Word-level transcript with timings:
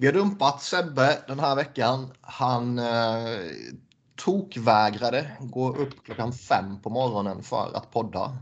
Vi 0.00 0.06
har 0.06 0.12
dumpat 0.12 0.62
Sebbe 0.62 1.24
den 1.26 1.40
här 1.40 1.56
veckan. 1.56 2.12
Han 2.20 2.78
eh, 2.78 3.38
tokvägrade 4.16 5.36
gå 5.40 5.76
upp 5.76 6.04
klockan 6.04 6.32
fem 6.32 6.82
på 6.82 6.90
morgonen 6.90 7.42
för 7.42 7.76
att 7.76 7.90
podda. 7.92 8.38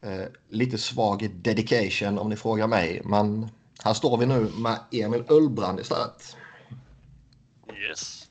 Eh, 0.00 0.24
lite 0.48 0.78
svag 0.78 1.30
dedication 1.34 2.18
om 2.18 2.28
ni 2.28 2.36
frågar 2.36 2.66
mig, 2.66 3.02
men 3.04 3.50
här 3.84 3.94
står 3.94 4.18
vi 4.18 4.26
nu 4.26 4.40
med 4.40 4.78
Emil 4.92 5.24
Ullbrand 5.28 5.80
istället. 5.80 6.36
Yes. 7.88 8.28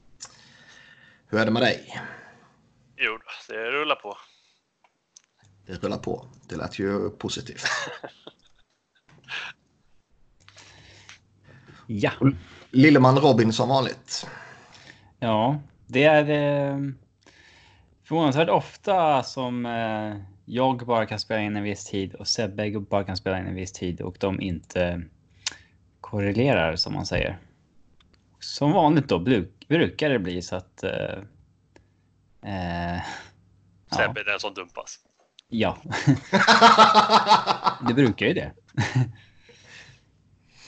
Hur 1.28 1.40
är 1.40 1.46
det 1.46 1.52
med 1.52 1.62
dig? 1.62 2.02
Jo, 2.98 3.20
det 3.48 3.72
rullar 3.72 3.96
på. 3.96 4.18
Det 5.66 5.84
rullar 5.84 5.98
på. 5.98 6.26
Det 6.48 6.56
lät 6.56 6.80
ju 6.80 7.10
positivt. 7.10 7.64
Ja. 11.92 12.12
Lilleman 12.72 13.18
Robin 13.18 13.54
som 13.54 13.70
vanligt. 13.70 14.28
Ja, 15.20 15.60
det 15.88 16.04
är 16.04 16.30
eh, 16.30 16.78
förvånansvärt 18.04 18.50
ofta 18.50 19.24
som 19.24 19.66
eh, 19.66 20.16
jag 20.46 20.78
bara 20.86 21.06
kan 21.06 21.20
spela 21.20 21.42
in 21.42 21.56
en 21.56 21.64
viss 21.64 21.86
tid 21.86 22.14
och 22.14 22.28
Sebbe 22.28 22.80
bara 22.80 23.04
kan 23.04 23.18
spela 23.18 23.40
in 23.40 23.46
en 23.46 23.56
viss 23.56 23.72
tid 23.72 24.02
och 24.02 24.18
de 24.20 24.42
inte 24.42 25.02
korrelerar 26.02 26.76
som 26.76 26.94
man 26.94 27.06
säger. 27.06 27.38
Som 28.40 28.72
vanligt 28.72 29.08
då 29.08 29.20
bruk, 29.20 29.66
brukar 29.68 30.10
det 30.10 30.20
bli 30.20 30.42
så 30.42 30.56
att. 30.56 30.84
Eh, 30.84 31.18
eh, 32.44 33.02
Sebbe 33.96 34.22
är 34.22 34.26
den 34.26 34.40
som 34.40 34.54
dumpas. 34.54 35.00
ja, 35.50 35.78
det 37.88 37.94
brukar 37.94 38.26
ju 38.26 38.34
det. 38.34 38.52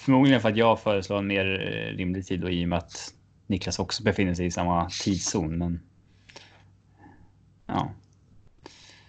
Förmodligen 0.01 0.41
för 0.41 0.49
att 0.49 0.57
jag 0.57 0.79
föreslår 0.79 1.17
en 1.17 1.27
mer 1.27 1.45
eh, 1.45 1.97
rimlig 1.97 2.25
tid 2.27 2.43
och 2.43 2.51
i 2.51 2.65
och 2.65 2.69
med 2.69 2.77
att 2.77 3.13
Niklas 3.47 3.79
också 3.79 4.03
befinner 4.03 4.33
sig 4.33 4.45
i 4.45 4.51
samma 4.51 4.89
tidszon. 4.89 5.57
Men. 5.57 5.81
Ja, 7.65 7.91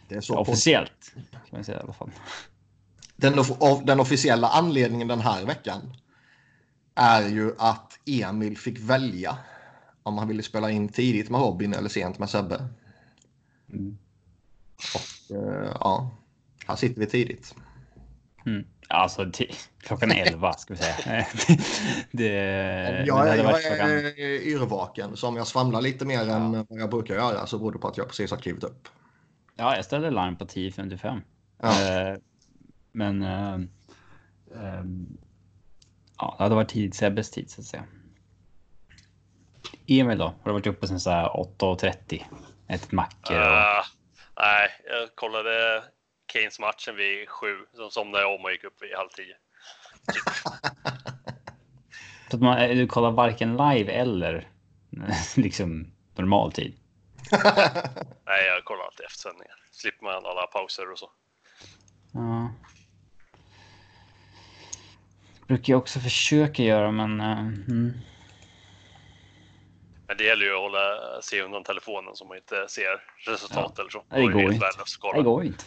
Det 0.09 0.15
är 0.15 0.21
så 0.21 0.39
officiellt 0.39 1.13
kan 1.33 1.41
man 1.51 1.65
säga 1.65 1.79
i 1.79 1.83
alla 1.83 1.93
fall. 1.93 2.11
Den, 3.17 3.39
of- 3.39 3.85
den 3.85 4.01
officiella 4.01 4.49
anledningen 4.49 5.09
den 5.09 5.21
här 5.21 5.47
veckan 5.47 5.81
är 6.95 7.29
ju 7.29 7.53
att 7.59 7.99
Emil 8.07 8.59
fick 8.59 8.79
välja 8.79 9.39
om 10.03 10.19
han 10.19 10.29
ville 10.29 10.43
spela 10.43 10.71
in 10.71 10.89
tidigt 10.89 11.31
med 11.31 11.41
Robin 11.41 11.75
eller 11.75 11.89
sent 11.89 12.19
med 12.19 12.31
Sebbe. 12.31 12.69
Mm. 13.73 13.99
Och 14.95 15.37
eh, 15.37 15.77
ja, 15.81 16.11
här 16.67 16.77
sitter 16.77 17.01
vi 17.01 17.07
tidigt. 17.07 17.55
Mm. 18.47 18.65
Alltså 18.93 19.31
klockan 19.81 20.11
11 20.11 20.53
ska 20.53 20.75
vi 20.75 20.81
säga. 20.81 20.97
det, 22.11 22.29
det 22.29 23.05
jag, 23.07 23.29
är, 23.29 23.45
varit 23.45 23.65
jag 23.65 23.77
klockan... 23.77 23.91
är 23.91 24.43
yrvaken, 24.43 25.17
så 25.17 25.29
om 25.29 25.37
jag 25.37 25.47
svamlar 25.47 25.81
lite 25.81 26.05
mer 26.05 26.29
än 26.29 26.53
vad 26.53 26.81
jag 26.81 26.91
brukar 26.91 27.15
göra 27.15 27.47
så 27.47 27.59
beror 27.59 27.73
det 27.73 27.79
på 27.79 27.89
att 27.89 27.97
jag 27.97 28.09
precis 28.09 28.31
har 28.31 28.39
klivit 28.39 28.65
upp. 28.65 28.89
Ja, 29.57 29.77
jag 29.77 29.85
ställde 29.85 30.11
larm 30.11 30.37
på 30.37 30.45
10.55. 30.45 31.21
Ja. 31.63 31.69
Eh, 31.69 32.17
men... 32.93 33.23
Eh, 33.23 33.55
ehm, 34.63 35.19
ja, 36.19 36.35
det 36.39 36.45
hade 36.45 36.55
varit 36.55 36.69
tid, 36.69 36.95
Sebbes 36.95 37.31
tid 37.31 37.51
så 37.51 37.61
att 37.61 37.67
säga. 37.67 37.85
Emil 39.87 40.19
då? 40.19 40.25
Har 40.25 40.45
du 40.45 40.53
varit 40.53 40.67
uppe 40.67 40.87
sen 40.87 41.01
så 41.01 41.11
här 41.11 41.29
8.30? 41.29 42.23
Ätit 42.69 42.93
mackor 42.93 43.37
och... 43.39 43.47
Ah, 43.47 43.85
nej, 44.37 44.69
jag 44.91 45.15
kollade 45.15 45.83
Keynes 46.33 46.59
matchen 46.59 46.97
vid 46.97 47.29
sju. 47.29 47.57
Sen 47.77 47.91
somnade 47.91 48.25
jag 48.25 48.35
om 48.35 48.45
och 48.45 48.53
gick 48.53 48.65
upp 48.65 48.83
vid 48.83 48.95
halv 48.97 49.09
tio. 49.09 49.37
Så 52.31 52.37
att 52.37 52.43
man, 52.43 52.69
du 52.69 52.87
kollar 52.87 53.11
varken 53.11 53.57
live 53.57 53.93
eller 53.93 54.49
liksom 55.37 55.93
normal 56.15 56.53
tid. 56.53 56.79
Nej, 58.27 58.47
jag 58.47 58.65
kollar 58.65 58.85
alltid 58.85 59.07
efter 59.07 59.19
sändningar. 59.19 59.55
Slipper 59.71 60.05
man 60.05 60.27
alla 60.27 60.47
pauser 60.47 60.93
och 60.93 60.99
så. 60.99 61.11
Ja. 62.13 62.53
Brukar 65.47 65.73
jag 65.73 65.79
också 65.79 66.01
försöka 66.01 66.63
göra, 66.63 66.91
men... 66.91 67.21
eh, 67.21 67.39
mm. 67.39 67.93
Men 70.07 70.17
det 70.17 70.25
gäller 70.25 70.47
ju 70.47 70.53
att 70.55 70.61
hålla, 70.61 71.23
se 71.23 71.43
undan 71.43 71.65
telefonen 71.65 72.17
så 72.17 72.25
man 72.25 72.37
inte 72.37 72.69
ser 72.69 73.05
resultat 73.31 73.79
eller 73.79 73.91
så. 73.91 74.05
Det 74.09 74.23
går 74.23 74.41
helt 74.41 74.55
inte. 74.55 74.67
Det 75.15 75.23
går 75.23 75.45
inte. 75.45 75.65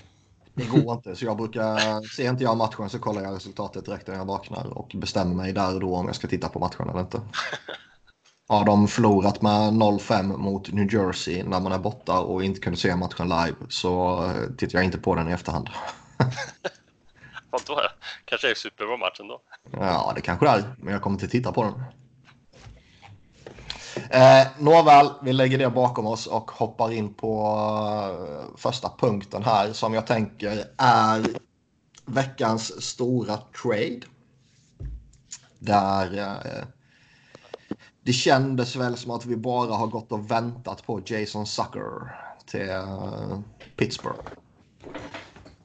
Det 0.55 0.66
går 0.66 0.93
inte, 0.93 1.16
så 1.16 1.25
jag 1.25 1.38
brukar, 1.38 2.01
ser 2.16 2.29
inte 2.29 2.43
jag 2.43 2.57
matchen 2.57 2.89
så 2.89 2.99
kollar 2.99 3.21
jag 3.21 3.35
resultatet 3.35 3.85
direkt 3.85 4.07
när 4.07 4.16
jag 4.16 4.25
vaknar 4.25 4.77
och 4.77 4.91
bestämmer 4.95 5.35
mig 5.35 5.53
där 5.53 5.73
och 5.73 5.79
då 5.79 5.95
om 5.95 6.05
jag 6.05 6.16
ska 6.16 6.27
titta 6.27 6.49
på 6.49 6.59
matchen 6.59 6.89
eller 6.89 6.99
inte. 6.99 7.21
Har 8.47 8.65
de 8.65 8.88
förlorat 8.88 9.41
med 9.41 9.73
0-5 9.73 10.38
mot 10.38 10.71
New 10.73 10.94
Jersey 10.94 11.44
när 11.44 11.59
man 11.59 11.71
är 11.71 11.79
borta 11.79 12.19
och 12.19 12.44
inte 12.44 12.59
kunde 12.59 12.79
se 12.79 12.95
matchen 12.95 13.29
live 13.29 13.55
så 13.69 14.23
eh, 14.25 14.55
tittar 14.57 14.79
jag 14.79 14.85
inte 14.85 14.97
på 14.97 15.15
den 15.15 15.29
i 15.29 15.31
efterhand. 15.31 15.69
Fan, 17.51 17.59
då 17.67 17.73
är- 17.79 17.91
kanske 18.25 18.51
är 18.51 18.55
superbra 18.55 18.97
matchen 18.97 19.27
då. 19.27 19.41
Ja, 19.71 20.11
det 20.15 20.21
kanske 20.21 20.45
det 20.45 20.51
är, 20.51 20.75
men 20.77 20.94
jag 20.94 21.01
kommer 21.01 21.15
inte 21.15 21.27
titta 21.27 21.51
på 21.51 21.63
den. 21.63 21.73
Eh, 24.09 24.47
Nåväl, 24.59 25.09
vi 25.22 25.33
lägger 25.33 25.57
det 25.57 25.69
bakom 25.69 26.07
oss 26.07 26.28
och 26.28 26.51
hoppar 26.51 26.91
in 26.91 27.13
på 27.13 27.57
eh, 28.09 28.57
första 28.57 28.91
punkten 29.00 29.44
här 29.44 29.73
som 29.73 29.94
jag 29.94 30.07
tänker 30.07 30.63
är 30.78 31.25
veckans 32.06 32.81
stora 32.81 33.38
trade. 33.61 34.01
Där 35.59 36.17
eh, 36.17 36.66
det 38.03 38.13
kändes 38.13 38.75
väl 38.75 38.97
som 38.97 39.11
att 39.11 39.25
vi 39.25 39.35
bara 39.35 39.73
har 39.75 39.88
gått 39.88 40.12
och 40.12 40.31
väntat 40.31 40.85
på 40.85 41.01
Jason 41.06 41.45
Sucker 41.45 42.16
till 42.45 42.69
eh, 42.69 43.39
Pittsburgh. 43.75 44.19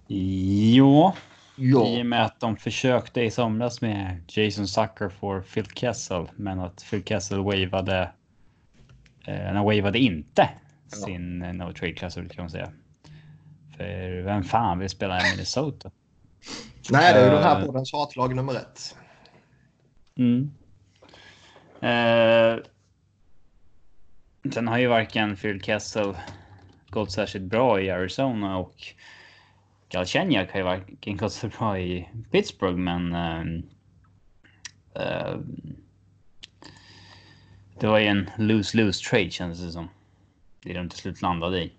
Jo, 0.07 1.13
Ja. 1.63 1.87
i 1.87 2.03
och 2.03 2.07
med 2.07 2.25
att 2.25 2.41
de 2.41 2.57
försökte 2.57 3.21
i 3.21 3.31
somras 3.31 3.81
med 3.81 4.23
Jason 4.29 4.69
Sucker 4.69 5.09
för 5.09 5.41
Phil 5.41 5.67
Kessel, 5.67 6.31
men 6.37 6.61
att 6.61 6.85
Phil 6.91 7.05
Kessel 7.05 7.39
wavade. 7.39 8.13
Eh, 9.27 9.41
han 9.55 9.65
wavade 9.65 9.99
inte 9.99 10.49
Ja. 10.91 10.97
sin 10.97 11.43
eh, 11.43 11.53
no 11.53 11.73
trade 11.73 11.93
klausul 11.93 12.29
kan 12.29 12.43
man 12.43 12.51
säga. 12.51 12.73
För 13.77 14.23
vem 14.23 14.43
fan 14.45 14.79
vill 14.79 14.89
spela 14.89 15.19
i 15.19 15.31
Minnesota? 15.31 15.91
Nej, 16.91 17.15
det 17.15 17.21
är 17.21 17.25
ju 17.25 17.31
den 17.31 17.43
här 17.43 17.61
Eh. 17.61 17.67
poddens 17.67 17.93
hatlag 17.93 18.37
nummer 18.37 18.55
ett. 18.55 18.97
Mm. 20.17 20.51
Eh, 21.81 22.59
sen 24.55 24.69
har 24.69 24.79
ju 24.79 24.87
varken 24.87 25.37
Phil 25.37 25.63
Kessel 25.63 26.15
gått 26.89 27.13
särskilt 27.13 27.45
bra 27.45 27.81
i 27.81 27.91
Arizona 27.91 28.57
och 28.57 28.75
Galchenyuk 29.89 30.51
har 30.53 30.59
ju 30.59 30.65
varken 30.65 31.17
gått 31.17 31.33
så 31.33 31.49
bra 31.49 31.79
i 31.79 32.09
Pittsburgh, 32.31 32.77
men 32.79 33.15
ehm, 33.15 33.63
ehm, 34.95 35.57
det 37.81 37.87
var 37.87 37.99
ju 37.99 38.07
en 38.07 38.31
lose-lose 38.39 39.11
trade 39.11 39.31
kändes 39.31 39.61
det 39.61 39.73
som. 39.73 39.89
Det 40.63 40.73
de 40.73 40.89
till 40.89 40.99
slut 40.99 41.23
landade 41.23 41.63
i. 41.63 41.73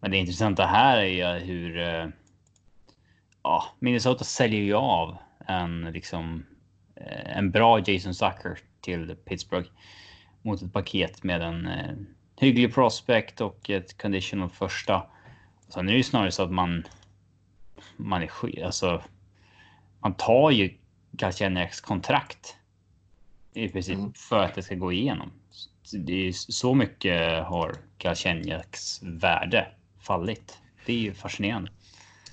Men 0.00 0.10
det 0.10 0.16
intressanta 0.16 0.66
här 0.66 0.98
är 0.98 1.04
ju 1.04 1.44
hur 1.46 1.78
eh, 1.78 2.08
ja, 3.42 3.64
Minnesota 3.78 4.24
säljer 4.24 4.60
ju 4.60 4.74
av 4.74 5.16
en 5.46 5.92
liksom 5.92 6.46
eh, 6.96 7.36
en 7.36 7.50
bra 7.50 7.78
Jason 7.78 8.14
Zucker 8.14 8.58
till 8.80 9.16
Pittsburgh 9.24 9.68
mot 10.42 10.62
ett 10.62 10.72
paket 10.72 11.22
med 11.22 11.42
en 11.42 11.66
eh, 11.66 11.94
hygglig 12.40 12.74
prospect 12.74 13.40
och 13.40 13.70
ett 13.70 14.02
conditional 14.02 14.50
första. 14.50 15.06
Sen 15.68 15.88
är 15.88 15.92
det 15.92 15.98
ju 15.98 16.04
snarare 16.04 16.30
så 16.30 16.42
att 16.42 16.52
man 16.52 16.84
man 17.96 18.22
är 18.22 18.26
sky, 18.26 18.62
alltså. 18.62 19.02
Man 20.00 20.14
tar 20.14 20.50
ju 20.50 20.74
Galchenyuks 21.10 21.80
kontrakt 21.80 22.56
i 23.54 23.68
princip 23.68 23.98
Mm. 23.98 24.12
för 24.12 24.38
att 24.38 24.54
det 24.54 24.62
ska 24.62 24.74
gå 24.74 24.92
igenom. 24.92 25.30
Det 25.92 26.28
är 26.28 26.32
så 26.32 26.74
mycket 26.74 27.44
har 27.46 27.74
Galchenyuks 27.98 29.02
värde 29.02 29.66
fallit. 30.00 30.58
Det 30.86 30.92
är 30.92 30.98
ju 30.98 31.14
fascinerande. 31.14 31.70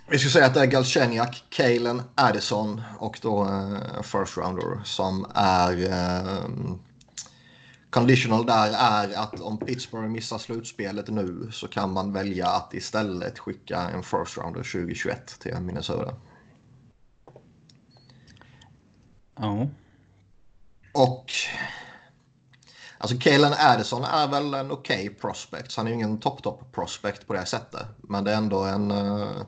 Vi 0.10 0.20
ska 0.20 0.30
säga 0.30 0.46
att 0.46 0.54
det 0.54 0.62
är 0.62 0.66
Galchenyuk, 0.66 1.44
Kalen 1.50 2.02
Addison 2.16 2.82
och 3.00 3.20
då 3.22 3.46
eh, 3.46 4.02
first 4.02 4.38
rounder 4.38 4.84
som 4.84 5.26
är 5.36 5.90
eh, 5.90 6.46
conditional 7.90 8.46
där 8.46 8.74
är 8.80 9.18
att 9.24 9.40
om 9.42 9.58
Pittsburgh 9.58 10.08
missar 10.08 10.38
slutspelet 10.38 11.08
nu 11.08 11.50
så 11.52 11.68
kan 11.68 11.94
man 11.94 12.14
välja 12.14 12.48
att 12.48 12.74
istället 12.74 13.40
skicka 13.40 13.80
en 13.80 14.04
first 14.04 14.38
rounder 14.38 14.64
2021 14.64 15.40
till 15.40 15.56
Minnesota. 15.60 16.16
Ja. 19.36 19.68
Och 20.98 21.32
alltså 22.98 23.18
Kalen 23.18 23.54
Addison 23.60 24.04
är 24.04 24.28
väl 24.28 24.54
en 24.54 24.72
okej 24.72 25.10
prospect. 25.10 25.72
Så 25.72 25.80
han 25.80 25.88
är 25.88 25.92
ju 25.92 25.96
ingen 25.96 26.20
top-top 26.20 26.72
prospect 26.72 27.28
på 27.28 27.34
det 27.34 27.46
sättet. 27.46 27.88
Men 27.98 28.24
det 28.24 28.32
är 28.32 28.38
ändå 28.38 28.64
en, 28.64 28.92
eh, 28.92 29.42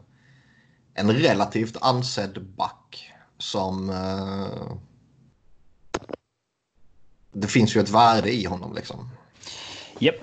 en 0.94 1.12
relativt 1.12 1.78
ansedd 1.82 2.46
back 2.58 3.12
som 3.38 3.90
eh, 3.90 4.78
det 7.32 7.48
finns 7.48 7.76
ju 7.76 7.82
ett 7.82 7.90
värde 7.90 8.34
i 8.34 8.46
honom 8.46 8.74
liksom. 8.74 9.10
Japp. 10.00 10.16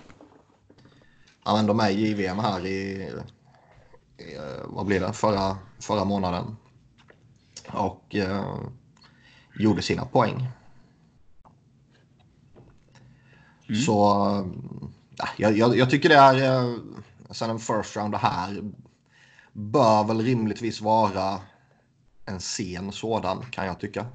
Han 1.42 1.52
var 1.52 1.60
ändå 1.60 1.74
med 1.74 1.92
i 1.92 2.08
JVM 2.08 2.38
här 2.38 2.66
i, 2.66 3.10
i 4.18 4.36
eh, 4.36 4.64
vad 4.64 4.86
blir 4.86 5.00
det, 5.00 5.12
förra, 5.12 5.58
förra 5.80 6.04
månaden. 6.04 6.56
Och 7.72 8.14
eh, 8.14 8.58
gjorde 9.58 9.82
sina 9.82 10.04
poäng. 10.04 10.48
Mm. 13.68 13.80
Så 13.80 14.28
äh, 15.22 15.28
jag, 15.36 15.58
jag, 15.58 15.76
jag 15.76 15.90
tycker 15.90 16.08
det 16.08 16.14
är, 16.14 16.64
eh, 16.64 16.76
sen 17.30 17.50
en 17.50 17.58
first 17.58 17.96
round 17.96 18.14
här, 18.14 18.62
bör 19.52 20.04
väl 20.04 20.20
rimligtvis 20.20 20.80
vara 20.80 21.40
en 22.26 22.40
sen 22.40 22.92
sådan 22.92 23.44
kan 23.50 23.66
jag 23.66 23.80
tycka. 23.80 24.06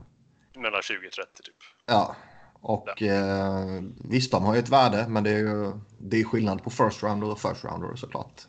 Mellan 0.56 0.82
20 0.82 1.08
och 1.08 1.14
30 1.14 1.44
typ. 1.44 1.56
Ja, 1.86 2.16
och 2.62 3.02
eh, 3.02 3.82
visst 4.10 4.32
de 4.32 4.44
har 4.44 4.54
ju 4.54 4.60
ett 4.60 4.70
värde 4.70 5.06
men 5.08 5.24
det 5.24 5.30
är 5.30 5.38
ju 5.38 5.72
det 5.98 6.20
är 6.20 6.24
skillnad 6.24 6.64
på 6.64 6.70
first 6.70 7.04
rounder 7.04 7.32
och 7.32 7.40
first 7.40 7.64
rounder 7.64 7.96
såklart. 7.96 8.42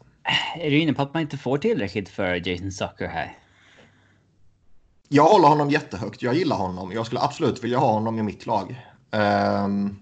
Är 0.56 0.70
du 0.70 0.78
inne 0.78 0.92
på 0.92 1.02
att 1.02 1.14
man 1.14 1.22
inte 1.22 1.38
får 1.38 1.58
tillräckligt 1.58 2.08
för 2.08 2.48
Jason 2.48 2.72
Sucker 2.72 3.08
här? 3.08 3.38
Jag 5.08 5.24
håller 5.24 5.48
honom 5.48 5.70
jättehögt. 5.70 6.22
Jag 6.22 6.34
gillar 6.34 6.56
honom. 6.56 6.92
Jag 6.92 7.06
skulle 7.06 7.20
absolut 7.20 7.64
vilja 7.64 7.78
ha 7.78 7.92
honom 7.92 8.18
i 8.18 8.22
mitt 8.22 8.46
lag. 8.46 8.86
Um, 9.10 10.01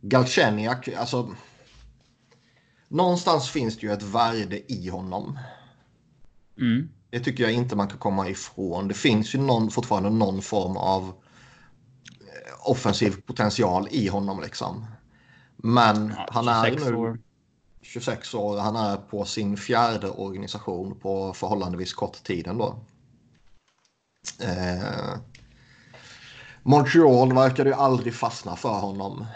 Galchenyuk, 0.00 0.88
alltså. 0.88 1.34
Någonstans 2.88 3.50
finns 3.50 3.78
det 3.78 3.86
ju 3.86 3.92
ett 3.92 4.02
värde 4.02 4.72
i 4.72 4.88
honom. 4.88 5.38
Mm. 6.58 6.88
Det 7.10 7.20
tycker 7.20 7.42
jag 7.42 7.52
inte 7.52 7.76
man 7.76 7.88
kan 7.88 7.98
komma 7.98 8.28
ifrån. 8.28 8.88
Det 8.88 8.94
finns 8.94 9.34
ju 9.34 9.38
någon, 9.38 9.70
fortfarande 9.70 10.10
någon 10.10 10.42
form 10.42 10.76
av 10.76 11.02
eh, 11.02 12.70
offensiv 12.70 13.20
potential 13.26 13.88
i 13.90 14.08
honom 14.08 14.40
liksom. 14.40 14.86
Men 15.56 16.14
Ja, 16.16 16.26
han 16.30 16.48
är 16.48 16.64
26 16.64 16.86
nu 16.86 16.96
år. 16.96 17.18
26 17.82 18.34
år. 18.34 18.58
Han 18.58 18.76
är 18.76 18.96
på 18.96 19.24
sin 19.24 19.56
fjärde 19.56 20.10
organisation 20.10 21.00
på 21.00 21.34
förhållandevis 21.34 21.94
kort 21.94 22.22
tid 22.22 22.46
ändå. 22.46 22.84
Eh, 24.40 25.18
Montreal 26.62 27.34
verkade 27.34 27.70
ju 27.70 27.74
aldrig 27.74 28.14
fastna 28.14 28.56
för 28.56 28.80
honom. 28.80 29.26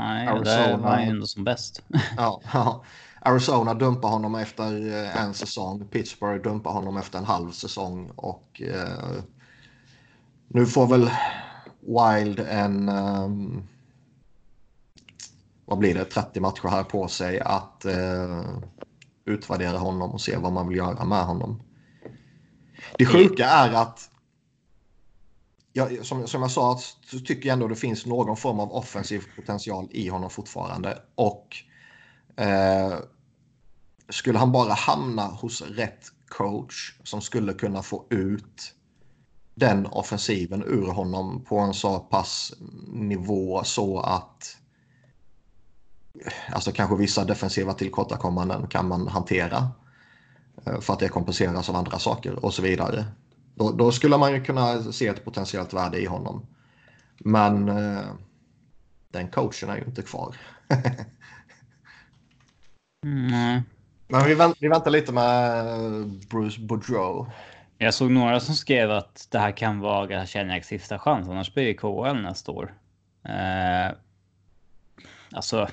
Nej, 0.00 0.26
Arizona. 0.26 0.66
där 0.66 0.76
var 0.76 0.90
han 0.90 1.04
ju 1.04 1.10
ändå 1.10 1.26
som 1.26 1.44
bäst. 1.44 1.82
Ja, 2.16 2.40
ja. 2.52 2.84
Arizona 3.20 3.74
dumpar 3.74 4.08
honom 4.08 4.34
efter 4.34 4.94
eh, 4.94 5.22
en 5.22 5.34
säsong. 5.34 5.88
Pittsburgh 5.90 6.42
dumpar 6.42 6.70
honom 6.70 6.96
efter 6.96 7.18
en 7.18 7.24
halv 7.24 7.50
säsong. 7.50 8.10
Och 8.16 8.62
eh, 8.62 9.22
nu 10.48 10.66
får 10.66 10.86
väl 10.86 11.10
Wild 11.80 12.40
en... 12.40 12.88
ehm, 12.88 13.62
vad 15.64 15.78
blir 15.78 15.94
det? 15.94 16.04
30 16.04 16.40
matcher 16.40 16.68
här 16.68 16.82
på 16.82 17.08
sig 17.08 17.40
att 17.40 17.84
eh, 17.84 18.44
utvärdera 19.24 19.78
honom 19.78 20.10
och 20.10 20.20
se 20.20 20.36
vad 20.36 20.52
man 20.52 20.68
vill 20.68 20.76
göra 20.76 21.04
med 21.04 21.24
honom. 21.24 21.62
Det 22.98 23.06
sjuka 23.06 23.46
är 23.46 23.72
att 23.72 24.09
jag, 25.80 26.06
som, 26.06 26.26
som 26.26 26.42
jag 26.42 26.50
sa 26.50 26.78
så 27.06 27.18
tycker 27.18 27.48
jag 27.48 27.52
ändå 27.52 27.68
det 27.68 27.76
finns 27.76 28.06
någon 28.06 28.36
form 28.36 28.60
av 28.60 28.72
offensiv 28.72 29.22
potential 29.36 29.88
i 29.90 30.08
honom 30.08 30.30
fortfarande. 30.30 31.02
Och 31.14 31.56
eh, 32.36 32.98
skulle 34.08 34.38
han 34.38 34.52
bara 34.52 34.72
hamna 34.72 35.26
hos 35.26 35.62
rätt 35.62 36.06
coach 36.28 36.94
som 37.04 37.20
skulle 37.20 37.52
kunna 37.52 37.82
få 37.82 38.06
ut 38.10 38.74
den 39.54 39.86
offensiven 39.86 40.62
ur 40.62 40.86
honom 40.86 41.44
på 41.44 41.58
en 41.58 41.74
så 41.74 41.98
pass 41.98 42.52
nivå 42.86 43.64
så 43.64 44.00
att 44.00 44.56
alltså 46.52 46.72
kanske 46.72 46.96
vissa 46.96 47.24
defensiva 47.24 47.72
tillkortakommanden 47.72 48.66
kan 48.66 48.88
man 48.88 49.08
hantera 49.08 49.68
eh, 50.66 50.80
för 50.80 50.92
att 50.92 50.98
det 50.98 51.08
kompenseras 51.08 51.68
av 51.68 51.76
andra 51.76 51.98
saker 51.98 52.44
och 52.44 52.54
så 52.54 52.62
vidare. 52.62 53.04
Då, 53.60 53.72
då 53.72 53.92
skulle 53.92 54.18
man 54.18 54.32
ju 54.32 54.44
kunna 54.44 54.82
se 54.82 55.06
ett 55.06 55.24
potentiellt 55.24 55.72
värde 55.72 55.98
i 55.98 56.06
honom. 56.06 56.46
Men 57.18 57.68
eh, 57.68 58.04
den 59.08 59.28
coachen 59.28 59.70
är 59.70 59.76
ju 59.76 59.84
inte 59.84 60.02
kvar. 60.02 60.36
Mm. 63.06 63.60
Men 64.08 64.24
vi, 64.26 64.34
vänt, 64.34 64.56
vi 64.60 64.68
väntar 64.68 64.90
lite 64.90 65.12
med 65.12 66.06
Bruce 66.30 66.60
Boudreau. 66.60 67.26
Jag 67.78 67.94
såg 67.94 68.10
några 68.10 68.40
som 68.40 68.54
skrev 68.54 68.90
att 68.90 69.28
det 69.30 69.38
här 69.38 69.56
kan 69.56 69.80
vara 69.80 70.06
Galchenyuks 70.06 70.66
sista 70.66 70.98
chans, 70.98 71.28
annars 71.28 71.54
blir 71.54 71.64
det 71.64 71.74
KHL 71.74 72.22
nästa 72.22 72.52
år. 72.52 72.74
Eh, 73.24 73.92
alltså. 75.32 75.68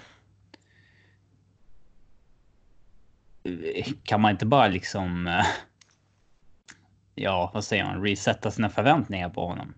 Kan 4.04 4.22
man 4.22 4.32
inte 4.32 4.46
bara 4.46 4.68
liksom. 4.68 5.42
Eh, 7.18 7.24
ja, 7.24 7.52
vad 7.54 7.64
säger 7.64 7.84
man? 7.86 8.04
Resetta 8.04 8.52
sina 8.52 8.70
förväntningar 8.70 9.30
på 9.30 9.48
honom. 9.48 9.74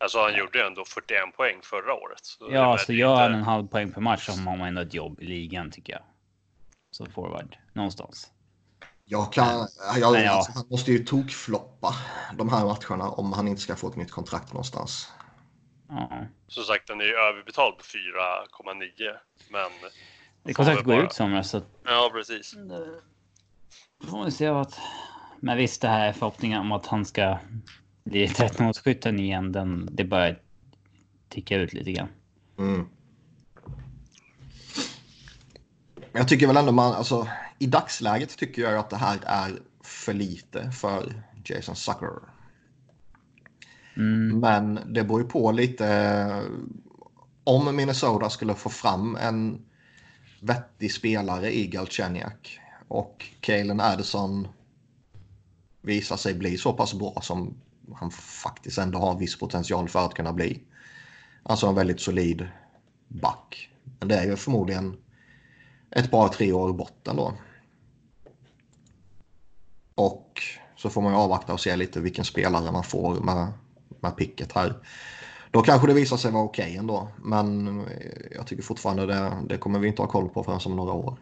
Alltså 0.00 0.18
han 0.22 0.34
gjorde 0.38 0.58
ju 0.58 0.64
ändå 0.66 0.84
41 0.84 1.36
poäng 1.36 1.60
förra 1.62 1.94
året. 1.94 2.20
Så 2.22 2.48
Ja, 2.50 2.78
så 2.78 2.92
gör 2.92 3.12
inte- 3.12 3.22
han 3.22 3.34
en 3.34 3.42
halv 3.42 3.66
poäng 3.66 3.92
per 3.92 4.00
match 4.00 4.26
så 4.26 4.32
har 4.32 4.56
man 4.56 4.68
ändå 4.68 4.80
ett 4.80 4.94
jobb 4.94 5.20
i 5.20 5.24
ligan 5.26 5.70
tycker 5.70 5.92
jag. 5.92 6.02
Som 6.90 7.06
forward 7.06 7.56
någonstans. 7.72 8.32
Jag 9.04 9.32
kan, 9.32 9.66
jag, 10.00 10.12
Men 10.12 10.22
ja. 10.24 10.30
alltså, 10.30 10.52
han 10.54 10.64
måste 10.70 10.92
ju 10.92 10.98
tokfloppa 10.98 11.94
de 12.38 12.48
här 12.48 12.64
matcherna 12.64 13.10
om 13.10 13.32
han 13.32 13.48
inte 13.48 13.60
ska 13.60 13.76
få 13.76 13.88
ett 13.88 13.96
nytt 13.96 14.10
kontrakt 14.10 14.52
någonstans. 14.52 15.12
Ja. 15.88 16.10
Som 16.48 16.64
sagt, 16.64 16.86
den 16.88 17.00
är 17.00 17.04
ju 17.04 17.14
överbetald 17.14 17.76
på 17.78 17.84
4,9. 17.84 19.16
Men 19.50 19.70
Det 20.42 20.54
kontraktet 20.54 20.84
går 20.86 20.94
bara- 20.96 21.04
ut 21.04 21.12
somras 21.12 21.50
så 21.50 21.62
ja, 21.84 22.10
precis. 22.14 22.54
Då 24.00 24.06
får 24.10 24.24
vi 24.24 24.30
se 24.30 24.50
vad... 24.50 24.74
Men 25.40 25.56
visst, 25.56 25.82
det 25.82 25.88
här 25.88 26.08
är 26.08 26.12
förhoppningen 26.12 26.60
om 26.60 26.72
att 26.72 26.86
han 26.86 27.04
ska 27.04 27.38
bli 28.04 28.26
13-årsskytten 28.26 29.20
igen. 29.20 29.52
Den, 29.52 29.88
det 29.92 30.04
börjar 30.04 30.38
ticka 31.28 31.56
ut 31.56 31.72
lite 31.72 31.92
grann. 31.92 32.08
Mm. 32.58 32.86
Jag 36.12 36.28
tycker 36.28 36.46
väl 36.46 36.56
ändå 36.56 36.72
man, 36.72 36.94
alltså 36.94 37.28
i 37.58 37.66
dagsläget 37.66 38.36
tycker 38.38 38.62
jag 38.62 38.74
att 38.74 38.90
det 38.90 38.96
här 38.96 39.18
är 39.22 39.50
för 39.82 40.14
lite 40.14 40.70
för 40.70 41.22
Jason 41.44 41.76
Sucker. 41.76 42.12
Mm. 43.96 44.40
Men 44.40 44.80
det 44.86 45.04
beror 45.04 45.20
ju 45.20 45.28
på 45.28 45.52
lite 45.52 46.42
om 47.44 47.76
Minnesota 47.76 48.30
skulle 48.30 48.54
få 48.54 48.70
fram 48.70 49.16
en 49.16 49.64
vettig 50.40 50.92
spelare 50.92 51.56
i 51.56 51.66
Galchenyuk 51.66 52.60
och 52.88 53.26
Kalen 53.40 53.80
Addison 53.80 54.48
visar 55.88 56.16
sig 56.16 56.34
bli 56.34 56.58
så 56.58 56.72
pass 56.72 56.94
bra 56.94 57.20
som 57.22 57.54
han 57.94 58.10
faktiskt 58.10 58.78
ändå 58.78 58.98
har 58.98 59.18
viss 59.18 59.38
potential 59.38 59.88
för 59.88 60.06
att 60.06 60.14
kunna 60.14 60.32
bli. 60.32 60.62
Alltså 61.42 61.66
en 61.66 61.74
väldigt 61.74 62.00
solid 62.00 62.48
back. 63.08 63.70
Men 63.98 64.08
det 64.08 64.16
är 64.16 64.24
ju 64.24 64.36
förmodligen 64.36 64.96
ett 65.90 66.10
par 66.10 66.28
tre 66.28 66.52
år 66.52 66.72
bort 66.72 67.08
ändå. 67.08 67.32
Och 69.94 70.42
så 70.76 70.90
får 70.90 71.02
man 71.02 71.12
ju 71.12 71.18
avvakta 71.18 71.52
och 71.52 71.60
se 71.60 71.76
lite 71.76 72.00
vilken 72.00 72.24
spelare 72.24 72.72
man 72.72 72.84
får 72.84 73.14
med, 73.14 73.52
med 74.00 74.16
picket 74.16 74.52
här. 74.52 74.74
Då 75.50 75.62
kanske 75.62 75.86
det 75.86 75.94
visar 75.94 76.16
sig 76.16 76.32
vara 76.32 76.44
okej 76.44 76.76
ändå. 76.76 77.08
Men 77.16 77.66
jag 78.34 78.46
tycker 78.46 78.62
fortfarande 78.62 79.06
det, 79.06 79.32
det 79.48 79.58
kommer 79.58 79.78
vi 79.78 79.88
inte 79.88 80.02
ha 80.02 80.08
koll 80.08 80.28
på 80.28 80.44
förrän 80.44 80.60
om 80.64 80.76
några 80.76 80.92
år. 80.92 81.18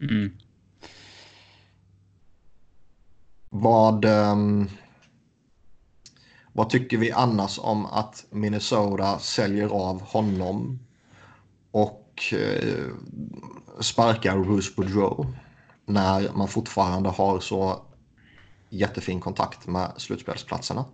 Mm. 0.00 0.38
Vad, 3.50 4.04
ehm, 4.04 4.68
vad 6.52 6.70
tycker 6.70 6.96
vi 6.96 7.12
annars 7.12 7.58
om 7.58 7.86
att 7.86 8.26
Minnesota 8.30 9.18
säljer 9.18 9.68
av 9.68 10.00
honom 10.02 10.78
och 11.70 12.22
eh, 12.32 12.86
sparkar 13.80 14.38
Bruce 14.38 14.72
Boudreau 14.76 15.26
när 15.84 16.32
man 16.32 16.48
fortfarande 16.48 17.08
har 17.08 17.40
så 17.40 17.84
jättefin 18.68 19.20
kontakt 19.20 19.66
med 19.66 19.92
slutspelsplatserna? 19.96 20.84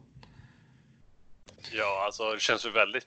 Ja, 1.72 2.02
alltså 2.06 2.32
det 2.32 2.40
känns 2.40 2.66
ju 2.66 2.70
väldigt... 2.70 3.06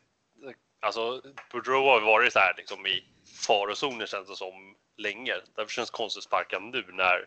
Alltså 0.80 1.22
Boudreau 1.52 1.86
har 1.86 2.00
ju 2.00 2.06
varit 2.06 2.34
så 2.34 2.40
här 2.40 2.54
liksom 2.58 2.86
i 2.86 3.04
farozoner 3.48 4.06
känns 4.06 4.28
det 4.28 4.36
som 4.36 4.76
länge. 4.98 5.34
Därför 5.56 5.72
känns 5.72 5.92
det 5.92 5.98
konstigt 5.98 6.20
att 6.20 6.24
sparka 6.24 6.60
nu 6.60 6.86
när 6.94 7.18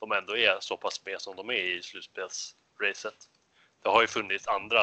de 0.00 0.12
ändå 0.12 0.36
är 0.36 0.56
så 0.60 0.76
pass 0.76 1.00
med 1.06 1.20
som 1.20 1.36
de 1.36 1.50
är 1.50 1.78
i 1.78 1.82
slutspelsracet. 1.82 3.18
Det 3.82 3.88
har 3.88 4.00
ju 4.00 4.06
funnits 4.06 4.48
andra 4.48 4.80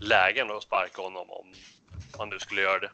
lägen 0.00 0.50
att 0.50 0.62
sparka 0.62 1.02
honom 1.02 1.26
om 1.30 1.46
man 2.18 2.28
nu 2.28 2.38
skulle 2.38 2.60
göra 2.60 2.78
det. 2.78 2.90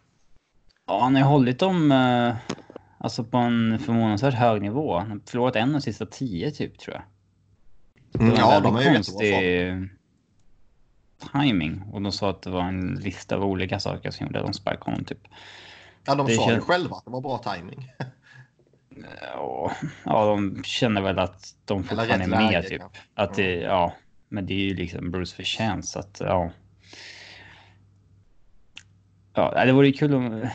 Ja, 0.87 1.01
han 1.01 1.15
har 1.15 1.23
ju 1.23 1.27
hållit 1.29 1.59
dem 1.59 1.93
eh, 1.93 2.37
alltså 2.99 3.25
på 3.25 3.37
en 3.37 3.79
förvånansvärt 3.79 4.35
hög 4.35 4.63
nivå. 4.63 4.99
Han 4.99 5.11
har 5.11 5.21
förlorat 5.31 5.57
en 5.57 5.69
av 5.69 5.73
de 5.73 5.81
sista 5.81 6.07
tio 6.07 6.51
typ 6.51 6.79
tror 6.79 6.95
jag. 6.95 7.03
Mm, 8.23 8.35
ja, 8.39 8.61
de 8.61 8.77
är 8.77 8.81
ju 8.83 8.95
konstig 8.95 9.35
timing 11.33 11.83
och 11.93 12.03
de 12.03 12.13
sa 12.13 12.31
att 12.31 12.43
det 12.43 12.51
var 12.51 12.63
en 12.63 12.95
lista 12.95 13.37
av 13.37 13.45
olika 13.45 13.81
saker 13.81 14.11
som 14.11 14.27
gjorde 14.27 14.39
att 14.39 14.47
de 14.47 14.53
sparkade 14.53 14.85
honom 14.85 15.05
typ. 15.05 15.29
Ja, 16.05 16.15
de 16.15 16.27
Det 16.27 16.35
sa 16.35 16.43
ju 16.43 16.51
känns- 16.51 16.65
själva 16.65 16.97
att 16.97 17.05
det 17.05 17.11
var 17.11 17.21
bra 17.21 17.39
timing. 17.39 17.93
Ja, 19.23 19.73
ja, 20.05 20.27
de 20.27 20.63
känner 20.65 21.01
väl 21.01 21.19
att 21.19 21.55
de 21.65 21.85
fortfarande 21.85 22.25
är 22.25 22.29
med 22.29 22.53
läge, 22.53 22.69
typ. 22.69 22.81
kanske. 22.81 23.01
Att 23.15 23.35
det, 23.35 23.55
ja, 23.55 23.93
men 24.29 24.47
det 24.47 24.55
är 24.55 24.59
ju 24.59 24.75
liksom 24.75 25.11
Bruce 25.11 25.37
förtjänst 25.37 25.89
så 25.89 25.99
att 25.99 26.21
ja. 26.25 26.51
Ja, 29.35 29.65
det 29.65 29.73
vore 29.73 29.87
ju 29.87 29.93
kul 29.93 30.15
om. 30.15 30.49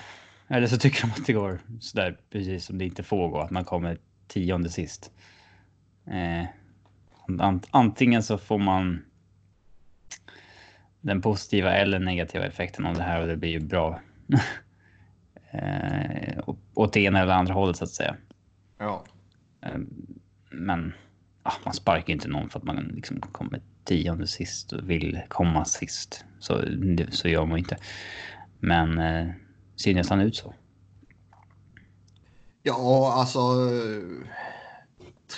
Eller 0.48 0.68
så 0.68 0.78
tycker 0.78 1.02
de 1.02 1.12
att 1.12 1.26
det 1.26 1.34
går 1.34 1.60
sådär 1.80 2.18
precis 2.30 2.66
som 2.66 2.78
det 2.78 2.86
inte 2.86 3.04
får 3.04 3.30
gå, 3.30 3.40
att 3.40 3.52
man 3.52 3.66
kommer 3.66 3.98
tionde 4.28 4.70
sist. 4.70 5.12
Eh, 6.08 6.46
ant- 7.28 7.68
antingen 7.72 8.24
så 8.24 8.38
får 8.38 8.58
man. 8.58 9.06
Den 11.02 11.22
positiva 11.22 11.74
eller 11.74 12.00
negativa 12.00 12.46
effekten 12.46 12.86
av 12.86 12.96
det 12.96 13.04
här 13.04 13.22
och 13.22 13.28
det 13.28 13.38
blir 13.38 13.50
ju 13.50 13.60
bra. 13.60 14.02
eh, 15.52 16.44
åt 16.74 16.94
det 16.94 17.00
ena 17.02 17.20
eller 17.22 17.34
andra 17.34 17.54
hållet 17.54 17.78
så 17.78 17.84
att 17.84 17.90
säga. 17.90 18.16
Ja. 18.82 19.04
Men 20.50 20.94
ja, 21.44 21.54
man 21.66 21.74
sparkar 21.74 22.14
inte 22.14 22.28
någon 22.28 22.50
för 22.50 22.60
att 22.60 22.66
man 22.66 22.76
liksom 22.76 23.22
kommer 23.22 23.62
tionde 23.84 24.28
sist 24.28 24.74
och 24.74 24.90
vill 24.90 25.22
komma 25.28 25.66
sist. 25.66 26.26
Så, 26.40 26.62
så 27.12 27.28
gör 27.28 27.46
man 27.46 27.58
inte. 27.58 27.78
Men 28.60 28.98
eh, 28.98 29.28
ser 29.76 29.94
nästan 29.94 30.22
ut 30.22 30.36
så. 30.36 30.54
Ja, 32.64 33.14
alltså 33.14 33.40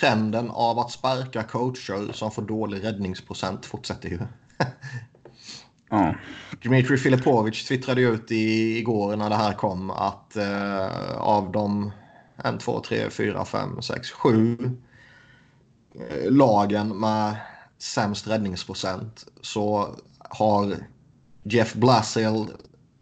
trenden 0.00 0.50
av 0.50 0.78
att 0.78 0.90
sparka 0.90 1.42
coacher 1.42 2.12
som 2.12 2.30
får 2.30 2.42
dålig 2.42 2.84
räddningsprocent 2.84 3.66
fortsätter 3.66 4.08
ju. 4.08 4.18
Ja, 5.90 6.14
Dmitri 6.62 6.96
Filipovic 6.96 7.64
twittrade 7.64 8.00
ut 8.00 8.32
i, 8.32 8.78
igår 8.78 9.16
när 9.16 9.30
det 9.30 9.36
här 9.36 9.52
kom 9.52 9.90
att 9.90 10.36
eh, 10.36 11.16
av 11.16 11.52
de 11.52 11.92
1, 12.44 12.60
2, 12.60 12.80
3, 12.80 13.10
4, 13.10 13.44
5, 13.44 13.82
6, 13.82 14.10
7 14.10 14.76
lagen 16.30 17.00
med 17.00 17.36
sämst 17.78 18.26
räddningsprocent 18.26 19.26
så 19.40 19.96
har 20.18 20.76
Jeff 21.42 21.74
Blassel 21.74 22.46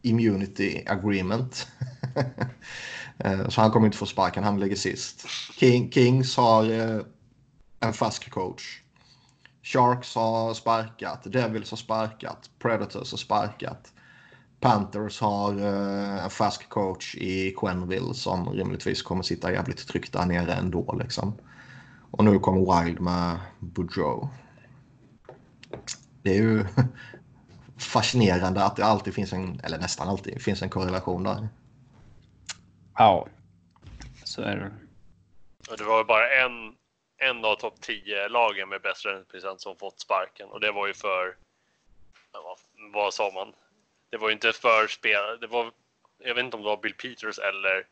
immunity 0.03 0.85
agreement. 0.87 1.67
Eh, 3.19 3.49
så 3.49 3.61
han 3.61 3.71
kommer 3.71 3.87
inte 3.87 3.99
få 3.99 4.07
sparken, 4.07 4.45
han 4.45 4.61
ligger 4.61 4.77
sist. 4.77 5.27
King, 5.59 5.93
Kings 5.93 6.37
har 6.37 6.71
eh, 6.71 7.01
en 7.81 7.93
fast 7.93 8.31
coach. 8.31 8.63
Sharks 9.63 10.15
har 10.15 10.55
sparkat, 10.55 11.33
Devils 11.33 11.71
har 11.71 11.77
sparkat, 11.77 12.51
Predators 12.59 13.11
har 13.11 13.19
sparkat. 13.19 13.93
Panthers 14.63 15.21
har 15.21 15.59
eh, 15.59 16.25
en 16.25 16.31
fast 16.31 16.69
coach 16.69 17.15
i 17.15 17.51
Quenville 17.51 18.15
som 18.15 18.49
rimligtvis 18.49 19.03
kommer 19.03 19.23
sitta 19.23 19.53
jävligt 19.53 19.89
tryggt 19.89 20.13
där 20.13 20.27
nere 20.27 20.53
ändå. 20.53 20.97
Liksom. 20.99 21.39
Och 22.11 22.25
nu 22.25 22.39
kommer 22.39 22.85
Wild 22.85 23.01
med 23.01 23.39
Boudreau. 23.59 24.29
Det 26.23 26.31
är 26.31 26.43
ju 26.43 26.65
fascinerande 27.79 28.65
att 28.65 28.77
det 28.77 28.85
alltid 28.85 29.15
finns 29.15 29.33
en, 29.33 29.61
eller 29.65 29.79
nästan 29.79 30.09
alltid 30.09 30.43
finns 30.43 30.63
en 30.63 30.71
korrelation 30.71 31.23
där. 31.23 31.49
ja. 32.99 33.27
så 34.25 34.43
är 34.43 34.57
det. 34.57 34.73
Och 35.71 35.79
det 35.79 35.85
var 35.85 35.99
ju 35.99 36.05
bara 36.05 36.31
en, 36.31 36.75
en 37.19 37.45
av 37.45 37.57
topp 37.57 37.81
10 37.81 38.29
lagen 38.29 38.69
med 38.69 38.83
bäst 38.83 39.07
räddningsprocent 39.07 39.61
som 39.61 39.77
fått 39.77 40.01
sparken 40.01 40.49
och 40.49 40.61
det 40.61 40.73
var 40.73 40.87
ju 40.87 40.95
för, 40.95 41.37
vad, 42.33 42.59
vad 42.93 43.15
sa 43.15 43.31
man? 43.35 43.53
Det 44.13 44.19
var 44.19 44.29
ju 44.29 44.35
inte 44.35 44.53
för 44.53 44.87
spel, 44.87 45.39
det 45.41 45.47
var, 45.47 45.71
jag 46.19 46.35
vet 46.35 46.45
inte 46.45 46.57
om 46.57 46.63
det 46.63 46.69
var 46.69 46.83
Bill 46.83 46.95
Peters 46.95 47.39
eller 47.39 47.87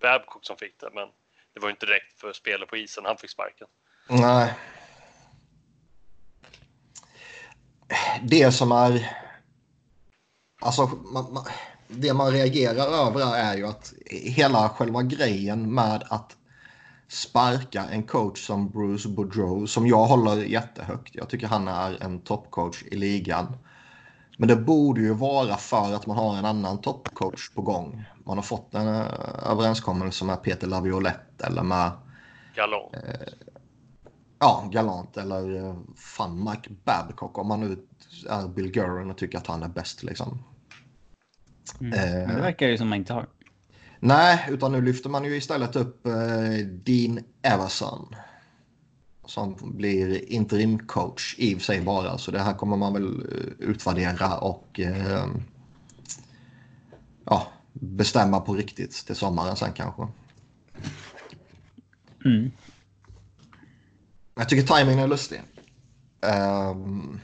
Babcock 0.00 0.44
som 0.44 0.56
fick 0.56 0.80
det, 0.80 0.90
men 0.94 1.08
det 1.54 1.60
var 1.60 1.68
ju 1.68 1.70
inte 1.70 1.86
direkt 1.86 2.20
för 2.20 2.32
spelet 2.32 2.68
på 2.68 2.76
isen 2.76 3.04
han 3.04 3.16
fick 3.16 3.30
sparken. 3.30 3.66
Nej. 4.08 4.54
Det 8.22 8.52
som 8.52 8.72
är... 8.72 9.10
Alltså, 10.60 10.86
man, 10.86 11.32
man, 11.32 11.44
det 11.88 12.14
man 12.14 12.32
reagerar 12.32 13.06
över 13.06 13.36
är 13.36 13.56
ju 13.56 13.66
att 13.66 13.92
hela 14.10 14.68
själva 14.68 15.02
grejen 15.02 15.74
med 15.74 16.04
att 16.10 16.36
sparka 17.08 17.84
en 17.84 18.02
coach 18.02 18.46
som 18.46 18.70
Bruce 18.70 19.08
Boudreau, 19.08 19.66
som 19.66 19.86
jag 19.86 20.04
håller 20.04 20.36
jättehögt. 20.36 21.14
Jag 21.14 21.28
tycker 21.28 21.46
han 21.46 21.68
är 21.68 22.02
en 22.02 22.20
toppcoach 22.20 22.82
i 22.82 22.96
ligan. 22.96 23.56
Men 24.40 24.48
det 24.48 24.56
borde 24.56 25.00
ju 25.00 25.14
vara 25.14 25.56
för 25.56 25.94
att 25.94 26.06
man 26.06 26.16
har 26.16 26.36
en 26.36 26.44
annan 26.44 26.80
toppcoach 26.80 27.50
på 27.50 27.62
gång. 27.62 28.04
Man 28.24 28.38
har 28.38 28.42
fått 28.42 28.74
en 28.74 28.88
eh, 28.88 29.06
överenskommelse 29.50 30.24
med 30.24 30.42
Peter 30.42 30.66
Laviolette 30.66 31.46
eller 31.46 31.62
med 31.62 31.90
Galon. 32.54 32.92
Ja, 34.38 34.68
Galant 34.72 35.16
eller 35.16 35.64
eh, 35.64 35.76
fan 35.96 36.44
Mike 36.44 36.70
Babcock 36.84 37.38
om 37.38 37.48
man 37.48 37.60
nu 37.60 37.76
är 38.28 38.48
Bill 38.48 38.70
Gurren 38.70 39.10
och 39.10 39.18
tycker 39.18 39.38
att 39.38 39.46
han 39.46 39.62
är 39.62 39.68
bäst 39.68 40.02
liksom. 40.02 40.44
Mm. 41.80 41.92
Eh. 41.92 42.26
Men 42.26 42.36
det 42.36 42.42
verkar 42.42 42.66
ju 42.66 42.78
som 42.78 42.88
man 42.88 42.98
inte 42.98 43.12
har. 43.12 43.26
Nej, 44.00 44.46
utan 44.50 44.72
nu 44.72 44.80
lyfter 44.80 45.10
man 45.10 45.24
ju 45.24 45.36
istället 45.36 45.76
upp 45.76 46.06
eh, 46.06 46.12
Dean 46.66 47.24
Everson. 47.42 48.14
Som 49.28 49.56
blir 49.60 50.32
interimcoach 50.32 51.34
i 51.38 51.54
och 51.54 51.58
för 51.58 51.64
sig 51.64 51.80
bara. 51.80 52.18
Så 52.18 52.30
det 52.30 52.38
här 52.38 52.54
kommer 52.54 52.76
man 52.76 52.92
väl 52.92 53.04
eh, 53.04 53.68
utvärdera 53.68 54.38
och 54.38 54.80
eh, 54.80 55.26
ja, 57.24 57.46
bestämma 57.72 58.40
på 58.40 58.54
riktigt 58.54 59.06
till 59.06 59.16
sommaren 59.16 59.56
sen 59.56 59.72
kanske. 59.72 60.08
Mm. 62.24 62.50
Jag 64.34 64.48
tycker 64.48 64.76
timingen 64.76 64.98
är 64.98 65.08
lustig. 65.08 65.42
Ehm, 66.20 67.20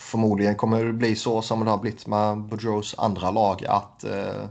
förmodligen 0.00 0.56
kommer 0.56 0.84
det 0.84 0.92
bli 0.92 1.16
så 1.16 1.42
som 1.42 1.64
det 1.64 1.70
har 1.70 1.78
blivit 1.78 2.06
med 2.06 2.38
Boudreaux 2.38 2.94
andra 2.98 3.30
lag 3.30 3.64
att 3.64 4.04
eh, 4.04 4.44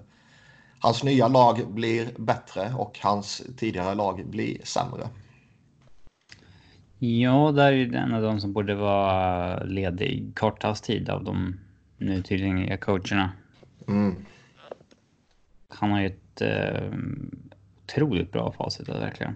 hans 0.80 1.04
nya 1.04 1.28
lag 1.28 1.74
blir 1.74 2.10
bättre 2.18 2.74
och 2.78 3.00
hans 3.02 3.44
tidigare 3.58 3.96
lag 3.96 4.26
blir 4.26 4.58
sämre. 4.64 5.10
Ja, 7.00 7.52
där 7.52 7.66
är 7.66 7.72
ju 7.72 7.96
en 7.96 8.14
av 8.14 8.22
de 8.22 8.42
som 8.42 8.54
borde 8.54 8.76
vara 8.76 9.64
ledig 9.64 10.32
kortast 10.36 10.84
tid 10.84 11.10
av 11.10 11.24
de 11.24 11.60
nu 11.98 12.24
tillgängliga 12.24 12.78
coacherna. 12.78 13.32
Mm. 13.88 14.26
Han 15.68 15.92
har 15.92 16.02
ju 16.02 16.08
ett 16.08 16.42
eh, 16.42 16.92
otroligt 17.84 18.32
bra 18.32 18.52
facit 18.52 18.90
verkligen. 18.90 19.36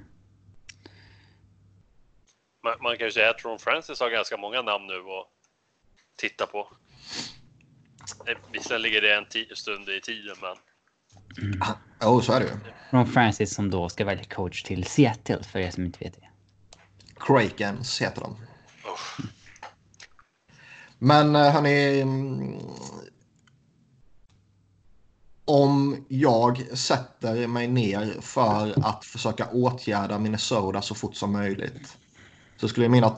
Man, 2.63 2.73
man 2.81 2.97
kan 2.97 3.07
ju 3.07 3.11
säga 3.11 3.29
att 3.29 3.45
Ron 3.45 3.59
Francis 3.59 3.99
har 3.99 4.09
ganska 4.09 4.37
många 4.37 4.61
namn 4.61 4.87
nu 4.87 4.93
att 4.93 5.27
titta 6.15 6.45
på. 6.45 6.67
Eh, 8.27 8.37
Visserligen 8.51 8.81
ligger 8.81 9.01
det 9.01 9.15
en 9.15 9.55
stund 9.55 9.89
i 9.89 10.01
tiden, 10.01 10.35
men 10.41 10.55
Jo, 12.01 12.21
så 12.21 12.33
är 12.33 12.39
det 12.39 12.45
ju. 12.45 12.51
Ron 12.89 13.07
Francis 13.07 13.53
som 13.53 13.69
då 13.69 13.89
ska 13.89 14.05
välja 14.05 14.23
coach 14.23 14.63
till 14.63 14.83
Seattle 14.83 15.43
för 15.43 15.59
er 15.59 15.71
som 15.71 15.85
inte 15.85 15.99
vet 15.99 16.13
det. 16.13 16.27
Krakens 17.19 18.01
heter 18.01 18.21
de. 18.21 18.35
Men 20.99 21.35
eh, 21.35 21.51
hörni. 21.51 22.01
mm, 22.01 22.57
Om 25.45 26.05
jag 26.07 26.77
sätter 26.77 27.47
mig 27.47 27.67
ner 27.67 28.21
för 28.21 28.85
att 28.85 29.05
försöka 29.05 29.47
åtgärda 29.51 30.19
Minnesota 30.19 30.81
så 30.81 30.95
fort 30.95 31.15
som 31.15 31.31
möjligt. 31.31 31.97
Så 32.57 32.67
skulle 32.67 32.89
mina 32.89 33.15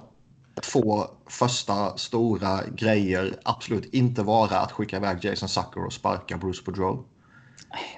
två 0.62 1.08
första 1.28 1.98
stora 1.98 2.62
grejer 2.68 3.40
absolut 3.46 3.94
inte 3.94 4.24
vara 4.24 4.60
att 4.60 4.72
skicka 4.72 4.98
iväg 4.98 5.26
Jason 5.26 5.50
Zucker 5.50 5.86
och 5.86 5.94
sparka 5.94 6.38
Bruce 6.38 6.62
Boudreau. 6.66 7.06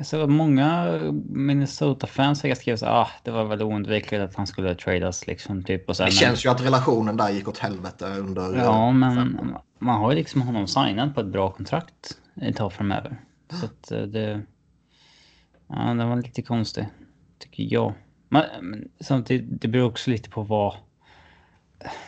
Så 0.03 0.27
många 0.27 1.00
Minnesota-fans 1.29 2.44
har 2.44 2.55
skrivit 2.55 2.79
så 2.79 2.86
ah, 2.86 3.10
det 3.24 3.32
var 3.32 3.44
väl 3.46 3.62
oundvikligt 3.62 4.24
att 4.24 4.36
han 4.36 4.48
skulle 4.48 4.75
tradas 4.75 5.27
liksom 5.27 5.63
typ. 5.63 5.89
Och 5.89 5.98
sen, 5.98 6.05
Det 6.05 6.12
känns 6.12 6.46
ju 6.46 6.50
att 6.50 6.65
relationen 6.65 7.17
där 7.17 7.29
gick 7.29 7.48
åt 7.48 7.58
helvete 7.58 8.05
under... 8.05 8.53
eh, 8.53 8.63
Ja, 8.63 8.88
fem 8.89 9.00
men 9.00 9.55
man 9.79 10.00
har 10.00 10.12
ju 10.12 10.17
liksom 10.17 10.41
honom 10.41 10.67
signad 10.67 11.15
på 11.15 11.22
ett 11.22 11.27
bra 11.27 11.51
kontrakt 11.51 12.17
ett 12.41 12.55
tag 12.55 12.74
framöver. 12.74 13.22
Så 13.50 13.65
att 13.65 13.91
eh, 13.91 14.01
det... 14.01 14.41
Ja, 15.67 15.94
det 15.94 16.05
var 16.05 16.15
lite 16.15 16.41
konstigt, 16.41 16.86
tycker 17.39 17.63
jag. 17.74 17.94
Men, 18.29 18.44
men 18.62 18.89
samtidigt, 19.00 19.62
det 19.62 19.67
beror 19.67 19.89
också 19.89 20.10
lite 20.12 20.29
på 20.29 20.41
vad, 20.44 20.75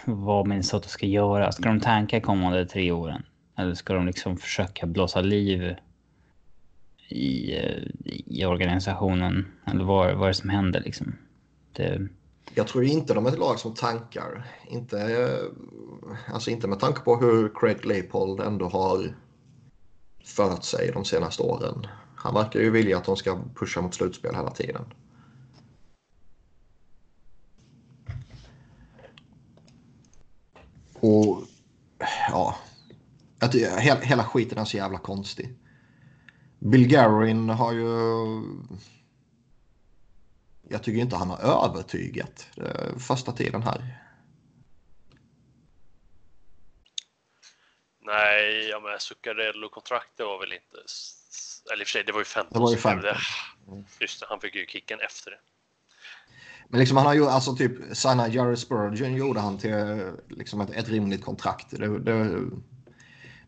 vad 0.06 0.48
Minnesota 0.48 0.88
ska 0.88 1.06
göra. 1.06 1.52
Ska 1.52 1.70
de 1.70 1.80
tanka 1.80 2.22
kommande 2.22 2.66
tre 2.66 2.92
åren? 2.92 3.24
Eller 3.58 3.74
ska 3.74 3.94
de 3.94 4.06
liksom 4.06 4.38
försöka 4.38 4.86
blåsa 4.86 5.22
liv 5.22 5.76
i, 7.08 7.58
eh, 7.58 7.84
i 8.26 8.46
organisationen? 8.46 9.48
Eller 9.66 9.84
vad, 9.84 10.16
vad 10.16 10.24
är 10.24 10.28
det 10.28 10.34
som 10.34 10.50
händer 10.50 10.82
liksom? 10.82 11.16
Det, 11.74 12.08
Jag 12.54 12.68
tror 12.68 12.84
inte 12.84 13.14
de 13.14 13.26
är 13.26 13.30
ett 13.30 13.40
lag 13.40 13.60
som 13.60 13.74
tankar. 13.74 14.46
Inte, 14.70 15.02
eh, 15.02 16.34
alltså 16.34 16.52
inte 16.52 16.68
med 16.68 16.80
tanke 16.80 17.02
på 17.02 17.16
hur 17.16 17.52
Craig 17.56 17.86
Leipold 17.86 18.40
ändå 18.40 18.68
har 18.68 19.16
fört 20.24 20.64
sig 20.64 20.92
de 20.94 21.06
senaste 21.06 21.44
åren. 21.44 21.88
Han 22.16 22.34
verkar 22.34 22.60
ju 22.60 22.72
vilja 22.72 22.98
att 22.98 23.06
de 23.06 23.16
ska 23.16 23.40
pusha 23.56 23.82
mot 23.82 23.96
slutspel 23.96 24.36
hela 24.36 24.52
tiden. 24.52 24.86
Och 31.00 31.44
ja, 32.32 32.56
att 33.40 33.56
hela, 33.56 34.00
hela 34.00 34.24
skiten 34.24 34.58
är 34.58 34.66
så 34.66 34.78
jävla 34.78 34.98
konstig. 34.98 35.58
Bill 36.60 36.88
Garin 36.88 37.50
har 37.50 37.74
ju... 37.74 37.88
Jag 40.70 40.84
tycker 40.84 41.02
inte 41.02 41.16
han 41.16 41.30
har 41.30 41.66
övertygat 41.66 42.48
eh, 42.58 42.98
första 42.98 43.32
tiden 43.32 43.64
här. 43.64 44.08
Nej, 48.02 48.70
ja, 48.70 48.80
men 48.80 49.00
Zuccarello-kontraktet 49.00 50.26
var 50.26 50.40
väl 50.40 50.54
inte... 50.54 50.78
Eller 51.74 51.82
i 51.82 51.84
och 51.84 51.88
för 51.88 51.92
sig, 51.92 52.04
det 52.04 52.12
var 52.12 52.20
ju 52.20 52.26
15. 52.26 52.54
Det 52.54 52.60
var 52.60 52.72
ju 52.72 52.78
15. 52.78 53.10
Just 54.00 54.20
det, 54.20 54.26
han 54.30 54.40
fick 54.40 54.56
ju 54.56 54.66
kicken 54.66 55.00
efter 55.00 55.32
det. 55.32 55.40
Men 56.70 56.80
liksom 56.80 56.98
han 56.98 57.06
har 57.06 57.14
ju 57.14 57.26
alltså 57.26 57.56
typ 57.56 57.98
signa 57.98 58.28
Jerry 58.28 58.56
Spurgeon 58.56 59.16
gjorde 59.16 59.40
han 59.40 59.58
till 59.58 60.12
liksom 60.30 60.62
ett, 60.62 60.70
ett 60.70 60.90
rimligt 60.90 61.26
kontrakt. 61.26 61.70
Det, 61.70 62.00
det, 62.00 62.42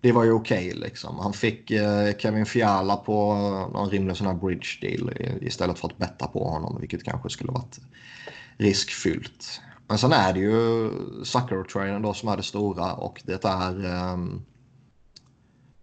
det 0.01 0.11
var 0.11 0.23
ju 0.23 0.31
okej 0.31 0.67
okay, 0.67 0.79
liksom. 0.79 1.19
Han 1.19 1.33
fick 1.33 1.71
eh, 1.71 2.17
Kevin 2.17 2.45
Fiala 2.45 2.95
på 2.97 3.33
någon 3.73 3.89
rimlig 3.89 4.17
sån 4.17 4.27
här 4.27 4.33
bridge 4.33 4.67
deal 4.81 5.13
istället 5.41 5.79
för 5.79 5.87
att 5.87 5.97
betta 5.97 6.27
på 6.27 6.49
honom, 6.49 6.77
vilket 6.79 7.03
kanske 7.03 7.29
skulle 7.29 7.51
varit 7.51 7.79
riskfyllt. 8.57 9.61
Men 9.87 9.97
sen 9.97 10.11
är 10.11 10.33
det 10.33 10.39
ju 10.39 10.89
Sucker-traden 11.23 12.01
då 12.01 12.13
som 12.13 12.29
är 12.29 12.37
det 12.37 12.43
stora 12.43 12.93
och 12.93 13.21
det 13.25 13.45
är 13.45 13.85
ehm, 13.85 14.41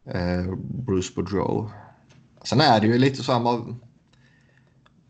eh, 0.05 0.55
Bruce 0.59 1.13
Boudreau. 1.15 1.71
Sen 2.43 2.61
är 2.61 2.81
det 2.81 2.87
ju 2.87 2.99
lite 2.99 3.23
så 3.23 3.33
här 3.33 3.41
man, 3.41 3.81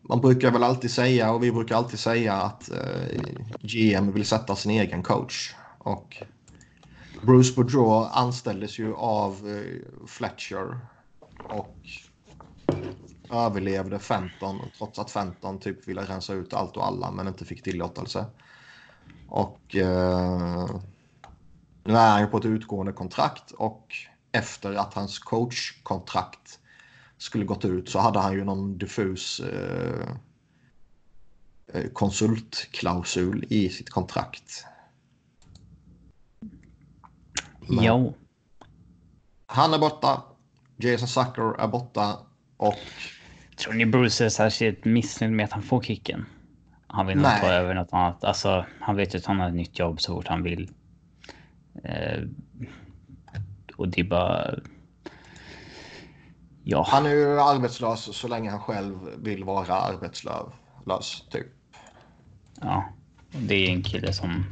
man 0.01 0.21
brukar 0.21 0.51
väl 0.51 0.63
alltid 0.63 0.91
säga 0.91 1.31
och 1.31 1.43
vi 1.43 1.51
brukar 1.51 1.75
alltid 1.75 1.99
säga 1.99 2.33
att 2.33 2.71
eh, 2.71 3.21
GM 3.61 4.11
vill 4.11 4.25
sätta 4.25 4.55
sin 4.55 4.71
egen 4.71 5.03
coach. 5.03 5.55
Och 5.77 6.23
Bruce 7.21 7.55
Boudreau 7.55 8.09
anställdes 8.11 8.79
ju 8.79 8.93
av 8.95 9.47
eh, 9.47 10.07
Fletcher 10.07 10.79
och 11.49 11.77
överlevde 13.31 13.99
15 13.99 14.59
trots 14.77 14.99
att 14.99 15.11
15 15.11 15.59
typ 15.59 15.87
ville 15.87 16.01
rensa 16.01 16.33
ut 16.33 16.53
allt 16.53 16.77
och 16.77 16.85
alla 16.87 17.11
men 17.11 17.27
inte 17.27 17.45
fick 17.45 17.63
tillåtelse. 17.63 18.25
Och 19.27 19.75
eh, 19.75 20.69
nu 21.83 21.93
är 21.93 22.09
han 22.09 22.21
ju 22.21 22.27
på 22.27 22.37
ett 22.37 22.45
utgående 22.45 22.93
kontrakt 22.93 23.51
och 23.51 23.87
efter 24.31 24.73
att 24.73 24.93
hans 24.93 25.19
coachkontrakt 25.19 26.59
skulle 27.17 27.45
gått 27.45 27.65
ut 27.65 27.89
så 27.89 27.99
hade 27.99 28.19
han 28.19 28.33
ju 28.33 28.43
någon 28.43 28.77
diffus 28.77 29.39
eh, 29.39 30.07
eh 31.73 31.89
konsultklausul 31.93 33.45
i 33.49 33.69
sitt 33.69 33.89
kontrakt. 33.89 34.65
Men 37.67 37.83
jo. 37.83 38.13
Han 39.45 39.73
är 39.73 39.79
borta. 39.79 40.23
Jason 40.77 41.07
Sucker 41.07 41.61
är 41.61 41.67
borta 41.67 42.17
och... 42.57 42.75
Tror 43.57 43.73
ni 43.73 43.85
Bruce 43.85 44.25
är 44.25 44.29
särskilt 44.29 44.85
missnöjd 44.85 45.33
med 45.33 45.43
att 45.43 45.51
han 45.51 45.63
får 45.63 45.81
kicken? 45.81 46.25
Han 46.87 47.07
vill 47.07 47.17
nog 47.17 47.31
ta 47.41 47.47
över 47.47 47.73
något 47.73 47.93
annat. 47.93 48.23
Alltså, 48.23 48.65
han 48.79 48.95
vet 48.95 49.13
ju 49.13 49.17
att 49.17 49.25
han 49.25 49.39
har 49.39 49.47
ett 49.47 49.55
nytt 49.55 49.79
jobb 49.79 50.01
så 50.01 50.15
fort 50.15 50.27
han 50.27 50.43
vill. 50.43 50.71
Eh, 51.83 52.23
och 53.75 53.87
det 53.87 54.01
är 54.01 54.05
bara... 54.05 54.55
Ja. 56.63 56.87
Han 56.89 57.05
är 57.05 57.09
ju 57.09 57.39
arbetslös 57.39 58.17
så 58.17 58.27
länge 58.27 58.49
han 58.49 58.59
själv 58.59 58.97
vill 59.17 59.43
vara 59.43 59.73
arbetslös, 59.73 61.23
typ. 61.29 61.47
Ja, 62.61 62.89
det 63.31 63.55
är 63.55 63.69
en 63.69 63.83
kille 63.83 64.13
som... 64.13 64.45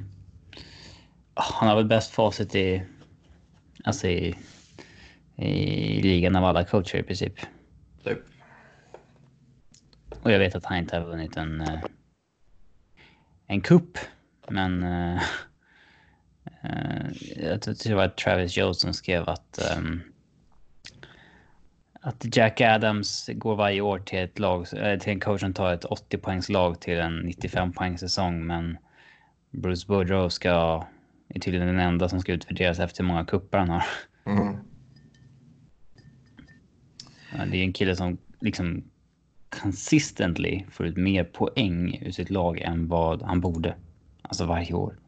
Han 1.34 1.70
har 1.70 1.76
väl 1.76 1.86
bäst 1.86 2.12
facit 2.12 2.56
i... 2.56 2.84
Alltså 3.86 4.08
i... 4.08 4.36
I 5.38 6.02
ligan 6.02 6.36
av 6.36 6.46
alla 6.46 6.64
coacher 6.64 7.00
i 7.00 7.04
princip. 7.04 7.34
Typ. 8.04 8.20
Och 10.22 10.32
jag 10.32 10.40
vet 10.40 10.56
att 10.56 10.66
han 10.66 10.78
inte 10.78 10.98
har 10.98 11.06
vunnit 11.06 11.38
en 11.38 11.62
eh, 11.62 11.80
en 13.48 13.62
kupp. 13.62 13.98
Men 14.50 14.84
uh, 14.84 15.22
uh, 16.66 17.12
jag 17.36 17.62
tror 17.62 17.90
det 17.90 17.96
var 17.96 18.08
Travis 18.08 18.58
Jones 18.58 18.82
som 18.82 18.94
skrev 18.94 19.30
att 19.30 19.60
um, 19.78 20.02
att 22.02 22.38
Jack 22.38 22.62
Adams 22.62 23.30
går 23.34 23.56
varje 23.56 23.82
år 23.82 24.00
till 24.00 24.20
ett 24.20 24.40
lag, 24.40 24.68
till 24.68 25.12
en 25.12 25.20
coach 25.20 25.42
som 25.42 25.54
tar 25.54 25.74
ett 25.74 25.86
80 25.86 26.18
poängs 26.18 26.50
lag 26.50 26.82
till 26.82 26.98
en 27.00 27.18
95 27.18 27.74
poängs 27.74 28.00
säsong. 28.00 28.46
Men 28.46 28.78
Bruce 29.52 29.88
Boudreau 29.88 30.30
ska, 30.30 30.86
är 31.28 31.40
tydligen 31.40 31.68
den 31.68 31.80
enda 31.80 32.10
som 32.10 32.22
ska 32.22 32.34
utvärderas 32.34 32.80
efter 32.80 33.04
hur 33.04 33.08
många 33.08 33.26
kuppar 33.26 33.60
han 33.60 33.70
har. 33.70 33.84
Mm. 34.26 34.58
Det 37.52 37.58
är 37.58 37.64
en 37.64 37.74
kille 37.74 37.96
som 37.96 38.18
liksom 38.40 38.84
consistently 39.50 40.66
får 40.72 40.86
ut 40.86 40.98
mer 40.98 41.24
poäng 41.24 42.00
ur 42.02 42.12
sitt 42.12 42.30
lag 42.30 42.60
än 42.60 42.88
vad 42.88 43.22
han 43.22 43.42
borde. 43.42 43.76
Alltså 44.22 44.46
varje 44.46 44.74
år. 44.74 45.00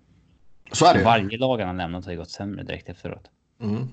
Så 0.71 0.85
är 0.85 0.97
det 0.97 1.03
Varje 1.03 1.37
lag 1.37 1.57
han 1.57 1.67
har 1.67 1.75
lämnat 1.75 2.05
har 2.05 2.11
ju 2.11 2.17
gått 2.17 2.31
sämre 2.31 2.63
direkt 2.63 2.89
efteråt. 2.89 3.31
Mm. 3.61 3.87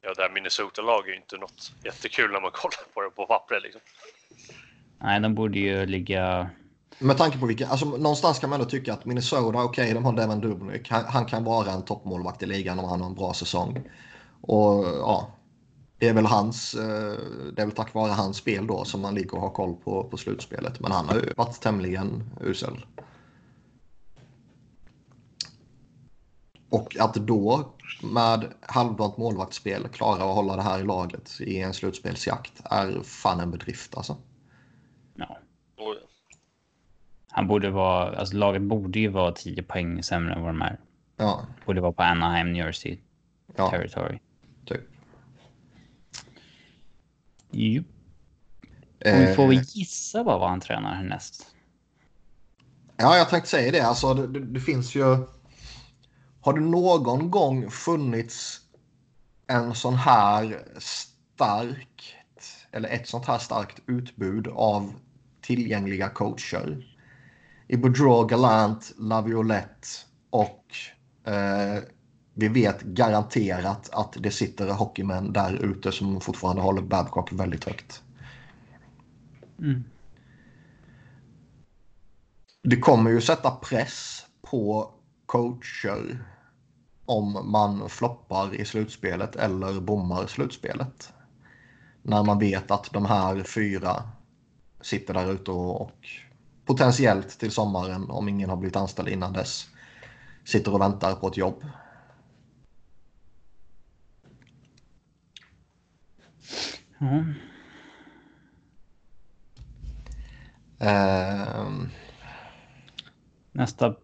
Ja, 0.00 0.14
det 0.16 0.22
här 0.22 0.30
Minnesota-lag 0.30 1.08
är 1.08 1.10
ju 1.10 1.16
inte 1.16 1.36
något 1.36 1.72
jättekul 1.84 2.30
när 2.32 2.40
man 2.40 2.50
kollar 2.50 2.94
på 2.94 3.02
det 3.02 3.10
på 3.10 3.26
pappret. 3.26 3.62
Liksom. 3.62 3.80
Nej, 4.98 5.20
de 5.20 5.34
borde 5.34 5.58
ju 5.58 5.86
ligga... 5.86 6.50
Med 7.02 7.18
tanke 7.18 7.38
på 7.38 7.46
vilka, 7.46 7.68
alltså 7.68 7.86
någonstans 7.86 8.38
kan 8.38 8.50
man 8.50 8.60
ändå 8.60 8.70
tycka 8.70 8.92
att 8.92 9.04
Minnesota, 9.04 9.62
okej, 9.62 9.82
okay, 9.82 9.94
de 9.94 10.04
har 10.04 10.12
Devin 10.12 10.40
Dubnyk. 10.40 10.90
Han, 10.90 11.04
han, 11.04 11.26
kan 11.26 11.44
vara 11.44 11.70
en 11.70 11.82
toppmålvakt 11.82 12.42
i 12.42 12.46
ligan 12.46 12.78
om 12.78 12.84
han 12.84 13.00
har 13.00 13.08
en 13.08 13.14
bra 13.14 13.34
säsong. 13.34 13.82
Och 14.40 14.84
ja, 14.84 15.30
det 15.98 16.08
är 16.08 16.14
väl 16.14 16.26
hans, 16.26 16.74
eh, 16.74 17.18
det 17.56 17.62
är 17.62 17.66
väl 17.66 17.74
tack 17.74 17.94
vare 17.94 18.12
hans 18.12 18.36
spel 18.36 18.66
då 18.66 18.84
som 18.84 19.00
man 19.00 19.14
ligger 19.14 19.34
och 19.34 19.40
har 19.40 19.50
koll 19.50 19.74
på, 19.74 20.04
på 20.04 20.16
slutspelet. 20.16 20.80
Men 20.80 20.92
han 20.92 21.08
har 21.08 21.14
ju 21.14 21.32
varit 21.36 21.60
tämligen 21.60 22.30
usel. 22.40 22.86
Och 26.70 26.96
att 27.00 27.14
då 27.14 27.74
med 28.02 28.52
halvdant 28.60 29.16
målvaktsspel 29.16 29.88
klara 29.88 30.24
att 30.24 30.34
hålla 30.34 30.56
det 30.56 30.62
här 30.62 30.80
i 30.80 30.84
laget 30.84 31.40
i 31.40 31.60
en 31.60 31.74
slutspelsjakt 31.74 32.52
är 32.64 33.02
fan 33.02 33.40
en 33.40 33.50
bedrift 33.50 33.96
alltså. 33.96 34.16
Ja. 35.14 35.38
Han 37.30 37.46
borde 37.46 37.70
vara, 37.70 38.18
alltså 38.18 38.36
laget 38.36 38.62
borde 38.62 38.98
ju 38.98 39.08
vara 39.08 39.32
10 39.32 39.62
poäng 39.62 40.02
sämre 40.02 40.34
än 40.34 40.42
vad 40.42 40.50
de 40.50 40.62
är. 40.62 40.78
Ja. 41.16 41.46
Borde 41.66 41.80
vara 41.80 41.92
på 41.92 42.02
Anaheim, 42.02 42.52
New 42.52 42.66
Jersey 42.66 42.98
ja. 43.56 43.70
territory. 43.70 44.18
Typ. 44.64 44.80
Jo. 47.50 47.82
Och 49.04 49.20
vi 49.20 49.34
får 49.34 49.46
väl 49.46 49.60
gissa 49.62 50.24
bara 50.24 50.38
vad 50.38 50.48
han 50.48 50.60
tränar 50.60 50.94
härnäst. 50.94 51.54
Ja, 52.96 53.16
jag 53.16 53.28
tänkte 53.28 53.50
säga 53.50 53.72
det. 53.72 53.80
Alltså, 53.80 54.14
det, 54.14 54.26
det, 54.26 54.40
det 54.40 54.60
finns 54.60 54.94
ju... 54.94 55.26
Har 56.40 56.52
det 56.52 56.60
någon 56.60 57.30
gång 57.30 57.70
funnits 57.70 58.60
en 59.46 59.74
sån 59.74 59.94
här 59.94 60.62
starkt 60.78 62.14
eller 62.72 62.88
ett 62.88 63.08
sånt 63.08 63.26
här 63.26 63.38
starkt 63.38 63.78
utbud 63.86 64.48
av 64.48 64.94
tillgängliga 65.40 66.08
coacher 66.08 66.89
i 67.70 67.76
Boudreau, 67.76 68.24
Galant, 68.24 68.92
Laviolette 68.98 69.88
och 70.30 70.64
eh, 71.24 71.82
vi 72.34 72.48
vet 72.48 72.82
garanterat 72.82 73.90
att 73.92 74.16
det 74.18 74.30
sitter 74.30 74.68
hockeymän 74.68 75.32
där 75.32 75.64
ute 75.64 75.92
som 75.92 76.20
fortfarande 76.20 76.62
håller 76.62 76.82
Babcock 76.82 77.32
väldigt 77.32 77.64
högt. 77.64 78.02
Mm. 79.58 79.84
Det 82.62 82.76
kommer 82.76 83.10
ju 83.10 83.20
sätta 83.20 83.50
press 83.50 84.26
på 84.42 84.90
coacher 85.26 86.24
om 87.04 87.50
man 87.50 87.88
floppar 87.88 88.54
i 88.54 88.64
slutspelet 88.64 89.36
eller 89.36 89.80
bommar 89.80 90.26
slutspelet. 90.26 91.12
När 92.02 92.24
man 92.24 92.38
vet 92.38 92.70
att 92.70 92.92
de 92.92 93.06
här 93.06 93.42
fyra 93.42 94.02
sitter 94.80 95.14
där 95.14 95.32
ute 95.32 95.50
och, 95.50 95.80
och 95.80 96.08
potentiellt 96.70 97.38
till 97.38 97.50
sommaren, 97.50 98.10
om 98.10 98.28
ingen 98.28 98.50
har 98.50 98.56
blivit 98.56 98.76
anställd 98.76 99.08
innan 99.08 99.32
dess, 99.32 99.68
sitter 100.44 100.74
och 100.74 100.80
väntar 100.80 101.14
på 101.14 101.28
ett 101.28 101.36
jobb. 101.36 101.64
Mm. 107.00 107.34
Uh, 110.82 111.88
nästa 113.52 113.94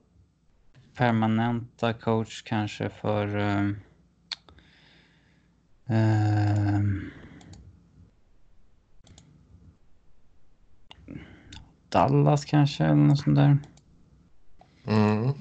permanenta 0.94 1.92
coach 1.92 2.42
kanske 2.42 2.90
för... 2.90 3.37
Uh, 3.37 3.70
uh, 5.90 6.81
Dallas 11.88 12.44
kanske 12.44 12.85
eller 12.85 12.94
något 12.94 13.20
sånt 13.20 13.37
där. 13.37 13.59
Mm. 14.87 15.33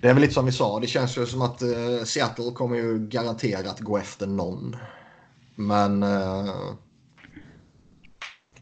Det 0.00 0.08
är 0.10 0.14
väl 0.14 0.20
lite 0.20 0.34
som 0.34 0.46
vi 0.46 0.52
sa, 0.52 0.80
det 0.80 0.86
känns 0.86 1.18
ju 1.18 1.26
som 1.26 1.42
att 1.42 1.62
uh, 1.62 2.04
Seattle 2.04 2.50
kommer 2.50 2.76
ju 2.76 2.98
garanterat 3.08 3.80
gå 3.80 3.98
efter 3.98 4.26
någon. 4.26 4.76
Men 5.54 6.02
uh, 6.02 6.74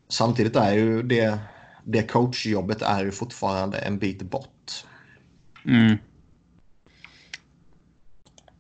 samtidigt 0.09 0.57
är 0.57 0.73
ju 0.73 1.03
det, 1.03 1.39
det 1.85 2.03
coachjobbet 2.03 2.83
är 2.83 3.05
ju 3.05 3.11
fortfarande 3.11 3.79
en 3.79 3.99
bit 3.99 4.23
bort. 4.23 4.85
Mm. 5.65 5.97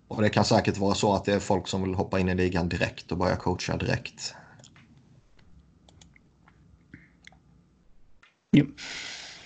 Och 0.08 0.22
det 0.22 0.28
kan 0.28 0.44
säkert 0.44 0.76
vara 0.76 0.94
så 0.94 1.14
att 1.14 1.24
det 1.24 1.34
är 1.34 1.40
folk 1.40 1.68
som 1.68 1.82
vill 1.82 1.94
hoppa 1.94 2.20
in 2.20 2.28
i 2.28 2.34
ligan 2.34 2.68
direkt 2.68 3.12
och 3.12 3.18
börja 3.18 3.36
coacha 3.36 3.76
direkt. 3.76 4.34
Jo. 8.54 8.66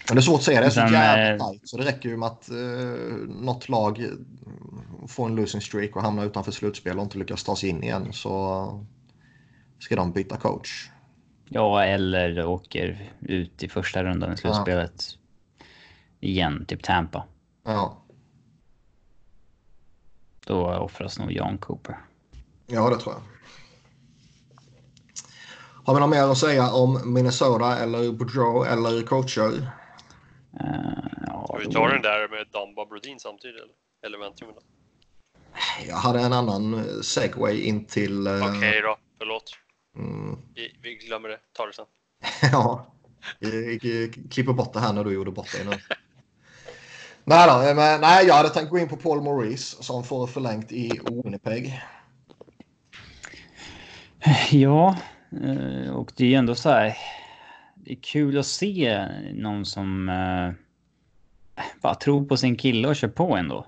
Men 0.08 0.14
det 0.16 0.20
är 0.20 0.22
svårt 0.22 0.38
att 0.38 0.44
säga, 0.44 0.60
det 0.60 0.66
är 0.66 0.70
så 0.70 0.80
eh, 0.80 1.48
tajt. 1.48 1.68
Så 1.68 1.76
det 1.76 1.84
räcker 1.84 2.08
ju 2.08 2.16
med 2.16 2.26
att 2.26 2.48
uh, 2.52 3.28
något 3.28 3.68
lag 3.68 4.04
får 5.08 5.26
en 5.26 5.34
losing 5.34 5.60
streak 5.60 5.96
och 5.96 6.02
hamnar 6.02 6.24
utanför 6.24 6.52
slutspel 6.52 6.98
och 6.98 7.04
inte 7.04 7.18
lyckas 7.18 7.44
ta 7.44 7.56
sig 7.56 7.68
in 7.68 7.82
igen 7.82 8.12
så 8.12 8.84
ska 9.78 9.96
de 9.96 10.12
byta 10.12 10.36
coach. 10.36 10.90
Ja, 11.48 11.84
eller 11.84 12.46
åker 12.46 13.12
ut 13.20 13.62
i 13.62 13.68
första 13.68 14.04
rundan 14.04 14.32
i 14.32 14.36
slutspelet. 14.36 15.04
Igen, 16.20 16.64
typ 16.66 16.82
Tampa. 16.82 17.24
Ja, 17.64 18.02
Då 20.46 20.66
offras 20.66 21.18
nog 21.18 21.32
John 21.32 21.58
Cooper. 21.58 21.96
ja 22.66 22.90
det 22.90 22.98
tror 22.98 23.14
jag. 23.14 23.37
Har 25.88 25.94
vi 25.94 26.00
något 26.00 26.10
mer 26.10 26.22
att 26.22 26.38
säga 26.38 26.70
om 26.70 27.12
Minnesota 27.14 27.78
eller 27.78 28.12
Boudreau 28.12 28.64
eller 28.64 29.02
coacher? 29.02 29.50
Uh, 29.50 29.62
ja, 31.26 31.46
Ska 31.48 31.58
vi 31.58 31.74
ta 31.74 31.88
den 31.88 32.02
där 32.02 32.28
med 32.28 32.46
Dumba 32.52 32.86
Brodin 32.86 33.20
samtidigt 33.20 33.56
eller? 33.62 33.74
Eller 34.06 34.18
väntar 34.18 34.46
vi? 34.46 34.52
Jag 35.88 35.96
hade 35.96 36.20
en 36.20 36.32
annan 36.32 36.74
eh, 36.74 37.00
segway 37.02 37.60
in 37.60 37.84
till... 37.84 38.26
eh, 38.26 38.32
Okej 38.32 38.80
då, 38.82 38.96
förlåt. 39.18 39.50
mm, 39.96 40.38
Vi, 40.54 40.78
vi 40.82 40.94
glömmer 40.94 41.28
det. 41.28 41.38
Ta 41.52 41.66
det 41.66 41.72
sen. 41.72 41.86
Ja, 42.52 42.92
vi, 43.40 44.12
klipper 44.30 44.52
bort 44.52 44.72
det 44.72 44.80
här 44.80 44.92
när 44.92 45.04
du 45.04 45.12
gjorde 45.12 45.30
bort 45.30 45.52
dig 45.52 45.64
nu. 45.64 45.70
nej, 47.24 47.48
då, 47.48 47.74
men, 47.74 48.00
nej, 48.00 48.26
jag 48.26 48.34
hade 48.34 48.48
tänkt 48.48 48.70
gå 48.70 48.78
in 48.78 48.88
på 48.88 48.96
Paul 48.96 49.22
Maurice 49.22 49.82
som 49.82 50.04
får 50.04 50.26
förlängt 50.26 50.72
i 50.72 51.00
Winnipeg. 51.24 51.82
Ja, 54.50 54.88
eh, 54.90 54.96
Eh, 55.30 55.90
och 55.90 56.12
det 56.16 56.24
är 56.24 56.28
ju 56.28 56.34
ändå 56.34 56.54
så 56.54 56.68
här. 56.68 56.96
Det 57.74 57.92
är 57.92 57.98
kul 58.02 58.38
att 58.38 58.46
se 58.46 59.08
någon 59.34 59.64
som 59.64 60.08
eh, 60.08 60.52
bara 61.80 61.94
tror 61.94 62.24
på 62.24 62.36
sin 62.36 62.56
kille 62.56 62.88
och 62.88 62.96
kör 62.96 63.08
på 63.08 63.36
ändå. 63.36 63.66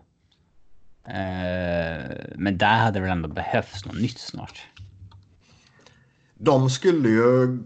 Eh, 1.04 2.10
men 2.36 2.58
där 2.58 2.78
hade 2.78 2.98
det 2.98 3.00
väl 3.00 3.10
ändå 3.10 3.28
behövts 3.28 3.86
något 3.86 4.00
nytt 4.00 4.18
snart. 4.18 4.66
De 6.34 6.70
skulle 6.70 7.08
ju 7.08 7.58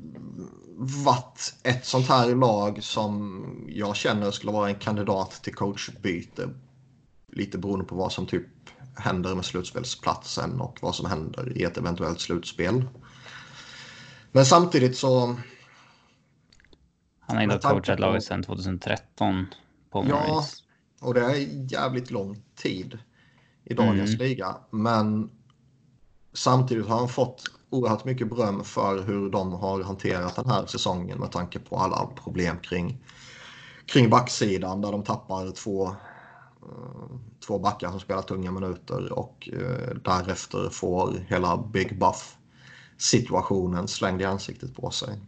varit 0.76 1.54
ett 1.62 1.84
sånt 1.84 2.08
här 2.08 2.34
lag 2.34 2.82
som 2.82 3.44
jag 3.68 3.96
känner 3.96 4.30
skulle 4.30 4.52
vara 4.52 4.68
en 4.68 4.74
kandidat 4.74 5.30
till 5.30 5.54
coachbyte. 5.54 6.48
Lite 7.32 7.58
beroende 7.58 7.84
på 7.84 7.94
vad 7.94 8.12
som 8.12 8.26
typ 8.26 8.46
händer 8.96 9.34
med 9.34 9.44
slutspelsplatsen 9.44 10.60
och 10.60 10.78
vad 10.82 10.94
som 10.94 11.06
händer 11.06 11.58
i 11.58 11.62
ett 11.62 11.76
eventuellt 11.76 12.20
slutspel. 12.20 12.84
Men 14.34 14.46
samtidigt 14.46 14.96
så 14.96 15.36
Han 17.20 17.36
har 17.36 17.42
ändå 17.42 17.58
coachat 17.58 18.00
laget 18.00 18.24
sedan 18.24 18.42
2013. 18.42 19.46
På 19.90 20.06
Ja. 20.08 20.44
Och 21.00 21.14
det 21.14 21.20
är 21.20 21.72
jävligt 21.72 22.10
lång 22.10 22.42
tid 22.54 22.98
i 23.64 23.74
dagens 23.74 24.14
Mm. 24.14 24.18
liga. 24.18 24.56
Men 24.70 25.30
samtidigt 26.32 26.86
har 26.86 26.98
han 26.98 27.08
fått 27.08 27.42
oerhört 27.70 28.04
mycket 28.04 28.28
beröm 28.28 28.64
för 28.64 29.02
hur 29.02 29.30
de 29.30 29.52
har 29.52 29.82
hanterat 29.82 30.36
den 30.36 30.48
här 30.48 30.66
säsongen 30.66 31.18
med 31.18 31.32
tanke 31.32 31.58
på 31.58 31.76
alla 31.76 32.06
problem 32.06 32.58
kring, 32.58 33.04
kring 33.86 34.10
backsidan 34.10 34.80
där 34.80 34.92
de 34.92 35.02
tappar 35.04 35.50
två, 35.50 35.86
eh, 35.86 37.16
två 37.46 37.58
backar 37.58 37.90
som 37.90 38.00
spelar 38.00 38.22
tunga 38.22 38.50
minuter 38.50 39.12
och 39.12 39.48
eh, 39.52 39.94
därefter 40.04 40.68
får 40.70 41.12
hela 41.28 41.56
Big 41.56 41.98
Buff 41.98 42.36
situationen 42.98 43.88
slängd 43.88 44.22
i 44.22 44.24
ansiktet 44.24 44.74
på 44.76 44.90
sig. 44.90 45.18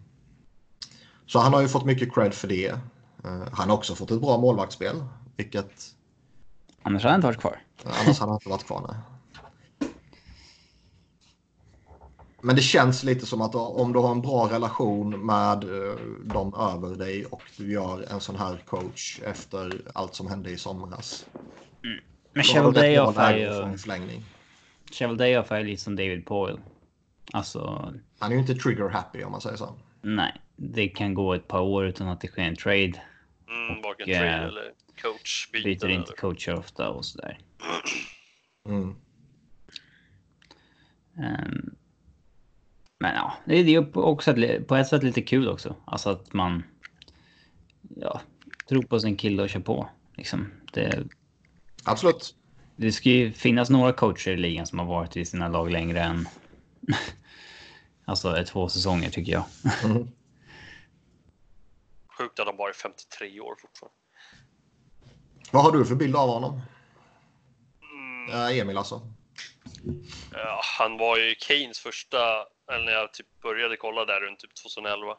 Så 1.26 1.38
han 1.38 1.52
har 1.54 1.60
ju 1.62 1.68
fått 1.68 1.84
mycket 1.84 2.14
cred 2.14 2.34
för 2.34 2.48
det. 2.48 2.66
Eh, 3.24 3.42
Han 3.52 3.70
har 3.70 3.76
också 3.76 3.94
fått 3.94 4.10
ett 4.10 4.20
bra 4.20 4.38
målvaktsspel, 4.38 5.04
vilket 5.36 5.72
Annars 6.82 7.02
hade 7.02 7.12
han 7.12 7.18
inte 7.18 7.26
varit 7.26 7.40
kvar. 7.40 7.58
annars 7.84 8.18
hade 8.20 8.30
han 8.32 8.36
inte 8.36 8.48
varit 8.48 8.66
kvar. 8.66 8.86
Nej. 8.88 8.98
Men 12.42 12.56
det 12.56 12.62
känns 12.62 13.02
lite 13.04 13.26
som 13.26 13.40
att 13.42 13.54
om 13.54 13.92
du 13.92 13.98
har 13.98 14.10
en 14.10 14.20
bra 14.22 14.48
relation 14.52 15.26
med 15.26 15.64
eh, 15.64 15.96
dem 16.24 16.54
över 16.54 16.96
dig 16.96 17.24
och 17.26 17.42
du 17.56 17.72
gör 17.72 18.12
en 18.12 18.20
sån 18.20 18.36
här 18.36 18.62
coach 18.66 19.20
efter 19.24 19.80
allt 19.94 20.14
som 20.14 20.26
hände 20.26 20.50
i 20.50 20.56
somras. 20.56 21.26
Men 21.82 21.90
du 22.32 22.40
rätt 22.40 22.46
Cheveldayoff 22.46 23.14
bra 23.14 23.24
är 23.24 23.70
ju... 23.70 23.78
förlängning. 23.78 24.24
Cheveldayoff 24.92 25.52
är 25.52 25.64
lite 25.64 25.82
som 25.82 25.96
David 25.96 26.26
Poyle. 26.26 26.58
Alltså, 27.32 27.92
Han 28.18 28.30
är 28.30 28.34
ju 28.34 28.40
inte 28.40 28.54
trigger 28.54 28.88
happy 28.88 29.22
om 29.22 29.32
man 29.32 29.40
säger 29.40 29.56
så. 29.56 29.74
nej. 30.02 30.40
Det 30.58 30.88
kan 30.88 31.14
gå 31.14 31.34
ett 31.34 31.48
par 31.48 31.60
år 31.60 31.86
utan 31.86 32.08
att 32.08 32.20
det 32.20 32.28
sker 32.28 32.42
en 32.42 32.56
trade. 32.56 33.02
Mm, 33.48 33.82
varken 33.82 34.02
Och, 34.02 34.08
eh, 34.08 34.18
trade 34.18 34.44
eller 34.46 34.72
coach 35.02 35.50
byten. 35.52 35.70
Byter 35.70 35.88
inte 35.90 36.12
eller... 36.12 36.20
coacher 36.20 36.54
ofta 36.58 36.88
och 36.90 37.04
sådär. 37.04 37.38
Mm. 38.68 38.94
Ehm, 41.18 41.74
men 42.98 43.14
ja, 43.14 43.34
det 43.44 43.56
är 43.58 43.64
ju 43.64 43.86
också 43.94 44.34
på 44.68 44.76
ett 44.76 44.86
sätt 44.86 45.02
lite 45.02 45.22
kul 45.22 45.48
också. 45.48 45.76
Alltså 45.84 46.10
att 46.10 46.32
man 46.32 46.62
ja, 47.96 48.20
tror 48.68 48.82
på 48.82 49.00
sin 49.00 49.16
kille 49.16 49.42
och 49.42 49.50
kör 49.50 49.60
på. 49.60 49.88
Liksom. 50.16 50.52
Det, 50.72 51.04
Absolut. 51.84 52.34
det 52.76 52.92
ska 52.92 53.10
ju 53.10 53.32
finnas 53.32 53.70
några 53.70 53.92
coacher 53.92 54.30
i 54.30 54.36
ligan 54.36 54.66
som 54.66 54.78
har 54.78 54.86
varit 54.86 55.16
i 55.16 55.24
sina 55.24 55.48
lag 55.48 55.70
längre 55.70 56.00
än 56.00 56.28
alltså 58.04 58.44
två 58.44 58.68
säsonger 58.68 59.10
tycker 59.10 59.32
jag. 59.32 59.44
Mm. 59.84 60.08
Sjukt 62.18 62.40
att 62.40 62.46
de 62.46 62.56
bara 62.56 62.68
är 62.68 62.74
53 62.74 63.40
år 63.40 63.56
fortfarande. 63.60 63.96
Vad 65.50 65.64
har 65.64 65.72
du 65.72 65.84
för 65.84 65.94
bild 65.94 66.16
av 66.16 66.28
honom? 66.28 66.60
Mm, 67.82 68.30
Eh, 68.30 68.58
Emil 68.58 68.76
alltså. 68.78 69.00
ja, 70.32 70.60
han 70.78 70.98
var 70.98 71.16
ju 71.16 71.34
Keynes 71.34 71.80
första, 71.80 72.46
eller 72.72 72.84
när 72.84 72.92
jag 72.92 73.12
typ 73.12 73.26
började 73.42 73.76
kolla 73.76 74.04
där 74.04 74.20
runt 74.20 74.38
typ 74.38 74.54
2011. 74.54 75.16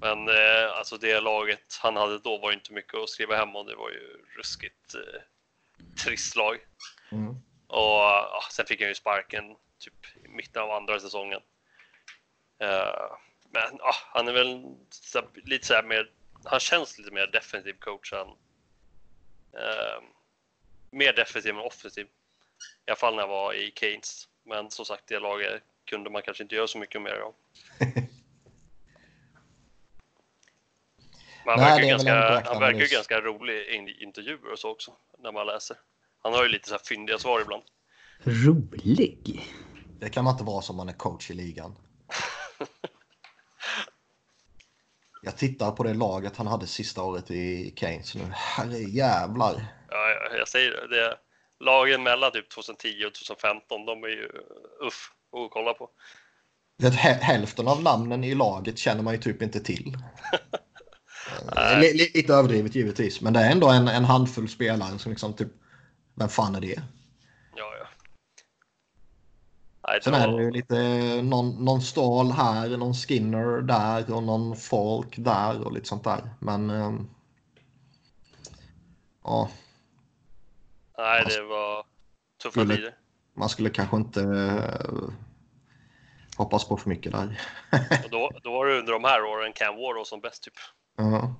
Men 0.00 0.28
eh, 0.28 0.78
alltså 0.78 0.96
det 0.96 1.20
laget 1.20 1.78
han 1.82 1.96
hade 1.96 2.18
då 2.18 2.38
var 2.38 2.50
ju 2.50 2.54
inte 2.56 2.72
mycket 2.72 2.94
att 2.94 3.08
skriva 3.08 3.36
hem 3.36 3.56
om. 3.56 3.66
Det 3.66 3.74
var 3.76 3.90
ju 3.90 4.24
ruskigt 4.36 4.94
eh, 4.94 5.20
trist 6.04 6.36
lag. 6.36 6.56
Mm. 7.12 7.28
Och 7.66 8.00
ja, 8.32 8.42
sen 8.50 8.66
fick 8.66 8.80
han 8.80 8.88
ju 8.88 8.94
sparken 8.94 9.44
typ 9.78 10.24
i 10.24 10.28
mitten 10.28 10.62
av 10.62 10.70
andra 10.70 11.00
säsongen. 11.00 11.40
Eh, 12.58 13.16
men 13.50 13.76
ja, 13.78 13.94
han 14.12 14.28
är 14.28 14.32
väl 14.32 14.62
så, 14.90 15.22
lite 15.34 15.66
så 15.66 15.74
här 15.74 15.82
mer, 15.82 16.10
han 16.44 16.60
känns 16.60 16.98
lite 16.98 17.10
mer 17.10 17.26
defensiv 17.26 17.74
coach 17.78 18.12
än 18.12 18.28
eh, 19.60 20.02
mer 20.90 21.12
defensiv 21.12 21.54
än 21.54 21.60
offensiv. 21.60 22.06
I 22.86 22.90
alla 22.90 22.96
fall 22.96 23.14
när 23.14 23.22
jag 23.22 23.28
var 23.28 23.54
i 23.54 23.72
Keynes. 23.74 24.28
Men 24.44 24.70
som 24.70 24.84
sagt, 24.84 25.06
det 25.06 25.18
laget 25.18 25.62
kunde 25.84 26.10
man 26.10 26.22
kanske 26.22 26.42
inte 26.42 26.54
göra 26.54 26.66
så 26.66 26.78
mycket 26.78 27.02
mer 27.02 27.22
om. 27.22 27.34
Men 31.44 31.58
han 31.58 31.68
Nej, 31.68 31.70
verkar, 31.70 31.82
ju 31.82 31.88
ganska, 31.88 32.50
han 32.50 32.60
verkar 32.60 32.80
ju 32.80 32.86
ganska 32.86 33.20
rolig 33.20 33.54
i 33.54 34.02
intervjuer 34.02 34.52
och 34.52 34.58
så 34.58 34.70
också, 34.70 34.96
när 35.18 35.32
man 35.32 35.46
läser. 35.46 35.76
Han 36.22 36.32
har 36.32 36.42
ju 36.42 36.48
lite 36.48 36.68
så 36.68 36.74
här 36.74 36.82
fyndiga 36.84 37.18
svar 37.18 37.40
ibland. 37.40 37.62
Rolig? 38.24 39.42
Det 40.00 40.08
kan 40.08 40.24
man 40.24 40.34
inte 40.34 40.44
vara 40.44 40.62
som 40.62 40.76
man 40.76 40.88
är 40.88 40.92
coach 40.92 41.30
i 41.30 41.34
ligan. 41.34 41.76
Jag 45.22 45.36
tittar 45.36 45.70
på 45.70 45.82
det 45.82 45.94
laget 45.94 46.36
han 46.36 46.46
hade 46.46 46.66
sista 46.66 47.02
året 47.02 47.30
i 47.30 47.74
Keynes 47.76 48.14
nu. 48.14 48.24
Herre 48.32 48.78
jävlar. 48.78 49.66
Ja, 49.90 50.10
ja, 50.10 50.36
jag 50.36 50.48
säger 50.48 50.70
det. 50.70 50.88
det 50.96 51.16
lagen 51.60 52.02
mellan 52.02 52.32
typ 52.32 52.50
2010 52.50 53.04
och 53.06 53.14
2015, 53.14 53.86
de 53.86 54.04
är 54.04 54.08
ju 54.08 54.28
uff 54.86 55.12
att 55.32 55.50
kolla 55.50 55.74
på. 55.74 55.90
Hä- 56.82 57.20
hälften 57.20 57.68
av 57.68 57.82
namnen 57.82 58.24
i 58.24 58.34
laget 58.34 58.78
känner 58.78 59.02
man 59.02 59.14
ju 59.14 59.20
typ 59.20 59.42
inte 59.42 59.60
till. 59.60 59.96
Li, 61.80 62.10
lite 62.14 62.34
överdrivet 62.34 62.74
givetvis. 62.74 63.20
Men 63.20 63.32
det 63.32 63.40
är 63.40 63.50
ändå 63.50 63.68
en, 63.68 63.88
en 63.88 64.04
handfull 64.04 64.48
spelare 64.48 64.98
som 64.98 65.12
liksom 65.12 65.34
typ... 65.34 65.48
Vem 66.14 66.28
fan 66.28 66.54
är 66.54 66.60
det? 66.60 66.82
Nej, 69.88 70.02
Sen 70.02 70.14
är 70.14 70.28
det 70.36 70.42
ju 70.42 70.50
lite 70.50 70.76
någon, 71.22 71.64
någon 71.64 71.82
Stahl 71.82 72.30
här, 72.32 72.76
någon 72.76 72.94
Skinner 72.94 73.60
där 73.60 74.14
och 74.14 74.22
någon 74.22 74.56
Falk 74.56 75.14
där 75.18 75.60
och 75.66 75.72
lite 75.72 75.88
sånt 75.88 76.04
där. 76.04 76.30
Men... 76.38 76.70
ehm, 76.70 77.08
ja, 79.24 79.48
Nej, 80.98 81.24
det 81.28 81.42
var 81.42 81.84
tuffa 82.42 82.50
Skulle- 82.60 82.76
tider. 82.76 82.94
man 83.34 83.48
skulle 83.48 83.70
kanske 83.70 83.96
inte 83.96 84.20
eh, 84.22 85.10
hoppas 86.36 86.68
på 86.68 86.76
för 86.76 86.88
mycket 86.88 87.12
där. 87.12 87.40
Och 88.04 88.10
då, 88.10 88.30
då 88.42 88.52
var 88.52 88.66
det 88.66 88.78
under 88.78 88.92
de 88.92 89.04
här 89.04 89.24
åren 89.24 89.52
Cam 89.54 89.74
Ward 89.76 89.96
var 89.96 90.04
som 90.04 90.20
bäst 90.20 90.42
typ. 90.42 90.54
ja. 90.96 91.34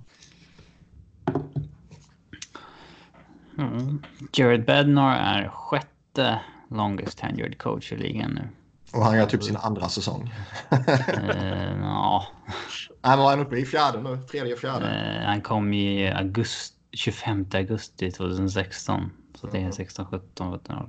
Mm. 3.58 4.02
Jared 4.32 4.64
Bednar 4.64 5.16
är 5.18 5.48
sjätte 5.48 6.40
longest 6.70 7.18
tenured 7.18 7.58
coach 7.58 7.92
i 7.92 7.96
ligan 7.96 8.30
nu. 8.30 8.48
Och 8.92 9.04
han 9.04 9.16
gör 9.16 9.26
typ 9.26 9.42
sin 9.42 9.56
andra 9.56 9.88
säsong. 9.88 10.32
Eh, 10.70 11.78
ja, 11.80 12.26
men 13.02 13.18
var 13.18 13.30
han 13.30 13.40
uppe 13.40 13.56
i 13.56 13.64
fjärde 13.64 14.02
nu? 14.02 14.22
Tredje, 14.30 14.56
fjärde? 14.56 14.86
eh, 14.86 15.26
han 15.26 15.40
kom 15.40 15.72
i 15.72 16.10
august, 16.10 16.74
25 16.92 17.46
augusti 17.54 18.10
2016. 18.10 19.10
Så 19.34 19.46
det 19.46 19.62
är 19.62 19.70
16, 19.70 20.06
17, 20.06 20.52
17 20.52 20.76
år. 20.76 20.88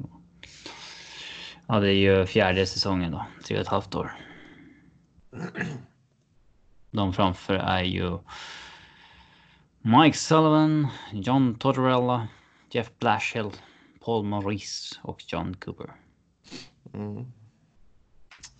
Ja, 1.68 1.80
det 1.80 1.88
är 1.90 1.96
ju 1.96 2.26
fjärde 2.26 2.66
säsongen 2.66 3.12
då. 3.12 3.26
Tre 3.46 3.56
och 3.56 3.62
ett 3.62 3.68
halvt 3.68 3.96
år. 3.96 4.12
De 6.92 7.14
framför 7.14 7.54
är 7.54 7.84
ju 7.84 8.18
Mike 9.82 10.18
Sullivan, 10.18 10.88
John 11.12 11.56
Tortorella, 11.56 12.28
Jeff 12.72 12.92
Blashill, 13.00 13.52
Paul 14.00 14.26
Maurice 14.26 15.00
och 15.02 15.24
John 15.28 15.54
Cooper. 15.54 15.96
Mm. 16.94 17.26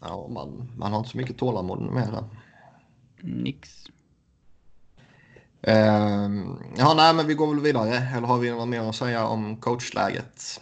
Ja, 0.02 0.28
man, 0.28 0.72
man 0.78 0.92
har 0.92 1.00
inte 1.00 1.10
så 1.10 1.18
mycket 1.18 1.38
tålamod 1.38 1.82
med 1.82 2.08
det. 2.14 2.24
Nix. 3.22 3.86
Ehm, 5.62 6.58
ja, 6.78 6.94
nej, 6.94 7.14
men 7.14 7.28
vi 7.28 7.34
går 7.34 7.48
väl 7.48 7.64
vidare. 7.64 7.98
Eller 7.98 8.28
har 8.28 8.38
vi 8.38 8.52
något 8.52 8.68
mer 8.68 8.90
att 8.90 8.96
säga 8.96 9.28
om 9.28 9.58
coachläget? 9.58 10.62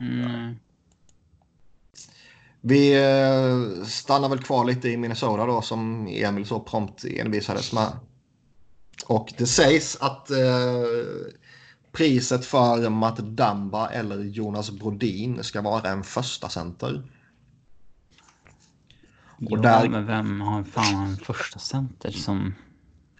Mm. 0.00 0.56
Vi 2.60 2.94
eh, 2.94 3.84
stannar 3.86 4.28
väl 4.28 4.42
kvar 4.42 4.64
lite 4.64 4.88
i 4.88 4.96
Minnesota 4.96 5.46
då 5.46 5.62
som 5.62 6.08
Emil 6.08 6.46
så 6.46 6.60
prompt 6.60 7.04
envisades 7.04 7.72
med. 7.72 7.92
Och 9.06 9.32
det 9.38 9.46
sägs 9.46 9.96
att 10.00 10.30
eh, 10.30 10.82
priset 11.98 12.44
för 12.44 12.90
Matt 12.90 13.16
Damba 13.16 13.88
eller 13.88 14.18
Jonas 14.24 14.70
Brodin 14.70 15.44
ska 15.44 15.62
vara 15.62 15.90
en 15.90 16.04
första 16.04 16.48
center. 16.48 17.02
Ja, 19.38 19.56
där- 19.60 19.88
men 19.88 20.06
vem 20.06 20.40
har 20.40 20.64
fan 20.64 21.06
en 21.06 21.16
första 21.16 21.58
center 21.58 22.10
som... 22.10 22.54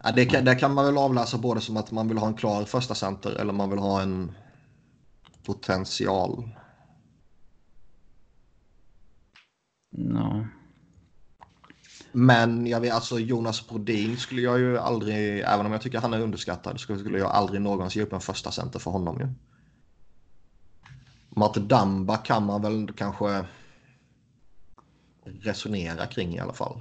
Ja, 0.03 0.13
det, 0.13 0.27
kan, 0.27 0.45
det 0.45 0.55
kan 0.55 0.75
man 0.75 0.85
väl 0.85 0.99
avläsa 0.99 1.39
både 1.39 1.61
som 1.61 1.77
att 1.77 1.91
man 1.91 2.09
vill 2.09 2.19
ha 2.19 2.27
en 2.27 2.35
klar 2.35 2.65
första 2.65 2.95
center 2.95 3.31
eller 3.31 3.53
man 3.53 3.71
vill 3.71 3.79
ha 3.79 4.03
en 4.03 4.33
potential. 5.47 6.51
Ja. 9.91 10.47
Men 12.19 12.67
jag 12.67 12.81
vet, 12.81 12.93
alltså 12.93 13.19
Jonas 13.19 13.69
Brodin 13.69 14.17
skulle 14.17 14.43
jag 14.43 14.59
ju 14.59 14.79
aldrig, 14.79 15.41
även 15.41 15.67
om 15.67 15.73
jag 15.73 15.83
tycker 15.83 15.99
han 15.99 16.15
är 16.15 16.21
underskattad, 16.21 16.81
skulle 16.81 17.19
jag 17.19 17.31
aldrig 17.31 17.61
någonsin 17.61 18.01
ge 18.01 18.07
upp 18.07 18.13
en 18.13 18.21
första 18.21 18.51
center 18.51 18.79
för 18.79 18.91
honom 18.91 19.21
ju. 19.21 19.29
Matte 21.29 21.61
Damba 21.61 22.17
kan 22.17 22.47
man 22.47 22.63
väl 22.63 22.93
kanske 22.97 23.45
resonera 25.25 26.07
kring 26.07 26.35
i 26.35 26.39
alla 26.39 26.53
fall. 26.53 26.81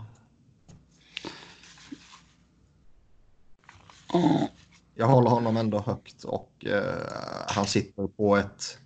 Jag 4.96 5.08
håller 5.08 5.30
honom 5.30 5.58
ändå 5.58 5.80
högt 5.80 6.24
och 6.24 6.66
eh, 6.66 7.12
han 7.48 7.66
sitter 7.66 8.08
på 8.08 8.38
ett 8.38 8.78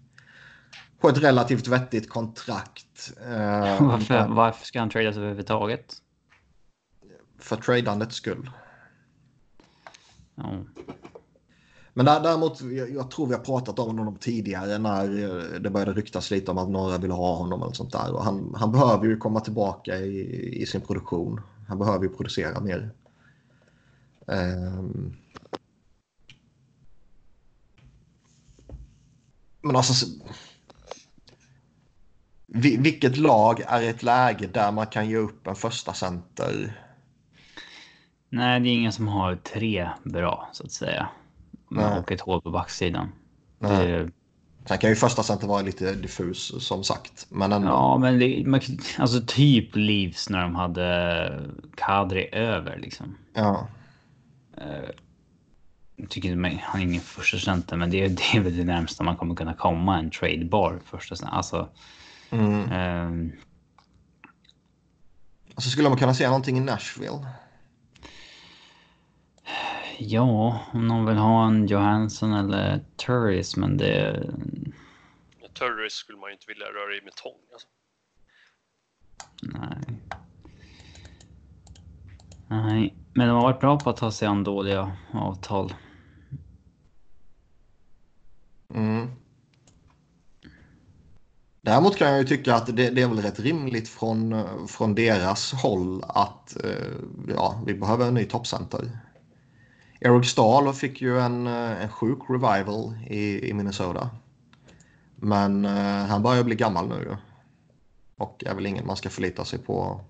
på 0.99 1.09
ett 1.09 1.17
relativt 1.17 1.67
vettigt 1.67 2.09
kontrakt. 2.09 3.13
Eh, 3.21 3.87
Varför, 3.87 4.27
varför 4.27 4.65
ska 4.65 4.79
han 4.79 4.89
tradas 4.89 5.17
överhuvudtaget? 5.17 6.01
För 7.43 7.55
tradandets 7.55 8.15
skull. 8.15 8.49
Ja. 10.35 10.63
Men 11.93 12.05
där, 12.05 12.19
däremot, 12.19 12.61
jag, 12.61 12.91
jag 12.91 13.11
tror 13.11 13.27
vi 13.27 13.33
har 13.33 13.41
pratat 13.41 13.79
om 13.79 13.97
honom 13.97 14.15
tidigare 14.15 14.77
när 14.77 15.23
eh, 15.23 15.59
det 15.59 15.69
började 15.69 15.93
ryktas 15.93 16.31
lite 16.31 16.51
om 16.51 16.57
att 16.57 16.69
några 16.69 16.97
ville 16.97 17.13
ha 17.13 17.35
honom 17.35 17.61
eller 17.63 17.73
sånt 17.73 17.91
där. 17.91 18.13
Och 18.13 18.23
han, 18.23 18.55
han 18.57 18.71
behöver 18.71 19.05
ju 19.05 19.17
komma 19.17 19.39
tillbaka 19.39 19.97
i, 19.97 20.61
i 20.61 20.65
sin 20.65 20.81
produktion. 20.81 21.41
Han 21.67 21.79
behöver 21.79 22.03
ju 22.03 22.09
producera 22.09 22.59
mer. 22.59 22.91
Ehm. 24.27 25.13
Men 29.61 29.75
alltså... 29.75 29.93
så- 29.93 30.07
Vi, 32.53 32.77
vilket 32.77 33.17
lag 33.17 33.61
är 33.67 33.83
ett 33.89 34.03
läge 34.03 34.47
där 34.47 34.71
man 34.71 34.87
kan 34.87 35.09
ge 35.09 35.17
upp 35.17 35.47
en 35.47 35.55
första 35.55 35.93
center? 35.93 36.81
Nej, 38.33 38.59
det 38.59 38.69
är 38.69 38.73
ingen 38.73 38.91
som 38.91 39.07
har 39.07 39.35
tre 39.35 39.89
bra, 40.03 40.49
så 40.53 40.63
att 40.63 40.71
säga. 40.71 41.09
Nej. 41.69 41.99
Och 41.99 42.11
ett 42.11 42.21
hål 42.21 42.41
på 42.41 42.51
backsidan. 42.51 43.11
Nej. 43.59 43.87
Det, 43.87 44.09
Sen 44.65 44.77
kan 44.77 44.89
ju 44.89 44.95
första 44.95 45.23
center 45.23 45.47
vara 45.47 45.61
lite 45.61 45.93
diffus 45.95 46.67
som 46.67 46.83
sagt. 46.83 47.25
Men 47.29 47.51
ändå. 47.51 47.67
ja, 47.67 47.97
men 47.97 48.19
det, 48.19 48.43
man, 48.47 48.61
alltså 48.97 49.21
typ 49.27 49.69
Leafs 49.75 50.29
när 50.29 50.41
de 50.41 50.55
hade 50.55 51.49
Kadri 51.75 52.29
över 52.31 52.77
liksom. 52.79 53.17
Ja. 53.33 53.67
Jag 55.95 56.09
tycker 56.09 56.29
inte, 56.31 56.59
han 56.63 56.81
är 56.81 56.85
ingen 56.85 57.01
första 57.01 57.37
center, 57.37 57.77
men 57.77 57.91
det, 57.91 58.05
är- 58.05 58.09
det 58.09 58.37
är 58.37 58.39
väl 58.39 58.57
det 58.57 58.63
närmsta 58.63 59.03
man 59.03 59.15
kommer 59.17 59.35
kunna 59.35 59.53
komma 59.53 59.99
en 59.99 60.11
tradebar 60.11 60.79
första 60.85 61.15
center. 61.15 61.35
Alltså, 61.35 61.69
Mm. 62.29 62.71
ehm, 62.71 63.31
Och 65.55 65.63
så 65.63 65.69
skulle 65.69 65.89
man 65.89 65.97
kunna 65.97 66.13
se 66.13 66.27
någonting 66.27 66.57
i 66.57 66.59
Nashville. 66.59 67.27
Ja, 70.01 70.59
om 70.73 70.87
någon 70.87 71.05
vill 71.05 71.17
ha 71.17 71.47
en 71.47 71.67
Johansson 71.67 72.33
eller 72.33 72.85
Turris, 72.95 73.57
men 73.57 73.77
det... 73.77 74.29
Turris 75.53 75.93
skulle 75.93 76.17
man 76.17 76.29
ju 76.29 76.33
inte 76.33 76.45
vilja 76.47 76.65
röra 76.65 76.95
i 76.95 77.01
med 77.03 77.13
tång. 77.15 77.41
Alltså. 77.53 77.67
Nej. 79.41 79.99
Nej, 82.47 82.95
men 83.13 83.27
de 83.27 83.33
har 83.33 83.41
varit 83.41 83.59
bra 83.59 83.79
på 83.79 83.89
att 83.89 83.97
ta 83.97 84.11
sig 84.11 84.27
an 84.27 84.43
dåliga 84.43 84.91
avtal. 85.13 85.73
Mm. 88.73 89.07
Däremot 91.61 91.97
kan 91.97 92.09
jag 92.09 92.19
ju 92.19 92.25
tycka 92.25 92.55
att 92.55 92.77
det, 92.77 92.89
det 92.89 93.01
är 93.01 93.07
väl 93.07 93.21
rätt 93.21 93.39
rimligt 93.39 93.89
från, 93.89 94.45
från 94.67 94.95
deras 94.95 95.53
håll 95.53 96.03
att 96.07 96.63
eh, 96.63 96.91
ja, 97.27 97.63
vi 97.65 97.73
behöver 97.73 98.07
en 98.07 98.13
ny 98.13 98.25
toppcenter. 98.25 98.91
Eric 100.03 100.25
Stahl 100.25 100.73
fick 100.73 101.01
ju 101.01 101.19
en, 101.19 101.47
eh, 101.47 101.83
en 101.83 101.89
sjuk 101.89 102.19
revival 102.29 102.93
i, 103.07 103.49
i 103.49 103.53
Minnesota. 103.53 104.09
Men 105.15 105.65
eh, 105.65 106.05
han 106.05 106.23
börjar 106.23 106.43
bli 106.43 106.55
gammal 106.55 106.87
nu. 106.87 107.17
Och 108.17 108.43
är 108.45 108.55
väl 108.55 108.65
ingen 108.65 108.85
man 108.85 108.95
ska 108.95 109.09
förlita 109.09 109.45
sig 109.45 109.59
på 109.59 110.01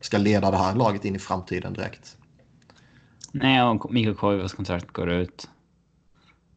ska 0.00 0.18
leda 0.18 0.50
det 0.50 0.56
här 0.56 0.74
laget 0.74 1.04
in 1.04 1.16
i 1.16 1.18
framtiden 1.18 1.72
direkt. 1.72 2.16
Nej, 3.32 3.62
och 3.62 3.92
Mikko 3.92 4.14
Koivas 4.14 4.52
kontrakt 4.52 4.92
går 4.92 5.10
ut. 5.10 5.48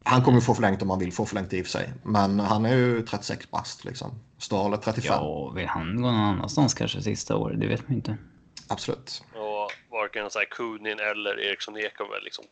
Han 0.04 0.24
kommer 0.24 0.42
få 0.42 0.54
förlängt 0.54 0.82
om 0.82 0.90
han 0.90 1.00
vill 1.00 1.14
få 1.14 1.26
förlängt 1.26 1.54
i 1.54 1.62
och 1.62 1.66
för 1.66 1.72
sig. 1.72 1.94
Men 2.04 2.40
han 2.40 2.66
är 2.66 2.76
ju 2.76 3.02
36 3.02 3.52
bast 3.52 3.86
liksom. 3.86 4.12
Stahl 4.38 4.74
är 4.74 4.78
35. 4.78 5.14
Ja, 5.14 5.52
vill 5.56 5.68
han 5.68 5.96
gå 5.96 6.12
någon 6.12 6.16
annanstans 6.16 6.74
kanske 6.74 7.02
sista 7.02 7.36
året? 7.36 7.60
Det 7.60 7.68
vet 7.68 7.88
man 7.90 7.96
inte. 7.98 8.18
Absolut. 8.68 9.24
Och 9.34 9.72
varken 9.92 10.30
så 10.30 10.40
här 10.40 10.46
Kunin 10.46 11.00
eller 11.00 11.40
Eriksson 11.40 11.78
Ek 11.78 12.00
har 12.00 12.10
väl 12.10 12.24
liksom 12.24 12.46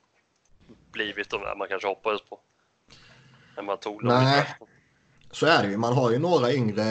blivit 0.97 1.29
de 1.29 1.41
där 1.41 1.55
man 1.55 1.67
kanske 1.67 1.87
hoppades 1.87 2.21
på. 2.29 2.39
När 3.55 3.63
man 3.63 3.77
tog 3.79 3.99
dem 3.99 4.07
Nej. 4.07 4.45
Så 5.31 5.45
är 5.45 5.63
det 5.63 5.69
ju. 5.69 5.77
Man 5.77 5.93
har 5.93 6.11
ju 6.11 6.19
några 6.19 6.53
yngre 6.53 6.85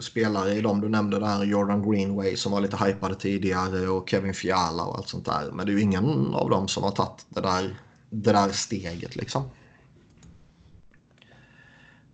spelare 0.00 0.52
i 0.52 0.60
dem 0.60 0.80
du 0.80 0.88
nämnde 0.88 1.18
där. 1.18 1.44
Jordan 1.44 1.90
Greenway 1.90 2.36
som 2.36 2.52
var 2.52 2.60
lite 2.60 2.84
hypade 2.84 3.14
tidigare 3.14 3.88
och 3.88 4.10
Kevin 4.10 4.34
Fiala 4.34 4.84
och 4.84 4.96
allt 4.96 5.08
sånt 5.08 5.24
där. 5.24 5.50
Men 5.52 5.66
det 5.66 5.72
är 5.72 5.74
ju 5.74 5.80
ingen 5.80 6.34
av 6.34 6.50
dem 6.50 6.68
som 6.68 6.82
har 6.82 6.90
tagit 6.90 7.26
det 7.28 7.40
där, 7.40 7.76
det 8.10 8.32
där 8.32 8.48
steget 8.48 9.16
liksom. 9.16 9.50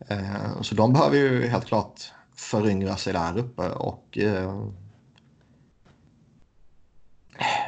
Eh, 0.08 0.62
Så 0.62 0.74
de 0.74 0.92
behöver 0.92 1.16
ju 1.16 1.46
helt 1.46 1.66
klart 1.66 2.12
föryngra 2.36 2.96
sig 2.96 3.12
där 3.12 3.38
uppe 3.38 3.68
och 3.70 4.18
eh, 4.18 4.68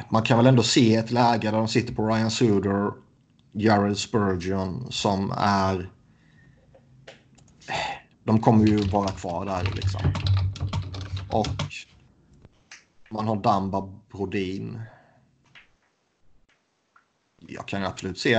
man 0.09 0.23
kan 0.23 0.37
väl 0.37 0.47
ändå 0.47 0.63
se 0.63 0.95
ett 0.95 1.11
läge 1.11 1.51
där 1.51 1.57
de 1.57 1.67
sitter 1.67 1.93
på 1.93 2.07
Ryan 2.07 2.31
Suder, 2.31 2.91
Jared 3.51 3.97
Spurgeon 3.97 4.91
som 4.91 5.33
är... 5.37 5.91
De 8.23 8.41
kommer 8.41 8.67
ju 8.67 8.77
vara 8.77 9.07
kvar 9.07 9.45
där 9.45 9.63
liksom. 9.75 10.01
Och 11.29 11.47
man 13.09 13.27
har 13.27 13.35
Damba 13.35 13.81
Brodin. 14.11 14.81
Jag 17.47 17.67
kan 17.67 17.83
absolut 17.83 18.19
se 18.19 18.35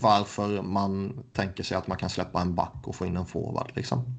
varför 0.00 0.62
man 0.62 1.24
tänker 1.32 1.62
sig 1.62 1.76
att 1.76 1.86
man 1.86 1.98
kan 1.98 2.10
släppa 2.10 2.40
en 2.40 2.54
back 2.54 2.82
och 2.84 2.94
få 2.94 3.06
in 3.06 3.16
en 3.16 3.26
forward 3.26 3.72
liksom. 3.74 4.18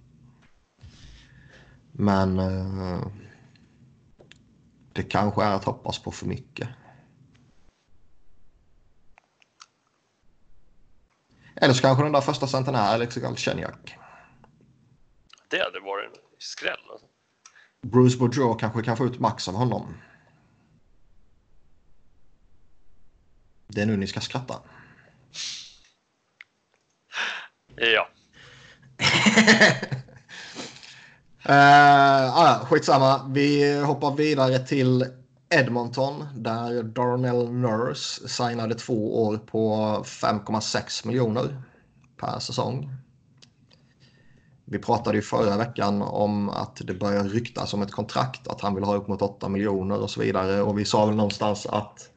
Men 1.92 2.40
eh, 2.40 3.08
det 4.94 5.04
kanske 5.04 5.44
är 5.44 5.54
att 5.54 5.64
hoppas 5.64 6.00
på 6.00 6.12
för 6.12 6.26
mycket. 6.26 6.70
Eller 11.62 11.74
så 11.74 11.82
kanske 11.82 12.04
den 12.04 12.12
där 12.12 12.22
första 12.22 12.48
centern 12.48 12.76
är 12.76 12.94
Alexej 12.94 13.24
Galchenyuk. 13.24 13.96
Det 15.50 15.60
hade 15.60 15.80
varit 15.80 16.06
en 16.06 16.22
skräll. 16.38 16.78
Alltså. 16.92 17.08
Bruce 17.82 18.18
Boudreau 18.18 18.56
kanske 18.56 18.84
kan 18.84 18.98
få 18.98 19.06
ut 19.06 19.20
max 19.20 19.48
av 19.48 19.56
honom. 19.56 19.98
Det 23.68 23.82
är 23.82 23.86
nu 23.86 23.98
ni 23.98 24.08
ska 24.08 24.22
skratta. 24.22 24.56
Ja. 27.76 28.08
Uh, 31.50 32.36
ah, 32.40 32.66
skitsamma. 32.66 33.28
Vi 33.28 33.80
hoppar 33.82 34.16
vidare 34.16 34.60
till 34.60 35.19
Edmonton 35.50 36.26
där 36.36 36.84
Darnell 36.84 37.52
Nurse 37.52 38.28
signade 38.28 38.76
två 38.76 39.24
år 39.24 39.38
på 39.38 39.76
5,6 40.06 41.08
miljoner 41.08 41.62
per 42.18 42.40
säsong. 42.40 42.90
Vi 44.66 44.80
pratade 44.80 45.18
ju 45.18 45.22
förra 45.22 45.58
veckan 45.58 46.02
om 46.02 46.50
att 46.50 46.76
det 46.76 46.94
börjar 46.94 47.24
ryktas 47.24 47.74
om 47.74 47.82
ett 47.82 47.92
kontrakt, 47.92 48.48
att 48.48 48.62
han 48.62 48.76
vill 48.76 48.84
ha 48.84 48.96
upp 48.96 49.08
mot 49.08 49.22
8 49.22 49.50
miljoner 49.50 50.00
och 50.00 50.10
så 50.10 50.22
vidare. 50.22 50.62
Och 50.62 50.80
vi 50.80 50.86
sa 50.86 51.06
väl 51.06 51.16
någonstans 51.16 51.66
att 51.66 52.10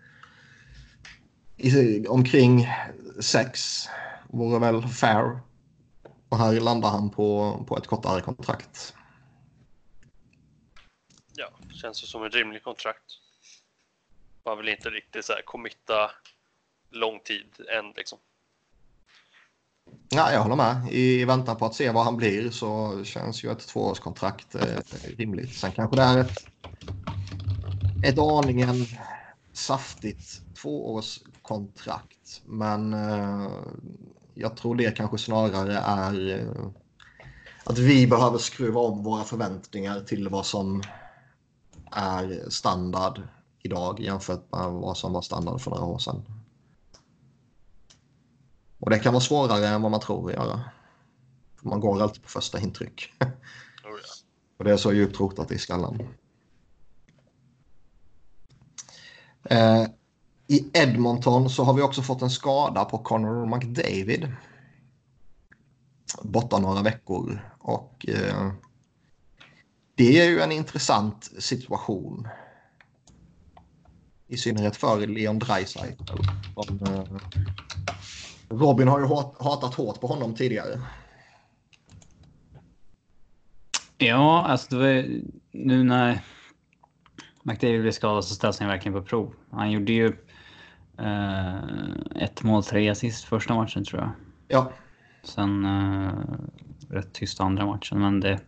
i, 1.57 2.07
omkring 2.07 2.69
6 3.21 3.89
vore 4.29 4.59
väl 4.59 4.83
fair. 4.83 5.41
Och 6.29 6.39
här 6.39 6.61
landar 6.61 6.89
han 6.91 7.11
på, 7.11 7.57
på 7.69 7.77
ett 7.77 7.87
kortare 7.87 8.21
kontrakt. 8.21 8.95
Ja, 11.35 11.49
känns 11.71 12.03
ju 12.03 12.07
som 12.07 12.25
ett 12.25 12.35
rimligt 12.35 12.65
kontrakt. 12.65 13.22
Man 14.45 14.59
vill 14.59 14.69
inte 14.69 14.91
riktigt 14.91 15.25
så 15.25 15.33
här 15.33 15.43
committa 15.43 16.11
lång 16.91 17.21
tid 17.21 17.47
än 17.79 17.93
liksom. 17.97 18.19
Ja, 20.09 20.33
jag 20.33 20.41
håller 20.41 20.57
med. 20.57 20.89
I, 20.91 21.25
väntan 21.25 21.57
på 21.57 21.67
att 21.67 21.75
se 21.75 21.91
vad 21.91 22.05
han 22.05 22.17
blir 22.17 22.51
så 22.51 23.05
känns 23.05 23.45
ju 23.45 23.51
ett 23.51 23.69
tvåårskontrakt 23.69 24.55
eh, 24.55 24.79
rimligt. 25.17 25.55
Sen 25.55 25.73
kanske 25.73 25.97
det 25.97 26.03
är 26.03 26.19
ett, 26.19 26.47
ett 28.05 28.19
aningen 28.19 28.87
saftigt 29.53 30.43
tvåårskontrakt. 30.63 32.43
Men 32.45 32.95
eh, 32.95 33.51
jag 34.35 34.57
tror 34.57 34.75
det 34.75 34.97
kanske 34.97 35.19
snarare 35.19 35.77
är 35.77 36.39
eh, 36.39 36.67
att 37.65 37.79
vi 37.79 38.07
behöver 38.07 38.39
skruva 38.39 38.81
om 38.81 39.03
våra 39.03 39.25
förväntningar 39.25 40.01
till 40.01 40.29
vad 40.29 40.47
som 40.47 40.83
är 41.91 42.51
standard 42.51 43.21
idag 43.63 44.01
jämfört 44.01 44.53
med 44.53 44.71
vad 44.73 44.97
som 44.97 45.13
var 45.13 45.23
standard 45.23 45.61
för 45.61 45.71
några 45.71 45.85
år 45.85 45.99
sedan. 45.99 46.23
Och 48.79 48.91
det 48.91 48.99
kan 48.99 49.13
vara 49.13 49.21
svårare 49.21 49.69
än 49.69 49.83
vad 49.83 49.91
man 49.91 50.01
tror 50.01 50.31
att 50.31 50.37
göra. 50.37 50.61
Man 51.61 51.81
går 51.81 52.03
alltid 52.03 52.23
på 52.23 52.29
första 52.29 52.61
intryck. 52.61 53.13
Oh, 53.21 53.29
ja. 53.85 53.97
Och 54.59 54.65
det 54.65 54.73
är 54.73 54.77
så 54.77 54.93
djupt 54.93 55.21
rotat 55.21 55.51
i 55.51 55.59
skallen. 55.59 56.09
Eh, 59.45 59.83
I 60.47 60.71
Edmonton 60.73 61.51
så 61.51 61.65
har 61.65 61.75
vi 61.75 61.83
också 61.83 62.03
fått 62.03 62.23
en 62.23 62.31
skada 62.31 62.85
på 62.85 62.99
Connor 62.99 63.47
McDavid. 63.47 64.33
Borta 66.23 66.59
några 66.59 66.83
veckor. 66.83 67.53
Och 67.59 68.09
eh, 68.09 68.53
det 69.95 70.21
är 70.21 70.31
ju 70.31 70.41
en 70.41 70.53
intressant 70.53 71.31
situation. 71.39 72.29
I 74.33 74.37
synnerhet 74.37 74.77
för 74.77 75.07
Leon 75.07 75.39
Draisaitl. 75.39 76.13
Eh, 76.87 77.05
Robin 78.49 78.89
har 78.89 79.01
ju 79.01 79.07
hatat 79.45 79.75
hårt 79.75 80.01
på 80.01 80.07
honom 80.07 80.35
tidigare. 80.35 80.81
Ja, 83.99 84.45
alltså 84.45 84.77
det 84.77 84.77
var 84.77 85.21
nu 85.53 85.85
när 85.85 86.21
McDavid 87.43 87.81
blev 87.81 87.93
skadad 87.93 88.25
så 88.25 88.35
ställs 88.35 88.61
han 88.61 88.69
verkligen 88.69 89.01
på 89.01 89.07
prov. 89.07 89.35
Han 89.51 89.71
gjorde 89.71 89.93
ju 89.93 90.17
eh, 90.99 91.57
ett 92.17 92.43
mål, 92.43 92.65
tre 92.65 92.89
assist 92.89 93.25
första 93.25 93.55
matchen 93.55 93.85
tror 93.85 94.01
jag. 94.01 94.11
Ja. 94.49 94.73
Sen 95.23 95.65
eh, 95.65 96.13
rätt 96.89 97.13
tyst 97.13 97.41
andra 97.41 97.67
matchen, 97.67 98.01
men 98.01 98.21
det... 98.21 98.41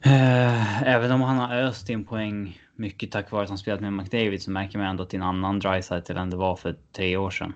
Eh, 0.00 0.82
även 0.82 1.12
om 1.12 1.20
han 1.20 1.38
har 1.38 1.56
öst 1.56 1.90
in 1.90 2.04
poäng 2.04 2.60
mycket 2.80 3.12
tack 3.12 3.30
vare 3.30 3.42
att 3.42 3.48
han 3.48 3.58
spelat 3.58 3.80
med 3.80 3.92
McDavid 3.92 4.42
så 4.42 4.50
märker 4.50 4.78
man 4.78 4.86
ändå 4.86 5.02
att 5.02 5.10
det 5.10 5.16
är 5.16 5.20
en 5.20 5.26
annan 5.26 5.58
Dreisaitl 5.58 6.16
än 6.16 6.30
det 6.30 6.36
var 6.36 6.56
för 6.56 6.76
tre 6.92 7.16
år 7.16 7.30
sedan. 7.30 7.52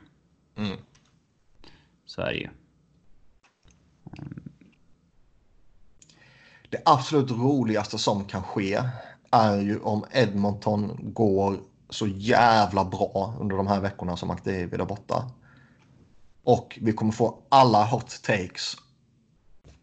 Mm. 0.57 0.79
Så 2.07 2.23
är 2.23 2.33
det 2.33 2.39
ju. 2.39 2.49
Det 6.69 6.83
absolut 6.85 7.31
roligaste 7.31 7.99
som 7.99 8.25
kan 8.25 8.43
ske 8.43 8.81
är 9.31 9.61
ju 9.61 9.81
om 9.81 10.05
Edmonton 10.13 10.99
går 11.03 11.57
så 11.89 12.07
jävla 12.07 12.85
bra 12.85 13.37
under 13.41 13.57
de 13.57 13.67
här 13.67 13.81
veckorna 13.81 14.17
som 14.17 14.29
McDavid 14.29 14.81
är 14.81 14.85
borta. 14.85 15.31
Och 16.43 16.79
vi 16.83 16.93
kommer 16.93 17.13
få 17.13 17.43
alla 17.49 17.85
hot 17.85 18.23
takes 18.23 18.77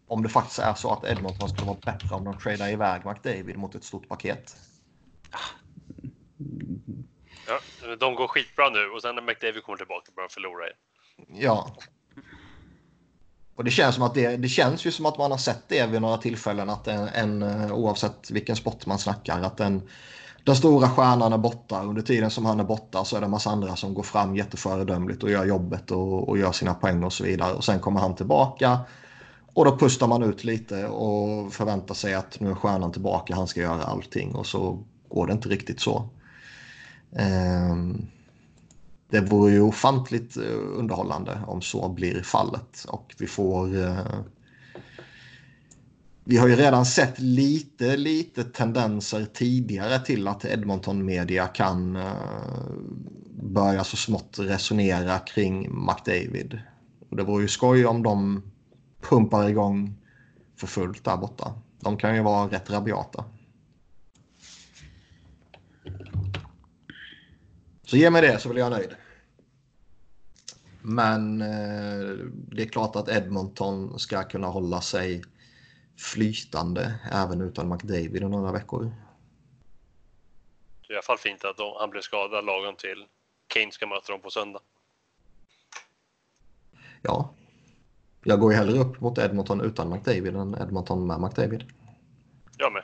om 0.06 0.22
det 0.22 0.28
faktiskt 0.28 0.58
är 0.58 0.74
så 0.74 0.92
att 0.92 1.04
Edmonton 1.04 1.48
skulle 1.48 1.66
vara 1.66 1.78
bättre 1.84 2.14
om 2.14 2.24
de 2.24 2.38
tradar 2.38 2.68
iväg 2.68 3.02
McDavid 3.06 3.56
mot 3.56 3.74
ett 3.74 3.84
stort 3.84 4.08
paket. 4.08 4.56
Ja, 7.46 7.58
de 8.00 8.14
går 8.14 8.28
skitbra 8.28 8.70
nu 8.70 8.86
och 8.86 9.02
sen 9.02 9.14
när 9.14 9.22
McDavid 9.22 9.62
kommer 9.62 9.78
tillbaka 9.78 10.12
börjar 10.14 10.28
de 10.28 10.34
förlora 10.34 10.64
igen. 10.64 10.76
Ja. 11.42 11.76
Och 13.54 13.64
det 13.64 13.70
känns 13.70 13.94
som 13.94 14.04
att 14.04 14.14
det, 14.14 14.36
det 14.36 14.48
känns 14.48 14.86
ju 14.86 14.90
som 14.90 15.06
att 15.06 15.18
man 15.18 15.30
har 15.30 15.38
sett 15.38 15.68
det 15.68 15.86
vid 15.86 16.00
några 16.00 16.16
tillfällen 16.16 16.70
att 16.70 16.88
en, 16.88 17.08
en 17.08 17.42
eh, 17.42 17.72
oavsett 17.72 18.30
vilken 18.30 18.56
sport 18.56 18.86
man 18.86 18.98
snackar 18.98 19.42
att 19.42 19.60
en, 19.60 19.88
den 20.44 20.56
stora 20.56 20.88
stjärnan 20.88 21.32
är 21.32 21.38
borta. 21.38 21.82
Under 21.82 22.02
tiden 22.02 22.30
som 22.30 22.46
han 22.46 22.60
är 22.60 22.64
borta 22.64 23.04
så 23.04 23.16
är 23.16 23.20
det 23.20 23.24
en 23.24 23.30
massa 23.30 23.50
andra 23.50 23.76
som 23.76 23.94
går 23.94 24.02
fram 24.02 24.36
jätteföredömligt 24.36 25.22
och 25.22 25.30
gör 25.30 25.44
jobbet 25.44 25.90
och, 25.90 26.28
och 26.28 26.38
gör 26.38 26.52
sina 26.52 26.74
poäng 26.74 27.04
och 27.04 27.12
så 27.12 27.24
vidare. 27.24 27.52
Och 27.52 27.64
sen 27.64 27.80
kommer 27.80 28.00
han 28.00 28.14
tillbaka 28.14 28.78
och 29.54 29.64
då 29.64 29.78
pustar 29.78 30.06
man 30.06 30.22
ut 30.22 30.44
lite 30.44 30.86
och 30.86 31.52
förväntar 31.52 31.94
sig 31.94 32.14
att 32.14 32.40
nu 32.40 32.50
är 32.50 32.54
stjärnan 32.54 32.92
tillbaka, 32.92 33.34
han 33.34 33.48
ska 33.48 33.60
göra 33.60 33.82
allting 33.82 34.34
och 34.34 34.46
så 34.46 34.84
går 35.12 35.26
det 35.26 35.32
inte 35.32 35.48
riktigt 35.48 35.80
så. 35.80 36.08
Ehm, 37.16 38.06
det 39.10 39.20
vore 39.20 39.52
ju 39.52 39.60
ofantligt 39.60 40.36
eh, 40.36 40.78
underhållande 40.78 41.40
om 41.46 41.62
så 41.62 41.88
blir 41.88 42.22
fallet 42.22 42.84
och 42.88 43.14
vi 43.18 43.26
får 43.26 43.76
eh, 43.76 44.20
vi 46.24 46.36
har 46.36 46.48
ju 46.48 46.56
redan 46.56 46.86
sett 46.86 47.20
lite, 47.20 47.96
lite 47.96 48.44
tendenser 48.44 49.26
tidigare 49.34 49.98
till 49.98 50.28
att 50.28 50.44
Edmonton 50.44 51.04
Media 51.04 51.46
kan 51.46 51.96
eh, 51.96 52.12
börja 53.42 53.84
så 53.84 53.96
smått 53.96 54.38
resonera 54.38 55.18
kring 55.18 55.86
McDavid. 55.86 56.58
Och 57.10 57.16
det 57.16 57.22
vore 57.22 57.42
ju 57.42 57.48
skoj 57.48 57.86
om 57.86 58.02
de 58.02 58.42
pumpar 59.08 59.48
igång 59.48 59.94
för 60.56 60.66
fullt 60.66 61.04
där 61.04 61.16
borta. 61.16 61.52
De 61.80 61.96
kan 61.96 62.14
ju 62.14 62.22
vara 62.22 62.50
rätt 62.50 62.70
rabiata. 62.70 63.24
Så 67.92 67.96
ge 67.96 68.10
mig 68.10 68.22
det 68.22 68.38
så 68.38 68.48
blir 68.48 68.62
jag 68.62 68.72
nöjd. 68.72 68.96
Men 70.82 71.42
eh, 71.42 72.16
det 72.26 72.62
är 72.62 72.68
klart 72.68 72.96
att 72.96 73.08
Edmonton 73.08 73.98
ska 73.98 74.22
kunna 74.22 74.46
hålla 74.46 74.80
sig 74.80 75.22
flytande 75.98 76.94
även 77.12 77.40
utan 77.40 77.68
McDavid 77.68 78.16
i 78.16 78.20
några 78.20 78.52
veckor. 78.52 78.92
Det 80.80 80.88
är 80.88 80.92
i 80.92 80.94
alla 80.94 81.02
fall 81.02 81.18
fint 81.18 81.44
att 81.44 81.56
de, 81.56 81.76
han 81.80 81.90
blev 81.90 82.00
skadad 82.00 82.44
lagom 82.44 82.76
till 82.76 83.06
Kane 83.46 83.72
ska 83.72 83.86
möta 83.86 84.12
dem 84.12 84.20
på 84.20 84.30
söndag. 84.30 84.60
Ja. 87.02 87.34
Jag 88.24 88.40
går 88.40 88.52
ju 88.52 88.58
hellre 88.58 88.78
upp 88.78 89.00
mot 89.00 89.18
Edmonton 89.18 89.60
utan 89.60 89.90
McDavid 89.90 90.36
än 90.36 90.54
Edmonton 90.54 91.06
med 91.06 91.20
McDavid. 91.20 91.64
Jag 92.56 92.72
med. 92.72 92.82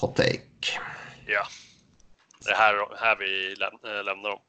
Hot 0.00 0.16
take. 0.16 0.93
Det 2.44 2.50
är 2.50 2.56
här, 2.56 2.74
här 3.00 3.16
vi 3.18 3.54
läm 3.54 3.72
äh, 3.84 4.04
lämnar 4.04 4.30
dem. 4.30 4.40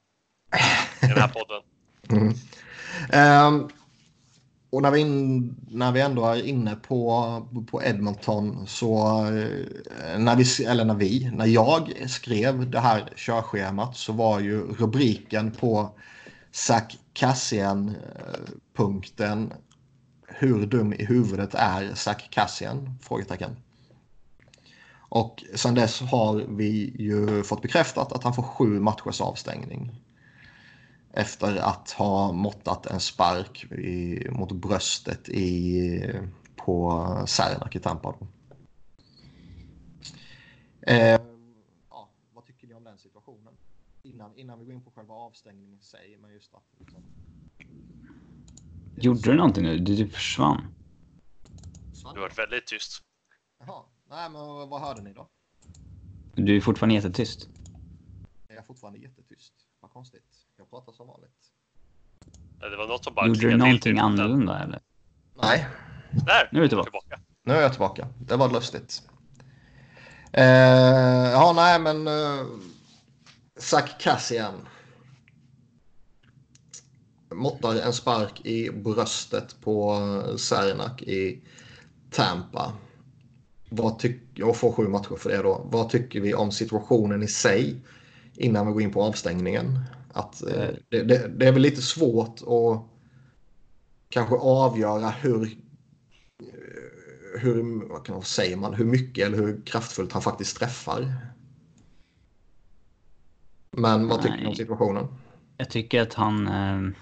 I 1.02 1.08
den 1.08 1.22
här 1.22 1.28
podden. 1.28 1.62
Mm. 2.10 2.34
Um, 3.48 3.70
och 4.70 4.82
när 4.82 4.92
vi, 4.92 5.00
in, 5.00 5.56
när 5.68 5.92
vi 5.92 6.02
ändå 6.02 6.26
är 6.26 6.48
inne 6.48 6.76
på, 6.76 7.42
på 7.72 7.84
Edmonton 7.84 8.68
så 8.68 9.26
eh, 9.26 10.20
när 10.20 10.36
vi, 10.36 10.66
eller 10.66 10.86
när 10.86 10.94
vi, 10.94 11.32
när 11.34 11.46
jag 11.46 11.94
skrev 12.08 12.70
det 12.70 12.80
här 12.80 13.10
körschemat 13.16 13.98
så 13.98 14.14
var 14.14 14.40
ju 14.40 14.62
rubriken 14.62 15.52
på 15.52 16.00
Zack 16.52 16.98
Cassian-punkten 17.14 19.52
eh, 19.52 19.58
Hur 20.28 20.66
dum 20.66 20.94
i 20.94 21.06
huvudet 21.06 21.54
är 21.54 21.94
Zack 21.94 22.28
Cassian? 22.32 23.00
Frågetecken. 23.02 23.56
Och 25.10 25.44
sen 25.56 25.76
dess 25.76 26.02
har 26.02 26.36
vi 26.36 26.96
ju 27.00 27.44
fått 27.44 27.62
bekräftat 27.62 28.12
att 28.12 28.24
han 28.24 28.34
får 28.34 28.44
sju 28.44 28.80
matchers 28.80 29.22
avstängning 29.22 30.02
efter 31.14 31.56
att 31.56 31.92
ha 31.92 32.32
måttat 32.32 32.86
en 32.86 33.00
spark 33.00 33.64
i, 33.72 34.28
mot 34.32 34.52
bröstet 34.52 35.30
i, 35.30 36.02
på 36.56 37.06
Särnak 37.28 37.76
i 37.76 37.80
Tampa. 37.80 38.16
Eh, 40.82 41.20
ja, 41.90 42.10
vad 42.34 42.46
tycker 42.46 42.68
ni 42.68 42.74
om 42.74 42.84
den 42.84 42.98
situationen? 42.98 43.54
Innan, 44.04 44.38
innan 44.38 44.60
vi 44.60 44.66
går 44.66 44.74
in 44.74 44.84
på 44.84 44.92
själva 44.92 45.14
avstängningen 45.14 45.80
i 45.80 45.82
sig. 45.82 46.18
Men 46.22 46.34
just 46.34 46.54
att, 46.54 46.64
liksom... 46.80 47.04
Gjorde 48.98 49.22
du 49.22 49.36
någonting 49.36 49.64
nu? 49.64 49.78
Du 49.78 49.96
typ 49.96 50.14
försvann. 50.14 50.76
Du 52.14 52.20
var 52.20 52.30
väldigt 52.30 52.68
tyst. 52.68 53.02
Jaha. 53.60 53.84
Nej, 54.10 54.30
men 54.30 54.70
vad 54.70 54.82
hörde 54.82 55.02
ni 55.02 55.14
då? 55.14 55.30
Du 56.36 56.58
är 56.58 56.62
fortfarande 56.62 56.96
jättetyst. 56.96 57.50
Jag 58.48 58.58
är 58.58 58.62
fortfarande 58.62 59.00
jättetyst. 59.00 59.54
Vad 59.80 59.92
konstigt. 59.92 60.48
Jag 60.58 60.70
pratar 60.70 60.92
som 60.92 61.08
vanligt. 61.08 61.52
Det 62.60 62.78
var 62.78 62.88
något 62.88 63.04
som 63.04 63.14
bara 63.14 63.28
Gjorde 63.28 63.40
du 63.40 63.58
någonting 63.58 64.00
annorlunda 64.00 64.64
eller? 64.64 64.80
Nej. 65.36 65.68
Där! 66.12 66.50
Nu 66.52 66.60
är 66.60 66.64
du 66.64 66.68
tillbaka. 66.68 66.90
tillbaka. 66.90 67.20
Nu 67.44 67.54
är 67.54 67.62
jag 67.62 67.72
tillbaka. 67.72 68.08
Det 68.20 68.36
var 68.36 68.50
lustigt. 68.50 69.04
Eh, 70.34 70.44
ja, 71.32 71.54
nej, 71.56 71.80
men 71.80 72.08
uh, 72.08 72.46
Zack 73.58 74.02
Cassian 74.02 74.68
måttar 77.34 77.76
en 77.76 77.94
spark 77.94 78.46
i 78.46 78.72
bröstet 78.72 79.62
på 79.62 79.98
Sernak 80.38 81.02
i 81.02 81.44
Tampa. 82.12 82.74
Vad 83.70 84.00
tyck, 84.00 84.40
och 84.44 84.58
får 84.58 84.72
sju 84.72 84.88
matcher 84.88 85.16
för 85.16 85.30
det 85.30 85.42
då. 85.42 85.68
Vad 85.72 85.90
tycker 85.90 86.22
vi 86.22 86.34
om 86.34 86.52
situationen 86.52 87.24
i 87.24 87.28
sig 87.28 87.76
innan 88.34 88.68
vi 88.68 88.74
går 88.74 88.82
in 88.82 88.92
på 88.92 89.04
avstängningen? 89.04 89.80
Att, 90.14 90.44
eh, 90.44 90.70
det, 90.90 91.04
det, 91.04 91.28
det, 91.28 91.48
är 91.48 91.52
väl 91.52 91.62
lite 91.62 91.82
svårt 91.82 92.42
att 92.42 92.84
kanske 94.10 94.36
avgöra 94.36 95.10
hur, 95.10 95.44
eh, 95.44 97.42
hur 97.42 97.90
vad 97.90 98.06
kan, 98.06 98.22
säger 98.22 98.58
man, 98.58 98.74
hur 98.74 98.86
mycket 98.86 99.28
eller 99.28 99.38
hur 99.38 99.62
kraftfullt 99.66 100.14
han 100.14 100.22
faktiskt 100.22 100.58
träffar. 100.58 101.16
Men 103.72 104.08
vad 104.08 104.22
tycker 104.22 104.38
du 104.38 104.48
om 104.48 104.56
situationen? 104.56 105.08
Jag 105.58 105.70
tycker 105.70 106.02
att 106.02 106.14
han 106.14 106.48
eh, 106.48 106.96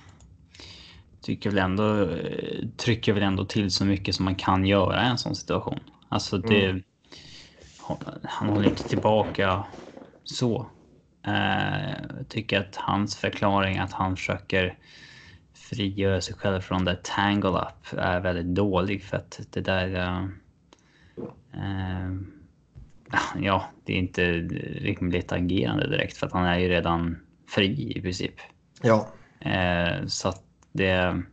tycker 1.21 1.49
väl 1.49 1.59
ändå, 1.59 2.01
eh, 2.01 2.67
trycker 2.77 3.13
väl 3.13 3.23
ändå 3.23 3.45
till 3.45 3.71
så 3.71 3.85
mycket 3.85 4.15
som 4.15 4.25
man 4.25 4.35
kan 4.35 4.65
göra 4.65 5.05
i 5.05 5.09
en 5.09 5.17
sån 5.17 5.35
situation. 5.35 5.79
Alltså 6.13 6.37
det... 6.37 6.65
Mm. 6.65 6.83
Han 8.23 8.49
håller 8.49 8.69
inte 8.69 8.89
tillbaka 8.89 9.65
så. 10.23 10.69
Jag 11.21 11.89
eh, 11.89 12.25
tycker 12.29 12.59
att 12.59 12.75
hans 12.75 13.15
förklaring 13.15 13.77
att 13.77 13.93
han 13.93 14.15
försöker 14.15 14.77
frigöra 15.53 16.21
sig 16.21 16.35
själv 16.35 16.61
från 16.61 16.85
det 16.85 17.03
tangle 17.03 17.49
up 17.49 17.99
är 17.99 18.19
väldigt 18.19 18.55
dålig 18.55 19.03
för 19.03 19.17
att 19.17 19.39
det 19.49 19.61
där... 19.61 19.87
Uh, 19.87 20.27
uh, 21.53 22.21
ja, 23.41 23.69
det 23.83 23.93
är 23.93 23.97
inte 23.97 24.31
rimligt 24.81 25.31
agerande 25.31 25.89
direkt 25.89 26.17
för 26.17 26.27
att 26.27 26.33
han 26.33 26.45
är 26.45 26.59
ju 26.59 26.69
redan 26.69 27.17
fri 27.47 27.93
i 27.97 28.01
princip. 28.01 28.35
Ja. 28.81 29.07
Uh, 29.45 30.07
så 30.07 30.29
att 30.29 30.43
det... 30.71 31.23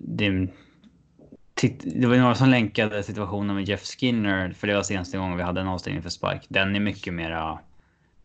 Det 0.00 0.48
det 1.62 2.06
var 2.06 2.16
några 2.16 2.34
som 2.34 2.48
länkade 2.48 3.02
situationen 3.02 3.56
med 3.56 3.68
Jeff 3.68 3.84
Skinner, 3.84 4.52
för 4.52 4.66
det 4.66 4.74
var 4.74 4.82
senaste 4.82 5.18
gången 5.18 5.36
vi 5.36 5.42
hade 5.42 5.60
en 5.60 5.68
avstängning 5.68 6.02
för 6.02 6.10
spark. 6.10 6.46
Den 6.48 6.76
är 6.76 6.80
mycket 6.80 7.14
mer 7.14 7.58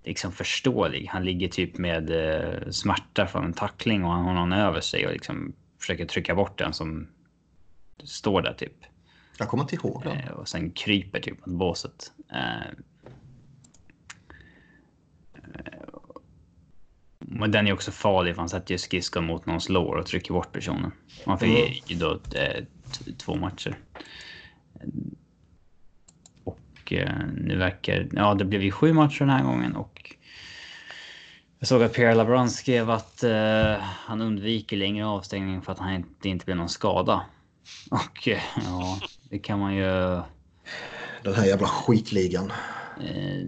liksom 0.04 0.32
förståelig. 0.32 1.08
Han 1.12 1.26
ligger 1.26 1.48
typ 1.48 1.78
med 1.78 2.10
eh, 2.10 2.70
smärta 2.70 3.28
från 3.28 3.46
en 3.46 3.54
tackling 3.54 4.04
och 4.04 4.12
han 4.12 4.26
har 4.26 4.34
någon 4.34 4.54
över 4.54 4.82
sig 4.82 5.08
och 5.08 5.14
liksom 5.14 5.54
försöker 5.80 6.06
trycka 6.06 6.36
bort 6.36 6.58
den 6.58 6.74
som 6.74 7.08
står 8.04 8.42
där 8.42 8.54
typ. 8.54 8.76
Jag 9.38 9.48
kommer 9.48 9.64
inte 9.64 9.76
ihåg 9.76 10.04
den. 10.04 10.18
Eh, 10.18 10.32
och 10.32 10.48
sen 10.48 10.72
kryper 10.72 11.20
typ 11.20 11.46
mot 11.46 11.56
båset. 11.56 12.12
Eh, 12.32 12.72
men 17.20 17.52
den 17.52 17.68
är 17.68 17.74
också 17.74 17.92
farlig 17.92 18.36
för 18.36 18.42
han 18.42 18.50
sätter 18.50 18.74
ju 18.74 18.78
skridskon 18.78 19.26
mot 19.26 19.46
någons 19.46 19.70
lår 19.70 19.96
och 19.96 20.06
trycker 20.06 20.34
bort 20.34 20.52
personen. 20.52 20.92
Man 21.26 21.40
fick 21.40 21.92
mm. 21.92 22.00
då 22.00 22.20
två 23.18 23.36
matcher. 23.36 23.78
Och 26.44 26.94
eh, 26.94 27.16
nu 27.38 27.58
verkar... 27.58 28.08
Ja, 28.12 28.34
det 28.34 28.46
blev 28.46 28.62
ju 28.62 28.72
sju 28.72 28.94
matcher 28.94 29.20
den 29.20 29.30
här 29.30 29.44
gången 29.44 29.76
och 29.76 30.16
jag 31.62 31.68
såg 31.68 31.84
att 31.84 31.94
Pierre 31.94 32.16
LeBrun 32.16 32.50
skrev 32.50 32.90
att 32.90 33.24
eh, 33.24 33.76
han 33.80 34.22
undviker 34.22 34.78
längre 34.78 35.06
avstängning 35.06 35.62
för 35.62 35.72
att 35.72 35.80
han 35.80 35.94
inte, 35.94 36.10
det 36.22 36.30
inte 36.30 36.46
blir 36.46 36.56
någon 36.56 36.70
skada. 36.70 37.26
Och 37.92 38.28
eh, 38.28 38.40
ja, 38.64 39.00
det 39.30 39.40
kan 39.40 39.60
man 39.60 39.76
ju... 39.76 40.22
Den 41.24 41.34
här 41.36 41.46
jävla 41.46 41.68
skitligan. 41.68 42.52
Eh, 43.02 43.46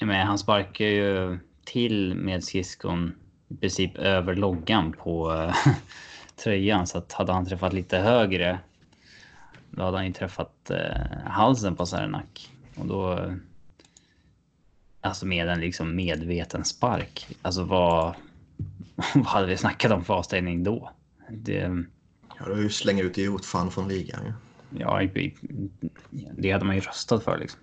men 0.00 0.26
han 0.26 0.38
sparkar 0.38 0.84
ju 0.84 1.38
till 1.64 2.14
med 2.14 2.44
skridskon 2.44 3.14
i 3.48 3.54
princip 3.54 3.96
över 3.96 4.34
loggan 4.34 4.92
på 4.92 5.32
eh, 5.32 5.56
tröjan 6.42 6.86
så 6.86 6.98
att 6.98 7.12
hade 7.12 7.32
han 7.32 7.46
träffat 7.46 7.72
lite 7.72 7.98
högre 7.98 8.60
då 9.70 9.82
hade 9.82 9.96
han 9.96 10.06
ju 10.06 10.12
träffat 10.12 10.70
eh, 10.70 11.18
halsen 11.26 11.76
på 11.76 11.86
Sarnak 11.86 12.50
och 12.76 12.86
då 12.86 13.32
alltså 15.00 15.26
med 15.26 15.48
en 15.48 15.60
liksom 15.60 15.96
medveten 15.96 16.64
spark. 16.64 17.36
Alltså 17.42 17.64
vad, 17.64 18.14
vad 19.14 19.26
hade 19.26 19.46
vi 19.46 19.56
snackat 19.56 19.92
om 19.92 20.04
för 20.04 20.14
avstängning 20.14 20.64
då? 20.64 20.90
Det, 21.30 21.84
ja, 22.38 22.54
du 22.54 22.70
slänger 22.70 23.04
ut 23.04 23.18
idiotfan 23.18 23.70
från 23.70 23.88
ligan. 23.88 24.32
Ja, 24.70 25.02
det 26.10 26.50
hade 26.50 26.64
man 26.64 26.74
ju 26.74 26.80
röstat 26.80 27.24
för 27.24 27.38
liksom. 27.38 27.60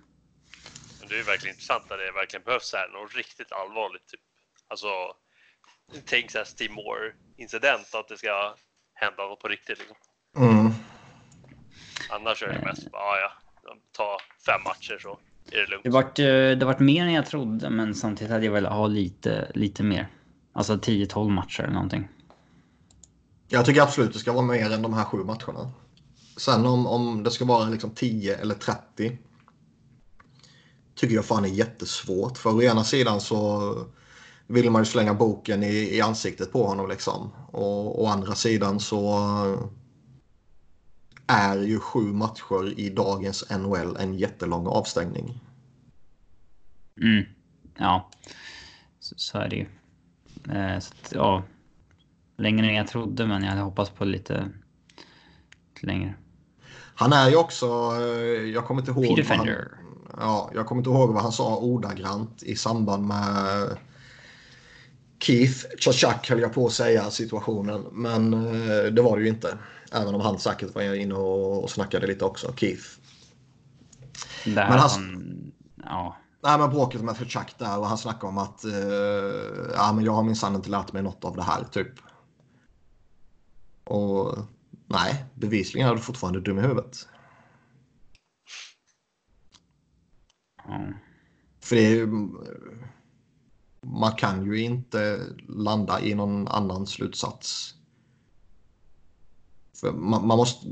Det 1.08 1.18
är 1.18 1.24
verkligen 1.24 1.54
intressant 1.54 1.84
när 1.90 1.96
det 1.96 2.12
verkligen 2.12 2.44
behövs 2.44 2.72
här 2.72 2.88
något 2.88 3.14
riktigt 3.14 3.52
allvarligt. 3.52 4.06
Typ. 4.06 4.20
Alltså, 4.68 4.88
tänk 6.04 6.30
såhär 6.30 6.44
Steve 6.44 6.74
Moore 6.74 7.12
incident 7.36 7.94
att 7.94 8.08
det 8.08 8.16
ska 8.16 8.54
hända 9.00 9.22
något 9.22 9.40
på 9.40 9.48
riktigt. 9.48 9.78
Liksom. 9.78 9.96
Mm. 10.36 10.72
Annars 12.10 12.42
är 12.42 12.48
det 12.48 12.64
mest 12.64 12.92
bara, 12.92 13.20
ja, 13.20 13.32
ta 13.92 14.18
fem 14.46 14.62
matcher 14.64 14.98
så 15.00 15.18
är 15.52 15.60
det 15.60 15.66
lugnt. 15.66 15.84
Det 15.84 15.90
vart, 15.90 16.18
eh, 16.18 16.58
det 16.58 16.64
vart 16.64 16.78
mer 16.78 17.04
än 17.04 17.12
jag 17.12 17.26
trodde, 17.26 17.70
men 17.70 17.94
samtidigt 17.94 18.32
hade 18.32 18.44
jag 18.44 18.52
velat 18.52 18.72
ha 18.72 18.86
lite, 18.86 19.50
lite 19.54 19.82
mer. 19.82 20.08
Alltså 20.52 20.76
10-12 20.76 21.30
matcher 21.30 21.62
eller 21.62 21.72
någonting. 21.72 22.08
Jag 23.48 23.66
tycker 23.66 23.82
absolut 23.82 24.12
det 24.12 24.18
ska 24.18 24.32
vara 24.32 24.44
mer 24.44 24.70
än 24.70 24.82
de 24.82 24.94
här 24.94 25.04
sju 25.04 25.18
matcherna. 25.24 25.72
Sen 26.36 26.66
om, 26.66 26.86
om 26.86 27.22
det 27.22 27.30
ska 27.30 27.44
vara 27.44 27.68
liksom 27.68 27.90
10 27.90 28.36
eller 28.36 28.54
30 28.54 29.18
tycker 30.94 31.14
jag 31.14 31.24
fan 31.24 31.44
är 31.44 31.48
jättesvårt. 31.48 32.38
För 32.38 32.54
å 32.54 32.62
ena 32.62 32.84
sidan 32.84 33.20
så 33.20 33.72
vill 34.50 34.70
man 34.70 34.82
ju 34.82 34.86
slänga 34.86 35.14
boken 35.14 35.62
i, 35.62 35.96
i 35.96 36.00
ansiktet 36.00 36.52
på 36.52 36.66
honom 36.66 36.88
liksom. 36.88 37.30
Och 37.52 38.02
å 38.04 38.06
andra 38.06 38.34
sidan 38.34 38.80
så 38.80 39.18
är 41.26 41.56
ju 41.56 41.80
sju 41.80 42.00
matcher 42.00 42.80
i 42.80 42.90
dagens 42.90 43.50
NHL 43.50 43.96
en 43.96 44.14
jättelång 44.14 44.66
avstängning. 44.66 45.40
Mm. 47.00 47.24
Ja, 47.78 48.10
så, 49.00 49.14
så, 49.18 49.38
är 49.38 49.48
det 49.48 49.56
ju. 49.56 49.66
Eh, 50.52 50.76
att, 50.76 51.12
ja, 51.14 51.42
längre 52.36 52.66
än 52.66 52.74
jag 52.74 52.88
trodde, 52.88 53.26
men 53.26 53.42
jag 53.42 53.50
hade 53.50 53.62
hoppats 53.62 53.90
på 53.90 54.04
lite, 54.04 54.48
lite 55.74 55.86
längre. 55.86 56.14
Han 56.94 57.12
är 57.12 57.30
ju 57.30 57.36
också, 57.36 57.66
eh, 58.00 58.50
jag 58.50 58.64
kommer 58.64 58.80
inte 58.80 58.90
ihåg. 58.90 59.18
Vad 59.28 59.38
han, 59.38 59.48
ja, 60.18 60.50
jag 60.54 60.66
kommer 60.66 60.80
inte 60.80 60.90
ihåg 60.90 61.12
vad 61.12 61.22
han 61.22 61.32
sa 61.32 61.56
ordagrant 61.56 62.42
i 62.42 62.56
samband 62.56 63.06
med 63.06 63.76
Keith 65.20 65.66
Chachak 65.78 66.28
höll 66.30 66.40
jag 66.40 66.52
på 66.52 66.66
att 66.66 66.72
säga 66.72 67.10
situationen. 67.10 67.86
Men 67.92 68.34
eh, 68.34 68.84
det 68.84 69.02
var 69.02 69.16
det 69.16 69.22
ju 69.22 69.28
inte. 69.28 69.58
Även 69.92 70.14
om 70.14 70.20
han 70.20 70.38
säkert 70.38 70.74
var 70.74 70.94
inne 70.94 71.14
och, 71.14 71.70
snackade 71.70 72.06
lite 72.06 72.24
också. 72.24 72.52
Keith. 72.56 72.84
Där 74.44 74.68
men 74.68 74.78
han... 74.78 75.52
Ja. 75.84 76.16
Nej, 76.42 76.58
men 76.58 76.70
bråket 76.70 77.02
med 77.02 77.16
Chuck 77.16 77.54
där 77.58 77.78
och 77.78 77.86
han 77.86 77.98
snackar 77.98 78.28
om 78.28 78.38
att 78.38 78.64
eh, 78.64 78.72
ja, 79.74 79.92
men 79.92 80.04
jag 80.04 80.12
har 80.12 80.22
minsann 80.22 80.54
inte 80.54 80.70
lärt 80.70 80.92
mig 80.92 81.02
något 81.02 81.24
av 81.24 81.36
det 81.36 81.42
här 81.42 81.64
typ. 81.64 81.92
Och 83.84 84.38
nej, 84.86 85.24
bevisligen 85.34 85.88
är 85.88 85.94
du 85.94 86.00
fortfarande 86.00 86.40
dum 86.40 86.58
i 86.58 86.62
huvudet. 86.62 87.08
ja. 90.68 90.80
För 91.60 91.76
det 91.76 91.86
är 91.86 91.90
ju, 91.90 92.08
man 93.82 94.12
kan 94.12 94.44
ju 94.44 94.60
inte 94.62 95.26
landa 95.48 96.00
i 96.00 96.14
någon 96.14 96.48
annan 96.48 96.86
slutsats. 96.86 97.74
För 99.80 99.92
man, 99.92 100.26
man 100.26 100.36
måste... 100.36 100.66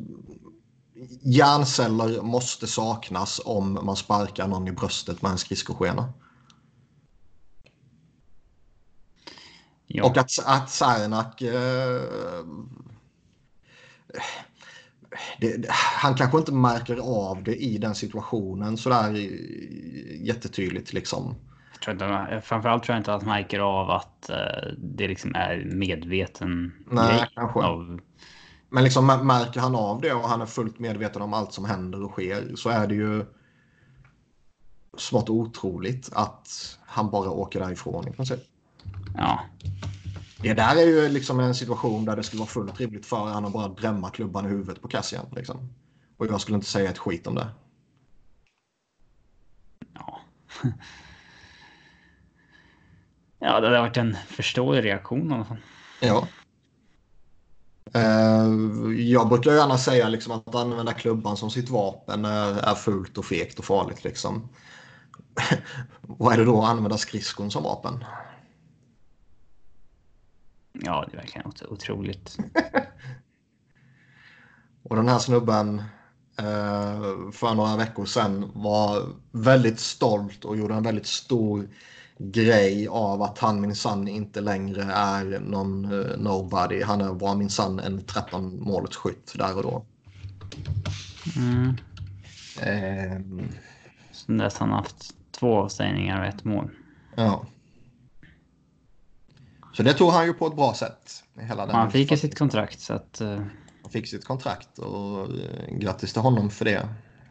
Hjärnceller 1.22 2.22
måste 2.22 2.66
saknas 2.66 3.40
om 3.44 3.72
man 3.82 3.96
sparkar 3.96 4.48
någon 4.48 4.68
i 4.68 4.72
bröstet 4.72 5.22
med 5.22 5.30
en 5.30 5.38
skridskoskena. 5.38 6.12
ja. 9.86 10.04
Och 10.04 10.16
att, 10.16 10.30
att 10.44 10.70
Sarnak... 10.70 11.42
Eh, 11.42 12.44
det, 15.40 15.56
det- 15.56 15.68
han 15.72 16.14
kanske 16.14 16.38
inte 16.38 16.52
märker 16.52 16.96
av 16.96 17.42
det 17.44 17.56
i 17.56 17.78
den 17.78 17.94
situationen 17.94 18.76
sådär 18.76 19.12
jättetydligt 20.26 20.92
liksom. 20.92 21.34
Tror 21.84 21.92
inte, 21.92 22.40
framförallt 22.44 22.82
tror 22.84 22.94
jag 22.94 23.00
inte 23.00 23.14
att 23.14 23.22
man 23.22 23.34
märker 23.36 23.58
av 23.60 23.90
att 23.90 24.30
eh, 24.30 24.68
det 24.78 25.08
liksom 25.08 25.34
är 25.34 25.64
medveten 25.64 26.72
Nej, 26.90 27.08
grej 27.18 27.28
kanske. 27.34 27.60
Av, 27.60 28.00
Men 28.68 28.84
liksom 28.84 29.10
mä- 29.10 29.22
märker 29.22 29.60
han 29.60 29.74
av 29.74 30.00
det 30.00 30.12
och 30.12 30.28
han 30.28 30.40
är 30.40 30.46
fullt 30.46 30.78
medveten 30.78 31.22
om 31.22 31.34
allt 31.34 31.52
som 31.52 31.64
händer 31.64 32.02
och 32.04 32.10
sker 32.10 32.56
så 32.56 32.68
är 32.68 32.86
det 32.86 32.94
ju 32.94 33.24
smått 34.96 35.30
otroligt 35.30 36.10
att 36.12 36.48
han 36.86 37.10
bara 37.10 37.30
åker 37.30 37.60
därifrån 37.60 38.08
i 38.08 38.12
princip. 38.12 38.40
ja, 39.16 39.40
Det 40.42 40.54
där 40.54 40.76
är 40.76 40.86
ju 40.86 41.08
liksom 41.08 41.40
en 41.40 41.54
situation 41.54 42.04
där 42.04 42.16
det 42.16 42.22
skulle 42.22 42.40
vara 42.40 42.48
fullt 42.48 42.80
rimligt 42.80 43.06
för 43.06 43.16
honom 43.16 43.44
att 43.44 43.52
bara 43.52 43.68
drämma 43.68 44.10
klubban 44.10 44.46
i 44.46 44.48
huvudet 44.48 44.82
på 44.82 44.88
Cassian. 44.88 45.26
Liksom. 45.36 45.68
Och 46.16 46.26
jag 46.26 46.40
skulle 46.40 46.54
inte 46.54 46.66
säga 46.66 46.90
ett 46.90 46.98
skit 46.98 47.26
om 47.26 47.34
det. 47.34 47.48
ja. 49.94 50.20
ja, 53.38 53.60
det 53.60 53.66
hade 53.66 53.80
varit 53.80 53.96
en 53.96 54.16
förståelig 54.26 54.84
reaktion 54.84 55.30
i 55.30 55.34
alla 55.34 55.44
fall. 55.44 55.56
Ja. 56.00 56.28
Eh, 57.94 58.48
jag 58.96 59.28
brukar 59.28 59.50
gärna 59.52 59.78
säga 59.78 60.08
liksom 60.08 60.32
att 60.32 60.54
använda 60.54 60.92
klubban 60.92 61.36
som 61.36 61.50
sitt 61.50 61.70
vapen 61.70 62.24
är, 62.24 62.58
är 62.70 62.74
fult 62.74 63.18
och 63.18 63.24
fegt 63.24 63.58
och 63.58 63.64
farligt. 63.64 64.04
Liksom. 64.04 64.48
Vad 66.00 66.34
är 66.34 66.38
det 66.38 66.44
då 66.44 66.62
att 66.62 66.68
använda 66.70 66.98
skridskon 66.98 67.50
som 67.50 67.62
vapen? 67.62 68.04
Ja, 70.72 71.06
det 71.10 71.16
verkar 71.16 71.46
ot- 71.46 71.62
otroligt. 71.68 72.36
Och 74.82 74.96
den 74.96 75.08
här 75.08 75.18
snubben 75.18 75.78
eh, 76.38 77.30
för 77.32 77.54
några 77.54 77.76
veckor 77.76 78.04
sedan 78.04 78.50
var 78.54 79.06
väldigt 79.32 79.80
stolt 79.80 80.44
och 80.44 80.56
gjorde 80.56 80.74
en 80.74 80.82
väldigt 80.82 81.06
stor 81.06 81.68
grej 82.18 82.88
av 82.88 83.22
att 83.22 83.38
han 83.38 83.60
minsann 83.60 84.08
inte 84.08 84.40
längre 84.40 84.82
är 84.92 85.40
någon 85.40 85.84
eh, 85.84 86.16
nobody. 86.18 86.82
Han 86.82 87.18
var 87.18 87.34
minsann 87.36 87.78
en 87.80 88.04
13 88.04 88.60
målets 88.62 88.96
skytt 88.96 89.32
där 89.38 89.56
och 89.56 89.62
då. 89.62 89.84
Mm. 91.36 91.68
Eh, 92.62 93.20
Sen 94.12 94.38
dess 94.38 94.58
har 94.58 94.66
han 94.66 94.76
haft 94.76 95.14
två 95.30 95.56
avstängningar 95.56 96.20
och 96.20 96.26
ett 96.26 96.44
mål. 96.44 96.70
ja. 97.16 97.46
Så 99.72 99.82
det 99.82 99.92
tog 99.94 100.10
han 100.10 100.26
ju 100.26 100.32
på 100.34 100.46
ett 100.46 100.56
bra 100.56 100.74
sätt. 100.74 101.24
Hela 101.40 101.66
den 101.66 101.74
Han 101.74 101.90
fick 101.90 102.10
ju 102.10 102.16
sitt 102.16 102.38
kontrakt 102.38 102.80
så 102.80 102.92
att... 102.94 103.20
eh, 103.20 103.40
Han 103.82 103.90
fick 103.90 104.08
sitt 104.08 104.24
kontrakt 104.24 104.78
och 104.78 105.20
eh, 105.22 105.76
grattis 105.78 106.12
till 106.12 106.22
honom 106.22 106.50
för 106.50 106.64
det. 106.64 106.88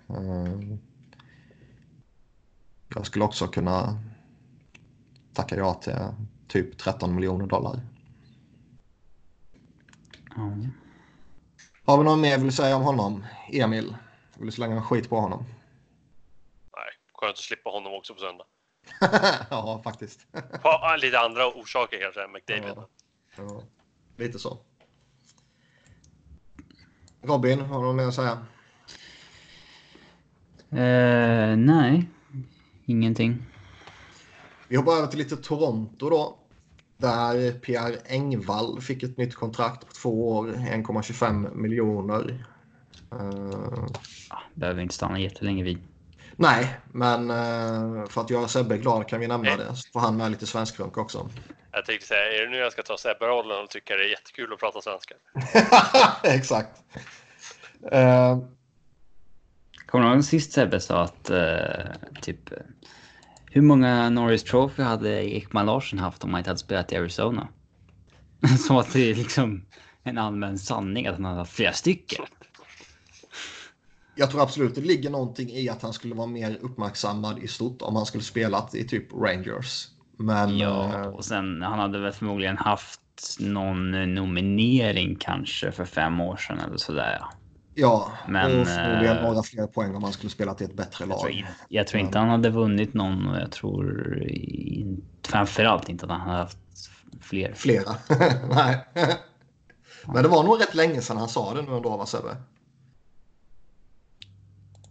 Eh, 0.10 0.60
Jag 2.96 3.06
skulle 3.06 3.26
också 3.26 3.48
kunna 3.48 4.00
tacka 5.38 5.56
ja 5.56 5.74
till 5.74 5.94
typ 6.48 6.78
13 6.78 7.16
miljoner 7.16 7.46
dollar. 7.46 7.80
ja. 10.36 10.52
Har 11.86 11.98
vi 11.98 12.04
något 12.04 12.20
mer 12.20 12.38
vill 12.38 12.52
säga 12.52 12.76
om 12.76 12.84
honom? 12.84 13.26
Emil? 13.52 13.96
Vill 14.34 14.46
du 14.46 14.52
slänga 14.52 14.76
en 14.76 14.84
skit 14.84 15.10
på 15.10 15.20
honom? 15.20 15.46
Nej, 16.78 16.90
skönt 17.14 17.32
att 17.32 17.38
slippa 17.38 17.70
honom 17.70 17.94
också 17.94 18.14
på 18.14 18.20
söndag. 18.20 18.46
ja, 19.50 19.82
faktiskt. 19.84 20.28
På 20.62 20.96
lite 20.98 21.20
andra 21.20 21.48
orsaker 21.48 22.00
kanske 22.02 22.24
än 22.24 22.32
McDavid. 22.32 22.74
Ja. 22.76 22.88
Ja, 23.38 23.64
lite 24.18 24.40
så. 24.40 24.58
Robin, 27.22 27.60
har 27.60 27.80
du 27.80 27.86
något 27.86 27.96
mer 27.96 28.08
att 28.08 28.16
säga? 28.16 28.46
Eh, 30.72 31.58
nej, 31.58 32.06
ingenting. 32.86 33.46
Vi 34.68 34.76
hoppar 34.76 34.92
över 34.92 35.08
till 35.08 35.20
lite 35.20 35.38
Toronto 35.38 36.10
då. 36.10 36.38
Där 36.98 37.52
Pierre 37.60 37.98
Engvall 38.06 38.82
fick 38.82 39.04
ett 39.04 39.18
nytt 39.18 39.36
kontrakt 39.36 39.88
på 39.88 39.94
två 39.94 40.30
år, 40.38 40.48
1,25 40.48 41.56
miljoner. 41.56 42.46
Ja, 44.30 44.42
behöver 44.54 44.82
inte 44.82 44.96
stanna 44.96 45.20
jättelänge 45.20 45.64
vid. 45.64 45.78
nej, 46.36 46.80
men 46.92 47.30
eh, 47.30 48.06
för 48.10 48.22
att 48.22 48.30
göra 48.30 48.48
Sebbe 48.48 48.78
glad 48.78 49.08
kan 49.08 49.20
vi 49.20 49.28
nämna 49.28 49.50
Nej. 49.50 49.58
det. 49.58 49.76
Så 49.76 49.90
får 49.92 50.00
han 50.00 50.18
med 50.18 50.32
lite 50.32 50.48
svenskrunk 50.48 50.98
också. 50.98 51.30
Jag 51.72 51.86
tänkte 51.86 52.08
säga, 52.08 52.34
är 52.34 52.46
det 52.46 52.50
nu 52.52 52.58
jag 52.58 52.72
ska 52.72 52.84
ta 52.84 52.98
Sebbe-rollen 52.98 53.64
och 53.64 53.70
tycka 53.70 53.96
det 53.96 54.04
är 54.04 54.10
jättekul 54.10 54.54
att 54.54 54.60
prata 54.60 54.82
svenska? 54.82 55.16
Exakt. 56.36 56.84
Eh, 57.92 58.38
Kommer 59.86 60.06
du 60.06 60.14
ihåg 60.14 60.24
sist 60.24 60.52
Sebbe 60.52 60.80
sa 60.80 61.02
att 61.02 61.30
eh, 61.30 61.92
typ 62.22 62.40
hur 63.58 63.62
många 63.62 64.10
Norris 64.10 64.44
Trophy 64.44 64.84
hade 64.84 65.36
Ekman 65.36 65.66
Larsson 65.66 66.00
haft 66.00 66.24
om 66.24 66.30
han 66.30 66.40
inte 66.40 66.50
hade 66.50 66.60
spelat 66.60 66.92
i 66.92 66.96
Arizona? 66.96 67.48
Som 68.68 68.78
att 68.78 68.94
det 68.94 69.12
är 69.12 69.16
liksom 69.16 69.66
en 70.04 70.18
allmän 70.18 70.58
sanning 70.58 71.08
att 71.08 71.16
han 71.16 71.26
hade 71.26 71.38
haft 71.38 71.54
flera 71.54 71.74
stycken. 71.74 72.26
jag 74.16 74.32
tror 74.32 74.42
absolut 74.42 74.76
det 74.76 74.82
ligger 74.82 75.10
någonting 75.10 75.50
i 75.50 75.70
att 75.70 75.82
han 75.82 75.94
skulle 75.94 76.16
vara 76.16 76.28
mer 76.28 76.58
uppmärksammad 76.62 77.40
i 77.40 77.48
stort 77.48 77.82
om 77.82 77.96
han 77.96 78.06
skulle 78.06 78.24
spelat 78.24 78.76
i 78.76 78.88
typ 78.88 79.14
Rangers. 79.14 79.88
Men 80.18 80.58
Ja, 80.58 81.02
eh, 81.02 81.08
och 81.08 81.26
sen 81.26 81.62
han 81.62 81.80
hade 81.80 82.00
väl 82.00 82.12
förmodligen 82.12 82.58
haft 82.58 83.02
någon 83.40 84.14
nominering 84.14 85.16
kanske 85.20 85.72
för 85.72 85.86
fem 85.86 86.22
år 86.22 86.38
sedan 86.38 86.60
eller 86.60 86.78
sådär. 86.78 87.18
Ja. 87.20 87.34
Ja, 87.78 88.12
Men, 88.28 88.62
och 88.62 88.68
förmodligen 88.68 89.24
några 89.24 89.44
fler 89.44 89.68
poäng 89.68 89.96
om 89.96 90.04
han 90.04 90.14
skulle 90.14 90.30
spelat 90.30 90.62
i 90.62 90.64
ett 90.64 90.74
bättre 90.74 91.06
Jag 91.06 91.20
tror, 91.20 91.30
lag. 91.30 91.32
in, 91.32 91.46
jag 91.70 91.88
tror 91.88 92.02
inte 92.02 92.20
han 92.20 92.30
hade 92.30 92.50
vunnit 92.50 92.94
någon 92.94 93.28
och 93.28 93.38
jag 93.42 93.52
tror 93.52 94.24
in, 94.28 95.06
framförallt 95.28 95.90
inte 95.90 96.06
att 96.06 96.12
han 96.12 96.22
hade 96.22 96.38
haft 96.38 96.58
fler. 97.22 97.54
Flera. 97.54 97.96
Nej. 98.50 98.86
Men 100.06 100.24
det 100.24 100.30
var 100.30 100.44
nog 100.44 100.62
rätt 100.62 100.76
länge 100.76 101.02
sedan 101.02 101.18
han 101.18 101.30
sa 101.30 101.54
det 101.54 101.62
nu 101.62 101.76
ändå, 101.76 101.98
va 101.98 102.06
Sebbe? 102.06 102.36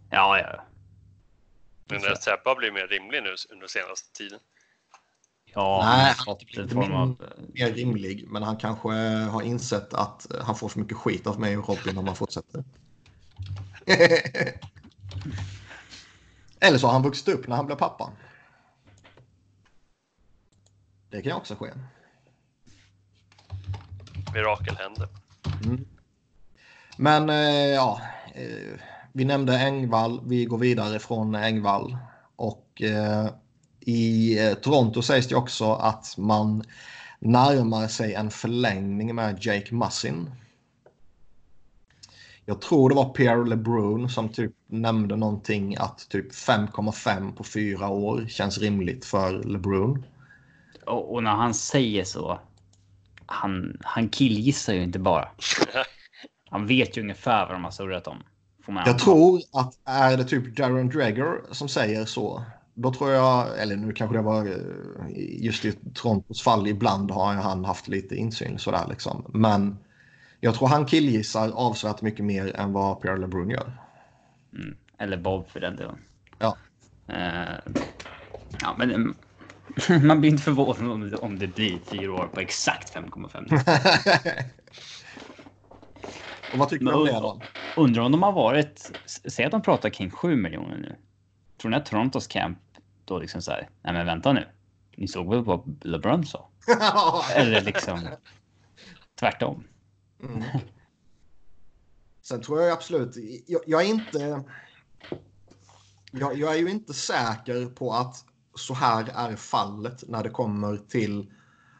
Ja, 0.09 0.39
ja. 0.39 0.63
Men 1.89 2.01
har 2.01 2.55
blivit 2.55 2.73
mer 2.73 2.87
rimlig 2.87 3.23
nu 3.23 3.35
under 3.49 3.67
senaste 3.67 4.17
tiden. 4.17 4.39
Ja, 5.57 5.81
Nej, 5.83 6.13
han 6.17 6.25
har 6.27 6.37
inte 6.61 6.73
form 6.75 6.89
min- 6.89 6.97
av... 6.97 7.23
Mer 7.53 7.71
rimlig, 7.73 8.25
men 8.27 8.43
han 8.43 8.57
kanske 8.57 8.89
har 9.29 9.41
insett 9.41 9.93
att 9.93 10.27
han 10.41 10.55
får 10.55 10.69
för 10.69 10.79
mycket 10.79 10.97
skit 10.97 11.27
av 11.27 11.39
mig 11.39 11.57
och 11.57 11.69
Robin 11.69 11.97
om 11.97 12.07
han 12.07 12.15
fortsätter. 12.15 12.63
Eller 16.59 16.77
så 16.77 16.87
har 16.87 16.93
han 16.93 17.03
vuxit 17.03 17.27
upp 17.27 17.47
när 17.47 17.55
han 17.55 17.65
blev 17.65 17.75
pappa. 17.75 18.11
Det 21.09 21.21
kan 21.21 21.31
också 21.37 21.55
ske. 21.55 21.67
Mirakel 24.33 24.75
händer. 24.77 25.07
Men 26.97 27.29
eh, 27.29 27.67
ja, 27.75 28.01
eh, 28.33 28.79
vi 29.13 29.25
nämnde 29.25 29.59
Engvall. 29.59 30.21
Vi 30.25 30.45
går 30.45 30.57
vidare 30.57 30.99
från 30.99 31.35
Engvall. 31.35 31.97
Och 32.35 32.81
eh, 32.81 33.29
i 33.87 34.39
eh, 34.39 34.53
Toronto 34.53 35.01
sägs 35.01 35.27
det 35.27 35.35
också 35.35 35.73
att 35.73 36.17
man 36.17 36.63
närmar 37.19 37.87
sig 37.87 38.13
en 38.13 38.29
förlängning 38.29 39.15
med 39.15 39.37
Jake 39.45 39.75
Mussin. 39.75 40.31
Jag 42.45 42.61
tror 42.61 42.89
det 42.89 42.95
var 42.95 43.09
Pierre 43.09 43.49
LeBrun 43.49 44.09
som 44.09 44.29
typ 44.29 44.51
nämnde 44.67 45.15
någonting 45.15 45.75
att 45.75 46.09
typ 46.09 46.31
5,5 46.31 47.35
på 47.35 47.43
fyra 47.43 47.89
år 47.89 48.25
känns 48.29 48.57
rimligt 48.57 49.05
för 49.05 49.43
LeBrun. 49.43 50.05
Och, 50.85 51.13
och 51.13 51.23
när 51.23 51.35
han 51.35 51.53
säger 51.53 52.03
så. 52.03 52.39
Han, 53.25 53.77
han 53.83 54.09
killgissar 54.09 54.73
ju 54.73 54.83
inte 54.83 54.99
bara. 54.99 55.29
Han 56.49 56.67
vet 56.67 56.97
ju 56.97 57.01
ungefär 57.01 57.45
vad 57.45 57.55
de 57.55 57.63
har 57.63 57.71
surrat 57.71 58.07
om. 58.07 58.23
Får 58.65 58.73
man 58.73 58.83
Jag 58.85 58.99
tror 58.99 59.41
att 59.53 59.73
är 59.85 60.17
det 60.17 60.23
typ 60.23 60.57
Darren 60.57 60.89
Dreger 60.89 61.41
som 61.51 61.69
säger 61.69 62.05
så, 62.05 62.43
då 62.79 62.93
tror 62.93 63.11
jag, 63.11 63.59
eller 63.59 63.75
nu 63.75 63.93
kanske 63.93 64.17
det 64.17 64.21
var 64.21 64.45
eh, 64.45 65.45
just 65.45 65.65
i 65.65 65.71
Torontos 65.93 66.41
fall, 66.41 66.67
ibland 66.67 67.11
har 67.11 67.33
han 67.33 67.65
haft 67.65 67.87
lite 67.87 68.15
insyn 68.15 68.59
sådär 68.59 68.85
liksom. 68.89 69.31
Men 69.33 69.77
jag 70.39 70.55
tror 70.55 70.67
han 70.67 70.85
killgissar 70.85 71.51
avsevärt 71.51 72.01
mycket 72.01 72.25
mer 72.25 72.55
än 72.55 72.73
vad 72.73 73.01
Pierre 73.01 73.17
LeBrun 73.17 73.49
gör. 73.49 73.71
Mm. 74.53 74.77
Eller 74.97 75.17
Bob 75.17 75.49
för 75.49 75.59
den 75.59 75.75
delen. 75.75 75.97
Ja. 76.39 76.57
Uh, 77.09 77.73
ja, 78.61 78.75
men 78.77 78.91
mm, 78.91 79.15
man 80.07 80.19
blir 80.19 80.31
inte 80.31 80.43
förvånad 80.43 80.91
om 80.91 81.09
det, 81.09 81.17
om 81.17 81.39
det 81.39 81.47
blir 81.47 81.79
fyra 81.79 82.13
år 82.13 82.29
på 82.33 82.39
exakt 82.39 82.95
5,5. 82.95 84.43
Och 86.53 86.59
vad 86.59 86.69
tycker 86.69 86.85
du 86.85 86.93
om 86.93 87.05
det 87.05 87.11
då? 87.11 87.41
Undrar 87.77 88.03
om 88.03 88.11
de 88.11 88.23
har 88.23 88.31
varit, 88.31 88.91
säg 89.05 89.45
att 89.45 89.51
de 89.51 89.61
pratar 89.61 89.89
kring 89.89 90.11
7 90.11 90.35
miljoner 90.35 90.77
nu. 90.77 90.95
Tror 91.61 91.71
ni 91.71 91.77
att 91.77 91.85
Torontos 91.85 92.27
camp 92.27 92.57
då 93.07 93.19
liksom 93.19 93.41
så 93.41 93.51
här, 93.51 93.69
nej 93.81 93.93
men 93.93 94.05
vänta 94.05 94.33
nu. 94.33 94.47
Ni 94.97 95.07
såg 95.07 95.29
väl 95.29 95.43
vad 95.43 95.85
LeBron 95.85 96.25
sa? 96.25 96.49
Eller 97.35 97.61
liksom 97.61 97.99
tvärtom. 99.19 99.63
Mm. 100.23 100.43
Sen 102.21 102.41
tror 102.41 102.61
jag 102.61 102.71
absolut, 102.71 103.15
jag, 103.47 103.61
jag 103.65 103.81
är 103.81 103.85
inte... 103.85 104.43
Jag, 106.11 106.37
jag, 106.37 106.55
är 106.55 106.59
ju 106.59 106.69
inte 106.69 106.93
säker 106.93 107.65
på 107.65 107.93
att 107.93 108.25
så 108.55 108.73
här 108.73 109.11
är 109.15 109.35
fallet 109.35 110.03
när 110.07 110.23
det 110.23 110.29
kommer 110.29 110.77
till 110.77 111.31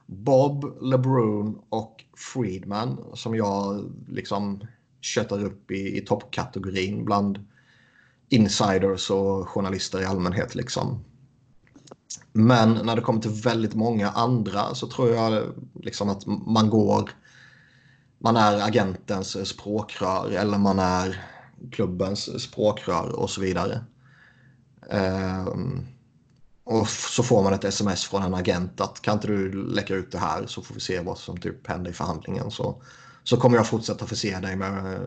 Bob, 0.06 0.78
LeBron 0.82 1.62
och 1.70 2.04
Friedman 2.34 3.06
som 3.14 3.36
jag 3.36 3.92
liksom 4.08 4.68
köttar 5.02 5.44
upp 5.44 5.72
i, 5.72 5.98
i 5.98 6.02
toppkategorin 6.02 7.06
bland 7.06 7.46
insiders 8.30 9.10
och 9.10 9.50
journalister 9.50 10.02
i 10.02 10.06
allmänhet. 10.06 10.56
Liksom. 10.56 11.04
Men 12.34 12.74
när 12.74 12.96
det 12.96 13.02
kommer 13.02 13.22
till 13.22 13.32
väldigt 13.32 13.74
många 13.74 14.10
andra 14.10 14.76
så 14.76 14.88
tror 14.88 15.10
jag 15.10 15.44
liksom 15.74 16.10
att 16.10 16.26
man 16.26 16.70
går 16.70 17.10
man 18.20 18.38
är 18.38 18.62
agentens 18.62 19.50
språkrör 19.50 20.32
eller 20.32 20.58
man 20.58 20.80
är 20.80 21.26
klubbens 21.72 22.44
språkrör 22.44 23.20
och 23.20 23.30
så 23.30 23.42
vidare. 23.42 23.86
Um, 24.90 25.88
och 26.64 26.90
så 26.90 27.24
får 27.24 27.44
man 27.44 27.54
ett 27.54 27.64
sms 27.64 28.06
från 28.06 28.24
en 28.24 28.34
agent 28.34 28.82
att 28.82 29.02
kan 29.02 29.14
inte 29.14 29.28
du 29.28 29.52
läcka 29.54 29.96
ut 29.96 30.12
det 30.12 30.18
här 30.18 30.46
så 30.46 30.62
får 30.62 30.74
vi 30.76 30.82
se 30.82 31.00
vad 31.00 31.18
som 31.18 31.38
typ 31.38 31.68
händer 31.68 31.92
i 31.92 31.94
förhandlingen. 31.94 32.52
Så, 32.52 32.82
så 33.24 33.38
kommer 33.38 33.58
jag 33.58 33.68
fortsätta 33.68 34.06
förse 34.06 34.40
dig 34.40 34.56
med 34.56 35.00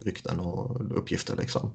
rykten 0.00 0.40
och 0.40 0.98
uppgifter. 0.98 1.36
Liksom. 1.36 1.70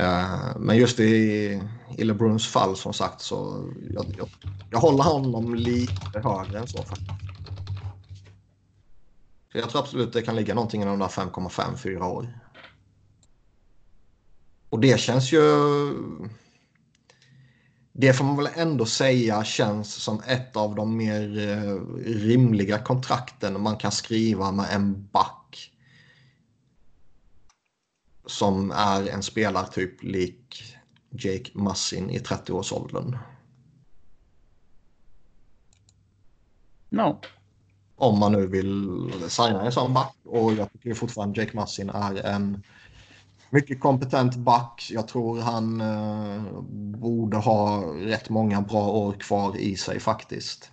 Uh, 0.00 0.58
men 0.58 0.76
just 0.76 1.00
i, 1.00 1.62
i 1.98 2.04
LeBruns 2.04 2.46
fall 2.46 2.76
som 2.76 2.92
sagt 2.92 3.20
så 3.20 3.68
jag, 3.94 4.14
jag, 4.18 4.28
jag 4.70 4.78
håller 4.78 5.04
honom 5.04 5.54
lite 5.54 6.20
högre 6.20 6.58
än 6.58 6.66
så 6.66 6.82
faktiskt. 6.82 7.10
Så 9.52 9.58
jag 9.58 9.70
tror 9.70 9.82
absolut 9.82 10.12
det 10.12 10.22
kan 10.22 10.36
ligga 10.36 10.54
någonting 10.54 10.82
i 10.82 10.84
de 10.84 10.98
där 10.98 11.06
5,5-4 11.06 12.02
år. 12.02 12.38
Och 14.70 14.80
det 14.80 15.00
känns 15.00 15.32
ju 15.32 15.42
det 17.92 18.12
får 18.12 18.24
man 18.24 18.36
väl 18.36 18.48
ändå 18.54 18.86
säga 18.86 19.44
känns 19.44 19.94
som 19.94 20.22
ett 20.26 20.56
av 20.56 20.74
de 20.74 20.96
mer 20.96 21.48
eh, 21.48 21.74
rimliga 22.04 22.78
kontrakten 22.78 23.60
man 23.60 23.76
kan 23.76 23.92
skriva 23.92 24.52
med 24.52 24.66
en 24.72 25.08
back. 25.12 25.71
Som 28.26 28.70
är 28.70 29.08
en 29.08 29.22
spelartyp 29.22 30.02
lik 30.02 30.76
Jake 31.10 31.50
Massin 31.54 32.10
i 32.10 32.18
30-årsåldern. 32.18 33.18
No. 36.88 37.20
Om 37.96 38.18
man 38.18 38.32
nu 38.32 38.46
vill 38.46 39.10
signa 39.28 39.62
en 39.62 39.72
sån 39.72 39.94
back. 39.94 40.16
Och 40.24 40.52
jag 40.52 40.72
tycker 40.72 40.94
fortfarande 40.94 41.40
Jake 41.40 41.56
Massin 41.56 41.90
är 41.90 42.26
en 42.26 42.62
mycket 43.50 43.80
kompetent 43.80 44.36
back. 44.36 44.88
Jag 44.90 45.08
tror 45.08 45.40
han 45.40 45.80
eh, 45.80 46.42
borde 46.98 47.36
ha 47.36 47.82
rätt 47.94 48.28
många 48.28 48.60
bra 48.60 48.88
år 48.88 49.12
kvar 49.12 49.56
i 49.56 49.76
sig 49.76 50.00
faktiskt. 50.00 50.70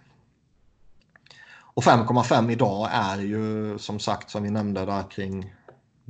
Och 1.73 1.83
5,5 1.83 2.51
idag 2.51 2.89
är 2.91 3.17
ju 3.17 3.77
som 3.77 3.99
sagt 3.99 4.29
som 4.29 4.43
vi 4.43 4.49
nämnde 4.49 4.85
där 4.85 5.11
kring 5.11 5.53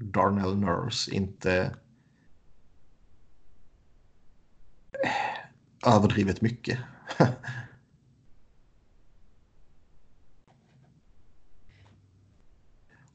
Darnell 0.01 0.57
Nurse 0.57 1.15
inte 1.15 1.75
överdrivet 5.85 6.41
mycket. 6.41 6.79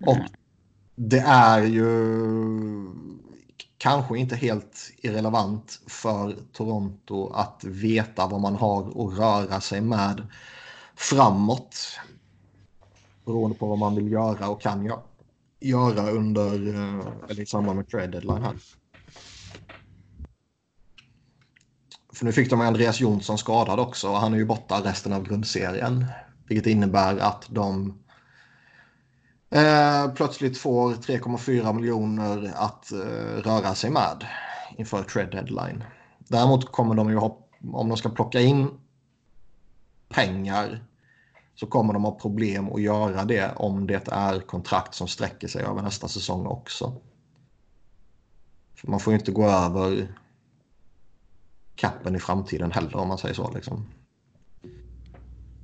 Och 0.06 0.18
det 0.94 1.18
är 1.18 1.62
ju 1.62 1.90
kanske 3.78 4.18
inte 4.18 4.36
helt 4.36 4.92
irrelevant 4.96 5.80
för 5.86 6.36
Toronto 6.52 7.32
att 7.32 7.64
veta 7.64 8.26
vad 8.26 8.40
man 8.40 8.56
har 8.56 8.88
att 8.88 9.18
röra 9.18 9.60
sig 9.60 9.80
med 9.80 10.26
framåt. 10.94 12.00
Beroende 13.24 13.58
på 13.58 13.66
vad 13.66 13.78
man 13.78 13.94
vill 13.94 14.12
göra 14.12 14.48
och 14.48 14.62
kan 14.62 14.84
göra 14.84 15.02
göra 15.64 16.10
under 16.10 16.68
eh, 16.74 17.06
eller 17.28 17.40
i 17.42 17.46
samband 17.46 17.76
med 17.76 17.88
trade 17.88 18.06
deadline 18.06 18.42
här. 18.42 18.56
För 22.14 22.24
nu 22.24 22.32
fick 22.32 22.50
de 22.50 22.60
Andreas 22.60 23.00
Jonsson 23.00 23.38
skadad 23.38 23.80
också 23.80 24.08
och 24.08 24.16
han 24.16 24.34
är 24.34 24.38
ju 24.38 24.44
borta 24.44 24.80
resten 24.84 25.12
av 25.12 25.28
grundserien. 25.28 26.06
Vilket 26.48 26.66
innebär 26.66 27.16
att 27.18 27.46
de 27.48 27.98
eh, 29.50 30.14
plötsligt 30.14 30.58
får 30.58 30.92
3,4 30.92 31.72
miljoner 31.72 32.52
att 32.54 32.92
eh, 32.92 33.42
röra 33.42 33.74
sig 33.74 33.90
med 33.90 34.26
inför 34.78 35.02
trade 35.02 35.30
deadline. 35.30 35.84
Däremot 36.18 36.72
kommer 36.72 36.94
de 36.94 37.10
ju 37.10 37.16
ha, 37.16 37.48
om 37.72 37.88
de 37.88 37.96
ska 37.96 38.08
plocka 38.08 38.40
in 38.40 38.70
pengar 40.08 40.84
så 41.54 41.66
kommer 41.66 41.92
de 41.92 42.04
ha 42.04 42.18
problem 42.18 42.72
att 42.72 42.82
göra 42.82 43.24
det 43.24 43.52
om 43.56 43.86
det 43.86 44.08
är 44.12 44.40
kontrakt 44.40 44.94
som 44.94 45.08
sträcker 45.08 45.48
sig 45.48 45.62
över 45.62 45.82
nästa 45.82 46.08
säsong 46.08 46.46
också. 46.46 46.92
För 48.74 48.90
man 48.90 49.00
får 49.00 49.12
ju 49.12 49.18
inte 49.18 49.32
gå 49.32 49.48
över 49.48 50.08
kappen 51.74 52.16
i 52.16 52.20
framtiden 52.20 52.72
heller 52.72 52.96
om 52.96 53.08
man 53.08 53.18
säger 53.18 53.34
så. 53.34 53.50
Liksom. 53.50 53.86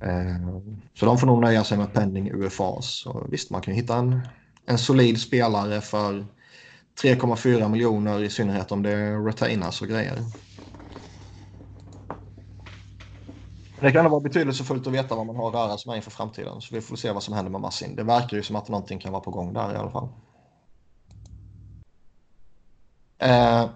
Eh, 0.01 0.59
så 0.93 1.05
de 1.05 1.17
får 1.17 1.27
nog 1.27 1.41
nöja 1.41 1.63
sig 1.63 1.77
med 1.77 1.93
penning 1.93 2.31
UFA. 2.31 2.81
Så 2.81 3.27
visst, 3.29 3.49
man 3.49 3.61
kan 3.61 3.73
hitta 3.73 3.95
en, 3.95 4.21
en 4.65 4.77
solid 4.77 5.21
spelare 5.21 5.81
för 5.81 6.25
3,4 7.01 7.69
miljoner 7.69 8.23
i 8.23 8.29
synnerhet 8.29 8.71
om 8.71 8.83
det 8.83 9.15
retainas 9.15 9.81
och 9.81 9.87
grejer. 9.87 10.17
Det 13.81 13.91
kan 13.91 14.11
vara 14.11 14.21
betydelsefullt 14.21 14.87
att 14.87 14.93
veta 14.93 15.15
vad 15.15 15.25
man 15.25 15.35
har 15.35 15.47
att 15.47 15.53
röra 15.53 15.77
sig 15.77 15.89
med 15.89 15.95
inför 15.95 16.11
framtiden. 16.11 16.61
Så 16.61 16.75
vi 16.75 16.81
får 16.81 16.95
se 16.95 17.11
vad 17.11 17.23
som 17.23 17.33
händer 17.33 17.51
med 17.51 17.61
Massin. 17.61 17.95
Det 17.95 18.03
verkar 18.03 18.37
ju 18.37 18.43
som 18.43 18.55
att 18.55 18.69
någonting 18.69 18.99
kan 18.99 19.11
vara 19.11 19.23
på 19.23 19.31
gång 19.31 19.53
där 19.53 19.73
i 19.73 19.77
alla 19.77 19.91
fall. 19.91 20.09
Eh, 23.17 23.69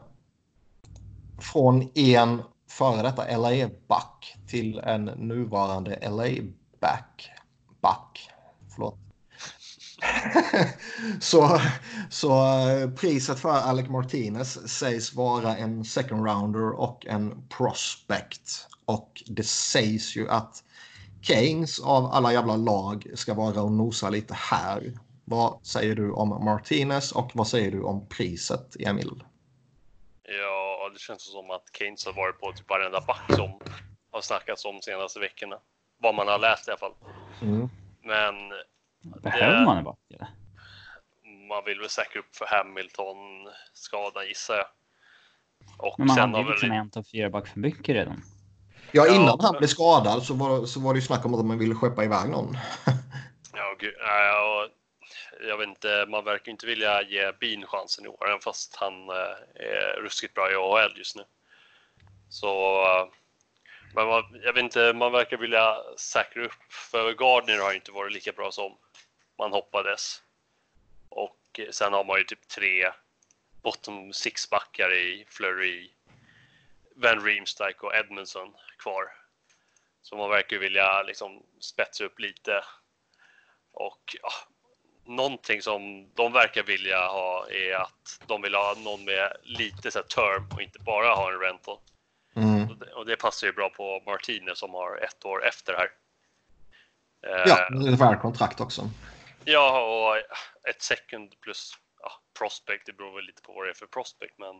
från 1.39 1.89
en 1.95 2.41
före 2.70 3.01
detta 3.01 3.38
LA-back 3.38 4.36
till 4.47 4.80
en 4.80 5.06
nuvarande 5.06 6.10
LA-back. 6.10 7.32
Back. 7.82 8.30
Förlåt. 8.76 8.97
så, 11.20 11.60
så 12.10 12.60
eh, 12.70 12.89
priset 12.89 13.39
för 13.39 13.49
Alec 13.49 13.89
Martinez 13.89 14.70
sägs 14.70 15.14
vara 15.14 15.58
en 15.58 15.86
second 15.86 16.26
rounder 16.26 16.72
och 16.80 17.06
en 17.06 17.47
prospect. 17.49 18.68
Och 18.86 19.23
det 19.25 19.43
sägs 19.43 20.15
ju 20.15 20.29
att 20.29 20.63
Keynes 21.21 21.79
av 21.79 22.05
alla 22.05 22.33
jävla 22.33 22.55
lag 22.55 23.07
ska 23.13 23.33
vara 23.33 23.61
och 23.61 23.71
nosa 23.71 24.09
lite 24.09 24.33
här. 24.33 24.93
Vad 25.25 25.65
säger 25.65 25.95
du 25.95 26.11
om 26.11 26.29
Martinez 26.45 27.11
och 27.11 27.31
vad 27.33 27.47
säger 27.47 27.71
du 27.71 27.83
om 27.83 28.07
priset, 28.07 28.75
Emil? 28.79 29.23
Ja, 30.23 30.89
det 30.93 30.99
känns 30.99 31.31
som 31.31 31.51
att 31.51 31.63
Keynes 31.77 32.05
har 32.05 32.13
varit 32.13 32.39
på 32.39 32.51
typ 32.51 32.69
varenda 32.69 33.01
back 33.01 33.33
som 33.36 33.59
har 34.11 34.21
snackats 34.21 34.65
om 34.65 34.75
de 34.75 34.81
senaste 34.81 35.19
veckorna. 35.19 35.59
Vad 35.97 36.15
man 36.15 36.27
har 36.27 36.39
läst 36.39 36.67
i 36.67 36.71
alla 36.71 36.77
fall. 36.77 36.93
Mm. 37.41 37.69
Men... 38.03 38.36
Behöver 39.21 39.59
det, 39.59 39.65
man 39.65 39.77
en 39.77 39.83
back? 39.83 39.97
Eller? 40.13 40.27
Man 41.49 41.63
vill 41.65 41.79
väl 41.79 41.89
säkra 41.89 42.19
upp 42.19 42.36
för 42.36 42.45
Hamilton-skadan 42.45 44.27
gissar 44.27 44.55
jag. 44.55 44.67
Och 45.77 45.99
Men 45.99 46.07
man 46.07 46.17
hade 46.17 46.39
ju 46.39 46.49
liksom 46.49 46.69
väl... 46.69 46.77
en 46.77 46.91
av 46.95 47.03
fyra 47.03 47.29
back 47.29 47.47
för 47.47 47.59
mycket 47.59 47.95
redan. 47.95 48.21
Ja, 48.95 49.07
innan 49.07 49.25
ja, 49.25 49.37
han 49.41 49.55
blev 49.57 49.67
skadad 49.67 50.23
så 50.23 50.33
var, 50.33 50.65
så 50.65 50.79
var 50.79 50.93
det 50.93 50.99
ju 50.99 51.05
snack 51.05 51.25
om 51.25 51.33
att 51.33 51.45
man 51.45 51.57
ville 51.57 51.75
skeppa 51.75 52.03
iväg 52.03 52.29
någon. 52.29 52.57
ja, 53.53 53.75
gud, 53.79 53.93
ja, 53.99 54.67
jag 55.47 55.57
vet 55.57 55.67
inte, 55.67 56.05
man 56.07 56.23
verkar 56.23 56.51
inte 56.51 56.65
vilja 56.65 57.01
ge 57.01 57.31
Bean 57.39 57.65
chansen 57.67 58.05
i 58.05 58.07
år, 58.07 58.27
även 58.27 58.39
fast 58.39 58.75
han 58.75 59.09
eh, 59.09 59.35
är 59.55 60.01
ruskigt 60.01 60.33
bra 60.33 60.51
i 60.51 60.55
AHL 60.55 60.97
just 60.97 61.15
nu. 61.15 61.23
Så 62.29 62.81
eh, 62.83 63.07
men 63.95 64.07
man, 64.07 64.23
jag 64.43 64.53
vet 64.53 64.63
inte, 64.63 64.93
man 64.93 65.11
verkar 65.11 65.37
vilja 65.37 65.77
säkra 65.97 66.45
upp 66.45 66.73
för 66.91 67.13
Gardner 67.13 67.57
har 67.57 67.73
inte 67.73 67.91
varit 67.91 68.13
lika 68.13 68.31
bra 68.31 68.51
som 68.51 68.77
man 69.37 69.51
hoppades. 69.51 70.21
Och 71.09 71.59
sen 71.71 71.93
har 71.93 72.03
man 72.03 72.17
ju 72.17 72.23
typ 72.23 72.47
tre 72.47 72.91
bottom 73.63 74.13
six 74.13 74.49
backar 74.49 74.93
i 74.93 75.25
Flurry, 75.29 75.89
Van 76.95 77.25
Riemsdyk 77.25 77.83
och 77.83 77.95
Edmondson 77.95 78.53
kvar. 78.77 79.11
Så 80.01 80.17
man 80.17 80.29
verkar 80.29 80.57
vilja 80.57 81.03
liksom 81.03 81.43
spetsa 81.59 82.03
upp 82.03 82.19
lite. 82.19 82.63
Och 83.71 84.15
ja, 84.21 84.29
någonting 85.05 85.61
som 85.61 86.11
de 86.13 86.33
verkar 86.33 86.63
vilja 86.63 87.07
ha 87.07 87.47
är 87.49 87.75
att 87.75 88.21
de 88.27 88.41
vill 88.41 88.55
ha 88.55 88.75
någon 88.77 89.05
med 89.05 89.37
lite 89.43 89.91
så 89.91 90.03
term 90.03 90.49
och 90.53 90.61
inte 90.61 90.79
bara 90.79 91.15
ha 91.15 91.31
en 91.31 91.39
rental. 91.39 91.79
Mm. 92.35 92.81
Och 92.95 93.05
det 93.05 93.15
passar 93.15 93.47
ju 93.47 93.53
bra 93.53 93.69
på 93.69 94.03
Martinez 94.05 94.59
som 94.59 94.73
har 94.73 94.97
ett 94.97 95.25
år 95.25 95.45
efter 95.45 95.73
här. 95.73 95.89
Ja, 97.21 97.69
det 97.69 97.87
är 97.87 97.97
värt 97.97 98.21
kontrakt 98.21 98.61
också. 98.61 98.89
Ja, 99.45 99.81
och 99.81 100.17
ett 100.69 100.81
second 100.81 101.41
plus 101.41 101.73
ja, 102.01 102.11
prospect. 102.39 102.85
Det 102.85 102.93
beror 102.93 103.15
väl 103.15 103.25
lite 103.25 103.41
på 103.41 103.53
vad 103.53 103.65
det 103.65 103.69
är 103.69 103.73
för 103.73 103.87
prospect, 103.87 104.37
men. 104.37 104.55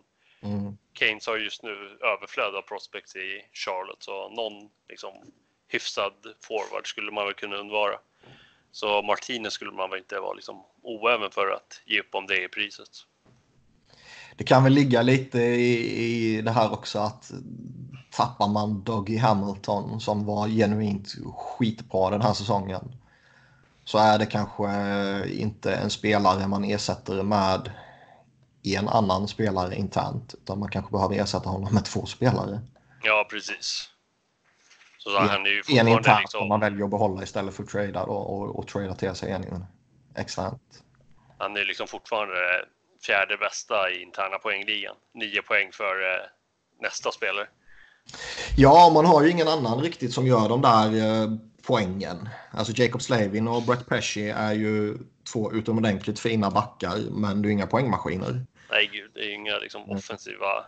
Keynes 1.00 1.28
har 1.28 1.38
just 1.38 1.64
nu 1.64 1.98
överflöd 2.02 2.56
av 2.56 2.62
prospects 2.62 3.16
i 3.16 3.42
Charlotte, 3.54 4.04
så 4.04 4.30
någon 4.30 4.70
liksom 4.90 5.14
hyfsad 5.68 6.14
forward 6.42 6.88
skulle 6.88 7.12
man 7.12 7.26
väl 7.26 7.34
kunna 7.34 7.56
undvara. 7.56 7.96
Så 8.72 9.02
Martinez 9.02 9.54
skulle 9.54 9.72
man 9.72 9.90
väl 9.90 10.00
inte 10.00 10.20
vara 10.20 10.34
liksom 10.34 10.64
oäven 10.82 11.32
för 11.32 11.48
att 11.50 11.82
ge 11.86 12.00
upp 12.00 12.16
om 12.16 12.28
det 12.28 12.44
är 12.44 12.48
priset. 12.48 12.90
Det 14.38 14.44
kan 14.44 14.64
väl 14.64 14.74
ligga 14.74 15.02
lite 15.02 15.40
i, 15.40 16.04
i 16.04 16.42
det 16.42 16.52
här 16.52 16.74
också 16.74 17.00
att 17.00 17.32
tappar 18.12 18.48
man 18.48 18.84
Dougie 18.84 19.20
Hamilton 19.20 20.00
som 20.00 20.26
var 20.26 20.48
genuint 20.48 21.16
skitbra 21.36 22.10
den 22.10 22.22
här 22.22 22.34
säsongen 22.34 22.96
så 23.86 23.98
är 23.98 24.20
det 24.20 24.26
kanske 24.26 24.68
inte 25.30 25.74
en 25.74 25.90
spelare 25.90 26.48
man 26.48 26.64
ersätter 26.64 27.24
med 27.24 27.72
en 28.66 28.88
annan 28.88 29.28
spelare 29.28 29.76
internt 29.76 30.34
utan 30.34 30.60
man 30.60 30.70
kanske 30.70 30.92
behöver 30.92 31.16
ersätta 31.16 31.50
honom 31.50 31.74
med 31.74 31.86
två 31.86 32.06
spelare. 32.06 32.62
Ja, 33.04 33.28
precis. 33.30 33.90
Så 34.98 35.18
en, 35.18 35.30
han 35.30 35.46
är 35.46 35.50
ju 35.50 35.80
en 35.80 35.88
internt 35.88 36.20
liksom... 36.20 36.40
som 36.40 36.48
man 36.48 36.60
väljer 36.60 36.84
att 36.84 36.90
behålla 36.90 37.24
istället 37.24 37.56
för 37.56 37.64
att 37.64 37.70
trada 37.70 38.04
och, 38.04 38.38
och, 38.38 38.60
och 38.60 38.68
trada 38.68 38.96
till 38.96 39.16
sig 39.16 39.32
en 39.32 39.66
externt. 40.16 40.84
Han 41.38 41.58
är 41.58 41.66
liksom 41.66 41.88
fortfarande 41.88 42.36
fjärde 43.06 43.38
bästa 43.38 43.90
i 43.92 44.02
interna 44.02 44.38
poängligan. 44.38 44.96
Nio 45.14 45.42
poäng 45.42 45.70
för 45.72 46.14
eh, 46.14 46.26
nästa 46.82 47.12
spelare. 47.12 47.48
Ja, 48.58 48.92
man 48.94 49.06
har 49.06 49.24
ju 49.24 49.30
ingen 49.30 49.48
annan 49.48 49.82
riktigt 49.82 50.14
som 50.14 50.28
gör 50.28 50.50
de 50.50 50.62
där 50.62 50.88
eh, 50.88 51.30
poängen. 51.68 52.30
Alltså 52.52 52.74
Jacob 52.76 53.02
Slavin 53.02 53.48
och 53.48 53.64
Brett 53.64 53.88
Pesci 53.88 54.30
är 54.30 54.54
ju 54.54 54.98
två 55.34 55.52
utomordentligt 55.52 56.20
fina 56.20 56.52
backar, 56.52 56.98
men 57.12 57.42
det 57.42 57.50
är 57.50 57.52
inga 57.52 57.68
poängmaskiner. 57.68 58.46
Nej, 58.76 58.90
gud, 58.94 59.12
det 59.14 59.20
är 59.20 59.34
inga 59.34 59.58
liksom, 59.58 59.90
offensiva 59.90 60.66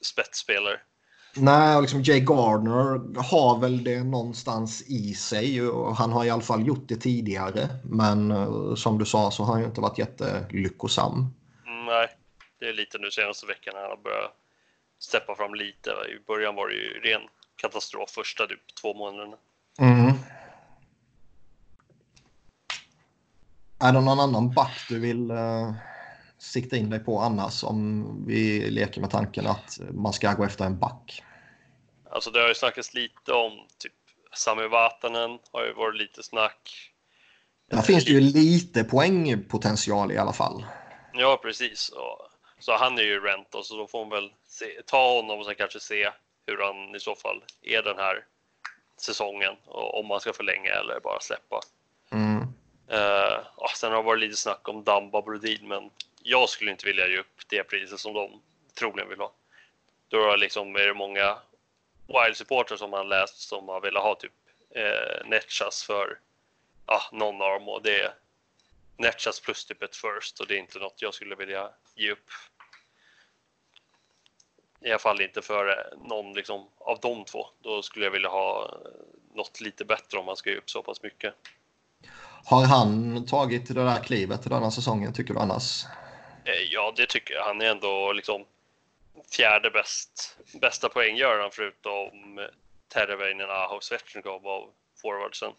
spetsspelare. 0.00 0.80
Nej, 1.36 1.76
och 1.76 1.82
liksom 1.82 2.02
Jay 2.02 2.20
Gardner 2.20 3.20
har 3.22 3.60
väl 3.60 3.84
det 3.84 4.04
någonstans 4.04 4.82
i 4.82 5.14
sig 5.14 5.62
och 5.62 5.96
han 5.96 6.12
har 6.12 6.24
i 6.24 6.30
alla 6.30 6.42
fall 6.42 6.66
gjort 6.66 6.88
det 6.88 6.96
tidigare. 6.96 7.68
Men 7.84 8.30
eh, 8.30 8.74
som 8.74 8.98
du 8.98 9.04
sa 9.04 9.30
så 9.30 9.44
har 9.44 9.52
han 9.52 9.60
ju 9.60 9.66
inte 9.66 9.80
varit 9.80 9.98
jättelyckosam. 9.98 11.34
Mm, 11.66 11.84
nej, 11.84 12.08
det 12.60 12.68
är 12.68 12.72
lite 12.72 12.98
nu 12.98 13.10
senaste 13.10 13.46
veckan 13.46 13.74
han 13.76 13.90
har 13.90 13.96
börjat 13.96 14.32
steppa 14.98 15.34
fram 15.34 15.54
lite. 15.54 15.90
I 15.90 16.26
början 16.26 16.54
var 16.54 16.68
det 16.68 16.74
ju 16.74 17.00
ren 17.00 17.22
katastrof 17.56 18.10
första 18.10 18.46
typ 18.46 18.74
två 18.82 18.94
månaderna. 18.94 19.36
Mm. 19.80 20.12
Är 23.80 23.92
det 23.92 24.00
någon 24.00 24.20
annan 24.20 24.50
back 24.50 24.86
du 24.88 25.00
vill 25.00 25.30
uh, 25.30 25.72
sikta 26.38 26.76
in 26.76 26.90
dig 26.90 27.00
på 27.00 27.18
annars 27.18 27.64
om 27.64 28.04
vi 28.26 28.70
leker 28.70 29.00
med 29.00 29.10
tanken 29.10 29.46
att 29.46 29.80
man 29.90 30.12
ska 30.12 30.32
gå 30.32 30.44
efter 30.44 30.64
en 30.64 30.78
back? 30.78 31.22
Alltså 32.10 32.30
det 32.30 32.40
har 32.40 32.48
ju 32.48 32.54
snackats 32.54 32.94
lite 32.94 33.32
om 33.32 33.52
typ 33.78 33.92
Sami 34.32 34.68
Vatanen 34.68 35.38
har 35.52 35.64
ju 35.64 35.72
varit 35.72 35.96
lite 35.96 36.22
snack. 36.22 36.92
Där 37.70 37.82
finns 37.82 38.04
det 38.04 38.10
ju 38.10 38.20
lite 38.20 38.84
poängpotential 38.84 40.12
i 40.12 40.18
alla 40.18 40.32
fall. 40.32 40.64
Ja, 41.12 41.40
precis. 41.42 41.90
Så 42.58 42.76
han 42.76 42.98
är 42.98 43.02
ju 43.02 43.20
rent 43.20 43.54
och 43.54 43.66
så 43.66 43.76
då 43.76 43.86
får 43.86 44.04
man 44.06 44.10
väl 44.10 44.32
se, 44.46 44.66
ta 44.86 45.16
honom 45.16 45.38
och 45.38 45.44
sen 45.44 45.54
kanske 45.54 45.80
se 45.80 46.10
hur 46.46 46.62
han 46.62 46.94
i 46.94 47.00
så 47.00 47.14
fall 47.14 47.42
är 47.62 47.82
den 47.82 47.96
här 47.96 48.24
säsongen 49.00 49.54
och 49.66 50.00
om 50.00 50.06
man 50.06 50.20
ska 50.20 50.32
förlänga 50.32 50.70
eller 50.70 51.00
bara 51.00 51.20
släppa. 51.20 51.60
Mm. 52.12 52.38
Uh, 52.92 53.44
sen 53.76 53.90
har 53.90 53.98
det 53.98 54.06
varit 54.06 54.20
lite 54.20 54.36
snack 54.36 54.68
om 54.68 54.84
Damba 54.84 55.22
Brodin, 55.22 55.68
men 55.68 55.90
jag 56.28 56.48
skulle 56.48 56.70
inte 56.70 56.86
vilja 56.86 57.08
ge 57.08 57.18
upp 57.18 57.40
det 57.48 57.64
priset 57.64 58.00
som 58.00 58.12
de 58.12 58.42
troligen 58.78 59.08
vill 59.08 59.20
ha. 59.20 59.32
Då 60.08 60.30
är, 60.32 60.36
liksom, 60.36 60.76
är 60.76 60.86
det 60.86 60.94
många 60.94 61.38
Wild-supportrar 62.06 62.76
som 62.76 62.90
man 62.90 63.08
läst 63.08 63.40
som 63.40 63.68
har 63.68 63.80
velat 63.80 64.02
ha 64.02 64.14
typ 64.14 64.32
eh, 64.70 65.28
Netchas 65.28 65.82
för 65.82 66.18
ah, 66.86 67.02
någon 67.12 67.42
av 67.42 67.50
dem 67.50 67.68
och 67.68 67.82
det 67.82 68.00
är 68.00 68.14
Netchas 68.96 69.40
plus 69.40 69.64
typ 69.64 69.82
ett 69.82 69.96
first 69.96 70.40
och 70.40 70.46
det 70.46 70.54
är 70.54 70.58
inte 70.58 70.78
något 70.78 71.02
jag 71.02 71.14
skulle 71.14 71.34
vilja 71.34 71.70
ge 71.94 72.12
upp. 72.12 72.30
I 74.80 74.90
alla 74.90 74.98
fall 74.98 75.20
inte 75.20 75.42
för 75.42 75.68
eh, 75.68 76.08
någon 76.08 76.34
liksom, 76.34 76.68
av 76.78 76.98
de 77.00 77.24
två. 77.24 77.46
Då 77.62 77.82
skulle 77.82 78.04
jag 78.04 78.12
vilja 78.12 78.28
ha 78.28 78.64
eh, 78.64 79.36
något 79.36 79.60
lite 79.60 79.84
bättre 79.84 80.18
om 80.18 80.26
man 80.26 80.36
ska 80.36 80.50
ge 80.50 80.56
upp 80.56 80.70
så 80.70 80.82
pass 80.82 81.02
mycket. 81.02 81.34
Har 82.44 82.64
han 82.64 83.26
tagit 83.26 83.68
det 83.68 83.74
där 83.74 84.02
klivet 84.02 84.42
den 84.42 84.62
här 84.62 84.70
säsongen 84.70 85.12
tycker 85.12 85.34
du 85.34 85.40
annars? 85.40 85.84
Eh, 86.48 86.62
ja, 86.70 86.92
det 86.96 87.06
tycker 87.06 87.34
jag. 87.34 87.44
Han 87.44 87.60
är 87.60 87.70
ändå 87.70 88.12
liksom 88.12 88.44
fjärde 89.36 89.70
bäst, 89.70 90.38
bästa 90.60 90.88
poänggöraren 90.88 91.50
förutom 91.52 92.40
Terveinen, 92.88 93.50
Aho, 93.50 93.80
Svetjnikov 93.80 94.48
av 94.48 94.70
forwardsen. 95.02 95.52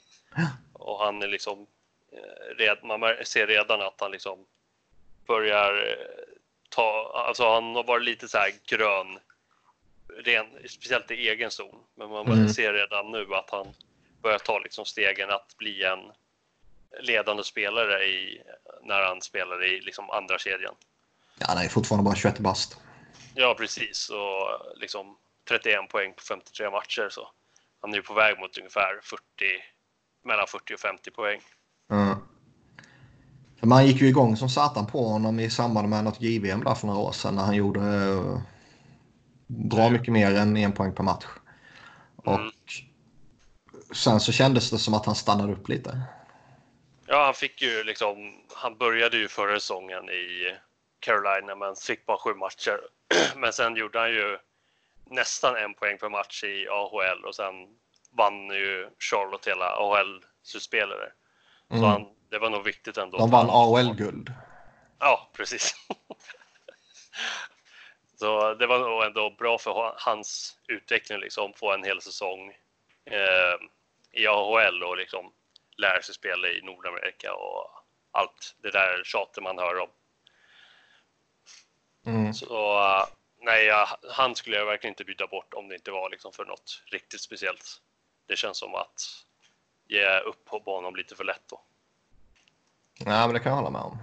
Och 0.74 1.00
han 1.00 1.22
är 1.22 1.28
liksom, 1.28 1.68
man 2.84 3.16
ser 3.24 3.48
redan 3.48 3.82
att 3.82 4.02
han 4.02 4.12
liksom 4.12 4.46
börjar 5.28 5.98
ta, 6.70 7.12
alltså 7.28 7.50
han 7.50 7.76
har 7.76 7.84
varit 7.84 8.06
lite 8.06 8.28
så 8.28 8.38
här 8.38 8.54
grön, 8.66 9.20
ren, 10.18 10.46
speciellt 10.70 11.12
i 11.12 11.30
egen 11.30 11.52
zon. 11.52 11.84
Men 11.96 12.10
man 12.10 12.28
mm. 12.28 12.50
ser 12.50 12.74
redan 12.74 13.12
nu 13.12 13.36
att 13.36 13.50
han 13.50 13.68
börjar 14.22 14.40
ta 14.40 14.60
liksom 14.60 14.86
stegen 14.86 15.30
att 15.30 15.58
bli 15.58 15.84
en 15.84 16.12
ledande 17.02 17.44
spelare 17.44 18.04
i, 18.04 18.42
när 18.84 19.02
han 19.02 19.22
spelar 19.22 19.66
i 19.66 19.82
liksom 19.82 20.10
andra 20.10 20.38
kedjan. 20.38 20.76
Ja, 21.40 21.46
han 21.50 21.58
är 21.58 21.70
fortfarande 21.70 22.04
bara 22.04 22.16
21 22.16 22.40
bast. 22.40 22.78
Ja, 23.36 23.56
precis. 23.58 24.10
Och 24.10 24.78
liksom 24.80 25.18
31 25.50 25.90
poäng 25.90 26.14
på 26.14 26.22
53 26.22 26.70
matcher. 26.70 27.08
Så 27.10 27.30
han 27.82 27.92
är 27.92 27.96
ju 27.96 28.02
på 28.02 28.14
väg 28.14 28.40
mot 28.40 28.58
ungefär 28.58 29.00
40, 29.04 29.24
mellan 30.26 30.48
40 30.48 30.74
och 30.74 30.80
50 30.80 31.12
poäng. 31.12 31.42
Mm. 31.92 32.16
Man 33.62 33.88
gick 33.88 34.02
ju 34.02 34.08
igång 34.08 34.38
som 34.38 34.50
satan 34.50 34.86
på 34.86 35.08
honom 35.08 35.40
i 35.40 35.50
samband 35.50 35.90
med 35.90 36.04
något 36.04 36.22
JVM 36.22 36.64
där 36.64 36.76
för 36.76 36.88
några 36.88 37.00
år 37.00 37.12
sedan 37.12 37.36
när 37.36 37.44
han 37.44 37.56
gjorde 37.56 37.82
bra 39.48 39.90
mycket 39.90 40.14
mer 40.14 40.36
än 40.36 40.58
en 40.58 40.72
poäng 40.72 40.96
per 40.96 41.04
match. 41.04 41.26
Och 42.16 42.40
mm. 42.40 42.52
sen 43.94 44.20
så 44.20 44.32
kändes 44.32 44.70
det 44.70 44.78
som 44.78 44.94
att 44.94 45.06
han 45.06 45.16
stannade 45.16 45.54
upp 45.54 45.70
lite. 45.70 46.02
Ja, 47.12 47.26
han 47.26 47.34
fick 47.34 47.62
ju 47.62 47.84
liksom, 47.84 48.42
han 48.54 48.78
började 48.78 49.18
ju 49.18 49.28
förra 49.28 49.60
säsongen 49.60 50.10
i 50.10 50.56
Carolina 51.00 51.56
men 51.56 51.76
fick 51.76 52.06
bara 52.06 52.18
sju 52.18 52.34
matcher. 52.34 52.80
men 53.36 53.54
sen 53.54 53.76
gjorde 53.76 54.00
han 54.00 54.10
ju 54.10 54.38
nästan 55.06 55.56
en 55.56 55.74
poäng 55.74 55.98
per 55.98 56.10
match 56.10 56.44
i 56.44 56.68
AHL 56.68 57.26
och 57.26 57.36
sen 57.36 57.54
vann 58.12 58.50
ju 58.50 58.90
Charlotte 59.00 59.48
hela 59.48 59.76
AHL-slutspelare. 59.76 61.12
Mm. 61.70 61.82
Så 61.82 61.88
han 61.88 62.06
det 62.30 62.40
var 62.40 62.50
nog 62.50 62.64
viktigt 62.64 62.98
ändå. 62.98 63.18
De 63.18 63.30
vann 63.30 63.50
AHL-guld. 63.50 64.34
Ja, 65.00 65.30
precis. 65.34 65.76
Så 68.20 68.54
det 68.54 68.68
var 68.68 68.80
nog 68.80 69.04
ändå 69.04 69.30
bra 69.30 69.58
för 69.58 69.94
hans 69.98 70.58
utveckling, 70.68 71.20
liksom 71.20 71.54
få 71.54 71.74
en 71.74 71.84
hel 71.84 72.02
säsong 72.02 72.50
eh, 73.06 73.56
i 74.12 74.28
AHL 74.28 74.84
och 74.84 74.98
liksom 74.98 75.32
lära 75.80 76.02
sig 76.02 76.16
spela 76.16 76.48
i 76.48 76.62
Nordamerika 76.62 77.34
och 77.34 77.70
allt 78.12 78.56
det 78.64 78.72
där 78.72 79.04
tjatet 79.04 79.44
man 79.44 79.58
hör 79.58 79.80
om. 79.80 79.90
Mm. 82.06 82.34
Så 82.34 82.80
nej, 83.42 83.72
han 84.12 84.36
skulle 84.36 84.58
jag 84.58 84.66
verkligen 84.66 84.92
inte 84.92 85.04
byta 85.04 85.28
bort 85.28 85.54
om 85.54 85.70
det 85.70 85.76
inte 85.76 85.92
var 85.92 86.10
liksom 86.10 86.32
för 86.32 86.46
något 86.46 86.84
riktigt 86.92 87.22
speciellt. 87.22 87.82
Det 88.28 88.36
känns 88.36 88.58
som 88.58 88.76
att 88.76 89.02
ge 89.88 90.20
upp 90.20 90.46
på 90.46 90.76
honom 90.76 90.96
lite 90.96 91.16
för 91.16 91.24
lätt 91.24 91.44
då. 91.50 91.62
Nej, 93.06 93.28
men 93.28 93.34
det 93.34 93.40
kan 93.40 93.50
jag 93.50 93.58
hålla 93.58 93.70
med 93.70 93.82
om. 93.82 93.98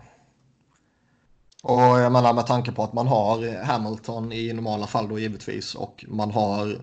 Och 1.63 1.81
jag 1.81 2.13
menar 2.13 2.33
med 2.33 2.47
tanke 2.47 2.73
på 2.73 2.83
att 2.83 2.93
man 2.93 3.07
har 3.07 3.65
Hamilton 3.65 4.33
i 4.33 4.53
normala 4.53 4.87
fall 4.87 5.09
då 5.09 5.19
givetvis 5.19 5.75
och 5.75 6.05
man 6.09 6.31
har 6.31 6.81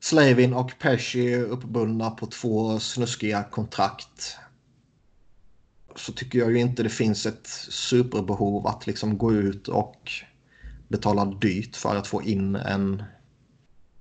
Slavin 0.00 0.54
och 0.54 0.78
Pesci 0.78 1.36
uppbundna 1.36 2.10
på 2.10 2.26
två 2.26 2.80
snuskiga 2.80 3.44
kontrakt. 3.44 4.36
Så 5.96 6.12
tycker 6.12 6.38
jag 6.38 6.52
ju 6.52 6.58
inte 6.58 6.82
det 6.82 6.88
finns 6.88 7.26
ett 7.26 7.46
superbehov 7.70 8.66
att 8.66 8.86
liksom 8.86 9.18
gå 9.18 9.32
ut 9.32 9.68
och 9.68 10.10
betala 10.88 11.24
dyrt 11.24 11.76
för 11.76 11.96
att 11.96 12.06
få 12.06 12.22
in 12.22 12.56
en 12.56 13.02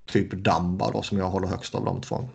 typ 0.06 0.32
Damba 0.32 0.91
då 0.91 1.02
som 1.02 1.18
jag 1.18 1.30
håller 1.30 1.48
högst 1.48 1.76
av 1.76 1.86
de 1.86 2.02
två. 2.02 2.30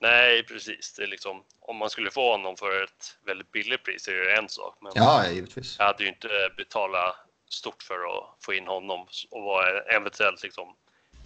Nej, 0.00 0.42
precis. 0.46 0.94
Det 0.96 1.02
är 1.02 1.06
liksom, 1.06 1.42
om 1.60 1.76
man 1.76 1.90
skulle 1.90 2.10
få 2.10 2.32
honom 2.32 2.56
för 2.56 2.84
ett 2.84 3.18
väldigt 3.26 3.52
billigt 3.52 3.84
pris 3.84 4.08
är 4.08 4.12
det 4.12 4.36
en 4.36 4.48
sak. 4.48 4.78
Men 4.80 4.92
Ja, 4.94 5.28
givetvis. 5.28 5.76
jag 5.78 5.86
hade 5.86 6.02
ju 6.02 6.08
inte 6.08 6.28
betalat 6.56 7.14
stort 7.50 7.82
för 7.82 7.94
att 7.94 8.44
få 8.44 8.54
in 8.54 8.66
honom 8.66 9.00
och 9.30 9.42
vara 9.42 9.80
eventuellt 9.80 10.42
liksom 10.42 10.64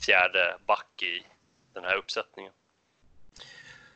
fjärde 0.00 0.56
back 0.66 1.02
i 1.02 1.26
den 1.74 1.84
här 1.84 1.96
uppsättningen. 1.96 2.52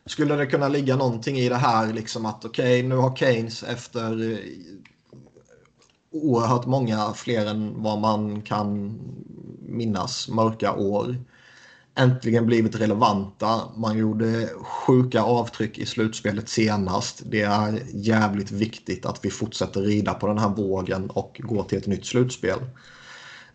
Skulle 0.07 0.37
det 0.37 0.47
kunna 0.47 0.69
ligga 0.69 0.97
någonting 0.97 1.39
i 1.39 1.49
det 1.49 1.57
här 1.57 1.93
liksom 1.93 2.27
att 2.27 2.45
okej, 2.45 2.83
nu 2.83 2.95
har 2.97 3.17
Keynes 3.17 3.63
efter 3.63 4.33
eh, 4.33 4.39
oerhört 6.11 6.67
många 6.67 7.13
fler 7.13 7.47
än 7.47 7.83
vad 7.83 7.99
man 7.99 8.43
kan 8.43 8.99
minnas 9.61 10.29
mörka 10.29 10.73
år 10.73 11.17
äntligen 11.95 12.47
blivit 12.47 12.81
relevanta. 12.81 13.61
Man 13.77 13.99
gjorde 13.99 14.49
sjuka 14.63 15.23
avtryck 15.23 15.79
i 15.79 15.87
slutspelet 15.87 16.49
senast. 16.49 17.23
Det 17.25 17.43
är 17.43 17.83
jävligt 17.93 18.51
viktigt 18.51 19.07
att 19.07 19.25
vi 19.25 19.31
fortsätter 19.31 19.81
rida 19.81 20.15
på 20.15 20.27
den 20.27 20.39
här 20.39 20.49
vågen 20.49 21.11
och 21.11 21.41
gå 21.45 21.65
till 21.65 21.79
ett 21.79 21.87
nytt 21.87 22.07
slutspel. 22.07 22.59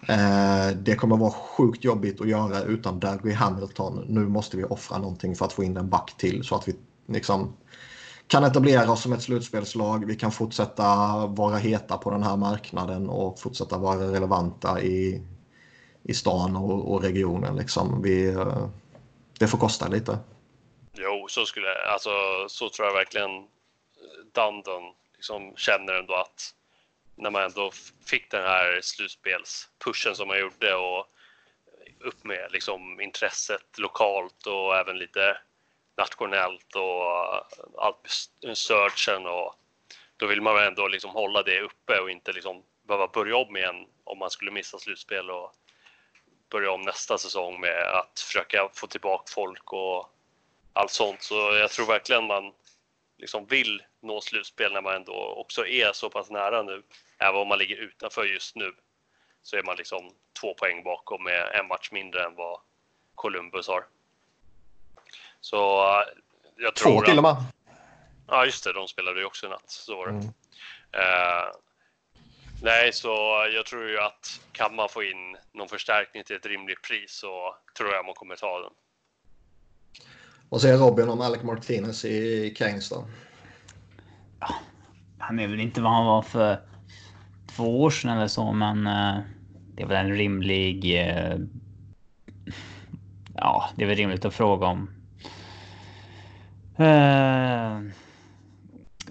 Eh, 0.08 0.68
det 0.76 0.95
kommer 0.95 1.18
vara 1.18 1.32
sjukt 1.32 1.84
jobbigt 1.84 2.22
att 2.22 2.30
göra 2.30 2.62
utan 2.62 2.99
Dougie 2.99 3.36
Hamilton. 3.36 4.06
Nu 4.08 4.28
måste 4.28 4.58
vi 4.58 4.64
offra 4.64 4.97
någonting 4.97 5.36
för 5.36 5.45
att 5.45 5.53
få 5.53 5.64
in 5.64 5.78
en 5.78 5.89
back 5.89 6.18
till 6.18 6.43
så 6.43 6.56
att 6.56 6.68
vi 6.68 6.76
liksom 7.08 7.56
kan 8.28 8.43
etablera 8.43 8.91
oss 8.91 9.01
som 9.01 9.14
ett 9.14 9.22
slutspelslag. 9.22 10.06
Vi 10.06 10.16
kan 10.16 10.32
fortsätta 10.32 10.86
vara 11.28 11.58
heta 11.58 11.97
på 11.97 12.12
den 12.12 12.24
här 12.24 12.38
marknaden 12.38 13.10
och 13.10 13.39
fortsätta 13.39 13.78
vara 13.78 14.12
relevanta 14.12 14.82
i, 14.82 15.22
i 16.03 16.14
stan 16.14 16.56
och, 16.56 16.93
och 16.93 17.01
regionen. 17.01 17.56
Liksom. 17.56 18.01
Vi, 18.01 18.28
eh, 18.28 18.68
det 19.39 19.47
får 19.47 19.58
kosta 19.58 19.88
lite. 19.88 20.18
Jo, 20.93 21.26
så 21.30 21.45
skulle 21.45 21.68
alltså 21.93 22.10
så 22.47 22.70
tror 22.70 22.88
jag 22.88 22.93
verkligen 22.93 23.32
Dundon 24.34 24.84
liksom 25.16 25.53
känner 25.56 25.93
ändå 25.93 26.14
att 26.14 26.53
när 27.16 27.30
man 27.30 27.43
ändå 27.43 27.72
fick 28.05 28.32
den 28.32 28.43
här 28.43 28.80
slutspelspushen 28.82 30.16
som 30.16 30.28
man 30.28 30.39
gjorde 30.39 30.76
och 30.76 31.07
upp 31.99 32.24
med 32.24 32.51
liksom 32.51 33.01
intresset 33.01 33.78
lokalt 33.78 34.47
och 34.47 34.76
även 34.76 34.97
lite 34.97 35.38
nationellt 35.97 36.76
och 36.76 37.36
eh, 37.36 37.41
allt 37.78 38.30
med 38.41 38.49
eh, 38.49 38.53
searchen 38.53 39.26
och 39.26 39.55
då 40.18 40.26
vill 40.26 40.41
man 40.41 40.63
ändå 40.63 40.88
liksom 40.88 41.11
hålla 41.11 41.43
det 41.43 41.61
uppe 41.61 41.99
och 41.99 42.11
inte 42.11 42.34
liksom 42.34 42.63
behöva 42.88 43.07
börja 43.07 43.38
om 43.38 43.57
igen 43.57 43.88
om 44.03 44.18
man 44.18 44.30
skulle 44.30 44.51
missa 44.51 44.80
slutspel 44.80 45.32
och 45.32 45.51
börja 46.49 46.72
om 46.72 46.82
nästa 46.82 47.18
säsong 47.18 47.59
med 47.59 47.82
att 47.82 48.20
försöka 48.20 48.70
få 48.74 48.88
tillbaka 48.88 49.24
folk 49.28 49.74
och 49.74 50.09
allt 50.74 50.91
sånt. 50.91 51.22
Så 51.22 51.36
jag 51.36 51.72
tror 51.72 51.86
verkligen 51.86 52.28
man 52.28 52.53
liksom 53.18 53.45
vill 53.45 53.84
nå 53.99 54.22
slutspel 54.22 54.74
när 54.74 54.82
man 54.82 54.95
ändå 54.95 55.13
också 55.13 55.68
är 55.68 55.91
så 55.91 56.09
pass 56.09 56.30
nära 56.30 56.63
nu. 56.63 56.84
Även 57.18 57.41
om 57.41 57.47
man 57.47 57.57
ligger 57.57 57.76
utanför 57.76 58.26
just 58.26 58.55
nu 58.55 58.74
så 59.41 59.57
är 59.57 59.63
man 59.63 59.78
liksom 59.78 60.11
två 60.41 60.53
poäng 60.53 60.84
bakom 60.84 61.24
med 61.24 61.51
en 61.53 61.68
match 61.68 61.91
mindre 61.91 62.24
än 62.24 62.36
vad 62.36 62.59
Columbus 63.16 63.68
har. 63.68 63.86
Så 65.39 65.89
eh, 65.99 66.07
jag 66.57 66.76
tror 66.76 66.99
Två 66.99 67.05
till 67.05 67.18
och 67.18 67.24
med. 67.24 67.36
Ja, 68.28 68.45
just 68.45 68.63
det, 68.63 68.74
de 68.74 68.88
spelade 68.88 69.20
ju 69.20 69.26
också 69.26 69.45
i 69.45 69.49
natt. 69.49 69.70
Så 69.70 69.95
var 69.95 70.05
det. 70.05 70.11
Mm. 70.11 70.28
Eh, 70.91 71.45
nej, 72.61 72.93
så 72.93 73.09
jag 73.53 73.66
tror 73.66 73.89
ju 73.89 73.99
att 73.99 74.41
kan 74.51 74.76
man 74.76 74.89
få 74.89 75.03
in 75.03 75.38
någon 75.51 75.70
förstärkning 75.70 76.24
till 76.24 76.36
ett 76.36 76.45
rimligt 76.45 76.82
pris 76.82 77.11
så 77.11 77.55
tror 77.78 77.93
jag 77.93 78.05
man 78.05 78.16
kommer 78.16 78.36
ta 78.36 78.59
den. 78.59 78.72
Vad 80.50 80.62
säger 80.62 80.78
Robin 80.78 81.10
om 81.10 81.22
Alec 81.22 81.43
Martinez 81.43 82.06
i 82.06 82.54
Keynes 82.58 82.89
då? 82.89 83.06
Han 85.18 85.39
är 85.39 85.48
väl 85.48 85.60
inte 85.60 85.82
vad 85.82 85.91
han 85.91 86.06
var 86.06 86.22
för 86.22 86.60
två 87.48 87.82
år 87.82 87.89
sedan 87.89 88.18
eller 88.18 88.28
så, 88.28 88.52
men 88.52 88.88
eh, 88.88 89.18
det 89.76 89.84
är 89.84 89.88
väl 89.88 90.06
en 90.06 90.18
rimlig. 90.18 91.02
eh, 91.02 91.38
Ja, 93.36 93.70
det 93.76 93.84
är 93.84 93.88
väl 93.88 93.98
rimligt 93.98 94.26
att 94.26 94.34
fråga 94.34 94.68
om. 94.68 94.89
Uh, 96.80 97.78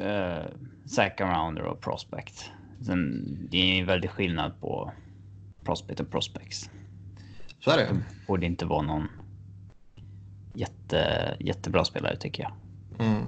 uh, 0.06 0.44
second 0.86 1.30
rounder 1.30 1.62
och 1.62 1.80
prospect. 1.80 2.50
Sen, 2.86 3.24
det 3.50 3.56
är 3.56 3.80
en 3.80 3.86
väldig 3.86 4.10
skillnad 4.10 4.60
på 4.60 4.92
prospect 5.64 6.00
och 6.00 6.10
prospects. 6.10 6.70
Så 7.60 7.70
är 7.70 7.76
det. 7.76 8.02
Borde 8.26 8.46
inte 8.46 8.64
vara 8.66 8.82
någon 8.82 9.08
jätte, 10.54 11.36
jättebra 11.40 11.84
spelare 11.84 12.16
tycker 12.16 12.42
jag. 12.42 12.52
Mm. 13.06 13.26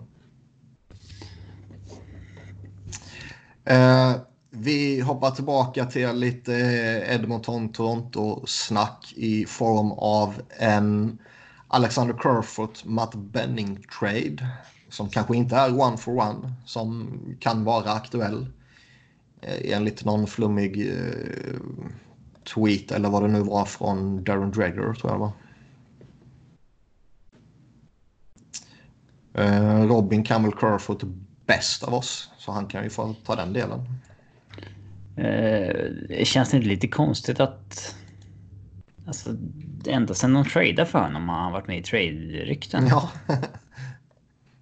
Eh, 3.64 4.16
vi 4.50 5.00
hoppar 5.00 5.30
tillbaka 5.30 5.84
till 5.84 6.12
lite 6.12 6.52
Edmonton-Toronto-snack 7.08 9.12
i 9.16 9.44
form 9.44 9.92
av 9.92 10.42
en 10.58 11.18
Alexander 11.68 12.16
Kerfoot 12.22 12.84
Matt 12.84 13.14
Benning-trade 13.14 14.48
som 14.88 15.08
kanske 15.08 15.36
inte 15.36 15.56
är 15.56 15.80
one 15.80 15.96
for 15.96 16.12
one 16.12 16.52
som 16.64 17.18
kan 17.40 17.64
vara 17.64 17.92
aktuell 17.92 18.46
eh, 19.40 19.76
enligt 19.76 20.04
någon 20.04 20.26
flummig 20.26 20.88
eh, 20.88 21.60
tweet 22.54 22.92
eller 22.92 23.08
vad 23.08 23.22
det 23.22 23.28
nu 23.28 23.40
var 23.40 23.64
från 23.64 24.24
Darren 24.24 24.50
Dreger 24.50 24.74
tror 24.74 24.96
jag 25.02 25.14
det 25.14 25.18
var. 25.18 25.32
Robin 29.88 30.24
kan 30.24 30.42
väl 30.42 30.52
Kerfoot 30.60 31.02
bäst 31.46 31.82
av 31.82 31.94
oss 31.94 32.30
så 32.38 32.52
han 32.52 32.66
kan 32.66 32.84
ju 32.84 32.90
få 32.90 33.14
ta 33.26 33.36
den 33.36 33.52
delen. 33.52 33.80
Eh, 35.16 35.74
det 36.08 36.26
känns 36.26 36.54
inte 36.54 36.66
lite 36.66 36.88
konstigt 36.88 37.40
att... 37.40 37.94
Alltså, 39.06 39.30
ända 39.86 40.14
sedan 40.14 40.34
de 40.34 40.44
tradade 40.44 40.86
för 40.86 40.98
honom 40.98 41.28
har 41.28 41.36
han 41.40 41.52
varit 41.52 41.66
med 41.66 41.78
i 41.78 41.82
trade-rykten. 41.82 42.86
Ja. 42.86 43.10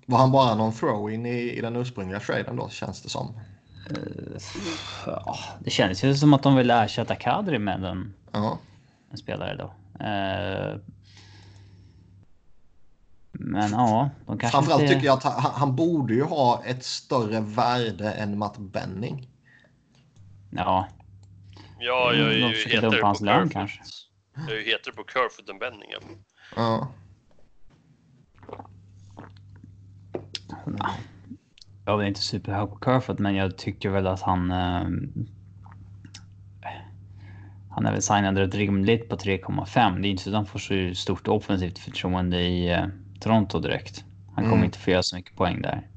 Var 0.07 0.19
han 0.19 0.33
bara 0.33 0.55
någon 0.55 0.73
throw-in 0.73 1.27
i, 1.27 1.51
i 1.59 1.61
den 1.61 1.77
ursprungliga 1.77 2.21
traden 2.21 2.57
då 2.57 2.69
känns 2.69 3.03
det 3.03 3.09
som. 3.09 3.41
Ja, 5.07 5.39
det 5.65 5.71
kändes 5.71 6.05
ju 6.05 6.15
som 6.15 6.35
att 6.35 6.43
de 6.43 6.57
ville 6.57 6.85
ersätta 6.85 7.15
Kadri 7.15 7.59
med 7.59 7.85
en, 7.85 8.15
Ja. 8.33 8.59
en 9.11 9.19
spelare 9.19 9.57
då. 9.57 9.73
Eh, 10.05 10.77
men 13.39 13.71
ja, 13.71 14.11
de 14.27 14.39
kanske 14.39 14.57
Framförallt 14.57 14.83
inte... 14.83 14.95
tycker 14.95 15.07
jag 15.07 15.17
att 15.17 15.25
han, 15.25 15.53
han 15.55 15.77
borde 15.77 16.15
ju 16.15 16.23
ha 16.23 16.63
ett 16.65 16.85
större 16.85 17.41
värde 17.41 18.13
än 18.13 18.39
Matt 18.39 18.59
Benning. 18.59 19.29
Ja, 20.51 20.89
Ja, 21.79 22.15
jag 22.15 22.33
är 22.33 22.37
ju 22.37 22.69
hetare 22.69 23.01
på 23.01 23.07
hans 23.07 23.21
lön 23.21 23.49
kanske. 23.49 23.83
Jag 24.35 24.51
är 24.51 24.57
ju 24.57 24.65
hetare 24.65 24.95
på 24.95 25.05
Kerfoot 25.13 25.49
än 25.49 25.59
Benning. 25.59 25.91
ja. 26.57 26.89
Ja. 30.77 30.91
jag 31.87 32.03
är 32.03 32.07
inte 32.07 32.21
superhög 32.21 32.71
på 32.71 32.79
Kerfoot, 32.85 33.19
men 33.19 33.35
jag 33.35 33.59
tycker 33.59 33.91
väl 33.91 34.07
att 34.07 34.23
han... 34.23 34.51
Eh, 34.51 34.89
han 37.71 37.87
är 37.87 37.93
väl 37.93 38.03
signad 38.03 38.39
rätt 38.39 38.55
rimligt 38.55 39.09
på 39.09 39.17
3,5. 39.17 40.01
Det 40.01 40.09
är 40.09 40.11
inte 40.11 40.23
så 40.23 40.31
att 40.31 40.37
han 40.37 40.47
får 40.47 40.59
så 40.59 40.95
stort 40.95 41.29
offensivt 41.29 41.79
förtroende 41.79 42.41
i 42.41 42.73
eh, 42.73 42.87
Toronto 43.25 43.61
direkt. 43.61 44.05
Han 44.27 44.45
kommer 44.45 44.53
Mm. 44.57 44.65
inte 44.65 44.79
få 44.79 44.91
göra 44.91 45.03
så 45.03 45.17
mycket 45.17 45.37
poäng 45.37 45.63
där. 45.63 45.89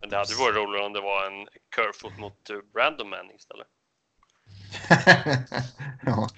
Men 0.00 0.10
det 0.10 0.16
hade 0.16 0.34
varit 0.34 0.56
roligare 0.56 0.86
om 0.86 0.92
det 0.92 1.00
var 1.00 1.26
en 1.26 1.46
Kerfoot 1.76 2.18
mot 2.18 2.50
eh, 2.50 2.56
Brandon 2.74 3.10
Manning 3.10 3.36
istället. 3.36 3.66
ja. 6.06 6.28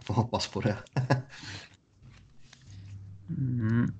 Får 0.00 0.14
hoppas 0.14 0.48
på 0.48 0.60
det. 0.60 0.76
Mm. 3.28 3.94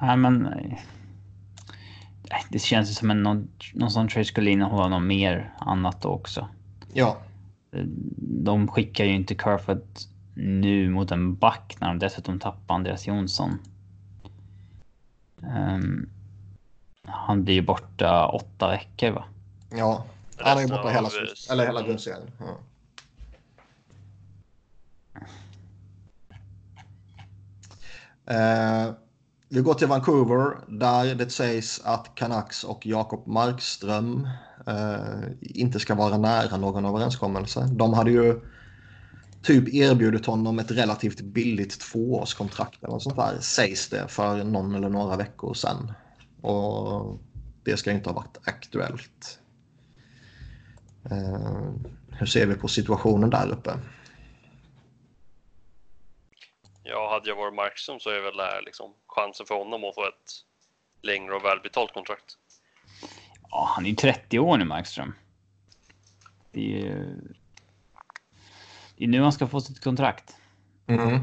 Nej, 0.00 0.16
men... 0.16 0.34
nej. 0.38 0.86
Nej, 2.30 2.44
Det 2.50 2.58
känns 2.58 2.90
ju 2.90 2.94
som 2.94 3.10
en 3.10 3.22
någon, 3.22 3.48
någon 3.74 3.90
sån 3.90 4.08
trade 4.08 4.24
skulle 4.24 4.50
innehålla 4.50 4.88
något 4.88 5.02
mer 5.02 5.54
annat 5.58 6.04
också. 6.04 6.48
ja. 6.92 7.22
De 8.44 8.68
skickar 8.68 9.04
ju 9.04 9.14
inte 9.14 9.34
Kerfoot 9.34 10.08
nu 10.34 10.90
mot 10.90 11.10
en 11.10 11.34
back 11.34 11.76
när 11.80 11.88
de 11.88 11.98
dessutom 11.98 12.38
tappar 12.38 12.74
Andreas 12.74 13.06
Jonsson. 13.06 13.58
Ehm, 15.42 16.08
han 17.02 17.44
blir 17.44 17.62
borta 17.62 18.26
åtta 18.28 18.68
veckor 18.68 19.10
va? 19.10 19.24
Ja, 19.70 20.04
han 20.36 20.58
är 20.58 20.62
ju 20.62 20.68
borta 20.68 20.88
hela, 20.88 21.08
eller 21.50 21.66
hela 21.66 21.82
grundserien. 21.82 22.30
Ja. 22.38 22.58
Eh, 28.26 28.92
vi 29.52 29.60
går 29.60 29.74
till 29.74 29.86
Vancouver 29.86 30.56
där 30.68 31.14
det 31.14 31.30
sägs 31.30 31.80
att 31.84 32.14
Canucks 32.14 32.64
och 32.64 32.86
Jakob 32.86 33.26
Markström 33.26 34.28
eh, 34.66 35.30
inte 35.40 35.80
ska 35.80 35.94
vara 35.94 36.18
nära 36.18 36.56
någon 36.56 36.84
överenskommelse. 36.84 37.68
De 37.72 37.94
hade 37.94 38.10
ju 38.10 38.40
typ 39.42 39.74
erbjudit 39.74 40.26
honom 40.26 40.58
ett 40.58 40.70
relativt 40.70 41.20
billigt 41.20 41.80
tvåårskontrakt 41.80 42.82
eller 42.82 42.92
något 42.92 43.02
sånt 43.02 43.16
där 43.16 43.38
sägs 43.40 43.88
det 43.88 44.08
för 44.08 44.44
någon 44.44 44.74
eller 44.74 44.88
några 44.88 45.16
veckor 45.16 45.54
sedan. 45.54 45.92
Och 46.40 47.18
det 47.64 47.76
ska 47.76 47.92
inte 47.92 48.08
ha 48.08 48.14
varit 48.14 48.38
aktuellt. 48.44 49.38
Eh, 51.10 51.70
hur 52.10 52.26
ser 52.26 52.46
vi 52.46 52.54
på 52.54 52.68
situationen 52.68 53.30
där 53.30 53.48
uppe? 53.48 53.70
Ja, 56.92 57.10
hade 57.10 57.28
jag 57.28 57.36
varit 57.36 57.54
Markström 57.54 58.00
så 58.00 58.10
är 58.10 58.20
väl 58.20 58.36
det 58.36 58.42
här 58.42 58.62
liksom 58.62 58.94
chansen 59.06 59.46
för 59.46 59.54
honom 59.54 59.84
att 59.84 59.94
få 59.94 60.04
ett 60.04 60.32
längre 61.02 61.34
och 61.34 61.44
välbetalt 61.44 61.94
kontrakt. 61.94 62.38
Ja, 63.50 63.70
han 63.74 63.84
är 63.84 63.90
ju 63.90 63.96
30 63.96 64.38
år 64.38 64.58
nu, 64.58 64.64
Markström. 64.64 65.14
Det 66.50 66.60
är 66.60 66.78
ju... 66.78 67.18
Det 68.96 69.04
är 69.04 69.08
nu 69.08 69.22
han 69.22 69.32
ska 69.32 69.46
få 69.46 69.60
sitt 69.60 69.80
kontrakt. 69.80 70.36
Mm. 70.86 71.14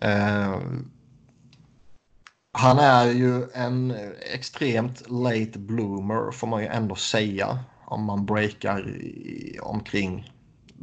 Eh, 0.00 0.60
han 2.52 2.78
är 2.78 3.06
ju 3.06 3.50
en 3.50 3.94
extremt 4.32 5.10
late 5.10 5.58
bloomer 5.58 6.30
får 6.30 6.46
man 6.46 6.62
ju 6.62 6.68
ändå 6.68 6.94
säga 6.94 7.58
om 7.84 8.04
man 8.04 8.26
breakar 8.26 8.88
i, 8.88 9.58
omkring 9.62 10.32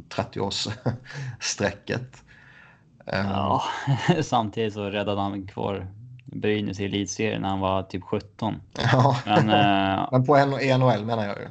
30-årsstrecket. 0.08 2.22
Eh, 3.06 3.26
Ja, 3.30 3.62
samtidigt 4.22 4.74
så 4.74 4.84
räddade 4.90 5.20
han 5.20 5.46
kvar 5.46 5.86
Brynäs 6.24 6.80
i 6.80 6.84
elitserien 6.84 7.42
när 7.42 7.48
han 7.48 7.60
var 7.60 7.82
typ 7.82 8.02
17. 8.04 8.60
ja. 8.92 9.16
Men 9.26 9.50
eh, 9.50 10.08
Men 10.12 10.26
på 10.26 10.36
NHL 10.46 11.04
menar 11.04 11.24
jag 11.26 11.38
ju. 11.38 11.48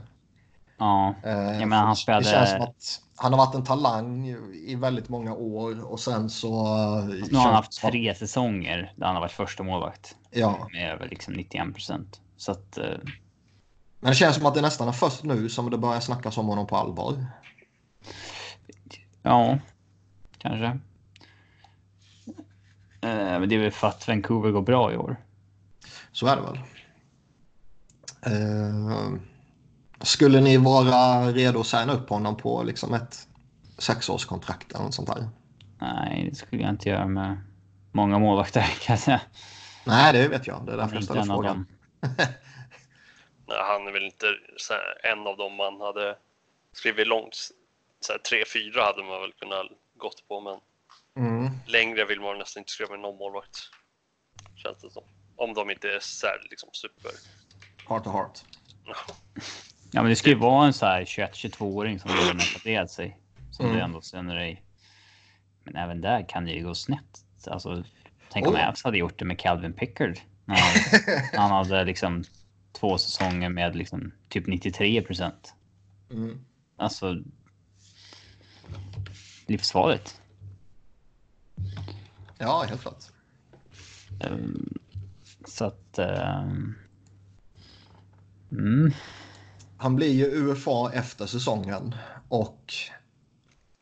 ja, 0.78 1.16
Eh, 1.24 1.32
Ja, 1.60 1.66
men 1.66 1.72
han 1.80 1.90
Det 1.90 1.96
spelade- 1.96 2.26
känns 2.26 2.50
som 2.50 2.62
att 2.62 3.02
han 3.16 3.34
har 3.34 3.38
varit 3.46 3.56
en 3.56 3.64
talang 3.64 4.28
i 4.68 4.76
väldigt 4.76 5.10
många 5.10 5.34
år 5.34 5.92
och 5.92 6.00
sen 6.00 6.30
så... 6.30 6.52
nu 7.32 7.38
har 7.38 7.44
han 7.46 7.54
haft 7.54 7.82
tre 7.82 8.16
säsonger 8.16 8.94
där 8.96 9.06
han 9.06 9.16
har 9.16 9.22
varit 9.22 9.32
första 9.32 9.64
målvakt 9.64 10.16
Ja, 10.32 10.68
med 10.74 10.92
över 10.94 11.10
liksom 11.10 11.34
91 11.34 11.74
procent. 11.74 12.22
Så 12.38 12.52
att 12.52 12.78
eh, 12.78 12.86
men 14.00 14.10
det 14.10 14.16
känns 14.16 14.36
som 14.36 14.46
att 14.46 14.56
det 14.56 14.62
nästan 14.62 14.88
är 14.88 14.92
först 14.92 15.24
nu 15.24 15.50
som 15.50 15.70
det 15.70 15.78
börjar 15.78 16.00
snackas 16.00 16.38
om 16.38 16.48
honom 16.48 16.68
på 16.68 16.76
allvar. 16.78 17.26
ja, 19.24 19.58
kanske. 20.38 20.80
Eh, 23.02 23.40
Men 23.40 23.50
det 23.50 23.56
är 23.56 23.60
väl 23.60 23.72
för 23.72 23.88
att 23.88 24.08
Vancouver 24.08 24.52
går 24.52 24.62
bra 24.62 24.94
i 24.94 24.98
år. 24.98 25.16
Så 26.12 26.28
är 26.28 26.36
det 26.36 26.42
väl. 26.42 26.60
Eh, 28.26 29.14
skulle 30.02 30.42
ni 30.42 30.58
vara 30.58 31.32
redo 31.32 31.60
att 31.60 31.68
signa 31.68 31.94
upp 31.94 32.10
honom 32.10 32.38
på 32.38 32.64
liksom 32.64 32.94
ett 32.94 33.28
sexårskontrakt 33.78 34.72
eller 34.72 34.84
något 34.84 34.94
sånt 34.94 35.08
där? 35.08 35.30
Nej, 35.82 36.28
det 36.30 36.36
skulle 36.36 36.62
jag 36.62 36.70
inte 36.72 36.90
göra 36.90 37.08
med 37.08 37.38
många 37.92 38.20
målvakter 38.20 38.62
kan 38.62 38.94
jag 38.94 39.00
säga. 39.00 39.22
Nej, 39.86 40.14
det 40.14 40.28
vet 40.28 40.48
jag. 40.48 40.66
Det 40.66 40.74
är 40.74 40.78
därför 40.78 40.96
jag 40.96 41.04
ställer 41.04 41.24
frågan. 41.24 41.66
han 43.48 43.88
är 43.88 43.92
väl 43.92 44.04
inte 44.04 44.26
så 44.58 44.74
här, 44.74 45.12
en 45.12 45.28
av 45.28 45.38
dem 45.38 45.56
man 45.56 45.82
hade 45.82 46.16
skrivit 46.74 47.08
långt. 47.08 47.36
Så 48.00 48.12
här, 48.12 48.20
tre, 48.20 48.44
fyra 48.54 48.84
hade 48.84 49.04
man 49.04 49.22
väl 49.22 49.34
kunnat 49.40 49.68
gått 49.98 50.28
på, 50.28 50.42
men 50.42 50.60
Mm. 51.20 51.50
längre 51.66 52.06
vill 52.06 52.20
man 52.22 52.38
nästan 52.38 52.62
inte 52.62 52.72
skriva 52.72 52.92
med 52.92 53.00
någon 53.00 53.18
målvakt. 53.18 53.58
Känns 54.56 54.82
det 54.82 54.90
som. 54.92 55.04
Om 55.36 55.54
de 55.54 55.70
inte 55.72 55.88
är 55.88 56.00
så 56.02 56.28
här, 56.28 56.48
liksom 56.50 56.70
super. 56.74 57.12
Heart 57.90 58.04
to 58.04 58.10
heart. 58.12 58.40
Ja, 59.94 60.02
men 60.02 60.10
det 60.10 60.16
ska 60.16 60.30
ju 60.30 60.36
vara 60.36 60.66
en 60.68 60.74
så 60.74 60.86
här 60.86 61.06
21-22-åring 61.06 62.00
som 62.00 62.10
redan 62.12 62.40
har 62.40 62.46
etablerat 62.46 62.92
sig. 62.92 63.20
Som 63.52 63.66
Mm. 63.66 63.78
du 63.78 63.84
ändå 63.84 64.02
känner 64.02 64.36
dig. 64.36 64.64
Men 65.64 65.76
även 65.76 66.02
där 66.02 66.30
kan 66.30 66.46
det 66.46 66.52
ju 66.52 66.64
gå 66.64 66.76
snett. 66.76 67.26
Alltså, 67.48 67.84
tänk 68.30 68.48
om 68.48 68.54
Oh. 68.56 68.68
Avs 68.70 68.84
hade 68.84 68.98
gjort 68.98 69.20
det 69.20 69.26
med 69.26 69.40
Calvin 69.40 69.74
Pickard. 69.74 70.20
Han, 70.48 70.58
han 71.34 71.52
hade 71.52 71.84
liksom 71.86 72.24
två 72.72 72.98
säsonger 72.98 73.50
med 73.50 73.76
liksom 73.76 74.12
typ 74.30 74.48
93 74.48 75.02
procent. 75.02 75.54
Mm. 76.12 76.46
Alltså. 76.78 77.16
Livsfarligt. 79.48 80.21
Ja, 82.42 82.66
helt 82.70 82.82
klart. 82.82 83.04
Ehm, 84.20 84.74
så 85.46 85.66
att. 85.66 86.00
ehm, 86.00 86.76
mm. 88.52 88.92
Han 89.78 89.96
blir 89.96 90.14
ju 90.14 90.26
UFA 90.26 90.92
efter 90.94 91.26
säsongen 91.26 91.96
och 92.30 92.74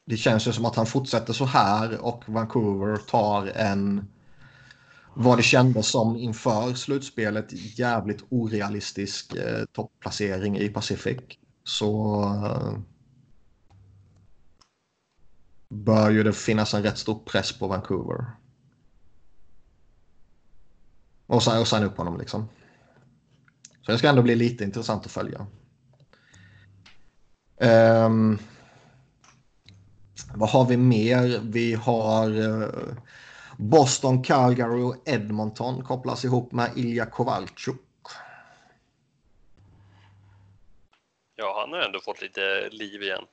det 0.05 0.17
känns 0.17 0.47
ju 0.47 0.51
som 0.51 0.65
att 0.65 0.75
han 0.75 0.85
fortsätter 0.85 1.33
så 1.33 1.45
här 1.45 1.99
och 2.05 2.23
Vancouver 2.27 2.97
tar 2.97 3.47
en 3.47 4.07
vad 5.13 5.37
det 5.37 5.43
kändes 5.43 5.87
som 5.87 6.15
inför 6.15 6.73
slutspelet 6.73 7.79
jävligt 7.79 8.23
orealistisk 8.29 9.35
eh, 9.35 9.65
topplacering 9.73 10.57
i 10.57 10.69
Pacific. 10.69 11.19
Så 11.63 12.21
eh, 12.23 12.79
bör 15.69 16.09
ju 16.09 16.23
det 16.23 16.33
finnas 16.33 16.73
en 16.73 16.83
rätt 16.83 16.97
stor 16.97 17.19
press 17.25 17.59
på 17.59 17.67
Vancouver. 17.67 18.25
Och 21.29 21.35
och 21.59 21.67
sen 21.67 21.83
upp 21.83 21.97
honom 21.97 22.17
liksom. 22.17 22.49
Så 23.81 23.91
det 23.91 23.97
ska 23.97 24.09
ändå 24.09 24.21
bli 24.21 24.35
lite 24.35 24.63
intressant 24.63 25.05
att 25.05 25.11
följa. 25.11 25.47
Ehm, 27.57 28.37
vad 30.35 30.49
har 30.49 30.65
vi 30.65 30.77
mer? 30.77 31.39
Vi 31.43 31.73
har 31.73 32.41
eh, 32.41 32.69
Boston, 33.57 34.23
Calgary 34.23 34.81
och 34.81 34.95
Edmonton 35.05 35.83
kopplas 35.83 36.25
ihop 36.25 36.51
med 36.51 36.71
Ilja 36.75 37.05
Kovalchuk. 37.05 37.81
Ja, 41.35 41.61
han 41.61 41.73
har 41.73 41.79
ändå 41.85 41.99
fått 41.99 42.21
lite 42.21 42.69
liv 42.69 43.03
igen. 43.03 43.25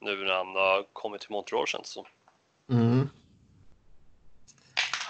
Nu 0.00 0.24
när 0.24 0.34
han 0.34 0.46
har 0.46 0.86
kommit 0.92 1.20
till 1.20 1.30
Montreal 1.30 1.66
känns 1.66 1.82
det 1.82 1.88
som. 1.88 2.04
Mm. 2.76 3.08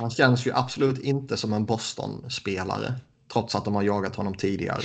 Han 0.01 0.11
känns 0.11 0.47
ju 0.47 0.53
absolut 0.55 0.99
inte 0.99 1.37
som 1.37 1.53
en 1.53 1.65
Boston-spelare 1.67 2.95
trots 3.33 3.55
att 3.55 3.65
de 3.65 3.75
har 3.75 3.83
jagat 3.83 4.17
honom 4.17 4.35
tidigare. 4.35 4.83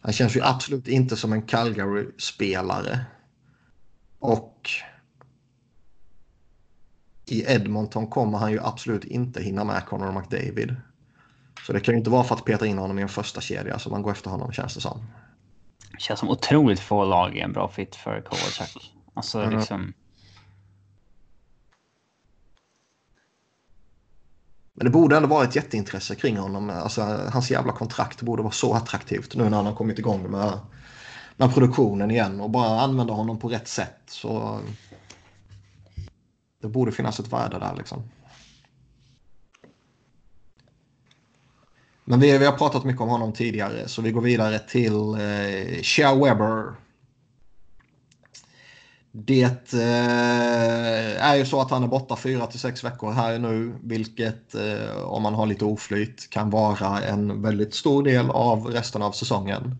Han 0.00 0.12
känns 0.12 0.36
ju 0.36 0.42
absolut 0.42 0.88
inte 0.88 1.16
som 1.16 1.32
en 1.32 1.42
Calgary-spelare. 1.42 3.00
Och 4.18 4.70
i 7.26 7.44
Edmonton 7.52 8.06
kommer 8.06 8.38
han 8.38 8.52
ju 8.52 8.60
absolut 8.62 9.04
inte 9.04 9.42
hinna 9.42 9.64
med 9.64 9.86
Connor 9.86 10.12
McDavid. 10.12 10.76
Så 11.66 11.72
det 11.72 11.80
kan 11.80 11.94
ju 11.94 11.98
inte 11.98 12.10
vara 12.10 12.24
för 12.24 12.34
att 12.34 12.44
peta 12.44 12.66
in 12.66 12.78
honom 12.78 12.98
i 12.98 13.02
en 13.02 13.08
första 13.08 13.40
kedja 13.40 13.78
som 13.78 13.92
man 13.92 14.02
går 14.02 14.12
efter 14.12 14.30
honom 14.30 14.52
känns 14.52 14.74
det 14.74 14.80
som. 14.80 15.06
Känns 15.98 16.20
som 16.20 16.28
otroligt 16.28 16.80
få 16.80 17.04
lag 17.04 17.36
är 17.36 17.44
en 17.44 17.52
bra 17.52 17.68
fit 17.68 17.96
för 17.96 18.20
Kovalchuk. 18.20 18.94
Alltså 19.14 19.40
Mm. 19.40 19.58
liksom. 19.58 19.92
Men 24.78 24.84
det 24.84 24.90
borde 24.90 25.16
ändå 25.16 25.28
vara 25.28 25.44
ett 25.44 25.56
jätteintresse 25.56 26.14
kring 26.14 26.36
honom. 26.36 26.70
Alltså, 26.70 27.02
hans 27.32 27.50
jävla 27.50 27.72
kontrakt 27.72 28.22
borde 28.22 28.42
vara 28.42 28.52
så 28.52 28.74
attraktivt 28.74 29.34
nu 29.34 29.44
när 29.44 29.56
han 29.56 29.66
har 29.66 29.74
kommit 29.74 29.98
igång 29.98 30.30
med, 30.30 30.58
med 31.36 31.54
produktionen 31.54 32.10
igen 32.10 32.40
och 32.40 32.50
bara 32.50 32.80
använda 32.80 33.12
honom 33.12 33.38
på 33.38 33.48
rätt 33.48 33.68
sätt. 33.68 34.00
Så 34.06 34.60
det 36.62 36.68
borde 36.68 36.92
finnas 36.92 37.20
ett 37.20 37.32
värde 37.32 37.58
där 37.58 37.74
liksom. 37.76 38.02
Men 42.04 42.20
vi, 42.20 42.38
vi 42.38 42.46
har 42.46 42.52
pratat 42.52 42.84
mycket 42.84 43.02
om 43.02 43.08
honom 43.08 43.32
tidigare 43.32 43.88
så 43.88 44.02
vi 44.02 44.12
går 44.12 44.20
vidare 44.20 44.58
till 44.58 45.14
eh, 45.14 45.82
Shia 45.82 46.14
Weber. 46.14 46.74
Det 49.12 49.74
eh, 49.74 51.24
är 51.24 51.36
ju 51.36 51.44
så 51.46 51.60
att 51.60 51.70
han 51.70 51.82
är 51.82 51.88
borta 51.88 52.16
fyra 52.16 52.46
till 52.46 52.60
sex 52.60 52.84
veckor 52.84 53.12
här 53.12 53.38
nu, 53.38 53.78
vilket 53.82 54.54
eh, 54.54 55.02
om 55.04 55.22
man 55.22 55.34
har 55.34 55.46
lite 55.46 55.64
oflyt 55.64 56.30
kan 56.30 56.50
vara 56.50 57.02
en 57.02 57.42
väldigt 57.42 57.74
stor 57.74 58.02
del 58.02 58.30
av 58.30 58.66
resten 58.66 59.02
av 59.02 59.12
säsongen. 59.12 59.76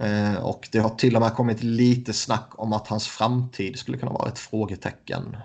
Eh, 0.00 0.34
och 0.34 0.68
det 0.72 0.78
har 0.78 0.90
till 0.90 1.16
och 1.16 1.22
med 1.22 1.34
kommit 1.34 1.62
lite 1.62 2.12
snack 2.12 2.50
om 2.54 2.72
att 2.72 2.88
hans 2.88 3.08
framtid 3.08 3.78
skulle 3.78 3.98
kunna 3.98 4.12
vara 4.12 4.28
ett 4.28 4.38
frågetecken. 4.38 5.36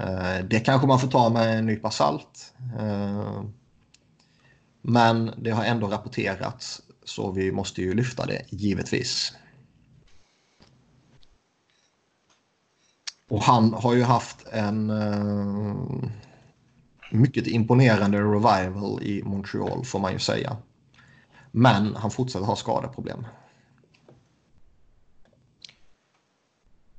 Eh, 0.00 0.44
det 0.50 0.60
kanske 0.60 0.86
man 0.86 1.00
får 1.00 1.08
ta 1.08 1.28
med 1.30 1.58
en 1.58 1.66
nypa 1.66 1.90
salt. 1.90 2.54
Eh, 2.78 3.42
Men 4.82 5.30
det 5.38 5.50
har 5.50 5.64
ändå 5.64 5.86
rapporterats 5.86 6.82
så 7.04 7.30
vi 7.32 7.52
måste 7.52 7.82
ju 7.82 7.94
lyfta 7.94 8.26
det 8.26 8.42
givetvis. 8.50 9.32
Och 13.32 13.42
han 13.42 13.74
har 13.74 13.94
ju 13.94 14.02
haft 14.02 14.46
en 14.46 14.90
uh, 14.90 16.10
mycket 17.10 17.46
imponerande 17.46 18.18
revival 18.18 19.02
i 19.02 19.22
Montreal 19.22 19.84
får 19.84 19.98
man 19.98 20.12
ju 20.12 20.18
säga. 20.18 20.56
Men 21.50 21.96
han 21.96 22.10
fortsätter 22.10 22.46
ha 22.46 22.56
skadeproblem. 22.56 23.26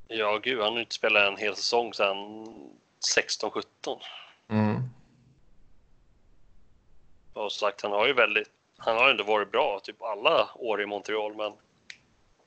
Ja, 0.08 0.40
gud, 0.44 0.62
han 0.62 0.86
spelat 0.90 1.28
en 1.28 1.38
hel 1.38 1.56
säsong 1.56 1.94
sedan 1.94 2.18
16-17. 3.18 3.64
Mm. 4.50 4.90
Och 7.34 7.52
sagt, 7.52 7.82
han 7.82 7.92
har 7.92 8.08
ju 8.08 8.14
väldigt, 8.14 8.50
han 8.78 8.98
har 8.98 9.10
ändå 9.10 9.24
varit 9.24 9.52
bra 9.52 9.80
typ 9.84 10.02
alla 10.02 10.50
år 10.56 10.82
i 10.82 10.86
Montreal, 10.86 11.36
men 11.36 11.54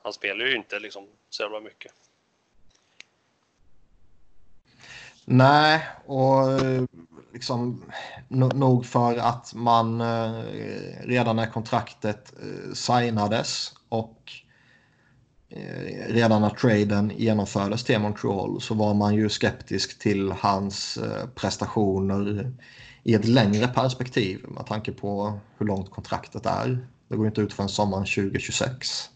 han 0.03 0.13
spelar 0.13 0.47
ju 0.47 0.57
inte 0.57 0.79
liksom 0.79 1.07
så 1.31 1.43
jävla 1.43 1.61
mycket. 1.61 1.93
Nej, 5.29 5.83
och 6.07 6.53
eh, 6.53 6.85
liksom 7.33 7.83
nog 8.29 8.87
för 8.87 9.17
att 9.17 9.55
man 9.55 10.01
eh, 10.01 10.43
redan 11.03 11.37
när 11.37 11.47
kontraktet 11.47 12.35
eh, 12.43 12.73
signades 12.73 13.73
och 13.89 14.33
redan 16.09 16.43
när 16.43 16.51
traden 16.51 17.13
genomfördes 17.17 17.85
till 17.85 17.99
Montreal 17.99 18.61
så 18.61 18.75
var 18.75 18.95
man 18.95 19.15
ju 19.15 19.29
skeptisk 19.29 19.99
till 19.99 20.33
hans 20.33 20.99
prestationer 21.35 22.53
i 23.03 23.15
ett 23.15 23.25
längre 23.25 23.69
perspektiv 23.69 24.45
med 24.49 24.67
tanke 24.67 24.93
på 24.93 25.41
hur 25.59 25.67
långt 25.67 25.91
kontraktet 25.91 26.47
är. 26.47 26.87
Det 27.09 27.17
går 27.17 27.27
inte 27.27 27.41
ut 27.41 27.53
förrän 27.53 27.69
sommaren 27.69 28.05
2026. 28.05 29.11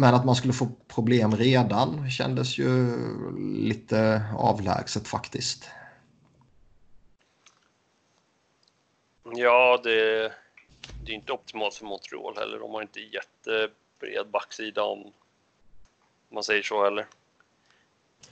Men 0.00 0.14
att 0.14 0.24
man 0.24 0.34
skulle 0.34 0.52
få 0.52 0.68
problem 0.88 1.36
redan 1.36 2.10
kändes 2.10 2.58
ju 2.58 2.96
lite 3.38 4.22
avlägset 4.36 5.08
faktiskt. 5.08 5.70
Ja, 9.34 9.80
det, 9.84 10.22
det 11.04 11.12
är 11.12 11.14
inte 11.14 11.32
optimalt 11.32 11.74
för 11.74 11.84
Montreal 11.84 12.36
heller. 12.36 12.58
De 12.58 12.70
har 12.70 12.82
inte 12.82 13.00
jättebred 13.00 14.30
backsida 14.32 14.82
om 14.82 15.12
man 16.32 16.44
säger 16.44 16.62
så 16.62 16.84
heller. 16.84 17.06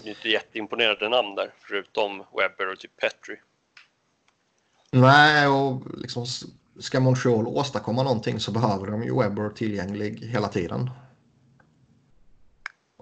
Det 0.03 0.09
är 0.09 0.15
inte 0.15 0.29
jätteimponerande 0.29 1.09
namn 1.09 1.35
där, 1.35 1.53
förutom 1.59 2.19
Webber 2.19 2.73
och 2.73 2.79
typ 2.79 2.97
Petri. 2.97 3.37
Nej, 4.91 5.49
och 5.49 5.83
liksom 5.99 6.27
ska 6.79 7.01
Montreal 7.01 7.47
åstadkomma 7.47 8.03
någonting 8.03 8.41
så 8.41 8.53
behöver 8.53 8.87
de 8.87 9.03
ju 9.03 9.19
Webber 9.19 9.51
tillgänglig 9.51 10.19
hela 10.19 10.49
tiden. 10.49 10.91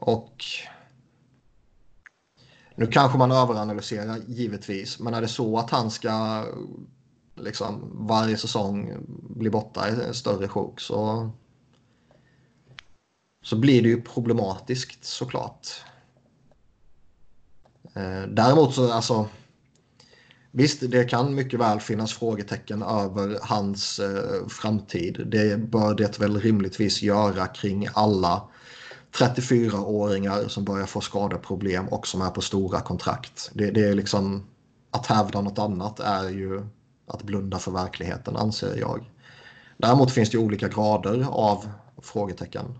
Och 0.06 0.44
nu 2.74 2.86
kanske 2.86 3.18
man 3.18 3.32
överanalyserar 3.32 4.18
givetvis, 4.26 4.98
men 4.98 5.14
är 5.14 5.20
det 5.20 5.28
så 5.28 5.58
att 5.58 5.70
han 5.70 5.90
ska 5.90 6.44
liksom 7.34 7.90
varje 8.08 8.36
säsong 8.36 8.96
bli 9.30 9.50
borta 9.50 9.88
i 9.88 10.14
större 10.14 10.48
sjok 10.48 10.80
så, 10.80 11.30
så 13.42 13.56
blir 13.56 13.82
det 13.82 13.88
ju 13.88 14.02
problematiskt 14.02 15.04
såklart. 15.04 15.68
Eh, 17.94 18.22
däremot 18.28 18.74
så 18.74 18.92
alltså 18.92 19.28
Visst, 20.50 20.90
det 20.90 21.04
kan 21.04 21.34
mycket 21.34 21.60
väl 21.60 21.80
finnas 21.80 22.12
frågetecken 22.12 22.82
över 22.82 23.38
hans 23.42 23.98
eh, 23.98 24.46
framtid. 24.48 25.22
Det 25.26 25.60
bör 25.60 25.94
det 25.94 26.18
väl 26.18 26.40
rimligtvis 26.40 27.02
göra 27.02 27.46
kring 27.46 27.88
alla 27.94 28.48
34-åringar 29.12 30.48
som 30.48 30.64
börjar 30.64 30.86
få 30.86 31.00
skadeproblem 31.00 31.88
och 31.88 32.06
som 32.06 32.22
är 32.22 32.30
på 32.30 32.40
stora 32.40 32.80
kontrakt. 32.80 33.50
Det, 33.54 33.70
det, 33.70 33.88
är 33.88 33.94
liksom 33.94 34.46
att 34.90 35.06
hävda 35.06 35.40
något 35.40 35.58
annat 35.58 36.00
är 36.00 36.28
ju 36.28 36.66
att 37.06 37.22
blunda 37.22 37.58
för 37.58 37.70
verkligheten 37.70 38.36
anser 38.36 38.76
jag. 38.76 39.10
Däremot 39.76 40.12
finns 40.12 40.30
det 40.30 40.38
olika 40.38 40.68
grader 40.68 41.26
av 41.30 41.68
frågetecken. 42.02 42.78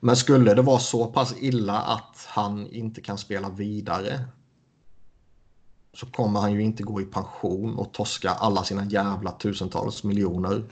Men 0.00 0.16
skulle 0.16 0.54
det 0.54 0.62
vara 0.62 0.78
så 0.78 1.06
pass 1.06 1.34
illa 1.38 1.80
att 1.80 2.26
han 2.26 2.66
inte 2.66 3.00
kan 3.00 3.18
spela 3.18 3.50
vidare 3.50 4.24
så 5.94 6.06
kommer 6.06 6.40
han 6.40 6.52
ju 6.52 6.62
inte 6.62 6.82
gå 6.82 7.00
i 7.00 7.04
pension 7.04 7.78
och 7.78 7.92
torska 7.92 8.30
alla 8.30 8.64
sina 8.64 8.84
jävla 8.84 9.32
tusentals 9.32 10.04
miljoner 10.04 10.64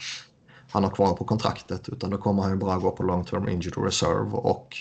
han 0.70 0.84
har 0.84 0.90
kvar 0.90 1.12
på 1.12 1.24
kontraktet 1.24 1.88
utan 1.88 2.10
då 2.10 2.18
kommer 2.18 2.42
han 2.42 2.52
ju 2.52 2.58
bara 2.58 2.78
gå 2.78 2.90
på 2.90 3.02
long 3.02 3.24
term 3.24 3.48
injured 3.48 3.84
reserve 3.84 4.30
och 4.30 4.76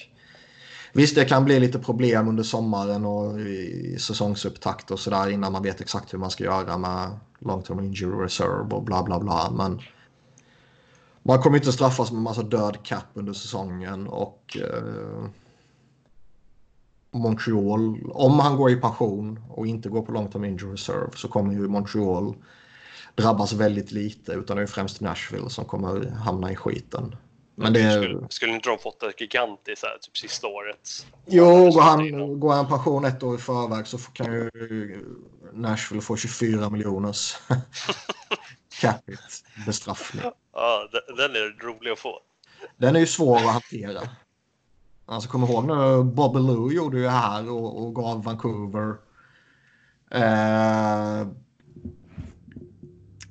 Visst, 0.94 1.16
det 1.16 1.26
kan 1.26 1.46
bli 1.46 1.60
lite 1.60 1.80
problem 1.80 2.28
under 2.28 2.44
sommaren 2.44 3.06
och 3.06 3.40
i 3.40 3.98
säsongsupptakt 4.00 4.92
och 4.92 5.00
sådär 5.00 5.30
innan 5.30 5.52
man 5.52 5.64
vet 5.64 5.82
exakt 5.82 6.14
hur 6.14 6.18
man 6.18 6.32
ska 6.32 6.44
göra 6.44 6.78
med 6.78 7.20
long 7.40 7.64
term 7.64 7.80
injured 7.80 8.22
reserve 8.22 8.76
och 8.76 8.84
bla 8.84 9.04
bla 9.04 9.20
bla. 9.20 9.52
Men 9.52 9.82
man 11.24 11.42
kommer 11.42 11.58
inte 11.58 11.72
straffas 11.72 12.12
med 12.12 12.22
massa 12.22 12.44
död 12.44 12.78
cap 12.84 13.06
under 13.14 13.34
säsongen 13.34 14.08
och 14.08 14.58
eh, 14.62 15.30
Montreal, 17.12 18.12
om 18.12 18.40
han 18.40 18.58
går 18.58 18.72
i 18.72 18.76
pension 18.76 19.40
och 19.50 19.68
inte 19.68 19.90
går 19.90 20.02
på 20.02 20.12
long 20.12 20.32
term 20.32 20.46
injury 20.46 20.74
reserve 20.74 21.12
så 21.16 21.28
kommer 21.28 21.54
ju 21.54 21.68
Montreal 21.68 22.36
drabbas 23.18 23.54
väldigt 23.54 23.92
lite 23.92 24.32
utan 24.32 24.58
det 24.58 24.64
är 24.64 24.68
främst 24.68 25.02
Nashville 25.02 25.50
som 25.50 25.66
kommer 25.66 26.10
hamna 26.10 26.52
i 26.52 26.56
skiten. 26.56 27.16
Men 27.56 27.74
det... 27.74 27.92
skulle, 27.92 28.28
skulle 28.30 28.54
inte 28.54 28.70
de 28.70 28.80
fått 28.80 29.04
ett 29.04 29.22
gigantiskt 29.22 29.84
här, 29.84 29.98
typ 30.02 30.18
sista 30.18 30.48
året? 30.48 31.06
Jo, 31.26 31.72
går 31.72 31.82
han, 31.82 32.40
går 32.40 32.54
han 32.54 32.68
pension 32.68 33.06
ett 33.06 33.24
år 33.24 33.36
i 33.36 33.38
förväg 33.38 33.88
så 33.88 33.98
kan 33.98 34.34
ju 34.34 34.50
Nashville 35.54 36.02
få 36.02 36.16
24 36.16 36.70
miljoners 36.70 37.36
capita 38.82 39.22
bestraffning. 39.66 40.24
Ja, 40.54 40.90
den 41.18 41.32
är 41.32 41.64
rolig 41.64 41.92
att 41.92 42.00
få. 42.00 42.20
Den 42.78 42.96
är 42.96 43.00
ju 43.00 43.08
svår 43.08 43.38
att 43.38 43.44
hantera. 43.44 44.02
Alltså 45.06 45.30
kommer 45.30 45.48
ihåg 45.48 45.66
nu 45.66 46.04
Bobby 46.04 46.40
Lou 46.40 46.74
gjorde 46.74 46.98
ju 47.00 47.08
här 47.08 47.52
och, 47.52 47.82
och 47.82 47.96
gav 47.96 48.24
Vancouver 48.24 48.96
eh, 50.12 51.28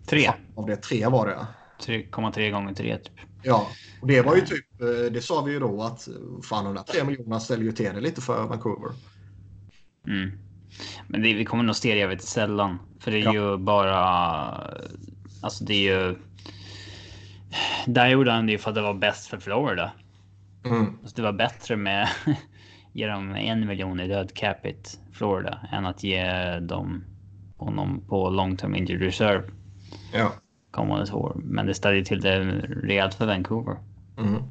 Tre. 0.06 0.30
Av 0.54 0.66
det 0.66 0.76
tre 0.76 1.06
var 1.06 1.26
det. 1.26 1.46
3,3 1.92 2.50
gånger 2.50 2.74
3 2.74 2.98
typ. 2.98 3.12
Ja, 3.42 3.68
och 4.00 4.06
det 4.06 4.22
var 4.22 4.36
ju 4.36 4.40
typ, 4.40 4.80
eh, 4.80 5.12
det 5.12 5.20
sa 5.20 5.42
vi 5.42 5.52
ju 5.52 5.58
då 5.58 5.82
att 5.82 6.08
fan 6.42 6.64
de 6.64 6.74
där 6.74 6.82
3 6.82 7.04
miljonerna 7.04 7.40
ställer 7.40 7.64
ju 7.64 7.72
till 7.72 7.94
det 7.94 8.00
lite 8.00 8.20
för 8.20 8.46
Vancouver. 8.46 8.90
Mm. 10.06 10.30
Men 11.08 11.22
det, 11.22 11.34
vi 11.34 11.44
kommer 11.44 11.64
nog 11.64 11.76
se 11.76 11.92
det 11.92 11.98
jävligt 11.98 12.22
sällan. 12.22 12.78
För 13.00 13.10
det 13.10 13.18
är 13.18 13.24
ja. 13.24 13.34
ju 13.34 13.56
bara, 13.56 13.96
alltså 15.42 15.64
det 15.64 15.74
är 15.74 16.06
ju. 16.06 16.16
Där 17.86 18.08
gjorde 18.08 18.32
han 18.32 18.46
det 18.46 18.58
för 18.58 18.70
att 18.70 18.74
det 18.74 18.82
var 18.82 18.94
bäst 18.94 19.26
för 19.26 19.38
Florida. 19.38 19.92
Mm. 20.64 20.98
Alltså 21.02 21.16
det 21.16 21.22
var 21.22 21.32
bättre 21.32 21.76
med 21.76 22.08
ge 22.92 23.06
dem 23.06 23.34
en 23.34 23.66
miljon 23.66 24.00
i 24.00 24.08
död 24.08 24.34
capita 24.34 24.90
Florida 25.12 25.60
än 25.72 25.86
att 25.86 26.02
ge 26.02 26.58
dem 26.58 27.04
honom 27.56 28.04
på 28.08 28.30
long 28.30 28.56
term 28.56 28.74
injured 28.74 29.02
reserve. 29.02 29.42
Ja. 30.12 30.32
Kommande 30.70 31.12
år. 31.12 31.32
Men 31.36 31.66
det 31.66 31.74
ställer 31.74 32.04
till 32.04 32.20
det 32.20 32.38
rejält 32.82 33.14
för 33.14 33.26
Vancouver. 33.26 33.76
Mm. 34.18 34.42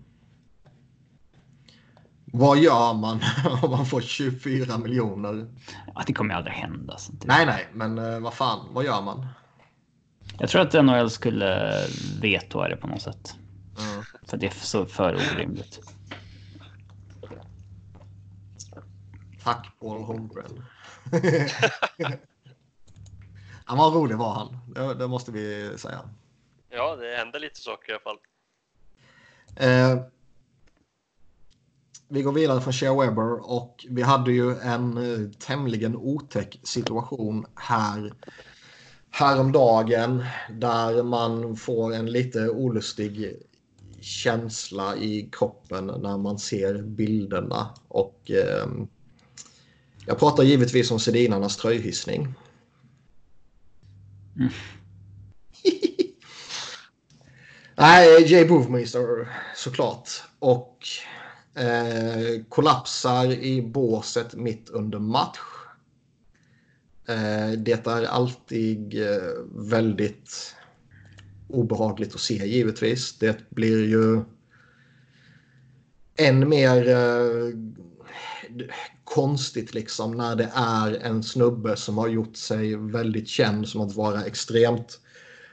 Vad 2.25 2.57
gör 2.57 2.93
man 2.93 3.19
om 3.61 3.71
man 3.71 3.85
får 3.85 4.01
24 4.01 4.77
miljoner? 4.77 5.47
Ja, 5.95 6.03
det 6.07 6.13
kommer 6.13 6.33
aldrig 6.33 6.55
hända. 6.55 6.97
Så 6.97 7.13
nej, 7.25 7.45
nej, 7.45 7.67
men 7.73 7.99
uh, 7.99 8.19
vad 8.19 8.33
fan, 8.33 8.59
vad 8.71 8.85
gör 8.85 9.01
man? 9.01 9.27
Jag 10.39 10.49
tror 10.49 10.61
att 10.61 10.85
NHL 10.85 11.09
skulle 11.09 11.71
vetoa 12.21 12.67
det 12.67 12.75
på 12.75 12.87
något 12.87 13.01
sätt. 13.01 13.35
Mm. 13.79 14.03
För 14.27 14.37
det 14.37 14.45
är 14.45 14.51
så 14.51 14.85
för 14.85 15.15
orimligt. 15.15 15.79
Tack 19.43 19.67
Paul 19.79 20.03
Holmgren. 20.03 20.65
Han 23.65 23.77
var 23.77 23.91
rolig 23.91 24.17
var 24.17 24.33
han. 24.33 24.57
Det, 24.67 24.93
det, 24.93 25.07
måste 25.07 25.31
vi 25.31 25.77
säga. 25.77 26.09
Ja, 26.69 26.95
det 26.95 27.15
hände 27.15 27.39
lite 27.39 27.59
saker 27.59 27.91
i 27.91 27.95
alla 27.95 28.01
fall. 28.01 28.17
Eh, 29.55 30.05
vi 32.07 32.21
går 32.21 32.31
vidare 32.31 32.61
från 32.61 32.73
Shea 32.73 32.93
Weber 32.93 33.51
och 33.51 33.85
vi 33.89 34.01
hade 34.01 34.31
ju 34.31 34.57
en 34.59 34.97
eh, 34.97 35.29
tämligen 35.39 35.95
otäck 35.95 36.59
situation 36.63 37.45
här 37.55 38.13
häromdagen 39.11 40.25
där 40.49 41.03
man 41.03 41.55
får 41.55 41.93
en 41.93 42.11
lite 42.11 42.49
olustig 42.49 43.35
känsla 44.01 44.95
i 44.95 45.29
kroppen 45.31 45.85
när 45.85 46.17
man 46.17 46.39
ser 46.39 46.81
bilderna. 46.81 47.69
Och 47.87 48.31
eh, 48.31 48.67
jag 50.05 50.19
pratar 50.19 50.43
givetvis 50.43 50.91
om 50.91 50.99
Sedinarnas 50.99 51.57
tröjhissning. 51.57 52.33
Mm. 54.39 54.49
Nej, 57.75 58.31
Jay 58.31 58.45
Bovmeister 58.47 59.27
såklart. 59.55 60.09
Och 60.39 60.87
eh, 61.55 62.43
kollapsar 62.49 63.31
i 63.31 63.61
båset 63.61 64.35
mitt 64.35 64.69
under 64.69 64.99
match. 64.99 65.39
Eh, 67.07 67.51
det 67.57 67.87
är 67.87 68.05
alltid 68.05 69.01
eh, 69.01 69.33
väldigt 69.55 70.55
obehagligt 71.47 72.15
att 72.15 72.21
se 72.21 72.45
givetvis. 72.47 73.17
Det 73.17 73.49
blir 73.49 73.85
ju 73.85 74.23
än 76.17 76.49
mer 76.49 76.89
eh, 76.89 77.53
konstigt 79.03 79.73
liksom 79.73 80.11
när 80.11 80.35
det 80.35 80.51
är 80.55 80.91
en 80.91 81.23
snubbe 81.23 81.75
som 81.75 81.97
har 81.97 82.07
gjort 82.07 82.35
sig 82.35 82.75
väldigt 82.75 83.27
känd 83.27 83.67
som 83.67 83.81
att 83.81 83.95
vara 83.95 84.23
extremt 84.23 84.99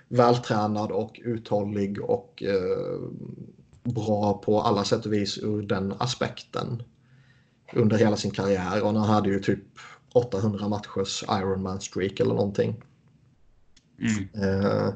vältränad 0.09 0.91
och 0.91 1.21
uthållig 1.25 2.01
och 2.01 2.43
eh, 2.43 3.01
bra 3.83 4.43
på 4.45 4.61
alla 4.61 4.85
sätt 4.85 5.07
och 5.07 5.13
vis 5.13 5.39
ur 5.39 5.63
den 5.63 5.95
aspekten 5.99 6.83
under 7.73 7.99
hela 7.99 8.17
sin 8.17 8.31
karriär. 8.31 8.83
Och 8.83 8.87
han 8.87 8.97
hade 8.97 9.29
ju 9.29 9.41
typ 9.41 9.65
800 10.13 10.69
matchers 10.69 11.23
Ironman 11.23 11.81
streak 11.81 12.21
eller 12.21 12.35
någonting. 12.35 12.83
Mm. 13.99 14.45
Eh, 14.45 14.93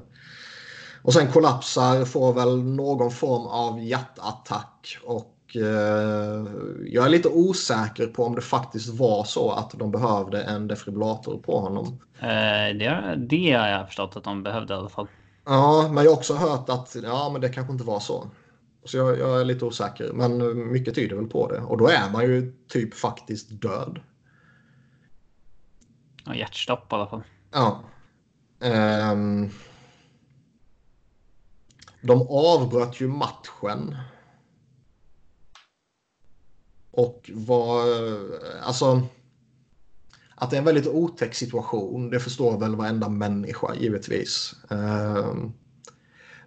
och 1.03 1.13
sen 1.13 1.33
kollapsar, 1.33 2.05
får 2.05 2.33
väl 2.33 2.63
någon 2.63 3.11
form 3.11 3.47
av 3.47 3.85
hjärtattack 3.85 4.99
och 5.05 5.36
jag 5.55 7.05
är 7.05 7.09
lite 7.09 7.29
osäker 7.29 8.07
på 8.07 8.25
om 8.25 8.35
det 8.35 8.41
faktiskt 8.41 8.89
var 8.89 9.25
så 9.25 9.51
att 9.51 9.71
de 9.71 9.91
behövde 9.91 10.43
en 10.43 10.69
defibrillator 10.69 11.39
på 11.39 11.61
honom. 11.61 12.01
Eh, 12.21 12.77
det, 12.79 13.15
det 13.17 13.53
har 13.53 13.69
jag 13.69 13.87
förstått 13.87 14.17
att 14.17 14.25
de 14.25 14.43
behövde 14.43 14.75
i 14.75 14.77
alla 14.77 14.89
fall. 14.89 15.09
Ja, 15.45 15.89
men 15.93 16.05
jag 16.05 16.11
har 16.11 16.17
också 16.17 16.35
hört 16.35 16.69
att 16.69 16.97
ja, 17.03 17.29
men 17.33 17.41
det 17.41 17.49
kanske 17.49 17.73
inte 17.73 17.85
var 17.85 18.01
så. 18.01 18.31
Så 18.85 18.97
jag, 18.97 19.19
jag 19.19 19.41
är 19.41 19.45
lite 19.45 19.65
osäker, 19.65 20.13
men 20.13 20.69
mycket 20.73 20.95
tyder 20.95 21.17
väl 21.17 21.27
på 21.27 21.49
det. 21.49 21.61
Och 21.61 21.79
då 21.79 21.89
är 21.89 22.11
man 22.11 22.25
ju 22.25 22.53
typ 22.69 22.95
faktiskt 22.95 23.63
död. 23.63 24.01
Ja, 26.25 26.35
hjärtstopp 26.35 26.93
i 26.93 26.95
alla 26.95 27.07
fall. 27.07 27.23
Ja. 27.53 27.81
Ehm. 28.61 29.51
de 32.01 32.27
avbröt 32.31 33.01
ju 33.01 33.09
matchen. 33.09 33.97
Och 36.97 37.31
vad 37.35 37.89
eh, 37.89 38.21
Alltså... 38.63 39.03
Att 40.39 40.51
det 40.51 40.57
är 40.57 40.59
en 40.59 40.65
väldigt 40.65 40.87
otäck 40.87 41.35
situation, 41.35 42.11
det 42.11 42.21
förstår 42.21 42.59
väl 42.59 42.77
varenda 42.77 43.09
människa 43.09 43.75
givetvis. 43.75 44.55
Ehm, 44.71 45.53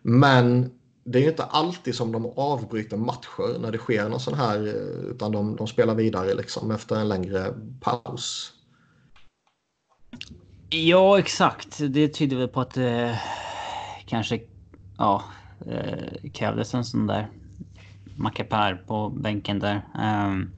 men 0.01 0.71
det 1.03 1.19
är 1.19 1.21
ju 1.23 1.29
inte 1.29 1.43
alltid 1.43 1.95
som 1.95 2.11
de 2.11 2.25
avbryter 2.25 2.97
matcher 2.97 3.59
när 3.59 3.71
det 3.71 3.77
sker 3.77 4.09
någon 4.09 4.19
sån 4.19 4.33
här, 4.33 4.67
eh, 4.67 5.11
utan 5.11 5.31
de, 5.31 5.55
de 5.55 5.67
spelar 5.67 5.95
vidare 5.95 6.33
liksom 6.33 6.71
efter 6.71 6.95
en 6.95 7.09
längre 7.09 7.53
paus. 7.81 8.53
Ja, 10.69 11.19
exakt. 11.19 11.77
Det 11.89 12.07
tyder 12.07 12.37
väl 12.37 12.47
på 12.47 12.61
att 12.61 12.73
det 12.73 13.09
eh, 13.09 13.15
kanske 14.05 14.41
ja, 14.97 15.23
eh, 15.65 16.31
krävdes 16.33 16.73
en 16.73 16.85
sån 16.85 17.07
där 17.07 17.29
mackapär 18.19 18.75
på 18.87 19.09
bänken 19.09 19.59
där. 19.59 19.81
Um, 19.99 20.51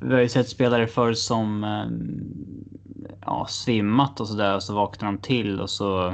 vi 0.00 0.14
har 0.14 0.20
ju 0.20 0.28
sett 0.28 0.48
spelare 0.48 0.86
förr 0.86 1.12
som 1.12 1.64
um, 1.64 3.14
ja, 3.20 3.46
svimmat 3.48 4.20
och 4.20 4.28
sådär 4.28 4.54
och 4.54 4.62
så 4.62 4.74
vaknar 4.74 5.12
de 5.12 5.18
till 5.18 5.60
och 5.60 5.70
så 5.70 6.08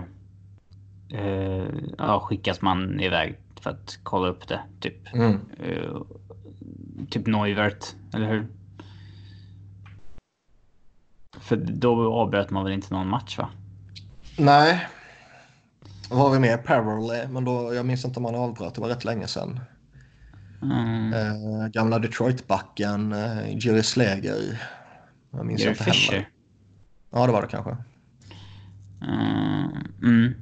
uh, 1.13 1.69
ja, 1.99 2.21
skickas 2.21 2.63
man 2.63 3.01
iväg 3.01 3.39
för 3.61 3.71
att 3.71 3.99
kolla 4.03 4.29
upp 4.29 4.49
det. 4.49 4.61
Typ, 4.81 5.15
Mm. 5.15 5.33
uh, 5.67 6.03
typ 7.11 7.27
Neuvert, 7.27 7.85
eller 8.15 8.29
hur? 8.29 8.47
För 11.41 11.57
då 11.57 12.13
avbröt 12.13 12.51
man 12.51 12.65
väl 12.65 12.73
inte 12.73 12.95
någon 12.95 13.09
match 13.09 13.39
va? 13.39 13.49
Nej. 14.39 14.87
Vad 16.11 16.19
har 16.19 16.31
vi 16.31 16.39
med? 16.39 16.65
Parallel, 16.65 17.29
men 17.29 17.45
då, 17.45 17.75
jag 17.75 17.87
minns 17.87 18.05
inte 18.05 18.19
om 18.19 18.25
han 18.25 18.35
avbröt. 18.35 18.75
Det 18.75 18.81
var 18.81 18.89
rätt 18.89 19.05
länge 19.05 19.27
sedan. 19.27 19.61
Mm. 20.63 21.13
Eh, 21.13 21.67
gamla 21.69 21.99
Detroit-backen, 21.99 23.13
eh, 23.13 23.57
Jerry 23.67 23.83
Sleger. 23.83 24.63
Jag 25.31 25.47
minns 25.47 25.61
Jerry 25.61 25.71
inte 25.71 25.85
heller. 25.85 25.95
Fisher. 25.95 26.29
Ja, 27.11 27.27
det 27.27 27.33
var 27.33 27.43
det 27.43 27.49
kanske. 27.49 27.77
Mm. 29.03 29.71
Mm. 30.03 30.35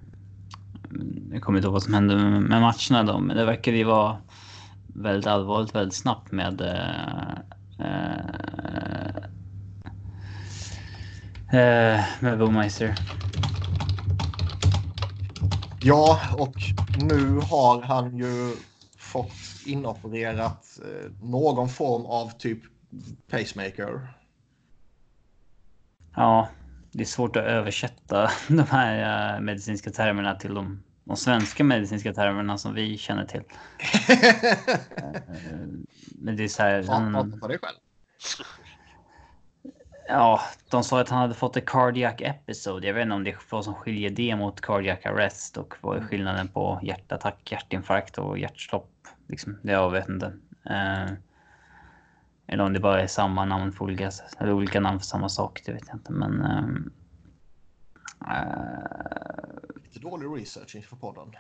Jag 1.33 1.43
kommer 1.43 1.59
inte 1.59 1.67
ihåg 1.67 1.73
vad 1.73 1.83
som 1.83 1.95
hände 1.95 2.17
med 2.17 2.61
matcherna 2.61 3.13
då, 3.13 3.19
men 3.21 3.37
det 3.37 3.45
verkar 3.45 3.73
ju 3.73 3.85
vara 3.85 4.17
väldigt 4.87 5.27
allvarligt 5.27 5.75
väldigt 5.75 5.95
snabbt 5.95 6.33
med 6.33 6.61
eh, 6.61 7.39
eh, 7.87 8.19
eh, 11.61 12.05
med 12.21 12.39
Bomeister. 12.39 12.95
Ja, 15.81 16.21
och 16.33 16.57
nu 17.03 17.41
har 17.51 17.83
han 17.83 18.17
ju 18.17 18.55
fått 19.09 19.33
inopererat 19.67 20.79
eh, 20.85 21.11
någon 21.23 21.69
form 21.69 22.07
av 22.07 22.31
typ 22.31 22.59
pacemaker. 23.31 24.09
Ja, 26.17 26.49
det 26.93 27.01
är 27.03 27.07
svårt 27.07 27.37
att 27.37 27.45
översätta 27.45 28.31
de 28.49 28.63
här 28.63 29.35
eh, 29.35 29.41
medicinska 29.41 29.91
termerna 29.91 30.35
till 30.35 30.55
de, 30.55 30.83
de 31.05 31.17
svenska 31.17 31.65
medicinska 31.65 32.13
termerna 32.13 32.59
som 32.59 32.75
vi 32.75 32.99
känner 32.99 33.25
till. 33.25 33.43
Eh, 35.29 35.67
Men 36.21 36.37
det 36.37 36.45
är 36.45 36.49
så 36.49 36.63
här. 36.63 36.83
Prata 36.83 36.93
han- 37.01 37.41
för 37.41 37.49
dig 37.49 37.59
själv. 37.59 37.77
Ja, 40.09 40.41
de 40.71 40.85
sa 40.85 41.01
att 41.01 41.09
han 41.09 41.19
hade 41.19 41.35
fått 41.35 41.57
ett 41.57 41.67
cardiac 41.67 42.15
episode. 42.19 42.87
Jag 42.87 42.95
vet 42.95 43.03
inte 43.03 43.15
om 43.15 43.25
det 43.25 43.31
är 43.31 43.39
vad 43.51 43.65
som 43.65 43.75
skiljer 43.75 44.11
det 44.11 44.37
mot 44.37 44.61
cardiac 44.61 45.07
arrest 45.07 45.57
och 45.57 45.75
vad 45.81 45.97
är 45.97 46.01
skillnaden 46.03 46.49
på 46.49 46.81
hjärtattack, 46.83 47.53
hjärtinfarkt 47.53 48.19
och 48.19 48.39
hjärtstopp. 48.39 48.91
Liksom, 49.29 49.59
det 49.63 49.73
jag 49.73 49.91
vet 49.91 50.09
inte. 50.09 50.27
Eh, 50.65 51.13
eller 52.47 52.65
om 52.65 52.73
det 52.73 52.81
bara 52.81 53.03
är 53.03 53.07
samma 53.07 53.45
namn 53.45 53.73
för 53.73 53.85
olika, 53.85 54.11
eller 54.39 54.53
olika 54.53 54.81
namn 54.81 54.99
för 54.99 55.07
samma 55.07 55.29
sak, 55.29 55.63
det 55.67 55.73
vet 55.73 55.89
jag 55.89 55.97
inte. 55.97 56.13
Men 56.13 56.43
ehm, 56.43 56.93
eh, 58.27 59.83
Lite 59.85 59.99
dålig 60.01 60.41
research 60.43 60.77
inför 60.77 60.97
podden. 60.97 61.33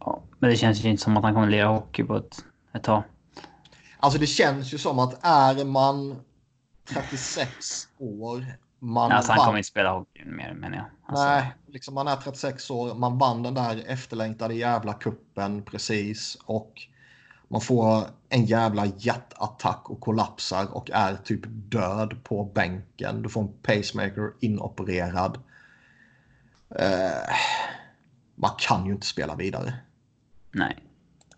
ja, 0.00 0.22
men 0.38 0.50
det 0.50 0.56
känns 0.56 0.84
ju 0.84 0.90
inte 0.90 1.02
som 1.02 1.16
att 1.16 1.22
han 1.22 1.34
kommer 1.34 1.50
lira 1.50 1.66
hockey 1.66 2.04
på 2.04 2.16
ett, 2.16 2.44
ett 2.72 2.82
tag. 2.82 3.02
Alltså 3.98 4.18
det 4.18 4.26
känns 4.26 4.74
ju 4.74 4.78
som 4.78 4.98
att 4.98 5.24
är 5.24 5.64
man 5.64 6.16
36 6.84 7.88
år, 7.98 8.44
man 8.84 9.12
Alltså, 9.12 9.32
han 9.32 9.38
vann- 9.38 9.46
kommer 9.46 9.58
inte 9.58 9.68
spela 9.68 9.92
hockey 9.92 10.24
mer 10.24 10.54
menar 10.54 10.76
jag. 10.76 10.86
Alltså, 11.06 11.24
Nej, 11.24 11.54
liksom 11.66 11.94
man 11.94 12.08
är 12.08 12.16
36 12.16 12.70
år, 12.70 12.94
man 12.94 13.18
vann 13.18 13.42
den 13.42 13.54
där 13.54 13.82
efterlängtade 13.86 14.54
jävla 14.54 14.92
kuppen 14.92 15.62
precis 15.62 16.38
och 16.44 16.82
man 17.48 17.60
får 17.60 18.04
en 18.28 18.44
jävla 18.44 18.86
hjärtattack 18.86 19.90
och 19.90 20.00
kollapsar 20.00 20.74
och 20.74 20.90
är 20.90 21.16
typ 21.16 21.40
död 21.46 22.16
på 22.24 22.44
bänken. 22.44 23.22
Du 23.22 23.28
får 23.28 23.40
en 23.42 23.52
pacemaker 23.62 24.32
inopererad. 24.40 25.38
Eh, 26.78 27.34
man 28.34 28.50
kan 28.58 28.86
ju 28.86 28.92
inte 28.92 29.06
spela 29.06 29.34
vidare. 29.34 29.74
Nej. 30.52 30.78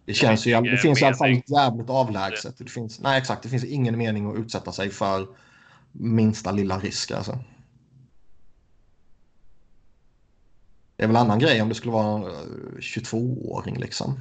Det 0.04 0.14
känns 0.14 0.46
ju, 0.46 0.60
det 0.60 0.76
finns 0.76 1.02
i 1.02 1.04
alla 1.04 1.16
fall 1.16 1.42
jävligt 1.46 1.90
avlägset. 1.90 2.58
Det 2.58 2.70
finns, 2.70 3.00
nej 3.00 3.18
exakt, 3.18 3.42
det 3.42 3.48
finns 3.48 3.64
ingen 3.64 3.98
mening 3.98 4.30
att 4.30 4.36
utsätta 4.36 4.72
sig 4.72 4.90
för 4.90 5.26
minsta 5.98 6.52
lilla 6.52 6.78
risk 6.78 7.10
alltså. 7.10 7.38
Det 10.96 11.02
är 11.02 11.06
väl 11.06 11.16
en 11.16 11.22
annan 11.22 11.38
grej 11.38 11.62
om 11.62 11.68
det 11.68 11.74
skulle 11.74 11.92
vara 11.92 12.16
en 12.16 12.24
eh, 12.24 12.78
22-åring 12.78 13.76
liksom. 13.76 14.20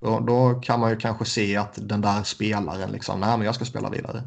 Då, 0.00 0.20
då 0.20 0.60
kan 0.60 0.80
man 0.80 0.90
ju 0.90 0.96
kanske 0.96 1.24
se 1.24 1.56
att 1.56 1.78
den 1.82 2.00
där 2.00 2.22
spelaren 2.22 2.90
liksom, 2.90 3.20
nej 3.20 3.38
men 3.38 3.46
jag 3.46 3.54
ska 3.54 3.64
spela 3.64 3.90
vidare. 3.90 4.22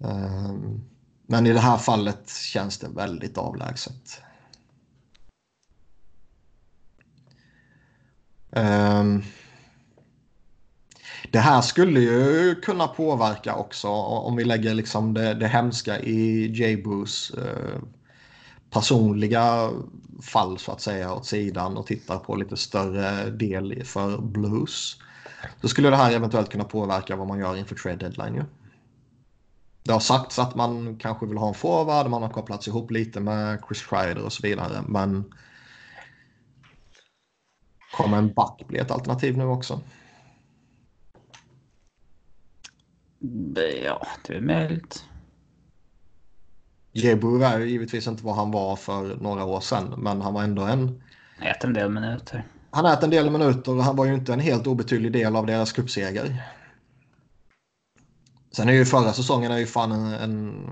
Ehm, 0.00 0.80
men 1.26 1.46
i 1.46 1.52
det 1.52 1.60
här 1.60 1.76
fallet 1.76 2.30
känns 2.30 2.78
det 2.78 2.88
väldigt 2.88 3.38
avlägset. 3.38 4.22
Um, 8.50 9.22
det 11.30 11.38
här 11.38 11.60
skulle 11.60 12.00
ju 12.00 12.54
kunna 12.54 12.88
påverka 12.88 13.54
också 13.54 13.88
om 13.88 14.36
vi 14.36 14.44
lägger 14.44 14.74
liksom 14.74 15.14
det, 15.14 15.34
det 15.34 15.48
hemska 15.48 16.00
i 16.00 16.46
J-Boos 16.46 17.30
eh, 17.30 17.80
personliga 18.70 19.70
fall 20.22 20.58
så 20.58 20.72
att 20.72 20.80
säga 20.80 21.14
åt 21.14 21.26
sidan 21.26 21.76
och 21.76 21.86
tittar 21.86 22.18
på 22.18 22.36
lite 22.36 22.56
större 22.56 23.30
del 23.30 23.84
för 23.84 24.18
Blues. 24.18 24.96
Så 25.60 25.68
skulle 25.68 25.90
det 25.90 25.96
här 25.96 26.12
eventuellt 26.12 26.50
kunna 26.50 26.64
påverka 26.64 27.16
vad 27.16 27.28
man 27.28 27.38
gör 27.38 27.56
inför 27.56 27.74
trade 27.74 27.96
deadline 27.96 28.34
ju. 28.34 28.44
det 29.82 29.92
har 29.92 30.00
sagts 30.00 30.38
att 30.38 30.54
man 30.54 30.96
kanske 30.96 31.26
vill 31.26 31.38
ha 31.38 31.48
en 31.48 31.54
forward, 31.54 32.10
man 32.10 32.22
har 32.22 32.30
kopplats 32.30 32.68
ihop 32.68 32.90
lite 32.90 33.20
med 33.20 33.62
Chris 33.68 33.86
Kreider 33.86 34.24
och 34.24 34.32
så 34.32 34.42
vidare. 34.42 34.82
Men 34.86 35.34
kommer 37.96 38.18
en 38.18 38.32
back 38.32 38.62
bli 38.68 38.78
ett 38.78 38.90
alternativ 38.90 39.36
nu 39.36 39.44
också? 39.44 39.80
Ja, 43.84 44.06
det 44.26 44.34
är 44.34 44.40
möjligt. 44.40 45.04
Jebur 46.92 47.44
är 47.44 47.58
givetvis 47.60 48.06
inte 48.06 48.24
vad 48.24 48.36
han 48.36 48.50
var 48.50 48.76
för 48.76 49.16
några 49.16 49.44
år 49.44 49.60
sedan, 49.60 49.94
men 49.98 50.20
han 50.20 50.34
var 50.34 50.42
ändå 50.42 50.62
en... 50.62 51.02
Han 51.38 51.48
äter 51.48 51.68
en 51.68 51.74
del 51.74 51.90
minuter. 51.90 52.44
Han 52.70 52.86
äter 52.86 53.04
en 53.04 53.10
del 53.10 53.30
minuter 53.30 53.76
och 53.76 53.84
han 53.84 53.96
var 53.96 54.04
ju 54.04 54.14
inte 54.14 54.32
en 54.32 54.40
helt 54.40 54.66
obetydlig 54.66 55.12
del 55.12 55.36
av 55.36 55.46
deras 55.46 55.72
cupseger. 55.72 56.42
Sen 58.52 58.68
är 58.68 58.72
ju 58.72 58.84
förra 58.84 59.12
säsongen 59.12 59.52
är 59.52 59.58
ju 59.58 59.66
fan 59.66 59.92
en, 59.92 60.12
en... 60.12 60.70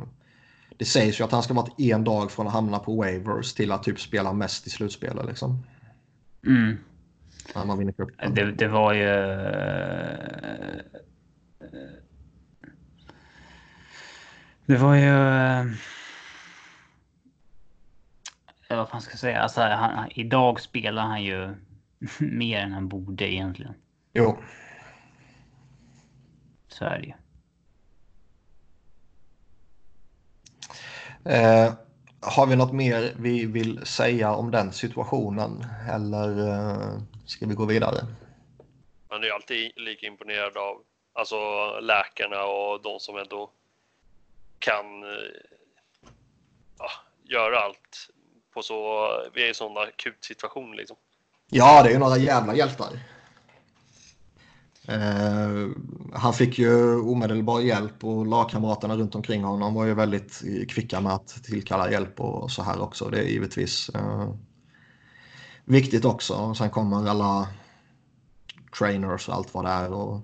Det 0.76 0.84
sägs 0.84 1.20
ju 1.20 1.24
att 1.24 1.32
han 1.32 1.42
ska 1.42 1.54
varit 1.54 1.80
en 1.80 2.04
dag 2.04 2.30
från 2.30 2.46
att 2.46 2.52
hamna 2.52 2.78
på 2.78 2.96
waivers 2.96 3.54
till 3.54 3.72
att 3.72 3.82
typ 3.82 4.00
spela 4.00 4.32
mest 4.32 4.66
i 4.66 4.70
slutspelet 4.70 5.26
liksom. 5.26 5.66
Mm. 6.46 6.76
När 7.54 7.64
man 7.64 7.78
vinner 7.78 7.92
cupen. 7.92 8.34
Det, 8.34 8.52
det 8.52 8.68
var 8.68 8.92
ju... 8.92 9.08
Det 14.68 14.76
var 14.76 14.94
ju... 14.94 15.06
Ja, 18.68 18.76
vad 18.76 18.88
fan 18.88 19.00
ska 19.00 19.12
jag 19.12 19.18
säga? 19.18 19.40
Alltså, 19.40 19.60
han, 19.60 20.10
idag 20.10 20.60
spelar 20.60 21.02
han 21.02 21.22
ju 21.22 21.54
mer 22.18 22.60
än 22.60 22.72
han 22.72 22.88
borde 22.88 23.32
egentligen. 23.32 23.74
Jo. 24.12 24.38
Så 26.68 26.84
är 26.84 26.98
det 26.98 27.06
ju. 27.06 27.14
Eh, 31.32 31.72
har 32.20 32.46
vi 32.46 32.56
något 32.56 32.72
mer 32.72 33.12
vi 33.18 33.46
vill 33.46 33.86
säga 33.86 34.34
om 34.34 34.50
den 34.50 34.72
situationen 34.72 35.64
eller 35.90 36.48
eh, 36.48 37.00
ska 37.24 37.46
vi 37.46 37.54
gå 37.54 37.64
vidare? 37.64 38.06
Man 39.10 39.24
är 39.24 39.30
alltid 39.30 39.72
lika 39.76 40.06
imponerad 40.06 40.56
av 40.56 40.82
alltså 41.12 41.36
läkarna 41.80 42.44
och 42.44 42.82
de 42.82 43.00
som 43.00 43.16
ändå 43.16 43.50
kan 44.58 45.02
eh, 45.02 45.40
ja, 46.78 46.90
göra 47.24 47.58
allt 47.58 48.10
på 48.54 48.62
så. 48.62 49.08
Vi 49.34 49.42
är 49.42 49.46
i 49.46 49.48
en 49.48 49.54
sån 49.54 49.78
akut 49.78 50.24
situation 50.24 50.76
liksom. 50.76 50.96
Ja, 51.50 51.82
det 51.82 51.88
är 51.88 51.92
ju 51.92 51.98
några 51.98 52.16
jävla 52.16 52.54
hjältar. 52.54 53.00
Eh, 54.88 55.68
han 56.14 56.34
fick 56.34 56.58
ju 56.58 57.00
omedelbar 57.00 57.60
hjälp 57.60 58.04
och 58.04 58.26
lagkamraterna 58.26 58.96
runt 58.96 59.14
omkring 59.14 59.44
honom 59.44 59.74
var 59.74 59.84
ju 59.84 59.94
väldigt 59.94 60.42
kvicka 60.68 61.00
med 61.00 61.12
att 61.12 61.28
tillkalla 61.44 61.90
hjälp 61.90 62.20
och 62.20 62.50
så 62.50 62.62
här 62.62 62.80
också. 62.80 63.08
Det 63.10 63.18
är 63.18 63.24
givetvis 63.24 63.88
eh, 63.88 64.34
viktigt 65.64 66.04
också. 66.04 66.54
Sen 66.54 66.70
kommer 66.70 67.08
alla 67.08 67.48
trainers 68.78 69.28
och 69.28 69.34
allt 69.34 69.54
vad 69.54 69.64
det 69.64 69.70
är 69.70 69.92
och 69.92 70.20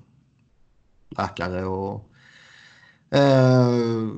läkare 1.08 1.64
och 1.64 2.10
eh, 3.14 4.08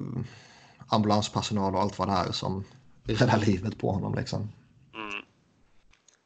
ambulanspersonal 0.89 1.74
och 1.74 1.81
allt 1.81 1.98
vad 1.98 2.09
det 2.09 2.14
är 2.14 2.32
som 2.32 2.64
räddar 3.05 3.39
livet 3.39 3.78
på 3.78 3.93
honom 3.93 4.14
liksom. 4.14 4.40
Mm. 4.94 5.24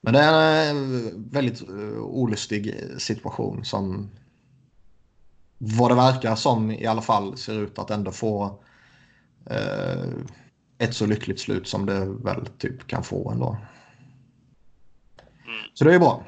Men 0.02 0.14
det 0.14 0.20
är 0.20 0.70
en 0.70 1.30
väldigt 1.30 1.68
uh, 1.68 1.98
olustig 1.98 2.74
situation 2.98 3.64
som 3.64 4.10
vad 5.58 5.90
det 5.90 5.94
verkar 5.94 6.36
som 6.36 6.70
i 6.70 6.86
alla 6.86 7.02
fall 7.02 7.36
ser 7.36 7.58
ut 7.58 7.78
att 7.78 7.90
ändå 7.90 8.12
få 8.12 8.62
uh, 9.50 10.24
ett 10.78 10.94
så 10.94 11.06
lyckligt 11.06 11.40
slut 11.40 11.68
som 11.68 11.86
det 11.86 12.04
väl 12.04 12.46
typ 12.46 12.86
kan 12.86 13.02
få 13.02 13.30
ändå. 13.30 13.56
Mm. 15.46 15.70
Så 15.74 15.84
det 15.84 15.94
är 15.94 15.98
bra. 15.98 16.24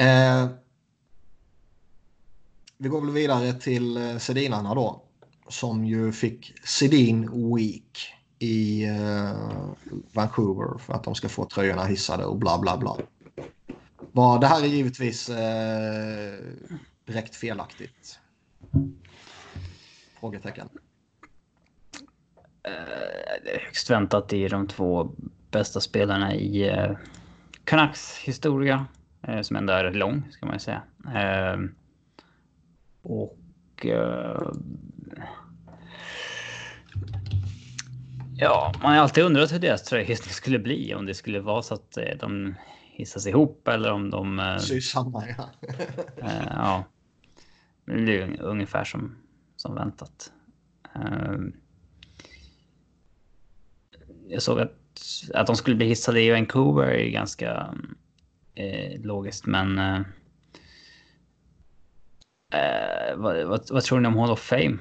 Uh, 0.00 0.50
vi 2.78 2.88
går 2.88 3.00
väl 3.00 3.10
vidare 3.10 3.52
till 3.52 3.96
eh, 3.96 4.16
Sedinarna 4.16 4.74
då. 4.74 5.02
Som 5.48 5.84
ju 5.84 6.12
fick 6.12 6.54
Sedin 6.64 7.54
Week 7.54 8.14
i 8.38 8.86
uh, 8.90 9.72
Vancouver 10.12 10.78
för 10.78 10.92
att 10.94 11.04
de 11.04 11.14
ska 11.14 11.28
få 11.28 11.44
tröjorna 11.44 11.84
hissade 11.84 12.24
och 12.24 12.36
bla 12.36 12.58
bla 12.58 12.76
bla. 12.76 12.96
Var, 14.12 14.40
det 14.40 14.46
här 14.46 14.62
är 14.62 14.66
givetvis 14.66 15.30
uh, 15.30 15.36
direkt 17.04 17.36
felaktigt. 17.36 18.18
Frågetecken. 20.20 20.68
Uh, 22.68 22.74
det 23.44 23.50
är 23.50 23.64
högst 23.64 23.90
väntat. 23.90 24.32
i 24.32 24.48
de 24.48 24.66
två 24.66 25.10
bästa 25.50 25.80
spelarna 25.80 26.34
i 26.34 26.70
uh, 26.70 26.96
Canucks 27.64 28.18
historia. 28.18 28.86
Uh, 29.28 29.42
som 29.42 29.56
ändå 29.56 29.72
är 29.72 29.90
lång, 29.90 30.28
ska 30.30 30.46
man 30.46 30.54
ju 30.54 30.60
säga 30.60 30.82
och 33.08 33.38
Ja, 38.40 38.72
man 38.82 38.92
har 38.92 38.98
alltid 38.98 39.24
undrat 39.24 39.52
hur 39.52 39.58
deras 39.58 39.82
tröjhissning 39.82 40.32
skulle 40.34 40.58
bli. 40.58 40.94
Om 40.94 41.06
det 41.06 41.14
skulle 41.14 41.40
vara 41.40 41.62
så 41.62 41.74
att 41.74 41.96
eh, 41.96 42.16
de 42.20 42.54
hissas 42.82 43.26
ihop 43.26 43.68
eller 43.68 43.92
om 43.92 44.10
de... 44.10 44.38
Eh, 44.38 44.58
Syns 44.58 44.90
samma, 44.90 45.24
ja. 45.28 45.50
eh, 46.16 46.46
ja. 46.50 46.84
Det 47.84 47.92
blir 47.92 48.42
ungefär 48.42 48.84
som, 48.84 49.16
som 49.56 49.74
väntat. 49.74 50.32
Eh, 50.94 51.38
jag 54.28 54.42
såg 54.42 54.60
att, 54.60 54.76
att 55.34 55.46
de 55.46 55.56
skulle 55.56 55.76
bli 55.76 55.86
hissade 55.86 56.20
i 56.20 56.30
Vancouver 56.30 56.86
är 56.86 57.10
ganska 57.10 57.74
eh, 58.54 59.00
logiskt, 59.00 59.46
men... 59.46 60.04
Eh, 62.52 63.16
vad, 63.16 63.46
vad, 63.46 63.70
vad 63.70 63.82
tror 63.82 64.00
ni 64.00 64.08
om 64.08 64.16
Hall 64.16 64.30
of 64.30 64.40
Fame? 64.40 64.78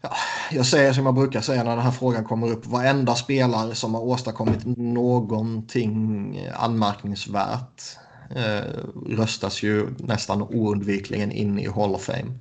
Ja, 0.00 0.10
jag 0.50 0.66
säger 0.66 0.92
som 0.92 1.06
jag 1.06 1.14
brukar 1.14 1.40
säga 1.40 1.64
när 1.64 1.76
den 1.76 1.84
här 1.84 1.90
frågan 1.90 2.24
kommer 2.24 2.50
upp. 2.50 2.66
Varenda 2.66 3.14
spelare 3.14 3.74
som 3.74 3.94
har 3.94 4.02
åstadkommit 4.02 4.66
någonting 4.76 6.48
anmärkningsvärt 6.54 7.82
eh, 8.30 8.80
röstas 9.06 9.62
ju 9.62 9.86
nästan 9.98 10.42
oundvikligen 10.42 11.32
in 11.32 11.58
i 11.58 11.68
Hall 11.68 11.94
of 11.94 12.04
Fame. 12.04 12.38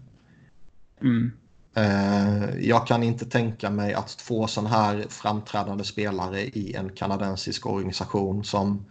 Mm. 1.01 1.31
Eh, 1.75 2.55
jag 2.59 2.87
kan 2.87 3.03
inte 3.03 3.25
tänka 3.25 3.69
mig 3.69 3.93
att 3.93 4.17
två 4.17 4.47
sådana 4.47 4.69
här 4.69 5.05
framträdande 5.09 5.83
spelare 5.83 6.41
i 6.41 6.75
en 6.75 6.89
kanadensisk 6.89 7.65
organisation 7.65 8.43
som 8.43 8.85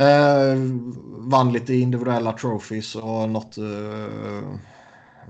eh, 0.00 0.56
vann 1.18 1.52
lite 1.52 1.74
individuella 1.74 2.32
trophies 2.32 2.94
och 2.94 3.30
något 3.30 3.58
eh, 3.58 4.54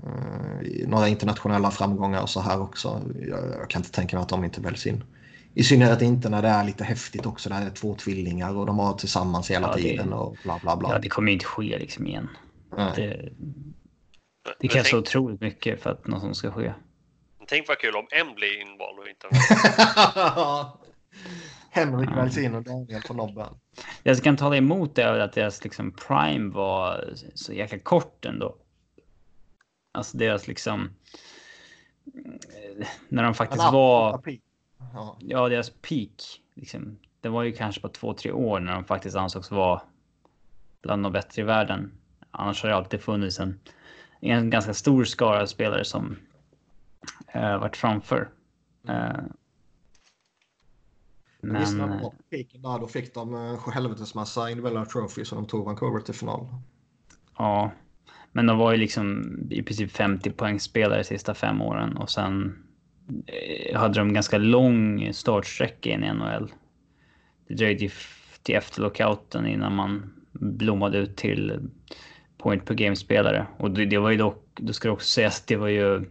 Uh, 0.03 0.87
några 0.87 1.07
internationella 1.07 1.71
framgångar 1.71 2.21
och 2.21 2.29
så 2.29 2.39
här 2.39 2.61
också. 2.61 3.01
Jag, 3.19 3.39
jag, 3.59 3.69
kan 3.69 3.79
inte 3.79 3.91
tänka 3.91 4.15
mig 4.15 4.23
att 4.23 4.29
de 4.29 4.43
inte 4.43 4.61
väljs 4.61 4.87
in. 4.87 5.03
I 5.53 5.63
synnerhet 5.63 6.01
inte 6.01 6.29
när 6.29 6.41
det 6.41 6.47
är 6.47 6.63
lite 6.63 6.83
häftigt 6.83 7.25
också. 7.25 7.49
Där 7.49 7.59
det 7.59 7.65
är 7.65 7.69
två 7.69 7.95
tvillingar 7.95 8.57
och 8.57 8.65
de 8.65 8.79
har 8.79 8.93
tillsammans 8.93 9.51
hela 9.51 9.67
Ja, 9.67 9.75
det- 9.75 9.81
tiden 9.81 10.13
och 10.13 10.37
bla 10.43 10.59
bla 10.61 10.77
bla. 10.77 10.89
Ja, 10.89 10.99
det 10.99 11.09
kommer 11.09 11.27
ju 11.27 11.33
inte 11.33 11.45
ske 11.45 11.77
liksom 11.79 12.07
igen. 12.07 12.29
Nej. 12.77 12.91
Det, 12.95 13.29
det 14.59 14.67
krävs 14.67 14.89
så 14.89 14.95
tänk, 14.95 15.07
otroligt 15.07 15.41
mycket 15.41 15.81
för 15.83 15.89
att 15.89 16.07
något 16.07 16.21
sånt 16.21 16.37
ska 16.37 16.51
ske. 16.51 16.73
tänk 17.47 17.67
vad 17.67 17.77
kul 17.77 17.95
om 17.95 18.07
en 18.11 18.35
blir 18.35 18.61
invald 18.61 18.99
och 18.99 19.07
inte 19.07 19.27
Henrik 21.73 22.09
väljs 22.09 22.37
in 22.37 22.55
och 22.55 22.63
Daniel 22.63 23.01
på 23.01 23.13
nobben. 23.13 23.47
Det 24.03 24.15
som 24.15 24.23
kan 24.23 24.37
tala 24.37 24.57
emot 24.57 24.95
det 24.95 25.03
är 25.03 25.19
att 25.19 25.33
deras 25.33 25.63
liksom 25.63 25.91
prime 25.91 26.53
var 26.53 27.13
så 27.33 27.53
jäkla 27.53 27.79
kort 27.79 28.25
ändå. 28.25 28.55
Alltså 29.91 30.17
deras 30.17 30.47
liksom... 30.47 30.89
eh, 32.13 32.87
När 33.09 33.23
de 33.23 33.33
faktiskt 33.33 33.63
Men 33.63 33.73
var... 33.73 34.13
absoluta 34.13 34.23
peak. 34.23 34.41
Ja. 34.93 35.17
Ja, 35.19 35.49
deras 35.49 35.69
peak. 35.69 36.41
Liksom, 36.55 36.97
det 37.21 37.29
var 37.29 37.43
ju 37.43 37.51
kanske 37.51 37.81
på 37.81 37.89
två, 37.89 38.13
tre 38.13 38.31
år 38.31 38.59
när 38.59 38.73
de 38.73 38.83
faktiskt 38.85 39.15
ansågs 39.15 39.51
vara 39.51 39.81
bland 40.81 41.03
de 41.03 41.11
bättre 41.11 41.41
i 41.41 41.45
världen. 41.45 41.91
Annars 42.31 42.63
har 42.63 42.69
det 42.69 42.75
alltid 42.75 43.01
funnits 43.01 43.39
en, 43.39 43.59
en 44.19 44.49
ganska 44.49 44.73
stor 44.73 45.03
skara 45.03 45.47
spelare 45.47 45.85
som 45.85 46.17
eh, 47.27 47.57
varit 47.57 47.77
framför. 47.77 48.29
Eh, 48.87 49.19
Men 51.41 51.59
visst, 51.59 51.77
när 51.77 51.87
men 51.87 51.97
de 51.97 52.03
var 52.03 52.09
på 52.09 52.23
peaken 52.29 52.61
där, 52.61 52.79
då 52.79 52.87
fick 52.87 53.13
de 53.13 53.35
en 53.35 53.57
helvetesmassa 53.73 54.49
individuella 54.49 54.85
trophies 54.85 55.31
och 55.31 55.35
de 55.35 55.47
tog 55.47 55.65
Vancouver 55.65 55.99
till 55.99 56.13
final. 56.13 56.47
ja, 57.37 57.71
men 58.31 58.45
de 58.45 58.57
var 58.57 58.71
ju 58.71 58.77
liksom 58.77 59.37
i 59.49 59.63
princip 59.63 59.91
50 59.91 60.31
poängspelare 60.31 60.99
de 60.99 61.03
sista 61.03 61.33
fem 61.33 61.61
åren 61.61 61.97
och 61.97 62.09
sen 62.09 62.63
eh, 63.27 63.79
hade 63.79 63.99
de 63.99 64.13
ganska 64.13 64.37
lång 64.37 65.13
startsträcka 65.13 65.89
in 65.89 66.03
i 66.03 66.13
NHL. 66.13 66.51
Det 67.47 67.53
dröjde 67.53 67.83
ju 67.83 67.89
till 68.43 68.55
efter 68.55 68.81
lockouten 68.81 69.47
innan 69.47 69.75
man 69.75 70.13
blommade 70.31 70.97
ut 70.97 71.15
till 71.15 71.69
point 72.37 72.65
per 72.65 72.73
game-spelare. 72.75 73.47
Och 73.57 73.71
det, 73.71 73.85
det, 73.85 73.97
var 73.97 74.11
ju 74.11 74.17
dock, 74.17 74.45
då 74.55 74.73
ska 74.73 74.87
det 74.87 74.93
också 74.93 75.07
sägas 75.07 75.41
att 75.41 75.47
det 75.47 75.55
var 75.55 75.67
ju, 75.67 76.05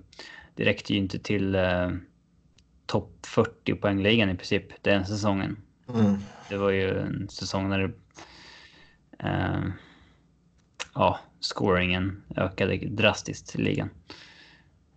det 0.54 0.64
räckte 0.64 0.92
ju 0.92 0.98
inte 0.98 1.18
till 1.18 1.54
eh, 1.54 1.90
topp 2.90 3.26
40 3.26 3.74
poängligan 3.74 4.30
i 4.30 4.34
princip 4.34 4.82
den 4.82 5.06
säsongen. 5.06 5.56
Mm. 5.88 6.18
Det 6.48 6.56
var 6.56 6.70
ju 6.70 6.98
en 6.98 7.28
säsong 7.28 7.68
när 7.68 7.78
det, 7.78 7.92
eh, 9.18 9.60
ja, 10.94 11.20
scoringen 11.40 12.22
ökade 12.36 12.76
drastiskt 12.76 13.54
i 13.54 13.62
ligan. 13.62 13.90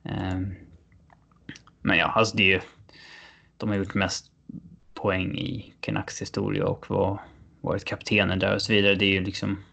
Eh, 0.04 0.40
men 1.82 1.98
ja, 1.98 2.06
alltså 2.06 2.38
det 2.38 2.44
är 2.44 2.48
ju, 2.48 2.62
de 3.58 3.70
har 3.70 3.76
gjort 3.76 3.94
mest 3.94 4.32
poäng 4.94 5.38
i 5.38 5.74
Canucks 5.80 6.22
historia 6.22 6.66
och 6.66 6.90
var, 6.90 7.22
varit 7.62 7.86
kaptener 7.86 8.36
där 8.36 8.56
och 8.56 8.62
så 8.62 8.74
vidare. 8.74 8.96
Det 8.96 9.06
är 9.06 9.14
ju 9.14 9.24
liksom 9.24 9.64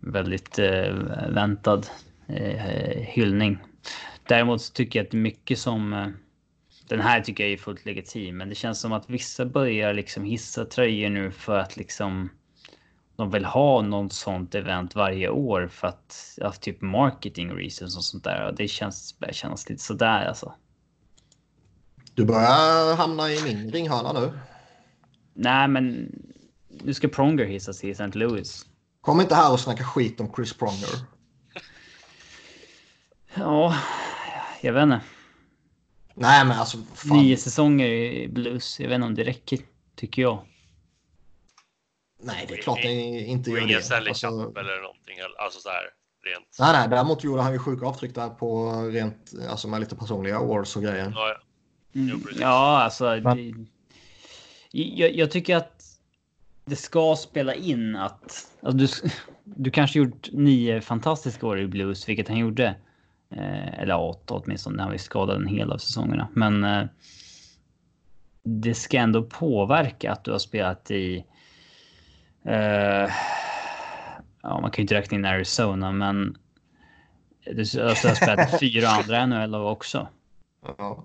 väldigt 0.00 0.58
eh, 0.58 0.94
väntad 1.28 1.82
eh, 2.26 3.00
hyllning. 3.00 3.58
Däremot 4.28 4.62
så 4.62 4.72
tycker 4.72 4.98
jag 4.98 5.06
att 5.06 5.12
mycket 5.12 5.58
som 5.58 5.92
eh, 5.92 6.08
den 6.88 7.00
här 7.00 7.20
tycker 7.20 7.44
jag 7.44 7.52
är 7.52 7.56
fullt 7.56 7.84
legitim, 7.84 8.36
men 8.36 8.48
det 8.48 8.54
känns 8.54 8.80
som 8.80 8.92
att 8.92 9.10
vissa 9.10 9.44
börjar 9.46 9.94
liksom 9.94 10.24
hissa 10.24 10.64
tröjor 10.64 11.10
nu 11.10 11.30
för 11.30 11.58
att 11.58 11.76
liksom 11.76 12.30
de 13.16 13.30
vill 13.30 13.44
ha 13.44 13.82
något 13.82 14.12
sånt 14.12 14.54
event 14.54 14.94
varje 14.94 15.28
år 15.28 15.68
för 15.68 15.88
att 15.88 16.34
ja, 16.36 16.52
typ 16.52 16.80
marketing 16.80 17.50
reasons 17.50 17.96
och 17.96 18.04
sånt 18.04 18.24
där. 18.24 18.54
Det 18.56 18.68
känns, 18.68 19.18
börjar 19.18 19.32
kännas 19.32 19.68
lite 19.68 19.82
sådär 19.82 20.26
alltså. 20.26 20.54
Du 22.14 22.24
börjar 22.24 22.96
hamna 22.96 23.30
i 23.30 23.42
min 23.42 23.70
ringhörna 23.70 24.12
nu. 24.12 24.38
Nej, 25.34 25.68
men 25.68 26.12
nu 26.68 26.94
ska 26.94 27.08
Pronger 27.08 27.44
hissas 27.44 27.84
i 27.84 27.90
St. 27.90 28.18
Louis. 28.18 28.66
Kom 29.00 29.20
inte 29.20 29.34
här 29.34 29.52
och 29.52 29.60
snacka 29.60 29.84
skit 29.84 30.20
om 30.20 30.32
Chris 30.36 30.52
Pronger. 30.52 30.88
Ja, 33.34 33.76
jag 34.60 34.72
vet 34.72 34.82
inte. 34.82 35.00
Nej, 36.18 36.44
men 36.46 36.58
alltså. 36.58 36.78
Fan. 36.94 37.18
Nio 37.18 37.36
säsonger 37.36 37.86
i 37.86 38.28
Blues. 38.28 38.80
Jag 38.80 38.88
vet 38.88 38.94
inte 38.94 39.06
om 39.06 39.14
det 39.14 39.24
räcker, 39.24 39.58
tycker 39.96 40.22
jag. 40.22 40.44
Nej, 42.22 42.44
det 42.48 42.54
är 42.54 42.62
klart 42.62 42.82
det 42.82 42.92
inte 43.20 43.50
gör 43.50 43.58
ingen 43.58 43.76
det. 43.76 43.82
Stanley 43.82 44.08
Alltså, 44.08 44.28
Cup 44.28 44.56
eller 44.56 44.82
någonting. 44.82 45.16
Alltså 45.38 45.60
så 45.60 45.68
här 45.68 45.82
rent. 46.24 46.56
nej, 46.58 46.72
nej, 46.72 46.88
däremot 46.88 47.24
gjorde 47.24 47.42
han 47.42 47.52
ju 47.52 47.58
sjuka 47.58 47.86
avtryck 47.86 48.14
där 48.14 48.28
på 48.28 48.72
rent, 48.92 49.32
alltså 49.50 49.68
med 49.68 49.80
lite 49.80 49.96
personliga 49.96 50.36
awards 50.36 50.76
och 50.76 50.82
grejer. 50.82 51.12
Ja, 51.14 51.28
ja. 51.28 51.36
Mm, 52.00 52.08
Jo, 52.12 52.18
precis. 52.20 52.40
ja, 52.40 52.82
alltså. 52.82 53.16
Det, 53.20 53.54
jag, 54.72 55.14
jag 55.14 55.30
tycker 55.30 55.56
att 55.56 55.82
det 56.64 56.76
ska 56.76 57.16
spela 57.16 57.54
in 57.54 57.96
att... 57.96 58.46
Alltså 58.62 58.78
du, 58.78 58.88
du 59.44 59.70
kanske 59.70 59.98
gjort 59.98 60.28
nio 60.32 60.80
fantastiska 60.80 61.46
år 61.46 61.60
i 61.60 61.66
Blues, 61.66 62.08
vilket 62.08 62.28
han 62.28 62.38
gjorde. 62.38 62.74
Eh, 63.30 63.80
eller 63.80 64.00
åtta 64.00 64.34
åtminstone, 64.34 64.82
han 64.82 64.90
var 64.90 64.98
skadad 64.98 65.36
en 65.36 65.46
hel 65.46 65.72
av 65.72 65.78
säsongerna. 65.78 66.28
Men 66.32 66.64
eh, 66.64 66.86
det 68.42 68.74
ska 68.74 68.98
ändå 68.98 69.22
påverka 69.22 70.12
att 70.12 70.24
du 70.24 70.32
har 70.32 70.38
spelat 70.38 70.90
i... 70.90 71.24
Eh, 72.44 73.10
ja, 74.42 74.60
man 74.60 74.70
kan 74.70 74.76
ju 74.76 74.82
inte 74.82 74.94
räkna 74.94 75.16
in 75.16 75.24
Arizona, 75.24 75.92
men... 75.92 76.36
Du 77.44 77.60
alltså, 77.60 78.08
har 78.08 78.14
spelat 78.14 78.60
fyra 78.60 78.88
andra 78.88 79.26
NHL 79.26 79.54
också. 79.54 80.08
Ja. 80.78 81.04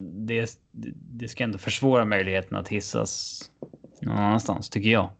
det, 0.00 0.60
det 0.92 1.28
ska 1.28 1.44
ändå 1.44 1.58
försvåra 1.58 2.04
möjligheten 2.04 2.56
att 2.56 2.68
hissas 2.68 3.42
någon 4.00 4.18
annanstans, 4.18 4.70
tycker 4.70 4.90
jag. 4.90 5.10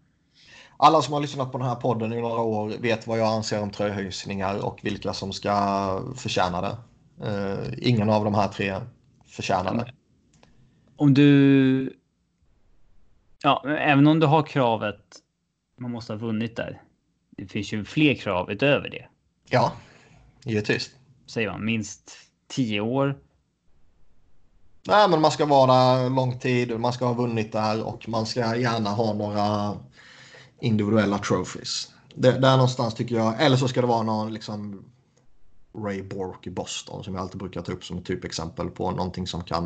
Alla 0.82 1.02
som 1.02 1.14
har 1.14 1.20
lyssnat 1.20 1.52
på 1.52 1.58
den 1.58 1.66
här 1.66 1.74
podden 1.74 2.12
i 2.12 2.20
några 2.20 2.40
år 2.40 2.68
vet 2.68 3.06
vad 3.06 3.18
jag 3.18 3.28
anser 3.28 3.62
om 3.62 3.70
tröjhöjsningar 3.70 4.64
och 4.64 4.80
vilka 4.82 5.12
som 5.12 5.32
ska 5.32 6.02
förtjäna 6.16 6.60
det. 6.60 6.76
Eh, 7.26 7.88
ingen 7.88 8.10
av 8.10 8.24
de 8.24 8.34
här 8.34 8.48
tre 8.48 8.74
förtjänar 9.26 9.74
det. 9.74 9.92
Om 10.96 11.14
du... 11.14 11.96
Ja, 13.42 13.64
även 13.68 14.06
om 14.06 14.20
du 14.20 14.26
har 14.26 14.42
kravet 14.42 15.00
man 15.80 15.90
måste 15.90 16.12
ha 16.12 16.18
vunnit 16.18 16.56
där. 16.56 16.82
Det 17.30 17.46
finns 17.46 17.72
ju 17.72 17.84
fler 17.84 18.14
krav 18.14 18.50
utöver 18.50 18.90
det. 18.90 19.08
Ja, 19.50 19.72
givetvis. 20.44 20.90
Säger 21.26 21.50
man 21.50 21.64
minst 21.64 22.10
10 22.48 22.80
år. 22.80 23.18
Nej, 24.86 25.08
men 25.08 25.20
man 25.20 25.30
ska 25.30 25.46
vara 25.46 25.72
där 25.72 26.10
lång 26.10 26.38
tid, 26.38 26.80
man 26.80 26.92
ska 26.92 27.06
ha 27.06 27.12
vunnit 27.12 27.52
där 27.52 27.82
och 27.82 28.08
man 28.08 28.26
ska 28.26 28.56
gärna 28.56 28.90
ha 28.90 29.12
några 29.14 29.76
individuella 30.60 31.18
trophies. 31.18 31.92
Det, 32.14 32.32
där 32.32 32.56
någonstans 32.56 32.94
tycker 32.94 33.14
jag, 33.14 33.42
eller 33.42 33.56
så 33.56 33.68
ska 33.68 33.80
det 33.80 33.86
vara 33.86 34.02
någon 34.02 34.32
liksom 34.34 34.84
Ray 35.84 36.02
Bork 36.02 36.46
i 36.46 36.50
Boston 36.50 37.04
som 37.04 37.14
jag 37.14 37.20
alltid 37.22 37.38
brukar 37.38 37.62
ta 37.62 37.72
upp 37.72 37.84
som 37.84 37.98
ett 37.98 38.04
typexempel 38.06 38.70
på 38.70 38.90
någonting 38.90 39.26
som 39.26 39.44
kan 39.44 39.64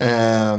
eh, 0.00 0.58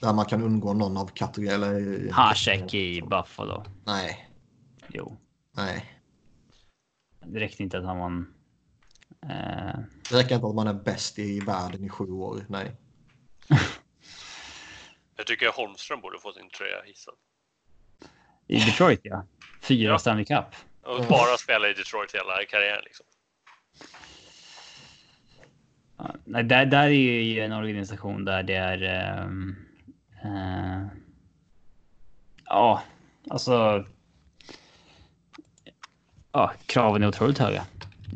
där 0.00 0.12
man 0.14 0.24
kan 0.24 0.42
undgå 0.42 0.72
någon 0.72 0.96
av 0.96 1.06
kategorierna. 1.06 2.12
Hasek 2.12 2.74
i 2.74 3.02
Buffalo. 3.02 3.64
Nej, 3.86 4.28
Jo, 4.88 5.16
nej. 5.56 6.00
det 7.26 7.40
räckte 7.40 7.62
inte 7.62 7.78
att 7.78 7.84
han 7.84 7.98
var 7.98 8.06
en... 8.06 8.34
Eh, 9.22 9.80
Det 10.10 10.18
räcker 10.18 10.34
inte 10.34 10.46
att 10.46 10.54
man 10.54 10.66
är 10.66 10.74
bäst 10.74 11.18
i 11.18 11.40
världen 11.40 11.84
i 11.84 11.88
sju 11.88 12.04
år. 12.10 12.46
Nej. 12.48 12.76
Jag 15.16 15.26
tycker 15.26 15.52
Holmström 15.56 16.00
borde 16.00 16.18
få 16.18 16.32
sin 16.32 16.50
tröja 16.50 16.82
hissad. 16.84 17.14
I 18.50 18.58
Detroit, 18.58 19.00
ja. 19.02 19.24
Fyra 19.60 19.90
Ja. 19.90 19.98
Stanley 19.98 20.24
Cup. 20.24 20.44
Och 20.82 21.04
bara 21.08 21.36
spela 21.36 21.68
i 21.68 21.72
Detroit 21.72 22.14
hela 22.14 22.44
karriären 22.50 22.82
liksom. 22.84 23.06
Nej, 26.24 26.44
där, 26.44 26.66
där 26.66 26.84
är 26.86 27.22
ju 27.22 27.40
en 27.40 27.52
organisation 27.52 28.24
där 28.24 28.42
det 28.42 28.54
är... 28.54 28.82
ehm, 28.82 29.56
eh, 30.24 30.86
ja, 32.44 32.82
alltså... 33.30 33.84
Ja, 36.32 36.52
kraven 36.66 37.02
är 37.02 37.08
otroligt 37.08 37.38
höga. 37.38 37.64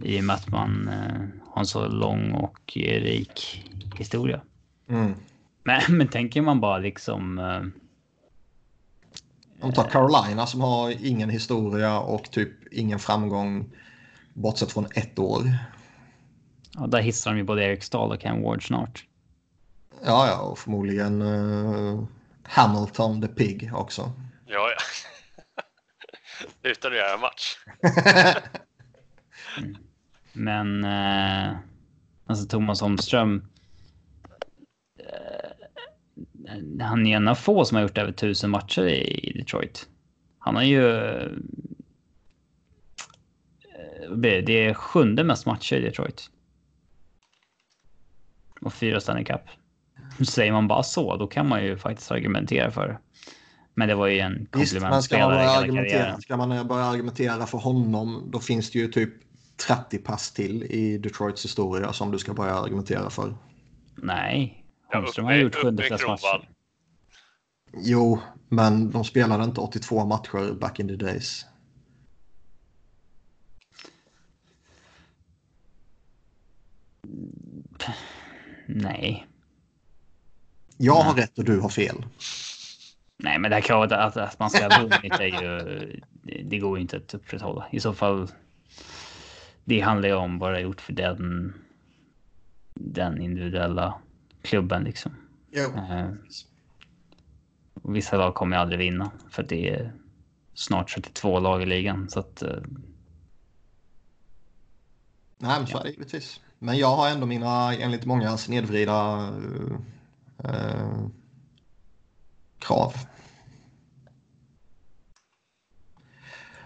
I 0.02 0.20
och 0.20 0.24
med 0.24 0.36
att 0.36 0.48
man 0.48 0.89
eh, 0.89 1.51
har 1.51 1.61
en 1.61 1.66
så 1.66 1.89
lång 1.89 2.32
och 2.32 2.73
rik 2.77 3.65
historia. 3.98 4.40
Mm. 4.89 5.15
Men, 5.62 5.81
men 5.89 6.09
tänker 6.09 6.43
man 6.43 6.61
bara 6.61 6.78
liksom... 6.78 7.39
Eh, 7.39 7.62
Om 9.60 9.70
vi 9.70 9.76
tar 9.76 9.90
Carolina 9.90 10.47
som 10.47 10.60
har 10.60 11.06
ingen 11.06 11.31
historia 11.31 11.98
och 11.98 12.31
typ 12.31 12.72
ingen 12.72 12.98
framgång 12.98 13.70
bortsett 14.35 14.72
från 14.72 14.86
ett 14.94 15.18
år. 15.18 15.43
ja, 16.74 16.86
där 16.86 17.01
hissar 17.01 17.31
de 17.31 17.36
ju 17.36 17.44
både 17.44 17.64
Eric 17.64 17.85
Stahl 17.85 18.12
och 18.12 18.20
Ken 18.20 18.43
Ward 18.43 18.66
snart. 18.66 19.05
Ja, 20.05 20.26
ja, 20.28 20.40
och 20.40 20.59
förmodligen 20.59 21.22
eh, 21.22 22.05
Hamilton 22.43 23.22
the 23.22 23.28
Pig 23.28 23.70
också. 23.74 24.12
Ja, 24.47 24.68
ja. 24.70 24.76
Utan 26.70 26.93
att 26.93 26.98
göra 26.98 27.14
en 27.14 27.20
match. 27.20 27.56
Men 30.32 30.85
eh, 30.85 31.56
alltså 32.26 32.47
Thomas 32.47 32.81
Holmström. 32.81 33.48
Han 36.80 37.06
är 37.06 37.16
en 37.16 37.28
av 37.28 37.34
få 37.34 37.64
som 37.64 37.76
har 37.76 37.82
gjort 37.82 37.98
över 37.98 38.12
tusen 38.12 38.50
matcher 38.50 38.82
i 38.88 39.32
Detroit. 39.38 39.88
Han 40.38 40.56
har 40.56 40.62
ju. 40.62 40.96
Eh, 40.96 41.30
det? 44.16 44.66
är 44.66 44.74
sjunde 44.74 45.24
mest 45.24 45.46
matcher 45.46 45.76
i 45.76 45.80
Detroit. 45.80 46.30
Och 48.60 48.74
fyra 48.74 49.00
Stanley 49.00 49.24
Cup. 49.24 49.40
Säger 50.28 50.52
man 50.52 50.68
bara 50.68 50.82
så, 50.82 51.16
då 51.16 51.26
kan 51.26 51.48
man 51.48 51.64
ju 51.64 51.76
faktiskt 51.76 52.10
argumentera 52.10 52.70
för 52.70 52.88
det. 52.88 52.98
Men 53.74 53.88
det 53.88 53.94
var 53.94 54.06
ju 54.06 54.18
en 54.18 54.46
komplementspelare 54.50 55.40
hela 55.40 55.50
argumentera, 55.50 56.20
ska 56.20 56.36
man 56.36 56.68
börja 56.68 56.84
argumentera 56.84 57.46
för 57.46 57.58
honom 57.58 58.28
då 58.32 58.40
finns 58.40 58.70
det 58.70 58.78
ju 58.78 58.88
typ 58.88 59.14
30 59.66 59.98
pass 59.98 60.32
till 60.32 60.62
i 60.62 60.98
Detroits 60.98 61.44
historia 61.44 61.92
som 61.92 62.10
du 62.10 62.18
ska 62.18 62.34
börja 62.34 62.54
argumentera 62.54 63.10
för. 63.10 63.34
Nej, 63.96 64.64
Holmström 64.94 65.24
har 65.26 65.34
gjort 65.34 65.54
sjunde 65.54 65.82
flest 65.82 66.06
matcher. 66.06 66.48
Jo, 67.76 68.20
men 68.48 68.90
de 68.90 69.04
spelade 69.04 69.44
inte 69.44 69.60
82 69.60 70.04
matcher 70.04 70.54
back 70.54 70.80
in 70.80 70.88
the 70.88 70.96
days. 70.96 71.46
Nej. 78.66 79.26
Jag 80.76 80.94
har 80.94 81.14
rätt 81.14 81.38
och 81.38 81.44
du 81.44 81.60
har 81.60 81.68
fel. 81.68 82.06
Nej, 83.16 83.38
men 83.38 83.50
det 83.50 83.56
här 83.56 83.62
kravet 83.62 83.92
att, 83.92 84.16
att 84.16 84.38
man 84.38 84.50
ska 84.50 84.68
ha 84.68 84.82
vunnit 84.82 85.20
är 85.20 85.42
ju... 85.42 86.02
Det, 86.44 86.58
går 86.58 86.78
ju 86.78 86.82
inte 86.82 86.96
att 86.96 87.14
upprätthålla. 87.14 87.66
I 87.72 87.80
så 87.80 87.94
fall... 87.94 88.28
Det 89.64 89.80
handlar 89.80 90.08
ju 90.08 90.14
om 90.14 90.38
vad 90.38 90.50
det 90.50 90.56
har 90.56 90.62
gjort 90.62 90.80
för 90.80 90.92
den... 90.92 91.54
Den 92.74 93.20
individuella 93.20 94.00
klubben 94.44 94.84
liksom. 94.84 95.12
Eh, 95.76 96.10
vissa 97.82 98.16
lag 98.16 98.34
kommer 98.34 98.56
ju 98.56 98.62
aldrig 98.62 98.78
vinna 98.78 99.10
för 99.30 99.42
det 99.42 99.68
är 99.68 99.92
snart 100.54 100.94
32 100.94 101.40
lag 101.40 101.62
i 101.62 101.66
ligan. 101.66 102.10
Så 102.10 102.20
att, 102.20 102.42
eh, 102.42 102.62
Nej, 105.38 105.58
men 105.58 105.66
så 105.66 105.78
är 105.78 105.82
det 105.82 105.90
givetvis. 105.90 106.40
Men 106.58 106.78
jag 106.78 106.96
har 106.96 107.08
ändå 107.08 107.26
mina, 107.26 107.74
enligt 107.74 108.04
många, 108.04 108.36
snedvrida 108.36 109.28
eh, 110.44 111.06
krav. 112.58 112.94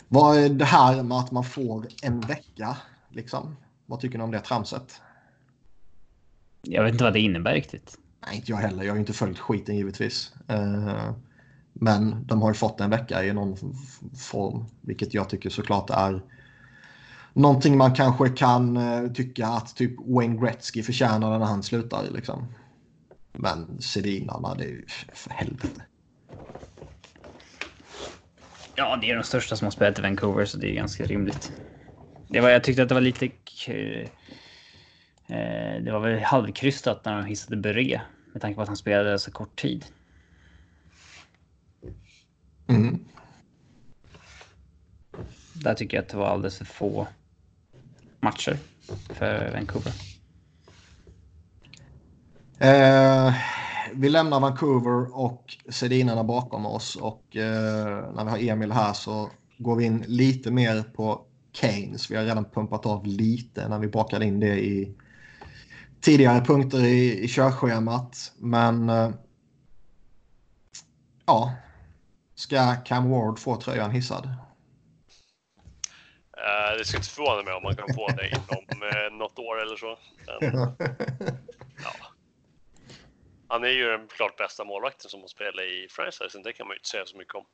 Vad 0.09 0.37
är 0.37 0.49
det 0.49 0.65
här 0.65 1.03
med 1.03 1.19
att 1.19 1.31
man 1.31 1.45
får 1.45 1.87
en 2.03 2.21
vecka? 2.21 2.77
Liksom? 3.09 3.57
Vad 3.87 4.01
tycker 4.01 4.19
ni 4.19 4.25
om 4.25 4.31
det 4.31 4.41
tramset? 4.41 5.03
Jag 6.63 6.85
vet 6.85 6.93
inte 6.93 7.05
vad 7.05 7.13
det 7.13 7.21
innebär 7.21 7.55
riktigt. 7.55 7.99
Nej, 8.27 8.37
inte 8.37 8.53
jag 8.53 8.59
heller. 8.59 8.83
Jag 8.83 8.91
har 8.91 8.97
ju 8.97 9.01
inte 9.01 9.13
följt 9.13 9.39
skiten 9.39 9.77
givetvis. 9.77 10.33
Eh, 10.49 11.13
men 11.73 12.27
de 12.27 12.43
har 12.43 12.51
ju 12.51 12.55
fått 12.55 12.81
en 12.81 12.91
vecka 12.91 13.25
i 13.25 13.33
någon 13.33 13.57
form, 14.31 14.65
vilket 14.81 15.15
jag 15.15 15.29
tycker 15.29 15.51
såklart 15.51 15.91
är 15.91 16.23
någonting 17.33 17.77
man 17.77 17.95
kanske 17.95 18.29
kan 18.29 18.77
eh, 18.77 19.13
tycka 19.13 19.47
att 19.47 19.77
typ 19.77 19.93
Wayne 20.07 20.41
Gretzky 20.41 20.83
förtjänar 20.83 21.39
när 21.39 21.47
han 21.47 21.63
slutar. 21.63 22.05
Liksom. 22.11 22.47
Men 23.33 23.81
Sedinarna, 23.83 24.55
det 24.55 24.65
är 24.65 24.69
ju 24.69 24.85
för 25.15 25.31
helvete. 25.31 25.83
Ja, 28.75 28.99
det 29.01 29.11
är 29.11 29.17
de 29.17 29.23
största 29.23 29.57
som 29.57 29.67
har 29.67 29.71
spelat 29.71 29.99
i 29.99 30.03
Vancouver, 30.03 30.45
så 30.45 30.59
det 30.59 30.71
är 30.71 30.75
ganska 30.75 31.05
rimligt. 31.05 31.53
Det 32.29 32.41
var, 32.41 32.51
jag 32.51 32.65
tyckte 32.65 32.83
att 32.83 32.89
det 32.89 32.95
var 32.95 33.01
lite... 33.01 33.29
Eh, 35.29 35.83
det 35.83 35.93
var 35.93 36.01
väl 36.01 36.21
halvkrystat 36.21 37.05
när 37.05 37.17
de 37.17 37.25
hissade 37.25 37.57
Bure 37.57 38.01
med 38.33 38.43
tanke 38.43 38.57
på 38.57 38.63
att 38.63 38.69
han 38.69 38.77
spelade 38.77 39.19
så 39.19 39.31
kort 39.31 39.61
tid. 39.61 39.85
Mm. 42.67 43.05
Där 45.53 45.75
tycker 45.75 45.97
jag 45.97 46.03
att 46.03 46.09
det 46.09 46.17
var 46.17 46.27
alldeles 46.27 46.59
för 46.59 46.65
få 46.65 47.07
matcher 48.21 48.59
för 49.09 49.53
Vancouver. 49.53 49.93
Eh, 52.59 53.35
vi 53.95 54.09
lämnar 54.09 54.41
Vancouver 54.41 55.19
och 55.19 55.57
Sedinarna 55.69 56.25
bakom 56.25 56.67
oss 56.67 56.97
och 56.97 57.37
eh, 57.37 58.15
när 58.15 58.25
vi 58.25 58.31
har 58.31 58.53
Emil 58.53 58.73
här 58.73 58.93
så 58.93 59.31
går 59.59 59.77
vi 59.77 59.85
in 59.85 60.05
lite 60.07 60.51
mer 60.51 60.83
på 60.83 61.25
Keynes. 61.53 62.11
Vi 62.11 62.17
har 62.17 62.25
redan 62.25 62.45
pumpat 62.45 62.87
av 62.87 63.07
lite 63.07 63.69
när 63.69 63.79
vi 63.79 63.89
bakade 63.89 64.25
in 64.25 64.41
det 64.41 64.65
i 64.65 64.95
tidigare 66.01 66.41
punkter 66.41 66.79
i, 66.79 67.25
i 67.25 67.29
körschemat. 67.29 68.33
Men 68.39 68.89
eh, 68.89 69.11
ja, 71.27 71.53
ska 72.35 72.75
Cam 72.75 73.11
Ward 73.11 73.39
få 73.39 73.57
tröjan 73.57 73.91
hissad? 73.91 74.25
Eh, 76.37 76.79
det 76.79 76.85
skulle 76.85 76.99
inte 76.99 77.11
förvåna 77.11 77.43
mig 77.43 77.55
om 77.55 77.63
man 77.63 77.77
kan 77.77 77.95
få 77.95 78.09
det 78.09 78.29
inom 78.29 78.83
eh, 78.83 79.17
något 79.19 79.39
år 79.39 79.63
eller 79.63 79.77
så. 79.77 79.99
Men, 80.41 80.77
ja. 81.85 81.93
Han 83.49 83.65
är 83.65 83.69
ju 83.69 83.87
den 83.87 84.09
klart 84.09 84.37
bästa 84.37 84.65
målvakten 84.65 85.11
som 85.11 85.21
har 85.21 85.29
spelat 85.29 85.65
i 85.65 85.87
franchisen, 85.91 86.43
det 86.43 86.53
kan 86.53 86.67
man 86.67 86.75
ju 86.75 86.79
inte 86.79 86.89
säga 86.89 87.07
så 87.07 87.17
mycket 87.17 87.35
om. 87.35 87.45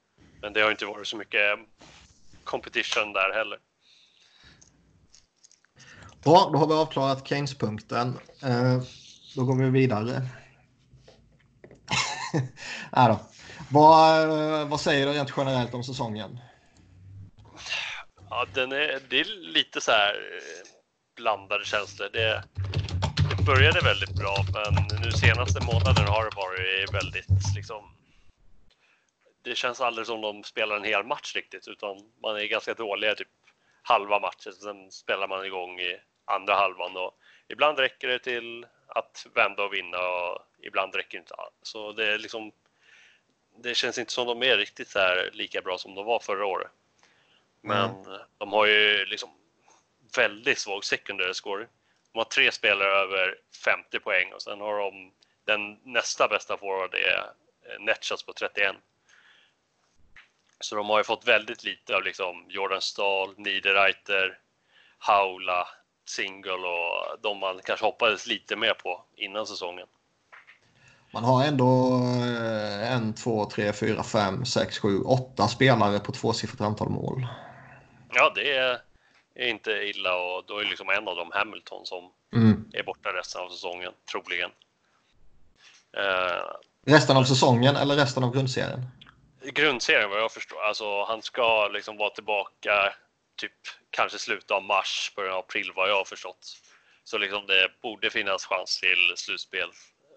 Men 0.40 0.52
det 0.52 0.60
har 0.60 0.70
inte 0.70 0.86
varit 0.86 1.06
så 1.06 1.16
mycket 1.16 1.58
competition 2.44 3.12
där 3.12 3.32
heller. 3.32 3.58
Bra, 6.24 6.50
då 6.52 6.58
har 6.58 6.66
vi 6.66 6.74
avklarat 6.74 7.28
Keynes-punkten. 7.28 8.18
Eh, 8.42 8.82
då 9.36 9.44
går 9.44 9.56
vi 9.56 9.70
vidare. 9.70 10.10
äh 12.96 13.08
då. 13.08 13.20
Vad, 13.70 14.22
eh, 14.22 14.68
vad 14.68 14.80
säger 14.80 15.06
du 15.06 15.12
rent 15.12 15.32
generellt 15.36 15.74
om 15.74 15.84
säsongen? 15.84 16.38
Ja, 18.30 18.46
den 18.54 18.72
är, 18.72 19.00
det 19.08 19.20
är 19.20 19.52
lite 19.52 19.80
så 19.80 19.90
här 19.90 20.14
eh, 20.14 20.68
blandade 21.16 21.64
känslor. 21.64 22.08
Det, 22.12 22.44
det 23.30 23.42
började 23.42 23.80
väldigt 23.80 24.14
bra, 24.14 24.36
men 24.54 25.00
nu 25.00 25.12
senaste 25.12 25.60
månaden 25.64 26.06
har 26.06 26.24
det 26.24 26.36
varit 26.36 26.94
väldigt 26.94 27.54
liksom. 27.56 27.84
Det 29.44 29.56
känns 29.56 29.80
aldrig 29.80 30.06
som 30.06 30.20
de 30.20 30.44
spelar 30.44 30.76
en 30.76 30.84
hel 30.84 31.04
match 31.04 31.34
riktigt, 31.34 31.68
utan 31.68 31.96
man 32.22 32.36
är 32.36 32.44
ganska 32.44 32.74
dåliga 32.74 33.14
typ 33.14 33.28
halva 33.82 34.20
matchen. 34.20 34.52
Sen 34.52 34.90
spelar 34.90 35.28
man 35.28 35.46
igång 35.46 35.80
i 35.80 35.98
andra 36.24 36.54
halvan 36.54 36.96
och 36.96 37.18
ibland 37.48 37.78
räcker 37.78 38.08
det 38.08 38.18
till 38.18 38.66
att 38.86 39.26
vända 39.34 39.62
och 39.62 39.74
vinna 39.74 39.98
och 39.98 40.38
ibland 40.62 40.94
räcker 40.94 41.18
det 41.18 41.22
inte 41.22 41.34
alls. 41.34 41.54
Så 41.62 41.92
det 41.92 42.12
är 42.12 42.18
liksom. 42.18 42.52
Det 43.56 43.74
känns 43.74 43.98
inte 43.98 44.12
som 44.12 44.26
de 44.26 44.42
är 44.42 44.56
riktigt 44.56 44.88
så 44.88 44.98
här 44.98 45.30
lika 45.32 45.60
bra 45.60 45.78
som 45.78 45.94
de 45.94 46.04
var 46.04 46.18
förra 46.18 46.46
året. 46.46 46.70
Men 47.60 47.90
de 48.38 48.52
har 48.52 48.66
ju 48.66 49.04
liksom 49.04 49.30
väldigt 50.16 50.58
svag 50.58 50.84
secondary 50.84 51.34
score. 51.34 51.66
De 52.12 52.18
har 52.18 52.24
tre 52.24 52.52
spelare 52.52 52.90
över 52.90 53.38
50 53.64 53.98
poäng 53.98 54.32
och 54.32 54.42
sen 54.42 54.60
har 54.60 54.78
de 54.78 55.12
den 55.44 55.78
nästa 55.82 56.28
bästa 56.28 56.56
forward 56.56 56.94
är 56.94 57.18
eh, 57.68 57.80
Netchas 57.80 58.22
på 58.22 58.32
31. 58.32 58.76
Så 60.60 60.76
de 60.76 60.88
har 60.88 60.98
ju 60.98 61.04
fått 61.04 61.28
väldigt 61.28 61.64
lite 61.64 61.96
av 61.96 62.02
liksom 62.02 62.46
Jordan 62.48 62.80
Stahl, 62.80 63.34
Niederreiter, 63.36 64.38
Haula, 64.98 65.68
Single 66.06 66.52
och 66.52 67.18
de 67.22 67.38
man 67.38 67.60
kanske 67.64 67.86
hoppades 67.86 68.26
lite 68.26 68.56
mer 68.56 68.74
på 68.74 69.04
innan 69.16 69.46
säsongen. 69.46 69.86
Man 71.12 71.24
har 71.24 71.44
ändå 71.44 71.96
eh, 72.38 72.92
en, 72.92 73.14
två, 73.14 73.44
tre, 73.44 73.72
fyra, 73.72 74.02
fem, 74.02 74.44
sex, 74.44 74.78
sju, 74.78 75.00
åtta 75.00 75.48
spelare 75.48 75.98
på 76.00 76.12
tvåsiffrigt 76.12 76.60
antal 76.60 76.88
mål. 76.88 77.26
Ja, 78.14 78.32
det 78.34 78.56
är, 78.56 78.78
inte 79.38 79.70
illa 79.70 80.16
och 80.16 80.44
då 80.46 80.58
är 80.58 80.64
liksom 80.64 80.88
en 80.88 81.08
av 81.08 81.16
dem 81.16 81.30
Hamilton 81.34 81.86
som 81.86 82.10
Mm. 82.34 82.64
är 82.72 82.82
borta 82.82 83.08
resten 83.12 83.40
av 83.42 83.48
säsongen, 83.48 83.92
troligen. 84.12 84.50
Eh, 85.96 86.42
Resten 86.86 87.16
av 87.16 87.24
säsongen 87.24 87.76
eller 87.76 87.96
resten 87.96 88.24
av 88.24 88.32
grundserien? 88.34 88.86
grundserien 89.52 90.10
vad 90.10 90.20
jag 90.20 90.32
förstår, 90.32 90.62
alltså 90.62 91.04
han 91.04 91.22
ska 91.22 91.68
liksom 91.68 91.96
vara 91.96 92.10
tillbaka 92.10 92.92
typ 93.36 93.52
kanske 93.90 94.18
slutet 94.18 94.50
av 94.50 94.62
mars, 94.62 95.12
början 95.16 95.34
av 95.34 95.38
april 95.38 95.72
vad 95.74 95.90
jag 95.90 95.96
har 95.96 96.04
förstått. 96.04 96.56
Så 97.04 97.18
liksom 97.18 97.46
det 97.46 97.70
borde 97.82 98.10
finnas 98.10 98.44
chans 98.46 98.80
till 98.80 99.12
slutspel 99.16 99.70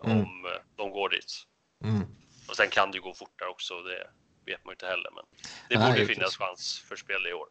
Mm. 0.06 0.18
om 0.18 0.45
eh, 0.45 0.61
de 0.76 0.91
går 0.91 1.10
dit. 1.10 1.34
Mm. 1.84 2.02
Och 2.49 2.56
sen 2.56 2.69
kan 2.69 2.91
det 2.91 2.99
gå 2.99 3.14
fortare 3.14 3.49
också, 3.49 3.81
det 3.81 4.10
vet 4.45 4.65
man 4.65 4.73
inte 4.73 4.88
heller. 4.88 5.11
Men 5.11 5.26
det 5.69 5.80
Nej, 5.80 5.91
borde 5.91 6.06
finnas 6.06 6.38
chans 6.38 6.80
för 6.88 6.95
spel 6.95 7.27
i 7.27 7.34
år. 7.34 7.48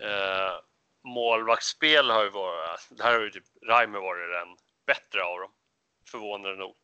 Eh, 0.00 0.60
målvaktsspel 1.04 2.10
har 2.10 2.22
ju 2.24 2.30
varit, 2.30 2.80
det 2.90 3.02
här 3.02 3.12
har 3.14 3.20
ju 3.20 3.30
typ 3.30 3.44
Reimer 3.62 3.98
varit 4.00 4.30
den 4.30 4.56
bättre 4.86 5.22
av 5.24 5.38
dem. 5.40 5.52
Förvånande 6.10 6.56
nog. 6.56 6.76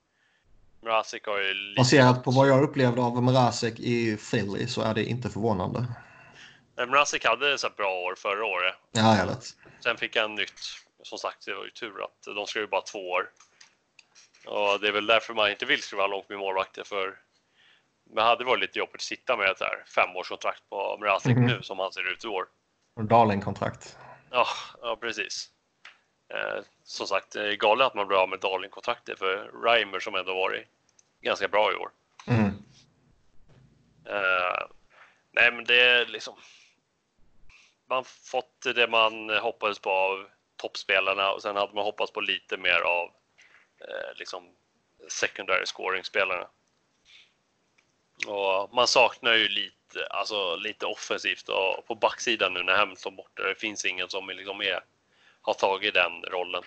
Mrazek 0.85 1.27
har 1.27 1.39
ju 1.39 1.55
lite... 1.55 1.81
Baserat 1.81 2.25
på 2.25 2.31
vad 2.31 2.49
jag 2.49 2.63
upplevde 2.63 3.01
av 3.03 3.23
Mrazek 3.23 3.75
i 3.81 4.17
Philly 4.17 4.67
så 4.67 4.83
är 4.83 4.95
det 4.95 5.05
inte 5.05 5.29
förvånande. 5.31 5.87
Mrazek 6.89 7.25
hade 7.25 7.59
så 7.59 7.69
bra 7.77 7.91
år 8.01 8.15
förra 8.15 8.45
året. 8.45 8.75
Ja, 8.93 9.17
jag 9.19 9.27
vet. 9.27 9.45
Sen 9.81 9.97
fick 9.97 10.17
han 10.17 10.35
nytt. 10.35 10.61
Som 11.03 11.19
sagt, 11.19 11.47
det 11.47 11.55
var 11.55 11.65
ju 11.65 11.71
tur 11.71 12.05
att 12.05 12.35
de 12.37 12.47
skrev 12.47 12.69
bara 12.69 12.81
två 12.83 13.11
år. 13.11 13.31
Och 14.47 14.81
det 14.81 14.89
är 14.89 14.93
väl 14.93 15.07
därför 15.07 15.35
man 15.35 15.51
inte 15.51 15.67
vill 15.67 15.83
skriva 15.83 16.07
långt 16.07 16.29
med 16.29 16.39
målvakter 16.39 16.85
för 16.85 17.15
det 18.15 18.23
hade 18.23 18.45
varit 18.45 18.61
lite 18.61 18.79
jobbigt 18.79 18.95
att 18.95 19.01
sitta 19.01 19.37
med 19.37 19.51
ett 19.51 19.61
här 19.61 19.85
femårskontrakt 19.87 20.63
på 20.71 20.97
Mrazek 21.01 21.37
Mhm. 21.37 21.47
nu 21.47 21.63
som 21.63 21.79
han 21.79 21.93
ser 21.93 22.13
ut 22.13 22.25
i 22.25 22.29
år. 22.29 22.45
Darling-kontrakt. 23.01 23.97
Ja, 24.31 24.47
ja 24.83 24.97
precis. 25.01 25.49
Eh, 26.35 26.63
som 26.85 27.07
sagt, 27.07 27.33
det 27.33 27.49
är 27.49 27.57
galet 27.57 27.87
att 27.87 27.95
man 27.95 28.07
blir 28.07 28.23
av 28.23 28.29
med 28.29 28.41
Darling-kontraktet 28.41 29.19
för 29.19 29.51
Reimer 29.65 30.01
som 30.01 30.15
ändå 30.15 30.35
varit 30.35 30.67
ganska 31.25 31.49
bra 31.49 31.73
i 31.73 31.77
år. 31.77 31.91
Mm. 32.27 32.51
Eh, 34.07 34.67
nej, 35.33 35.53
men 35.53 35.65
det 35.65 35.81
är 35.81 36.07
liksom. 36.07 36.35
Man 37.87 38.05
fått 38.05 38.67
det 38.75 38.89
man 38.89 39.31
hoppades 39.31 39.79
på 39.79 39.91
av 39.91 40.29
toppspelarna 40.57 41.33
och 41.33 41.43
sen 41.43 41.57
hade 41.57 41.75
man 41.75 41.85
hoppats 41.85 42.13
på 42.13 42.21
lite 42.21 42.57
mer 42.57 42.81
av 42.81 43.11
eh, 43.81 44.17
liksom 44.17 44.55
secondary 45.09 45.67
scoring-spelarna. 45.67 46.49
Och 48.27 48.75
man 48.75 48.89
saknar 48.89 49.35
ju 49.35 49.49
lite, 49.49 50.07
alltså 50.11 50.57
lite 50.57 50.87
offensivt 50.87 51.49
och 51.49 51.87
på 51.87 51.95
backsidan 51.95 52.55
nu 52.55 52.63
när 52.63 52.77
Hamilton 52.77 53.17
borta. 53.17 53.43
Det 53.43 53.55
finns 53.55 53.85
ingen 53.85 54.09
som 54.09 54.29
liksom 54.29 54.61
är, 54.61 54.81
har 55.43 55.55
tagit 55.55 55.95
den 55.95 56.23
rollen. 56.23 56.63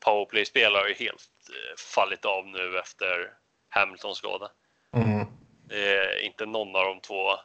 Powerplay-spelare 0.00 0.80
har 0.80 0.88
ju 0.88 0.94
helt 0.94 1.30
eh, 1.48 1.76
fallit 1.94 2.24
av 2.24 2.46
nu 2.46 2.78
efter 2.78 3.32
Hamiltons 3.74 4.18
skada. 4.18 4.50
Mm. 4.92 5.26
Det 5.68 5.96
är 5.96 6.20
inte 6.20 6.46
någon 6.46 6.76
av 6.76 6.84
de 6.84 7.00
två 7.00 7.36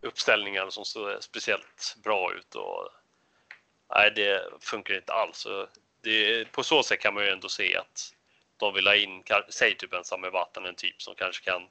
uppställningarna 0.00 0.70
som 0.70 0.84
ser 0.84 1.20
speciellt 1.20 1.96
bra 2.04 2.32
ut. 2.34 2.54
Och, 2.54 2.88
nej, 3.94 4.12
det 4.16 4.48
funkar 4.60 4.94
inte 4.94 5.12
alls. 5.12 5.46
Det, 6.02 6.52
på 6.52 6.62
så 6.62 6.82
sätt 6.82 7.00
kan 7.00 7.14
man 7.14 7.24
ju 7.24 7.30
ändå 7.30 7.48
se 7.48 7.76
att 7.76 8.14
de 8.56 8.74
vill 8.74 8.86
ha 8.86 8.94
in, 8.94 9.22
säg 9.48 9.76
typ 9.76 9.92
en 9.92 10.04
Sami 10.04 10.30
Vatanen 10.30 10.74
typ 10.74 11.02
som 11.02 11.14
kanske 11.14 11.44
kan 11.44 11.62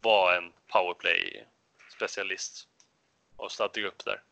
vara 0.00 0.36
en 0.36 0.52
powerplay-specialist 0.72 2.66
och 3.36 3.52
stiga 3.52 3.88
upp 3.88 4.04
där. 4.04 4.22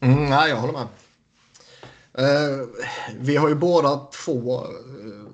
Mm, 0.00 0.24
nej, 0.24 0.50
jag 0.50 0.56
håller 0.56 0.72
med. 0.72 0.86
Eh, 2.14 2.66
vi 3.14 3.36
har 3.36 3.48
ju 3.48 3.54
båda 3.54 4.06
två 4.24 4.64
eh, 4.64 5.29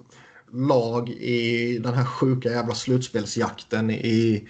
lag 0.57 1.09
i 1.09 1.78
den 1.78 1.95
här 1.95 2.05
sjuka 2.05 2.51
jävla 2.51 2.74
slutspelsjakten 2.74 3.91
i 3.91 4.49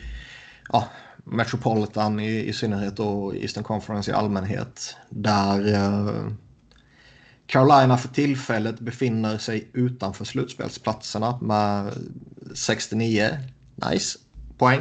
ja, 0.72 0.88
Metropolitan 1.24 2.20
i, 2.20 2.48
i 2.48 2.52
synnerhet 2.52 2.98
och 3.00 3.36
Eastern 3.36 3.64
Conference 3.64 4.10
i 4.10 4.14
allmänhet. 4.14 4.96
Där 5.08 5.74
eh, 5.74 6.30
Carolina 7.46 7.98
för 7.98 8.08
tillfället 8.08 8.80
befinner 8.80 9.38
sig 9.38 9.70
utanför 9.72 10.24
slutspelsplatserna 10.24 11.38
med 11.42 11.92
69 12.54 13.38
nice 13.74 14.18
poäng. 14.58 14.80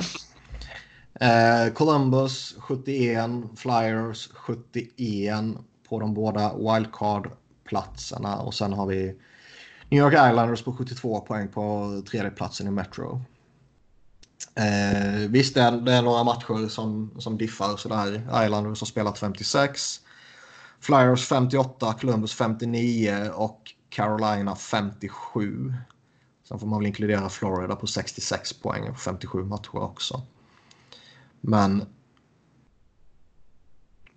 Eh, 1.20 1.74
Columbus 1.74 2.56
71, 2.58 3.30
Flyers 3.56 4.30
71 4.34 5.44
på 5.90 6.00
de 6.00 6.14
båda 6.14 6.54
wildcard-platserna 6.58 8.38
och 8.38 8.54
sen 8.54 8.74
har 8.74 8.86
vi 8.86 9.16
New 9.90 10.04
York 10.04 10.14
Islanders 10.14 10.64
på 10.64 10.74
72 10.74 11.22
poäng 11.22 11.48
på 11.48 12.02
tredjeplatsen 12.10 12.68
i 12.68 12.72
Metro. 12.72 13.22
Eh, 14.56 15.30
visst, 15.30 15.54
det 15.56 15.62
är, 15.62 15.72
det 15.72 15.94
är 15.94 16.02
några 16.02 16.24
matcher 16.24 16.68
som, 16.68 17.12
som 17.20 17.38
diffar 17.38 17.78
sådär. 17.78 18.44
Islanders 18.46 18.82
har 18.82 18.86
spelat 18.86 19.20
56. 19.20 20.00
Flyers 20.80 21.28
58, 21.28 21.94
Columbus 21.94 22.34
59 22.34 23.30
och 23.34 23.62
Carolina 23.90 24.56
57. 24.56 25.74
Sen 26.48 26.60
får 26.60 26.68
man 26.68 26.80
väl 26.80 26.88
inkludera 26.88 27.30
Florida 27.30 27.76
på 27.76 27.88
66 27.88 28.54
poäng 28.54 28.90
och 28.90 29.00
57 29.00 29.44
matcher 29.44 29.76
också. 29.76 30.22
Men 31.42 31.86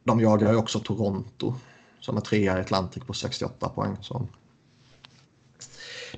de 0.05 0.21
jagar 0.21 0.53
ju 0.53 0.59
också 0.59 0.81
Toronto 0.81 1.55
som 2.01 2.17
är 2.17 2.21
trea 2.21 2.59
i 2.59 2.61
Atlantic 2.61 3.05
på 3.05 3.13
68 3.13 3.69
poäng. 3.69 3.97
Så. 4.01 4.29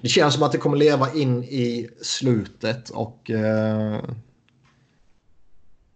Det 0.01 0.09
känns 0.09 0.35
som 0.35 0.43
att 0.43 0.53
det 0.53 0.59
kommer 0.59 0.77
leva 0.77 1.13
in 1.13 1.45
i 1.45 1.89
slutet 2.03 2.91
och 2.91 3.31
eh, 3.31 4.01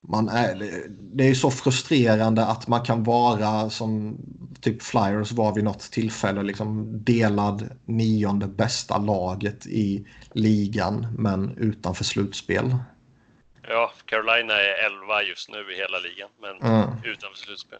man 0.08 0.28
är, 0.28 0.84
det 0.88 1.24
är 1.24 1.34
så 1.34 1.50
frustrerande 1.50 2.46
att 2.46 2.68
man 2.68 2.84
kan 2.84 3.04
vara 3.04 3.70
som 3.70 4.18
typ 4.60 4.82
Flyers 4.82 5.32
var 5.32 5.54
vid 5.54 5.64
något 5.64 5.80
tillfälle 5.80 6.42
liksom 6.42 6.98
delad 7.04 7.70
nionde 7.84 8.46
bästa 8.46 8.98
laget 8.98 9.66
i 9.66 10.06
ligan 10.32 11.06
men 11.18 11.58
utanför 11.58 12.04
slutspel. 12.04 12.76
Ja, 13.68 13.92
Carolina 14.04 14.54
är 14.54 14.86
11 14.86 15.22
just 15.22 15.50
nu 15.50 15.72
i 15.72 15.76
hela 15.76 15.98
ligan 15.98 16.28
men 16.40 16.72
mm. 16.72 16.90
utanför 17.04 17.38
slutspel. 17.38 17.78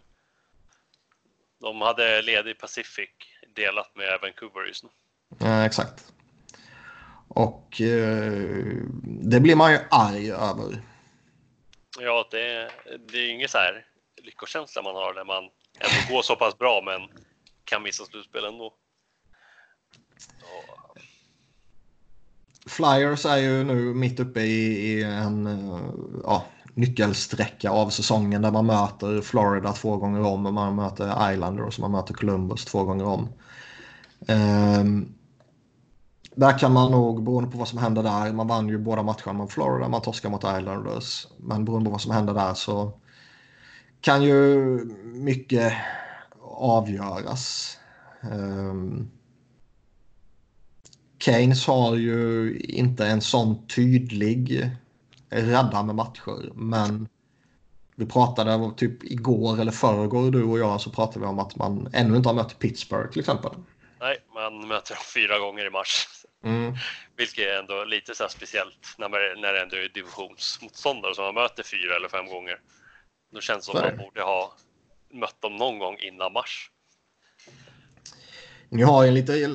De 1.61 1.81
hade 1.81 2.23
ledig 2.23 2.59
Pacific 2.59 3.11
delat 3.57 3.97
med 3.97 4.19
Vancouver 4.23 4.67
just 4.67 4.85
nu. 4.85 4.91
Ja, 5.39 5.67
exakt. 5.67 6.13
Och 7.29 7.81
eh, 7.81 8.33
det 9.03 9.41
blir 9.41 9.57
man 9.57 9.73
ju 9.73 9.79
arg 9.91 10.33
över. 10.33 10.83
Ja, 12.01 12.29
det, 12.31 12.71
det 13.09 13.19
är 13.19 13.31
inget 13.31 13.51
så 13.51 13.59
här 13.59 13.87
lyckokänsla 14.23 14.83
man 14.83 14.95
har 14.95 15.15
när 15.15 15.25
man 15.25 15.45
ändå 15.81 16.15
går 16.15 16.23
så 16.23 16.37
pass 16.37 16.59
bra 16.59 16.83
men 16.85 17.25
kan 17.65 17.83
missa 17.83 18.05
slutspel 18.05 18.45
ändå. 18.45 18.75
Flyers 22.67 23.27
är 23.27 23.37
ju 23.37 23.65
nu 23.65 23.95
mitt 23.95 24.21
uppe 24.21 24.41
i, 24.41 24.91
i 24.91 25.03
en 25.03 25.49
ja, 26.25 26.45
nyckelsträcka 26.75 27.71
av 27.71 27.91
säsongen 27.91 28.43
där 28.43 28.51
man 28.51 28.67
möter 28.67 29.21
Florida 29.21 29.73
två 29.73 29.97
gånger 29.97 30.21
om 30.21 30.47
och 30.47 30.55
man 30.55 30.77
möter 30.77 31.33
Islanders 31.33 31.79
och 31.79 31.83
man 31.83 31.93
möter 31.93 32.15
Columbus 32.15 32.65
två 32.65 32.85
gånger 32.85 33.05
om. 33.05 33.29
Um, 34.29 35.14
där 36.35 36.59
kan 36.59 36.73
man 36.73 36.91
nog, 36.91 37.25
beroende 37.25 37.51
på 37.51 37.59
vad 37.59 37.69
som 37.69 37.79
händer 37.79 38.03
där, 38.03 38.33
man 38.33 38.49
vann 38.49 38.69
ju 38.69 38.79
båda 38.79 39.03
matcherna 39.03 39.33
mot 39.33 39.53
Florida, 39.53 39.89
man 39.89 40.03
torskade 40.03 40.33
mot 40.33 40.45
Islanders. 40.45 41.27
Men 41.37 41.65
beroende 41.65 41.85
på 41.85 41.91
vad 41.91 42.01
som 42.01 42.13
händer 42.13 42.35
där 42.35 42.55
så 42.55 42.93
kan 44.01 44.23
ju 44.23 44.39
mycket 45.05 45.73
avgöras. 46.43 47.77
Ehm, 48.23 48.71
um, 48.71 49.11
Keynes 51.19 51.67
har 51.67 51.97
ju 51.97 52.57
inte 52.59 53.07
en 53.07 53.21
sån 53.21 53.67
tydlig 53.67 54.71
rädda 55.31 55.83
med 55.83 55.95
matcher, 55.95 56.53
men 56.55 57.09
vi 57.97 58.07
pratade 58.07 58.75
typ 58.77 59.05
igår 59.05 59.61
eller 59.61 59.73
förrgår 59.73 60.31
du 60.31 60.45
och 60.45 60.59
jag 60.59 60.81
så 60.81 60.91
pratade 60.91 61.21
vi 61.21 61.27
om 61.27 61.39
att 61.39 61.57
man 61.57 61.89
ännu 61.93 62.17
inte 62.17 62.29
har 62.29 62.35
mött 62.35 62.59
Pittsburgh 62.59 63.11
till 63.11 63.21
exempel. 63.21 63.51
Nej, 64.01 64.17
man 64.35 64.69
möter 64.69 64.95
dem 64.95 65.05
fyra 65.15 65.39
gånger 65.39 65.67
i 65.67 65.71
mars. 65.71 66.07
Mm. 66.45 66.75
Vilket 67.17 67.49
är 67.49 67.59
ändå 67.59 67.85
lite 67.85 68.15
så 68.15 68.29
speciellt 68.29 68.95
när, 68.99 69.09
man, 69.09 69.21
när 69.43 69.53
det 69.53 69.63
ändå 69.63 69.77
är 69.77 69.89
divisionsmotståndare 69.89 71.15
som 71.15 71.25
man 71.25 71.35
möter 71.35 71.63
fyra 71.63 71.97
eller 71.97 72.09
fem 72.09 72.27
gånger. 72.27 72.61
Då 73.33 73.41
känns 73.41 73.67
det 73.67 73.73
som 73.73 73.81
att 73.81 73.97
man 73.97 74.05
borde 74.05 74.23
ha 74.23 74.57
mött 75.13 75.41
dem 75.41 75.57
någon 75.57 75.79
gång 75.79 75.97
innan 75.99 76.33
mars. 76.33 76.71
Ni 78.69 78.83
har 78.83 79.03
ju 79.03 79.09
en 79.09 79.15
lite 79.15 79.47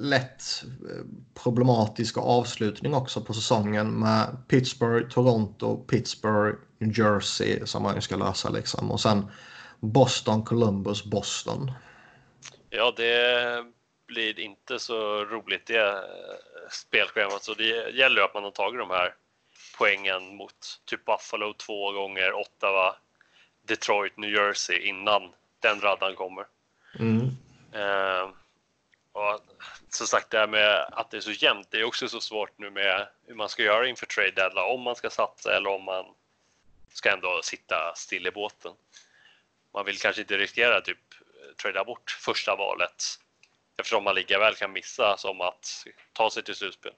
lätt 0.00 0.64
eh, 0.64 1.04
problematisk 1.42 2.18
avslutning 2.18 2.94
också 2.94 3.20
på 3.20 3.34
säsongen 3.34 4.00
med 4.00 4.36
Pittsburgh, 4.48 5.08
Toronto, 5.08 5.84
Pittsburgh, 5.84 6.58
New 6.78 6.98
Jersey 6.98 7.66
som 7.66 7.82
man 7.82 8.02
ska 8.02 8.16
lösa 8.16 8.50
liksom. 8.50 8.90
Och 8.90 9.00
sen 9.00 9.26
Boston, 9.80 10.44
Columbus, 10.44 11.04
Boston. 11.04 11.72
Ja, 12.70 12.94
det 12.96 13.64
blir 14.12 14.40
inte 14.40 14.78
så 14.78 15.24
roligt 15.24 15.66
det 15.66 15.88
eh, 15.88 16.70
spelschemat. 16.70 17.42
Så 17.42 17.54
det 17.54 17.90
gäller 17.90 18.22
att 18.22 18.34
man 18.34 18.44
har 18.44 18.50
tagit 18.50 18.78
de 18.78 18.90
här 18.90 19.14
poängen 19.78 20.36
mot 20.36 20.80
typ 20.84 21.04
Buffalo 21.04 21.54
två 21.54 21.92
gånger, 21.92 22.32
Ottawa, 22.32 22.96
Detroit, 23.62 24.16
New 24.16 24.30
Jersey 24.30 24.78
innan 24.78 25.32
den 25.60 25.80
raddan 25.80 26.14
kommer. 26.14 26.46
Mm. 26.98 27.20
Uh, 27.74 28.30
och 29.12 29.40
som 29.88 30.06
sagt, 30.06 30.30
det 30.30 30.38
här 30.38 30.46
med 30.46 30.88
att 30.92 31.10
det 31.10 31.16
är 31.16 31.20
så 31.20 31.30
jämnt, 31.30 31.70
det 31.70 31.80
är 31.80 31.84
också 31.84 32.08
så 32.08 32.20
svårt 32.20 32.58
nu 32.58 32.70
med 32.70 33.08
hur 33.26 33.34
man 33.34 33.48
ska 33.48 33.62
göra 33.62 33.88
inför 33.88 34.06
trade 34.06 34.30
deadline, 34.30 34.64
om 34.64 34.80
man 34.80 34.96
ska 34.96 35.10
satsa 35.10 35.56
eller 35.56 35.70
om 35.70 35.82
man 35.82 36.04
ska 36.92 37.10
ändå 37.10 37.40
sitta 37.42 37.92
still 37.96 38.26
i 38.26 38.30
båten. 38.30 38.72
Man 39.74 39.84
vill 39.84 39.98
kanske 39.98 40.22
inte 40.22 40.38
riskera 40.38 40.80
typ 40.80 40.98
trada 41.62 41.84
bort 41.84 42.10
första 42.10 42.56
valet 42.56 43.04
eftersom 43.76 44.04
man 44.04 44.14
lika 44.14 44.38
väl 44.38 44.54
kan 44.54 44.72
missa 44.72 45.16
som 45.16 45.40
att 45.40 45.84
ta 46.12 46.30
sig 46.30 46.42
till 46.42 46.54
slutspel. 46.54 46.92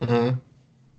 Mm. 0.00 0.36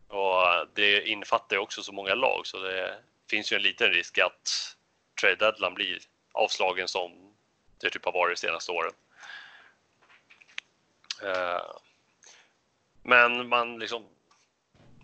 Och 0.07 0.67
det 0.73 1.07
innefattar 1.07 1.55
ju 1.55 1.61
också 1.61 1.83
så 1.83 1.91
många 1.91 2.15
lag 2.15 2.41
så 2.47 2.59
det 2.59 2.99
finns 3.29 3.51
ju 3.51 3.55
en 3.55 3.63
liten 3.63 3.91
risk 3.91 4.17
att 4.17 4.75
trade 5.21 5.35
deadline 5.35 5.73
blir 5.73 5.99
avslagen 6.31 6.87
som 6.87 7.33
det 7.81 7.89
typ 7.89 8.05
har 8.05 8.11
varit 8.11 8.37
de 8.37 8.47
senaste 8.47 8.71
åren. 8.71 8.93
Eh, 11.23 11.61
men 13.03 13.49
man 13.49 13.79
liksom 13.79 14.05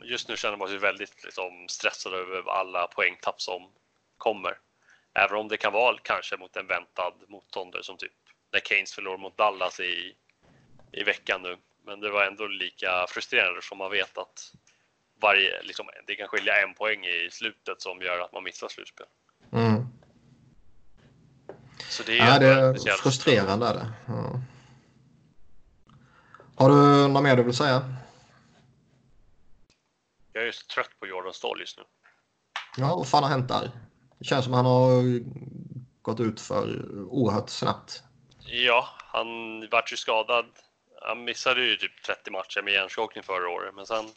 just 0.02 0.28
nu 0.28 0.38
känner 0.38 0.58
man 0.58 0.68
sig 0.68 0.78
väldigt 0.78 1.24
liksom, 1.24 1.68
stressad 1.70 2.14
över 2.14 2.52
alla 2.52 2.88
poängtapp 2.88 3.42
som 3.42 3.72
kommer. 4.18 4.60
Även 5.14 5.38
om 5.38 5.48
det 5.48 5.58
kan 5.58 5.74
vara 5.74 5.98
kanske 6.04 6.38
mot 6.38 6.58
en 6.58 6.68
väntad 6.68 7.14
motståndare 7.28 7.84
som 7.84 7.98
typ 7.98 8.12
när 8.52 8.60
Keynes 8.60 8.94
förlorade 8.94 9.22
mot 9.22 9.38
Dallas 9.38 9.80
i, 9.80 10.16
i 10.92 11.04
veckan 11.04 11.42
nu. 11.42 11.58
Men 11.86 12.00
det 12.00 12.10
var 12.10 12.26
ändå 12.26 12.48
lika 12.48 13.06
frustrerande 13.10 13.62
som 13.62 13.78
man 13.78 13.92
vet 13.92 14.18
att 14.18 14.54
varje, 15.22 15.62
liksom, 15.64 15.90
det 16.08 16.16
kan 16.16 16.28
skilja 16.28 16.62
en 16.62 16.74
poäng 16.74 17.06
i 17.06 17.30
slutet 17.32 17.82
som 17.82 18.02
gör 18.02 18.20
att 18.20 18.34
man 18.34 18.44
missar 18.44 18.68
slutspel. 18.68 19.08
Mm. 19.52 19.88
Så 21.90 22.04
det 22.04 22.20
är, 22.20 22.26
ja, 22.28 22.40
det 22.40 22.48
är 22.48 22.98
frustrerande. 22.98 23.68
Är 23.68 23.74
det. 23.74 23.92
Ja. 24.08 24.42
Har 26.56 26.70
du 26.70 27.08
något 27.08 27.24
mer 27.24 27.36
du 27.36 27.44
vill 27.44 27.54
säga? 27.54 27.94
Jag 30.34 30.48
är 30.48 30.52
så 30.52 30.66
trött 30.66 31.00
på 31.00 31.08
Jordan 31.08 31.34
Stall 31.34 31.60
just 31.60 31.78
nu. 31.78 31.84
Ja, 32.78 32.96
vad 32.96 33.08
fan 33.08 33.24
har 33.24 33.30
hänt 33.30 33.48
där? 33.48 33.72
Det 34.20 34.26
känns 34.26 34.46
som 34.46 34.54
att 34.54 34.58
han 34.58 34.66
har 34.66 35.04
gått 36.02 36.20
ut 36.20 36.42
för 36.42 36.92
oerhört 37.10 37.50
snabbt. 37.50 38.04
Ja, 38.48 38.90
han 38.98 39.28
vart 39.70 39.92
ju 39.92 39.98
skadad. 39.98 40.46
Han 41.02 41.24
missade 41.24 41.62
ju 41.62 41.76
typ 41.76 42.04
30 42.04 42.32
matcher 42.32 42.62
med 42.62 42.74
hjärnskakning 42.74 43.24
förra 43.24 43.50
året, 43.50 43.76
men 43.76 43.86
sen 43.86 44.10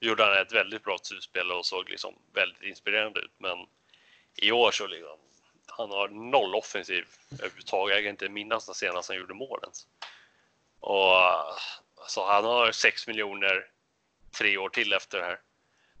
gjorde 0.00 0.24
han 0.24 0.38
ett 0.38 0.52
väldigt 0.52 0.84
bra 0.84 0.98
slutspel 1.02 1.52
och 1.52 1.66
såg 1.66 1.90
liksom 1.90 2.14
väldigt 2.34 2.62
inspirerande 2.62 3.20
ut. 3.20 3.34
Men 3.38 3.58
i 4.42 4.52
år 4.52 4.70
så 4.70 4.86
liksom, 4.86 5.18
han 5.66 5.90
har 5.90 6.08
noll 6.08 6.54
offensiv 6.54 7.06
överhuvudtaget. 7.32 7.94
Jag 7.94 8.04
kan 8.04 8.10
inte 8.10 8.28
minnas 8.28 8.66
när 8.68 8.74
senast 8.74 9.08
han 9.08 9.18
gjorde 9.18 9.34
mål 9.34 9.58
ens. 9.62 9.86
Och 10.80 11.16
alltså, 12.00 12.24
han 12.26 12.44
har 12.44 12.72
6 12.72 13.06
miljoner 13.06 13.66
tre 14.38 14.58
år 14.58 14.68
till 14.68 14.92
efter 14.92 15.18
det 15.18 15.24
här. 15.24 15.38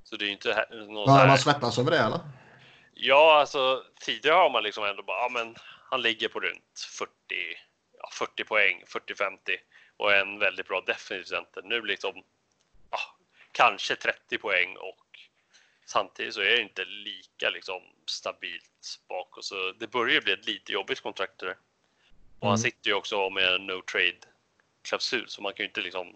Så 0.04 0.16
det 0.16 0.24
är 0.24 0.26
ju 0.26 0.32
inte 0.32 0.52
här- 0.54 0.86
någon 0.86 0.96
Ja, 0.96 1.06
så 1.06 1.12
här... 1.12 1.26
man 1.28 1.38
svettas 1.38 1.78
över 1.78 1.90
det 1.90 1.98
eller? 1.98 2.20
Ja, 2.94 3.40
alltså 3.40 3.84
tidigare 4.00 4.36
har 4.36 4.50
man 4.50 4.62
liksom 4.62 4.84
ändå 4.84 5.02
bara, 5.02 5.18
ja 5.22 5.28
men 5.28 5.56
han 5.94 6.02
ligger 6.02 6.28
på 6.28 6.40
runt 6.40 6.80
40, 6.98 7.10
ja, 7.98 8.08
40 8.12 8.44
poäng, 8.44 8.84
40-50 8.86 9.38
och 9.96 10.12
är 10.12 10.20
en 10.20 10.38
väldigt 10.38 10.68
bra 10.68 10.80
defensiv 10.80 11.24
center. 11.24 11.62
Nu 11.62 11.82
liksom, 11.82 12.22
ja, 12.90 12.98
kanske 13.52 13.96
30 13.96 14.38
poäng 14.38 14.76
och 14.76 15.18
samtidigt 15.86 16.34
så 16.34 16.40
är 16.40 16.50
det 16.50 16.60
inte 16.62 16.84
lika 16.84 17.50
liksom 17.50 17.82
stabilt 18.06 19.00
bakåt. 19.08 19.44
Så 19.44 19.72
det 19.72 19.86
börjar 19.86 20.20
bli 20.20 20.32
ett 20.32 20.46
lite 20.46 20.72
jobbigt 20.72 21.00
kontrakt 21.00 21.38
där. 21.38 21.56
Och 22.38 22.48
han 22.48 22.58
Mm. 22.58 22.58
sitter 22.58 22.90
ju 22.90 22.94
också 22.94 23.30
med 23.30 23.54
en 23.54 23.66
no 23.66 23.82
trade 23.82 24.18
klausul 24.82 25.28
så 25.28 25.42
man 25.42 25.52
kan 25.52 25.64
ju 25.64 25.68
inte 25.68 25.80
liksom 25.80 26.08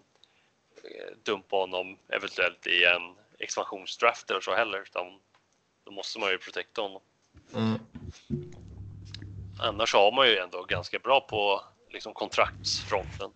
eh, 0.83 1.13
dumpa 1.23 1.55
honom 1.55 1.97
eventuellt 2.09 2.67
i 2.67 2.83
en 2.85 3.15
expansionsdraft 3.39 4.29
eller 4.31 4.41
så 4.41 4.55
heller 4.55 4.81
utan 4.81 5.19
då 5.83 5.91
måste 5.91 6.19
man 6.19 6.31
ju 6.31 6.37
protecta 6.37 6.81
honom. 6.81 7.01
Mm. 7.55 7.79
Annars 9.59 9.93
har 9.93 10.11
man 10.11 10.27
ju 10.27 10.37
ändå 10.37 10.63
ganska 10.63 10.99
bra 10.99 11.21
på 11.21 11.61
liksom 11.89 12.13
kontraktsfronten. 12.13 13.31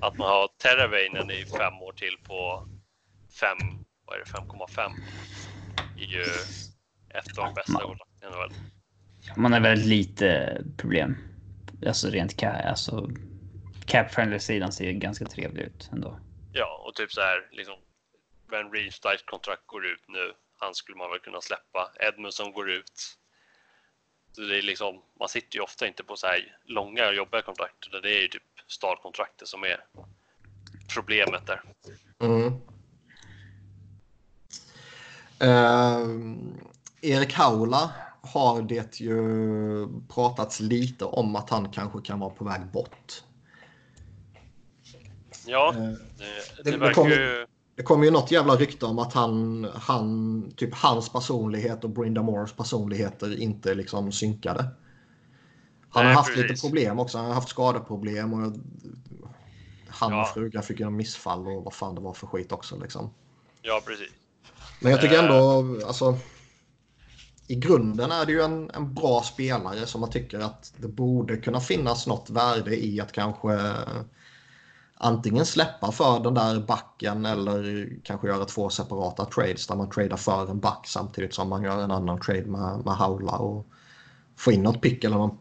Att 0.00 0.18
man 0.18 0.28
har 0.28 0.48
Terraveinen 0.58 1.30
i 1.30 1.44
fem 1.58 1.74
år 1.82 1.92
till 1.92 2.16
på 2.26 2.66
5, 3.40 3.58
vad 4.06 4.16
är 4.16 4.18
det, 4.18 4.30
5,5 4.30 4.92
är 5.98 6.04
ju 6.04 6.22
ett 7.18 7.38
av 7.38 7.44
de 7.44 7.54
bästa 7.54 7.72
kontrakten 7.72 8.28
i 8.28 8.30
NHL. 8.30 8.52
Man 9.36 9.52
har 9.52 9.60
väldigt 9.60 9.86
lite 9.86 10.60
problem. 10.78 11.16
Alltså 11.86 12.08
rent 12.08 12.40
ca- 12.42 12.68
alltså, 12.68 13.08
cap-friendly-sidan 13.86 14.72
ser 14.72 14.84
ju 14.84 14.92
ganska 14.92 15.24
trevlig 15.24 15.62
ut 15.62 15.88
ändå. 15.92 16.20
Ja, 16.52 16.84
och 16.86 16.94
typ 16.94 17.12
så 17.12 17.20
här 17.20 17.48
liksom. 17.52 17.74
Ben 18.50 18.72
Reeves 18.72 19.00
kontrakt 19.24 19.66
går 19.66 19.86
ut 19.86 20.04
nu. 20.08 20.32
Han 20.58 20.74
skulle 20.74 20.98
man 20.98 21.10
väl 21.10 21.20
kunna 21.20 21.40
släppa. 21.40 21.92
Edmundson 22.00 22.52
går 22.52 22.70
ut. 22.70 23.16
Det 24.36 24.58
är 24.58 24.62
liksom, 24.62 25.02
man 25.18 25.28
sitter 25.28 25.56
ju 25.56 25.62
ofta 25.62 25.86
inte 25.86 26.04
på 26.04 26.16
så 26.16 26.26
här 26.26 26.56
långa 26.64 27.12
jobbiga 27.12 27.42
kontrakt. 27.42 27.86
utan 27.86 28.02
Det 28.02 28.18
är 28.18 28.22
ju 28.22 28.28
typ 28.28 28.42
startkontraktet 28.66 29.48
som 29.48 29.64
är 29.64 29.84
problemet 30.94 31.46
där. 31.46 31.62
Mm. 32.20 32.46
Eh, 35.40 36.08
Erik 37.02 37.32
Haula 37.32 37.92
har 38.22 38.62
det 38.62 39.00
ju 39.00 39.86
pratats 40.08 40.60
lite 40.60 41.04
om 41.04 41.36
att 41.36 41.50
han 41.50 41.72
kanske 41.72 42.00
kan 42.00 42.20
vara 42.20 42.30
på 42.30 42.44
väg 42.44 42.66
bort. 42.72 43.22
Ja, 45.46 45.74
Eh, 45.76 45.82
det, 45.82 46.62
det 46.64 46.70
det 46.70 46.76
verkar 46.76 47.04
ju... 47.04 47.46
Det 47.80 47.84
kom 47.84 48.04
ju 48.04 48.10
något 48.10 48.30
jävla 48.30 48.56
rykte 48.56 48.86
om 48.86 48.98
att 48.98 49.12
han, 49.12 49.66
han, 49.74 50.52
typ 50.56 50.74
hans 50.74 51.08
personlighet 51.08 51.84
och 51.84 51.90
Brinda 51.90 52.22
Moores 52.22 52.52
personligheter 52.52 53.40
inte 53.40 53.74
liksom 53.74 54.12
synkade. 54.12 54.62
Han 55.90 56.04
Nej, 56.04 56.14
har 56.14 56.20
haft 56.20 56.34
precis. 56.34 56.50
lite 56.50 56.60
problem 56.62 56.98
också. 56.98 57.18
Han 57.18 57.26
har 57.26 57.34
haft 57.34 57.48
skadeproblem 57.48 58.32
och 58.32 58.52
han 59.88 60.12
Ja. 60.12 60.22
och 60.22 60.28
frugan 60.28 60.62
fick 60.62 60.80
ju 60.80 60.90
missfall 60.90 61.46
och 61.46 61.64
vad 61.64 61.74
fan 61.74 61.94
det 61.94 62.00
var 62.00 62.12
för 62.12 62.26
skit 62.26 62.52
också 62.52 62.78
liksom. 62.78 63.10
Ja, 63.62 63.80
precis. 63.86 64.10
Men 64.80 64.92
jag 64.92 65.00
tycker 65.00 65.14
Eh. 65.18 65.24
ändå, 65.24 65.86
alltså. 65.86 66.18
I 67.46 67.54
grunden 67.54 68.10
är 68.12 68.26
det 68.26 68.32
ju 68.32 68.40
en, 68.42 68.70
en 68.70 68.94
bra 68.94 69.22
spelare 69.22 69.86
som 69.86 70.00
man 70.00 70.10
tycker 70.10 70.38
att 70.38 70.72
det 70.76 70.88
borde 70.88 71.36
kunna 71.36 71.60
finnas 71.60 72.06
något 72.06 72.30
värde 72.30 72.84
i 72.84 73.00
att 73.00 73.12
kanske 73.12 73.72
antingen 75.02 75.46
släppa 75.46 75.92
för 75.92 76.20
den 76.20 76.34
där 76.34 76.60
backen 76.60 77.26
eller 77.26 77.88
kanske 78.04 78.28
göra 78.28 78.44
två 78.44 78.70
separata 78.70 79.24
trades 79.24 79.66
där 79.66 79.76
man 79.76 79.90
tradar 79.90 80.16
för 80.16 80.50
en 80.50 80.60
back 80.60 80.86
samtidigt 80.86 81.34
som 81.34 81.48
man 81.48 81.62
gör 81.62 81.82
en 81.82 81.90
annan 81.90 82.20
trade 82.20 82.46
med, 82.46 82.84
med 82.84 82.94
Haula 82.94 83.32
och 83.32 83.66
få 84.36 84.52
in 84.52 84.62
något 84.62 84.82
pick 84.82 85.04
eller 85.04 85.16
någon 85.16 85.38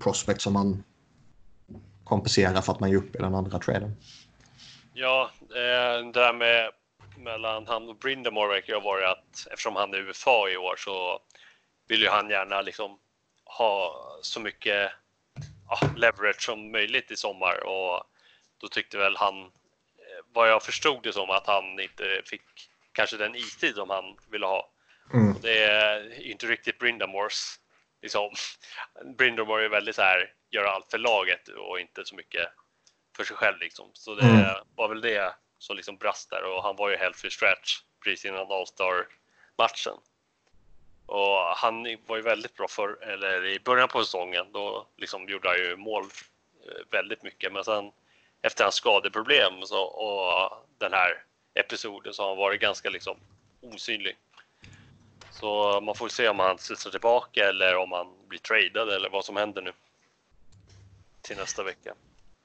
prospect 0.00 0.40
som 0.40 0.52
man 0.52 0.84
kompenserar 2.04 2.60
för 2.60 2.72
att 2.72 2.80
man 2.80 2.90
ger 2.90 2.96
upp 2.96 3.14
i 3.14 3.18
den 3.18 3.34
andra 3.34 3.58
traden. 3.58 3.96
Ja, 4.92 5.30
eh, 5.40 6.06
det 6.06 6.20
där 6.20 6.32
med 6.32 6.70
mellan 7.16 7.66
han 7.66 7.88
och 7.88 7.96
Brindamore 7.96 8.48
verkar 8.48 8.72
ju 8.72 8.80
ha 8.80 8.84
varit 8.84 9.08
att 9.08 9.46
eftersom 9.52 9.76
han 9.76 9.94
är 9.94 9.98
UFA 9.98 10.50
i 10.52 10.56
år 10.56 10.74
så 10.76 11.18
vill 11.88 12.02
ju 12.02 12.08
han 12.08 12.30
gärna 12.30 12.62
liksom 12.62 12.98
ha 13.44 13.92
så 14.22 14.40
mycket 14.40 14.90
ja, 15.68 15.78
leverage 15.96 16.42
som 16.42 16.72
möjligt 16.72 17.10
i 17.10 17.16
sommar 17.16 17.66
och 17.66 18.04
då 18.58 18.68
tyckte 18.68 18.98
väl 18.98 19.16
han, 19.16 19.42
eh, 19.42 19.48
vad 20.32 20.50
jag 20.50 20.62
förstod 20.62 21.02
det 21.02 21.12
som, 21.12 21.30
att 21.30 21.46
han 21.46 21.80
inte 21.80 22.22
fick 22.24 22.42
kanske 22.92 23.16
den 23.16 23.34
istid 23.34 23.74
som 23.74 23.90
han 23.90 24.16
ville 24.30 24.46
ha. 24.46 24.70
Mm. 25.14 25.34
Och 25.34 25.40
det 25.40 25.62
är 25.64 26.22
inte 26.22 26.46
riktigt 26.46 26.78
Brindamores. 26.78 27.60
Liksom, 28.02 28.30
Brindamore 29.18 29.64
är 29.64 29.68
väldigt 29.68 29.96
så 29.96 30.02
här, 30.02 30.32
gör 30.50 30.64
allt 30.64 30.90
för 30.90 30.98
laget 30.98 31.48
och 31.48 31.80
inte 31.80 32.04
så 32.04 32.14
mycket 32.14 32.48
för 33.16 33.24
sig 33.24 33.36
själv 33.36 33.58
liksom. 33.60 33.90
Så 33.92 34.14
det 34.14 34.26
Mm. 34.26 34.54
var 34.74 34.88
väl 34.88 35.00
det 35.00 35.34
som 35.58 35.76
liksom 35.76 35.96
brast 35.96 36.30
där 36.30 36.44
och 36.44 36.62
han 36.62 36.76
var 36.76 36.90
ju 36.90 36.96
healthy 36.96 37.30
stretch 37.30 37.80
precis 38.04 38.24
innan 38.24 38.52
All-Star 38.52 39.06
matchen. 39.58 39.96
Och 41.06 41.38
han 41.56 41.96
var 42.06 42.16
ju 42.16 42.22
väldigt 42.22 42.54
bra 42.56 42.68
för, 42.68 43.02
eller 43.02 43.44
i 43.46 43.60
början 43.60 43.88
på 43.88 44.04
säsongen, 44.04 44.52
då 44.52 44.86
liksom 44.96 45.28
gjorde 45.28 45.48
han 45.48 45.58
ju 45.58 45.76
mål 45.76 46.04
eh, 46.66 46.82
väldigt 46.90 47.22
mycket. 47.22 47.52
Men 47.52 47.64
sen 47.64 47.92
efter 48.42 48.64
hans 48.64 48.74
skadeproblem 48.74 49.52
så, 49.62 49.80
och 49.80 50.50
den 50.78 50.92
här 50.92 51.22
episoden 51.54 52.14
så 52.14 52.22
har 52.22 52.28
han 52.28 52.38
varit 52.38 52.60
ganska 52.60 52.90
liksom 52.90 53.16
osynlig. 53.60 54.16
Så 55.30 55.80
man 55.80 55.94
får 55.94 56.08
se 56.08 56.28
om 56.28 56.38
han 56.38 56.58
studsar 56.58 56.90
tillbaka 56.90 57.48
eller 57.48 57.76
om 57.76 57.92
han 57.92 58.06
blir 58.28 58.38
tradad 58.38 58.88
eller 58.88 59.10
vad 59.10 59.24
som 59.24 59.36
händer 59.36 59.62
nu. 59.62 59.72
Till 61.22 61.36
nästa 61.36 61.62
vecka. 61.62 61.94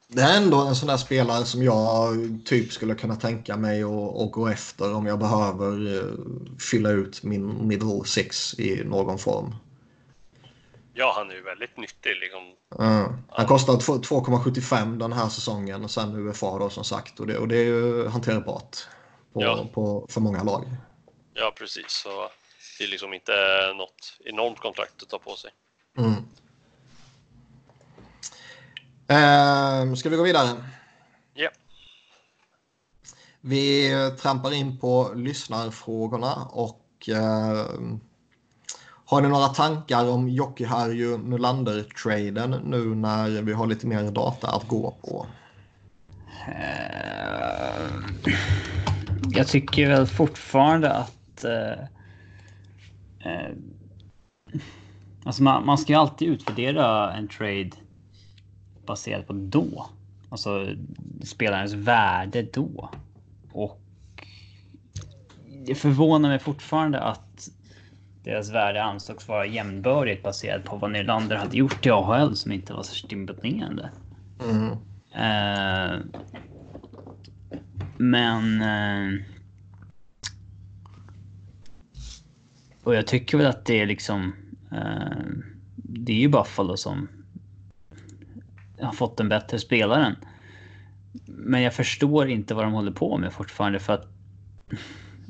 Det 0.07 0.21
är 0.21 0.37
ändå 0.37 0.61
en 0.61 0.75
sån 0.75 0.87
där 0.87 0.97
spelare 0.97 1.45
som 1.45 1.63
jag 1.63 2.17
typ 2.45 2.71
skulle 2.73 2.95
kunna 2.95 3.15
tänka 3.15 3.57
mig 3.57 3.83
att, 3.83 4.31
gå 4.31 4.47
efter 4.47 4.93
om 4.93 5.05
jag 5.05 5.19
behöver 5.19 5.97
eh, 5.97 6.13
fylla 6.71 6.89
ut 6.89 7.23
min 7.23 7.67
middle 7.67 8.05
six 8.05 8.59
i 8.59 8.83
någon 8.83 9.19
form. 9.19 9.55
Ja, 10.95 11.13
han 11.15 11.31
är 11.31 11.35
ju 11.35 11.41
väldigt 11.41 11.77
nyttig 11.77 12.11
liksom. 12.21 12.41
Eh, 12.85 13.11
han 13.29 13.47
kostar 13.47 13.77
två- 13.77 13.97
2,75 14.01 14.97
den 14.99 15.13
här 15.13 15.29
säsongen 15.29 15.83
och 15.83 15.91
sen 15.91 16.15
UFA 16.15 16.57
då 16.59 16.69
som 16.69 16.83
sagt 16.83 17.19
och 17.19 17.27
det, 17.27 17.37
och 17.37 17.47
det 17.47 17.57
är 17.57 17.63
ju 17.63 18.07
hanterbart 18.07 18.77
på, 19.33 19.41
Ja. 19.41 19.67
på, 19.73 20.07
för 20.09 20.21
många 20.21 20.43
lag. 20.43 20.65
Ja, 21.33 21.53
precis. 21.57 21.91
Så 21.91 22.29
det 22.77 22.83
är 22.83 22.87
liksom 22.87 23.13
inte 23.13 23.31
något 23.77 24.17
enormt 24.25 24.59
kontrakt 24.59 25.01
att 25.03 25.09
ta 25.09 25.19
på 25.19 25.35
sig. 25.35 25.51
Mm. 25.97 26.13
Eh, 29.07 29.95
ska 29.95 30.09
vi 30.09 30.17
gå 30.17 30.23
vidare? 30.23 30.49
Ja. 31.33 31.49
Vi 33.41 33.91
trampar 34.21 34.53
in 34.53 34.79
på 34.79 35.11
lyssnarfrågorna 35.15 36.33
och 36.51 37.09
eh, 37.09 37.65
har 39.13 39.21
ni 39.21 39.29
några 39.29 39.47
tankar 39.47 40.09
om 40.09 40.29
Jocke-Harju 40.29 41.17
Nylander-traden 41.17 42.61
nu 42.65 42.95
när 42.95 43.41
vi 43.41 43.53
har 43.53 43.67
lite 43.67 43.87
mer 43.87 44.11
data 44.11 44.47
att 44.47 44.67
gå 44.67 44.91
på? 45.01 45.25
Eh, 46.47 47.83
jag 49.29 49.47
tycker 49.47 49.87
väl 49.87 50.07
fortfarande 50.07 50.93
att... 50.93 51.43
Eh, 51.43 51.79
eh, 53.31 53.51
alltså 55.23 55.43
man, 55.43 55.65
man 55.65 55.77
ska 55.77 55.93
ju 55.93 55.99
alltid 55.99 56.27
utvärdera 56.27 57.13
en 57.13 57.27
trade 57.27 57.71
baserat 58.85 59.27
på 59.27 59.33
då. 59.33 59.85
Alltså 60.29 60.67
spelarens 61.23 61.73
värde 61.73 62.41
då. 62.53 62.89
Och 63.51 63.79
det 65.65 65.75
förvånar 65.75 66.29
mig 66.29 66.39
fortfarande 66.39 66.99
att 66.99 67.32
deras 68.23 68.51
värde 68.51 68.83
ansågs 68.83 69.27
vara 69.27 69.45
jämnbördigt 69.45 70.23
baserat 70.23 70.63
på 70.63 70.75
vad 70.75 70.91
Nylander 70.91 71.35
hade 71.35 71.57
gjort 71.57 71.85
i 71.85 71.89
AHL 71.89 72.35
som 72.35 72.51
inte 72.51 72.73
var 72.73 72.83
särskilt 72.83 73.11
imponerande. 73.11 73.89
Mm. 74.43 74.71
Eh, 75.15 75.99
men... 77.97 78.61
Eh, 78.61 79.21
och 82.83 82.95
jag 82.95 83.07
tycker 83.07 83.37
väl 83.37 83.47
att 83.47 83.65
det 83.65 83.81
är 83.81 83.85
liksom... 83.85 84.33
Eh, 84.71 85.17
det 85.75 86.11
är 86.11 86.17
ju 86.17 86.27
Buffalo 86.27 86.77
som 86.77 87.07
har 88.79 88.93
fått 88.93 89.17
den 89.17 89.29
bättre 89.29 89.59
spelaren. 89.59 90.15
Men 91.25 91.61
jag 91.61 91.73
förstår 91.73 92.29
inte 92.29 92.53
vad 92.53 92.65
de 92.65 92.73
håller 92.73 92.91
på 92.91 93.17
med 93.17 93.33
fortfarande 93.33 93.79
för 93.79 93.93
att... 93.93 94.07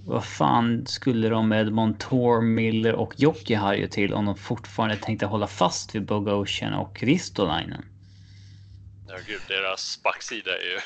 Vad 0.05 0.25
fan 0.25 0.85
skulle 0.85 1.29
de 1.29 1.49
med 1.49 1.71
Montour, 1.71 2.41
Miller 2.41 2.93
och 2.95 3.13
Jokiharju 3.17 3.87
till 3.87 4.13
om 4.13 4.25
de 4.25 4.35
fortfarande 4.35 4.95
tänkte 4.95 5.25
hålla 5.25 5.47
fast 5.47 5.95
vid 5.95 6.05
Bogosian 6.05 6.73
och 6.73 7.03
Ristolainen? 7.03 7.85
Ja, 9.07 9.15
gud, 9.27 9.41
deras 9.47 9.99
backsida 10.03 10.51
är 10.51 10.63
ju 10.73 10.79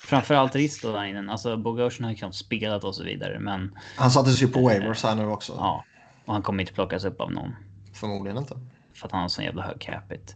Framförallt 0.00 0.54
Ristolainen. 0.54 1.30
Alltså 1.30 1.56
Bogosian 1.56 2.08
har 2.08 2.14
knappt 2.14 2.34
spelat 2.34 2.84
och 2.84 2.94
så 2.94 3.04
vidare. 3.04 3.38
Men 3.38 3.78
Han 3.96 4.10
sattes 4.10 4.42
ju 4.42 4.48
på 4.48 4.60
waivers 4.62 5.02
här 5.02 5.14
nu 5.14 5.26
också. 5.26 5.52
ja, 5.56 5.84
och 6.24 6.32
han 6.32 6.42
kommer 6.42 6.60
inte 6.62 6.72
plockas 6.72 7.04
upp 7.04 7.20
av 7.20 7.32
någon. 7.32 7.56
Förmodligen 7.94 8.38
inte. 8.38 8.54
För 8.94 9.06
att 9.06 9.12
han 9.12 9.20
har 9.20 9.28
sån 9.28 9.44
jävla 9.44 9.62
hög 9.62 9.80
capita. 9.80 10.32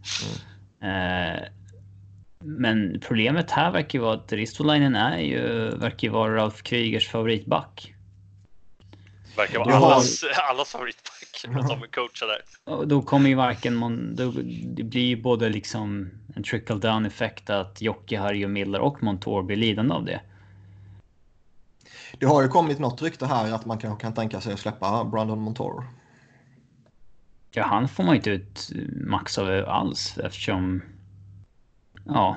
Eh, 0.82 1.42
men 2.44 3.00
problemet 3.00 3.50
här 3.50 3.70
verkar 3.70 3.98
ju 3.98 4.02
vara 4.04 4.14
att 4.14 4.32
Ristolainen 4.32 4.94
är 4.96 5.18
ju, 5.18 5.68
verkar 5.76 6.08
ju 6.08 6.12
vara 6.12 6.34
Ralf 6.36 6.62
Krygers 6.62 7.08
favoritback. 7.08 7.92
Verkar 9.36 9.58
vara 9.58 9.74
har- 9.74 9.92
allas, 9.92 10.24
allas 10.50 10.70
favoritback 10.70 11.26
som 11.68 11.80
coachar 11.92 12.26
där. 12.26 12.74
Och 12.74 12.88
då 12.88 13.02
kommer 13.02 13.28
ju 13.28 13.34
varken 13.34 13.76
Mon- 13.76 14.14
då, 14.14 14.32
Det 14.74 14.82
blir 14.82 15.06
ju 15.06 15.22
både 15.22 15.48
liksom 15.48 16.10
en 16.36 16.42
trickle 16.42 16.76
down 16.76 17.06
effekt 17.06 17.50
att 17.50 17.82
Jocke, 17.82 18.18
Harry 18.18 18.44
och 18.44 18.50
Miller 18.50 18.80
och 18.80 19.02
Montour 19.02 19.42
blir 19.42 19.56
lidande 19.56 19.94
av 19.94 20.04
det. 20.04 20.20
Det 22.18 22.26
har 22.26 22.42
ju 22.42 22.48
kommit 22.48 22.78
något 22.78 23.02
rykte 23.02 23.26
här 23.26 23.52
att 23.52 23.66
man 23.66 23.78
kanske 23.78 24.02
kan 24.02 24.14
tänka 24.14 24.40
sig 24.40 24.52
att 24.52 24.60
släppa 24.60 25.04
Brandon 25.04 25.38
Montour. 25.40 25.84
Ja, 27.50 27.66
han 27.66 27.88
får 27.88 28.04
man 28.04 28.12
ju 28.14 28.16
inte 28.16 28.30
ut 28.30 28.70
max 29.06 29.38
av 29.38 29.64
alls 29.68 30.18
eftersom... 30.18 30.82
Ja. 32.04 32.36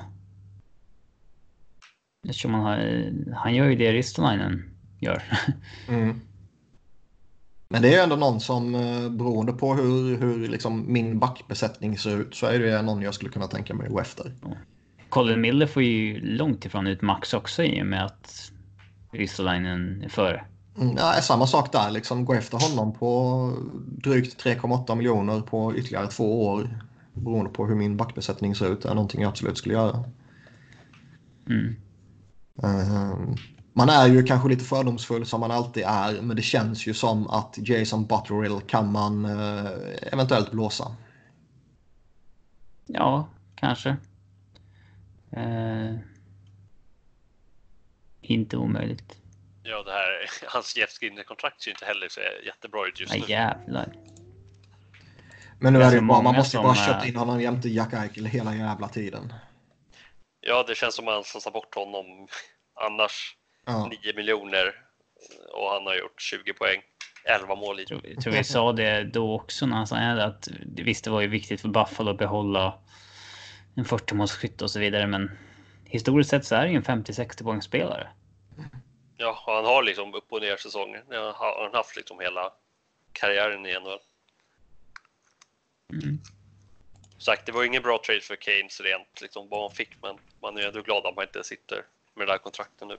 Eftersom 2.28 2.54
han 2.54 2.62
har... 2.64 3.12
Han 3.34 3.54
gör 3.54 3.66
ju 3.66 3.76
det 3.76 3.92
Ristolainen 3.92 4.70
gör. 5.00 5.22
Mm. 5.88 6.20
Men 7.72 7.82
det 7.82 7.94
är 7.94 8.02
ändå 8.02 8.16
någon 8.16 8.40
som 8.40 8.74
eh, 8.74 9.08
beroende 9.08 9.52
på 9.52 9.74
hur, 9.74 10.16
hur 10.16 10.48
liksom 10.48 10.92
min 10.92 11.18
backbesättning 11.18 11.98
ser 11.98 12.20
ut 12.20 12.34
så 12.34 12.46
är 12.46 12.58
det 12.58 12.82
någon 12.82 13.02
jag 13.02 13.14
skulle 13.14 13.30
kunna 13.30 13.46
tänka 13.46 13.74
mig 13.74 13.86
att 13.86 13.92
gå 13.92 14.00
efter. 14.00 14.32
Colin 15.08 15.40
Miller 15.40 15.66
får 15.66 15.82
ju 15.82 16.20
långt 16.20 16.64
ifrån 16.64 16.86
ut 16.86 17.02
max 17.02 17.34
också 17.34 17.62
i 17.62 17.82
och 17.82 17.86
med 17.86 18.04
att 18.04 18.52
Ristolainen 19.12 20.02
är 20.02 20.08
före. 20.08 20.44
Mm, 20.78 20.96
ja, 20.96 21.12
samma 21.12 21.46
sak 21.46 21.72
där, 21.72 21.90
liksom 21.90 22.24
gå 22.24 22.34
efter 22.34 22.58
honom 22.58 22.92
på 22.94 23.52
drygt 23.86 24.44
3,8 24.44 24.94
miljoner 24.94 25.40
på 25.40 25.76
ytterligare 25.76 26.06
två 26.06 26.46
år. 26.46 26.84
Beroende 27.12 27.50
på 27.50 27.66
hur 27.66 27.74
min 27.74 27.96
backbesättning 27.96 28.54
ser 28.54 28.72
ut 28.72 28.84
är 28.84 28.94
någonting 28.94 29.22
jag 29.22 29.28
absolut 29.28 29.58
skulle 29.58 29.74
göra. 29.74 30.04
Mm. 31.46 31.76
Eh, 32.62 33.34
Man 33.72 33.88
är 33.88 34.06
ju 34.06 34.22
kanske 34.22 34.48
lite 34.48 34.64
fördomsfull 34.64 35.26
som 35.26 35.40
man 35.40 35.50
alltid 35.50 35.84
är, 35.86 36.22
men 36.22 36.36
det 36.36 36.42
känns 36.42 36.86
ju 36.86 36.94
som 36.94 37.30
att 37.30 37.54
Jason 37.58 38.06
Butterill 38.06 38.60
kan 38.66 38.92
man 38.92 39.24
eh, 39.24 40.12
eventuellt 40.12 40.50
blåsa. 40.50 40.96
Ja, 42.86 43.28
kanske. 43.54 43.96
Eh, 45.32 45.94
inte 48.20 48.56
omöjligt. 48.56 49.16
Ja, 49.62 49.82
det 49.82 49.92
här, 49.92 50.26
hans 50.48 50.76
Jeff 50.76 50.90
Skinner-kontrakt 50.90 51.62
ser 51.62 51.70
inte 51.70 51.84
heller 51.84 52.08
så 52.08 52.20
jättebra 52.46 52.86
ut 52.88 53.00
just 53.00 53.14
Ja, 53.14 53.20
nu. 53.20 53.32
jävlar. 53.32 53.92
Men 55.58 55.72
nu 55.72 55.78
Det 55.78 55.84
är 55.84 55.90
är 55.92 55.94
det 55.94 56.02
bara, 56.02 56.22
man 56.22 56.34
måste 56.34 56.56
ju 56.56 56.62
bara 56.62 56.74
köpa 56.74 57.02
eh, 57.02 57.08
in 57.08 57.16
honom 57.16 57.40
jämte 57.40 57.68
Jack 57.68 57.92
Eichel 57.92 58.26
hela 58.26 58.54
jävla 58.54 58.88
tiden. 58.88 59.32
Ja, 60.40 60.64
det 60.68 60.74
känns 60.74 60.94
som 60.94 61.08
att 61.08 61.14
han 61.14 61.24
satsar 61.24 61.50
bort 61.50 61.74
honom 61.74 62.28
annars. 62.86 63.36
Ja. 63.72 63.90
9 64.02 64.12
miljoner 64.16 64.74
och 65.52 65.70
han 65.70 65.86
har 65.86 65.94
gjort 65.96 66.20
20 66.22 66.52
poäng. 66.52 66.82
11 67.24 67.54
mål 67.54 67.80
i. 67.80 67.86
tror, 67.86 68.00
jag 68.04 68.22
tror 68.22 68.32
vi 68.32 68.44
sa 68.44 68.72
det 68.72 69.04
då 69.04 69.34
också 69.34 69.66
när 69.66 69.76
han 69.76 69.86
sa 69.86 69.96
att 69.96 70.48
det- 70.66 70.82
visst, 70.82 71.04
det 71.04 71.10
var 71.10 71.20
ju 71.20 71.26
viktigt 71.26 71.60
för 71.60 71.68
Buffalo 71.68 72.10
att 72.10 72.18
behålla 72.18 72.78
en 73.76 73.84
40 73.84 74.14
målsskytt 74.14 74.62
och 74.62 74.70
så 74.70 74.78
vidare, 74.78 75.06
men 75.06 75.38
historiskt 75.84 76.30
sett 76.30 76.44
så 76.44 76.54
är 76.54 76.62
det 76.64 76.70
ju 76.70 76.76
en 76.76 76.82
50-60 76.82 77.44
poängspelare. 77.44 78.08
Ja, 79.16 79.42
och 79.46 79.54
han 79.54 79.64
har 79.64 79.82
liksom 79.82 80.14
upp 80.14 80.32
och 80.32 80.40
ner 80.40 80.56
säsonger. 80.56 81.04
Det 81.08 81.16
har 81.16 81.62
han 81.64 81.74
haft 81.74 81.96
liksom 81.96 82.20
hela 82.20 82.52
karriären 83.12 83.66
i 83.66 83.72
NHL. 83.72 83.98
Mm. 85.92 86.18
Sagt, 87.18 87.46
det 87.46 87.52
var 87.52 87.64
ingen 87.64 87.82
bra 87.82 88.00
trade 88.06 88.20
för 88.20 88.36
Keynes 88.36 88.80
rent 88.80 89.20
liksom 89.20 89.48
vad 89.48 89.62
han 89.62 89.70
fick, 89.76 89.90
men 90.02 90.16
man 90.42 90.56
är 90.56 90.66
ändå 90.66 90.82
glad 90.82 91.06
att 91.06 91.16
man 91.16 91.24
inte 91.24 91.44
sitter 91.44 91.84
med 92.14 92.26
det 92.26 92.32
där 92.32 92.38
kontraktet 92.38 92.88
nu. 92.88 92.96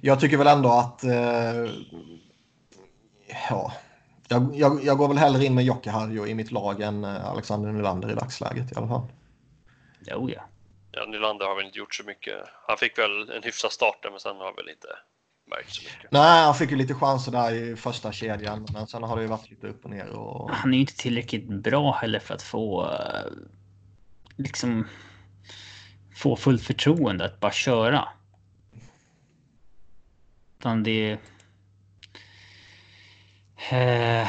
Jag 0.00 0.20
tycker 0.20 0.36
väl 0.36 0.46
ändå 0.46 0.68
att... 0.68 1.04
Eh, 1.04 1.70
ja, 3.50 3.72
jag, 4.28 4.50
jag, 4.54 4.84
jag 4.84 4.98
går 4.98 5.08
väl 5.08 5.18
hellre 5.18 5.44
in 5.44 5.54
med 5.54 5.64
Jocke 5.64 5.90
Harjo 5.90 6.26
i 6.26 6.34
mitt 6.34 6.50
lag 6.50 6.80
än 6.80 7.04
eh, 7.04 7.30
Alexander 7.30 7.72
Nylander 7.72 8.10
i 8.10 8.14
dagsläget 8.14 8.72
i 8.72 8.74
alla 8.74 8.88
fall. 8.88 9.02
Jo, 10.06 10.30
ja. 10.30 10.42
Ja, 10.92 11.06
Nylander 11.06 11.46
har 11.46 11.56
väl 11.56 11.66
inte 11.66 11.78
gjort 11.78 11.94
så 11.94 12.04
mycket. 12.04 12.34
Han 12.68 12.78
fick 12.78 12.98
väl 12.98 13.30
en 13.30 13.42
hyfsad 13.42 13.72
start 13.72 14.02
där, 14.02 14.10
men 14.10 14.20
sen 14.20 14.36
har 14.36 14.56
väl 14.56 14.68
inte 14.68 14.88
märkt 15.50 15.72
så 15.72 15.82
mycket. 15.82 16.12
Nej, 16.12 16.44
han 16.44 16.54
fick 16.54 16.70
ju 16.70 16.76
lite 16.76 16.94
chanser 16.94 17.32
där 17.32 17.54
i 17.54 17.76
första 17.76 18.12
kedjan, 18.12 18.66
men 18.72 18.86
sen 18.86 19.02
har 19.02 19.16
det 19.16 19.22
ju 19.22 19.28
varit 19.28 19.50
lite 19.50 19.66
upp 19.66 19.84
och 19.84 19.90
ner. 19.90 20.08
Och... 20.08 20.50
Han 20.50 20.70
är 20.70 20.74
ju 20.74 20.80
inte 20.80 20.96
tillräckligt 20.96 21.48
bra 21.48 21.92
heller 21.92 22.18
för 22.18 22.34
att 22.34 22.42
få 22.42 22.84
eh, 22.84 23.32
liksom 24.36 24.86
få 26.16 26.36
fullt 26.36 26.62
förtroende 26.62 27.24
att 27.24 27.40
bara 27.40 27.52
köra. 27.52 28.08
Utan 30.60 30.82
det... 30.82 31.18
Eh, 33.70 34.28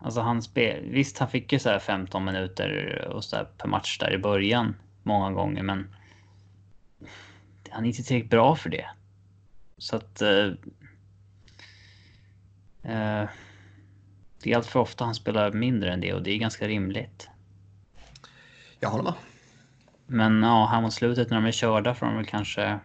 alltså 0.00 0.20
han 0.20 0.42
spel... 0.42 0.84
Visst, 0.90 1.18
han 1.18 1.28
fick 1.28 1.52
ju 1.52 1.58
så 1.58 1.68
här 1.68 1.78
15 1.78 2.24
minuter 2.24 2.98
och 3.08 3.24
så 3.24 3.46
per 3.58 3.68
match 3.68 3.98
där 3.98 4.12
i 4.14 4.18
början 4.18 4.76
många 5.02 5.32
gånger, 5.32 5.62
men 5.62 5.94
han 7.70 7.84
är 7.84 7.88
inte 7.88 8.02
tillräckligt 8.02 8.30
bra 8.30 8.56
för 8.56 8.70
det. 8.70 8.86
Så 9.78 9.96
att... 9.96 10.22
Eh, 10.22 10.46
eh, 12.82 13.28
det 14.42 14.52
är 14.52 14.56
allt 14.56 14.66
för 14.66 14.80
ofta 14.80 15.04
han 15.04 15.14
spelar 15.14 15.52
mindre 15.52 15.92
än 15.92 16.00
det 16.00 16.14
och 16.14 16.22
det 16.22 16.30
är 16.30 16.38
ganska 16.38 16.68
rimligt. 16.68 17.28
Jag 18.80 18.90
håller 18.90 19.04
med. 19.04 19.14
Men 20.06 20.42
ja, 20.42 20.66
här 20.66 20.80
mot 20.80 20.92
slutet 20.92 21.30
när 21.30 21.36
de 21.36 21.46
är 21.46 21.52
körda 21.52 21.94
får 21.94 22.06
de 22.06 22.16
väl 22.16 22.26
kanske 22.26 22.80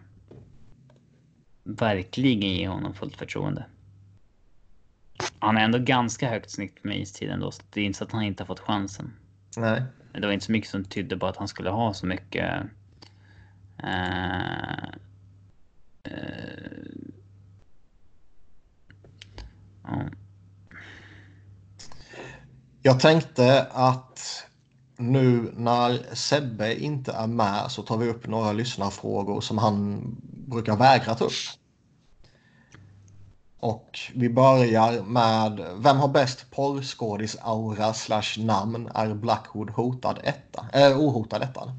verkligen 1.68 2.50
ge 2.50 2.68
honom 2.68 2.94
fullt 2.94 3.16
förtroende. 3.16 3.66
Han 5.38 5.56
har 5.56 5.62
ändå 5.62 5.78
ganska 5.78 6.28
högt 6.28 6.50
snitt 6.50 6.84
med 6.84 7.00
istiden 7.00 7.40
då, 7.40 7.50
så 7.50 7.62
det 7.70 7.80
är 7.80 7.84
inte 7.84 7.98
så 7.98 8.04
att 8.04 8.12
han 8.12 8.22
inte 8.22 8.42
har 8.42 8.46
fått 8.46 8.60
chansen. 8.60 9.12
Nej. 9.56 9.82
Det 10.12 10.26
var 10.26 10.32
inte 10.32 10.46
så 10.46 10.52
mycket 10.52 10.70
som 10.70 10.84
tydde 10.84 11.16
på 11.16 11.26
att 11.26 11.36
han 11.36 11.48
skulle 11.48 11.70
ha 11.70 11.94
så 11.94 12.06
mycket... 12.06 12.62
Eh, 13.78 14.84
eh, 16.02 16.12
ja. 19.82 20.02
Jag 22.82 23.00
tänkte 23.00 23.62
att 23.62 24.46
nu 24.96 25.52
när 25.56 26.14
Sebbe 26.14 26.74
inte 26.80 27.12
är 27.12 27.26
med 27.26 27.70
så 27.70 27.82
tar 27.82 27.96
vi 27.96 28.08
upp 28.08 28.26
några 28.26 28.52
lyssnarfrågor 28.52 29.40
som 29.40 29.58
han 29.58 30.02
brukar 30.48 30.76
vägra 30.76 31.14
ta 31.14 31.24
upp. 31.24 31.32
Och 33.60 33.98
vi 34.14 34.30
börjar 34.30 35.02
med 35.02 35.74
vem 35.76 35.96
har 35.96 36.08
bäst 36.08 36.50
porrskådis-aura 36.50 37.92
slash 37.92 38.44
namn? 38.44 38.90
Är 38.94 39.14
Blackwood 39.14 39.70
hotad 39.70 40.20
etta? 40.24 40.66
Äh, 40.72 40.98
ohotad 40.98 41.42
etta? 41.42 41.72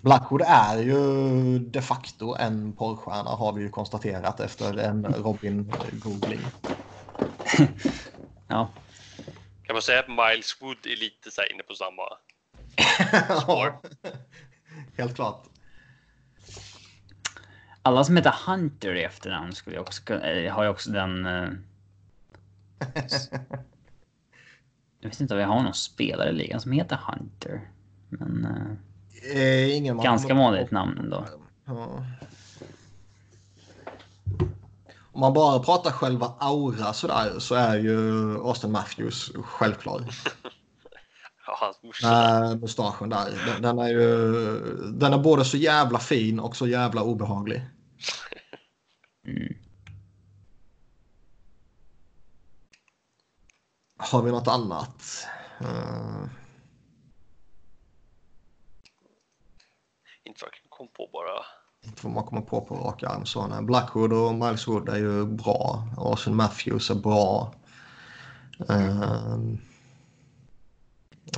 Blackwood 0.00 0.42
är 0.46 0.78
ju 0.78 1.58
de 1.58 1.82
facto 1.82 2.36
en 2.38 2.72
porrstjärna 2.72 3.30
har 3.30 3.52
vi 3.52 3.62
ju 3.62 3.70
konstaterat 3.70 4.40
efter 4.40 4.78
en 4.78 5.06
Robin-googling. 5.06 6.40
ja, 8.48 8.70
Kan 9.62 9.74
man 9.74 9.82
säga 9.82 10.00
att 10.00 10.08
Miles 10.08 10.56
Wood 10.60 10.86
är 10.86 10.96
lite 11.00 11.30
så 11.30 11.40
här 11.40 11.52
inne 11.52 11.62
på 11.62 11.74
samma? 11.74 12.02
Ja, 13.46 13.80
Helt 14.96 15.14
klart. 15.14 15.46
Alla 17.86 18.04
som 18.04 18.16
heter 18.16 18.34
Hunter 18.46 18.94
i 18.94 19.02
efternamn 19.02 19.52
skulle 19.52 19.76
jag 19.76 19.82
också 19.82 20.02
kunna, 20.02 20.30
eh, 20.30 20.52
har 20.52 20.62
ju 20.62 20.68
också 20.68 20.90
den... 20.90 21.26
Eh, 21.26 21.48
jag 25.00 25.08
vet 25.08 25.20
inte 25.20 25.34
om 25.34 25.38
vi 25.38 25.44
har 25.44 25.62
någon 25.62 25.74
spelare 25.74 26.28
i 26.28 26.32
ligan 26.32 26.60
som 26.60 26.72
heter 26.72 26.96
Hunter. 26.96 27.60
Men 28.08 28.44
eh, 28.44 28.76
Eh, 29.34 29.76
ingen 29.76 29.96
man 29.96 30.04
ganska 30.04 30.34
vanligt 30.34 30.70
namn 30.70 30.98
ändå. 30.98 31.24
Ja. 31.64 32.04
Om 35.12 35.20
man 35.20 35.32
bara 35.32 35.58
pratar 35.58 35.90
själva 35.90 36.32
aura 36.38 36.92
sådär 36.92 37.38
så 37.38 37.54
är 37.54 37.78
ju 37.78 38.34
Austin 38.38 38.72
Matthews 38.72 39.32
självklar. 39.34 40.04
Ja, 41.48 41.56
hans 41.60 41.82
morsa. 41.82 42.06
Äh, 42.44 42.56
mustaschen 42.56 43.08
där. 43.08 43.30
Den, 43.46 43.62
den 43.62 43.78
är 43.78 43.88
ju 43.88 44.32
den 44.92 45.12
är 45.12 45.18
både 45.18 45.44
så 45.44 45.56
jävla 45.56 45.98
fin 45.98 46.40
och 46.40 46.56
så 46.56 46.66
jävla 46.66 47.02
obehaglig. 47.02 47.62
Mm. 49.26 49.54
Har 53.98 54.22
vi 54.22 54.30
något 54.30 54.48
annat? 54.48 55.26
Eh, 55.60 56.24
Inte 60.24 60.44
vad 60.44 60.52
jag 60.52 60.70
komma 60.70 60.90
på 60.96 61.10
bara. 61.12 61.44
Inte 61.84 62.06
vad 62.06 62.12
man 62.14 62.24
kommer 62.24 62.42
på 62.42 62.60
på 62.60 62.74
rak 62.74 63.02
arm. 63.02 63.26
Så, 63.26 63.62
Blackwood 63.62 64.12
och 64.12 64.34
Miles 64.34 64.68
Wood 64.68 64.88
är 64.88 64.96
ju 64.96 65.26
bra. 65.26 65.88
Austin 65.96 66.36
Matthews 66.36 66.90
är 66.90 66.94
bra. 66.94 67.54
Uh, 68.70 69.54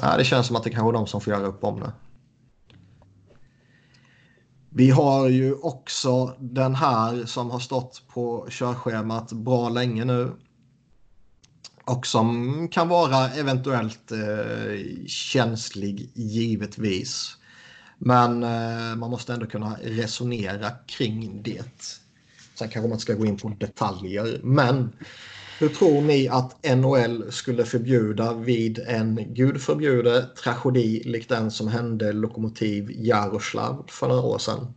ja, 0.03 0.17
det 0.17 0.25
känns 0.25 0.47
som 0.47 0.57
att 0.57 0.65
det 0.65 0.71
kanske 0.71 0.91
är 0.91 0.93
de 0.93 1.07
som 1.07 1.21
får 1.21 1.33
göra 1.33 1.47
upp 1.47 1.65
om 1.65 1.81
det. 1.81 1.93
Vi 4.71 4.91
har 4.91 5.29
ju 5.29 5.55
också 5.55 6.37
den 6.39 6.75
här 6.75 7.25
som 7.25 7.51
har 7.51 7.59
stått 7.59 8.03
på 8.09 8.47
körschemat 8.51 9.33
bra 9.33 9.69
länge 9.69 10.05
nu. 10.05 10.33
Och 11.85 12.07
som 12.07 12.69
kan 12.69 12.89
vara 12.89 13.29
eventuellt 13.29 14.13
eh, 14.13 15.07
känslig 15.07 16.11
givetvis. 16.15 17.37
Men 17.99 18.43
eh, 18.43 18.97
man 18.97 19.11
måste 19.11 19.33
ändå 19.33 19.47
kunna 19.47 19.77
resonera 19.83 20.71
kring 20.87 21.43
det. 21.43 21.99
Sen 22.55 22.69
kanske 22.69 22.81
man 22.81 22.91
inte 22.93 23.03
ska 23.03 23.15
gå 23.15 23.27
in 23.27 23.37
på 23.37 23.49
detaljer. 23.49 24.41
Men 24.43 24.93
hur 25.59 25.69
tror 25.69 26.03
ni 26.03 26.29
att 26.29 26.77
NHL 26.77 27.33
skulle 27.33 27.65
förbjuda 27.65 28.35
vid 28.35 28.79
en 28.79 29.35
gud 29.35 29.61
förbjude 29.61 30.23
tragedi 30.23 31.03
lik 31.05 31.29
den 31.29 31.51
som 31.51 31.69
hände 31.69 32.13
Lokomotiv 32.13 32.91
Jaroslav 32.91 33.87
för 33.89 34.09
några 34.09 34.23
år 34.23 34.39
sedan? 34.39 34.75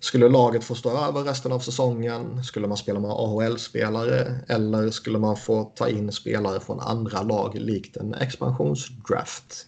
Skulle 0.00 0.28
laget 0.28 0.64
få 0.64 0.74
stå 0.74 0.90
över 0.90 1.22
resten 1.22 1.52
av 1.52 1.58
säsongen? 1.58 2.44
Skulle 2.44 2.68
man 2.68 2.76
spela 2.76 3.00
med 3.00 3.10
AHL-spelare? 3.10 4.40
Eller 4.48 4.90
skulle 4.90 5.18
man 5.18 5.36
få 5.36 5.64
ta 5.64 5.88
in 5.88 6.12
spelare 6.12 6.60
från 6.60 6.80
andra 6.80 7.22
lag 7.22 7.54
likt 7.54 7.96
en 7.96 8.14
expansionsdraft? 8.14 9.66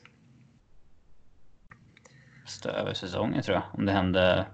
Stå 2.47 2.69
över 2.69 2.95
säsongen 2.95 3.43
tror 3.43 3.55
jag. 3.55 3.65
Om 3.73 3.87
det 3.87 3.93
hände 3.93 4.47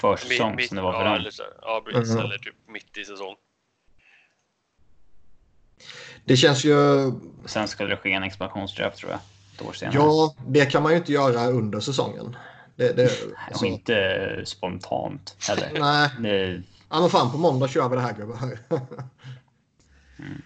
försäsong 0.00 0.58
som 0.60 0.76
det 0.76 0.82
var 0.82 0.92
för 0.92 1.00
ja, 1.00 1.04
dem. 1.04 1.14
eller, 1.14 1.32
ja, 1.62 1.84
precis. 1.86 2.14
Mhm. 2.14 2.24
Eller 2.24 2.38
typ 2.38 2.54
mitt 2.68 2.98
i 2.98 3.04
säsong. 3.04 3.34
Det 6.24 6.36
känns 6.36 6.64
ju... 6.64 6.76
Sen 7.44 7.68
skulle 7.68 7.88
det 7.88 7.96
ske 7.96 8.12
en 8.12 8.22
expansionsdraft 8.22 8.98
tror 8.98 9.10
jag. 9.10 9.20
Ett 9.54 9.68
år 9.68 9.72
senare. 9.72 9.96
Ja, 9.96 10.34
det 10.46 10.66
kan 10.66 10.82
man 10.82 10.92
ju 10.92 10.98
inte 10.98 11.12
göra 11.12 11.46
under 11.46 11.80
säsongen. 11.80 12.36
Det, 12.76 12.96
det, 12.96 13.04
Och 13.04 13.38
alltså, 13.48 13.66
inte 13.66 14.42
spontant 14.44 15.36
heller. 15.48 15.80
nej, 16.20 16.62
ja, 16.90 17.00
men 17.00 17.10
fan 17.10 17.30
på 17.30 17.38
måndag 17.38 17.68
kör 17.68 17.88
vi 17.88 17.96
det 17.96 18.02
här 18.02 18.12
gubbar. 18.12 18.58
Mm. 20.18 20.42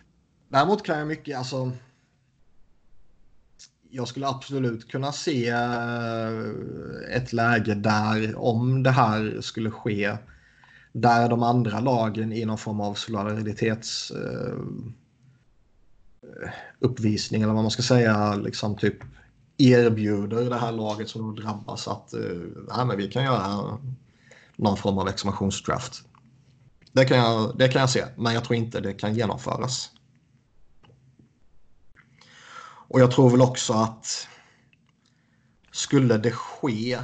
Däremot 0.48 0.82
kan 0.82 0.98
jag 0.98 1.08
mycket, 1.08 1.38
alltså. 1.38 1.72
Jag 3.90 4.08
skulle 4.08 4.28
absolut 4.28 4.90
kunna 4.90 5.12
se 5.12 5.48
eh, 5.48 7.16
ett 7.16 7.32
läge 7.32 7.74
där 7.74 8.38
om 8.38 8.82
det 8.82 8.90
här 8.90 9.40
skulle 9.40 9.70
ske. 9.70 10.16
Där 10.92 11.28
de 11.28 11.42
andra 11.42 11.80
lagen 11.80 12.32
i 12.32 12.44
någon 12.44 12.58
form 12.58 12.80
av 12.80 12.94
solidaritets 12.94 14.10
eh, 14.10 14.58
uppvisning 16.78 17.42
eller 17.42 17.52
vad 17.52 17.62
man 17.62 17.70
ska 17.70 17.82
säga 17.82 18.34
liksom 18.34 18.76
typ 18.76 18.96
erbjuder 19.58 20.50
det 20.50 20.58
här 20.58 20.72
laget 20.72 21.08
som 21.08 21.22
då 21.22 21.42
drabbas 21.42 21.88
att 21.88 22.14
eh, 22.14 22.20
nej, 22.76 22.86
men 22.86 22.96
vi 22.96 23.08
kan 23.08 23.24
göra 23.24 23.78
någon 24.56 24.76
form 24.76 24.98
av 24.98 25.08
examinationsdraft. 25.08 26.02
Det 26.92 27.04
kan, 27.04 27.18
jag, 27.18 27.58
det 27.58 27.68
kan 27.68 27.80
jag 27.80 27.90
se, 27.90 28.04
men 28.16 28.34
jag 28.34 28.44
tror 28.44 28.56
inte 28.56 28.80
det 28.80 28.92
kan 28.92 29.14
genomföras. 29.14 29.90
Och 32.88 33.00
jag 33.00 33.10
tror 33.10 33.30
väl 33.30 33.40
också 33.40 33.72
att 33.72 34.28
skulle 35.72 36.18
det 36.18 36.30
ske 36.30 36.98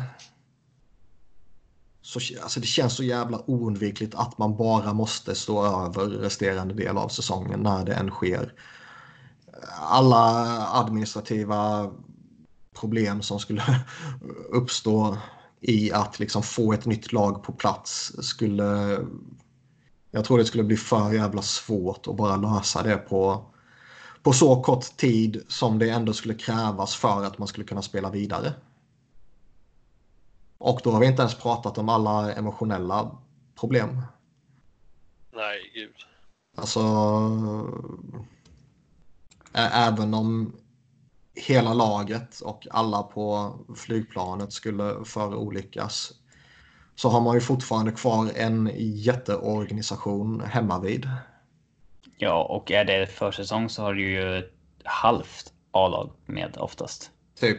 så 2.03 2.21
alltså 2.43 2.61
det 2.61 2.67
känns 2.67 2.97
så 2.97 3.03
jävla 3.03 3.51
oundvikligt 3.51 4.15
att 4.15 4.39
man 4.39 4.57
bara 4.57 4.93
måste 4.93 5.35
stå 5.35 5.85
över 5.87 6.07
resterande 6.07 6.75
del 6.75 6.99
av 6.99 7.09
säsongen 7.09 7.61
när 7.61 7.85
det 7.85 7.95
än 7.95 8.11
sker. 8.11 8.53
Alla 9.79 10.67
administrativa 10.73 11.91
problem 12.81 13.23
som 13.23 13.39
skulle 13.39 13.63
uppstå 14.51 15.17
i 15.61 15.93
att 15.93 16.19
liksom 16.19 16.43
få 16.43 16.73
ett 16.73 16.87
nytt 16.87 17.13
lag 17.13 17.43
på 17.43 17.53
plats 17.53 18.13
skulle... 18.19 18.99
Jag 20.11 20.25
tror 20.25 20.39
det 20.39 20.45
skulle 20.45 20.65
bli 20.65 20.77
för 20.77 21.13
jävla 21.13 21.43
svårt 21.43 22.07
att 22.07 22.17
bara 22.17 22.37
lösa 22.37 22.83
det 22.83 22.97
på, 22.97 23.51
på 24.23 24.33
så 24.33 24.63
kort 24.63 24.97
tid 24.97 25.45
som 25.49 25.79
det 25.79 25.91
ändå 25.91 26.13
skulle 26.13 26.35
krävas 26.35 26.95
för 26.95 27.25
att 27.25 27.39
man 27.39 27.49
skulle 27.49 27.67
kunna 27.67 27.83
spela 27.83 28.11
vidare. 28.11 28.53
Och 30.59 30.81
då 30.85 30.91
har 30.91 31.01
vi 31.01 31.07
inte 31.07 31.23
ens 31.23 31.35
pratat 31.35 31.79
om 31.79 31.89
alla 31.89 32.33
emotionella 32.33 33.19
problem. 33.61 34.03
Nej, 35.33 35.73
gud. 35.75 35.95
Alltså... 36.57 36.81
Även 39.53 40.15
om 40.15 40.57
hela 41.35 41.75
laget 41.75 42.41
och 42.41 42.67
alla 42.71 43.03
på 43.03 43.59
flygplanet 43.77 44.53
skulle 44.53 45.05
förolyckas 45.05 46.13
så 46.95 47.09
har 47.09 47.21
man 47.21 47.35
ju 47.35 47.41
fortfarande 47.41 47.93
kvar 47.93 48.31
en 48.37 48.71
jätteorganisation 48.77 50.41
hemma 50.41 50.81
vid. 50.81 51.09
ja, 52.19 52.45
och 52.45 52.71
är 52.71 52.85
det 52.85 53.07
försäsong 53.07 53.69
så 53.69 53.83
har 53.83 53.95
du 53.95 54.11
ju 54.11 54.39
ett 54.39 54.53
halvt 54.85 55.53
A-lag 55.71 56.11
med 56.27 56.57
oftast. 56.59 57.11
Typ. 57.41 57.59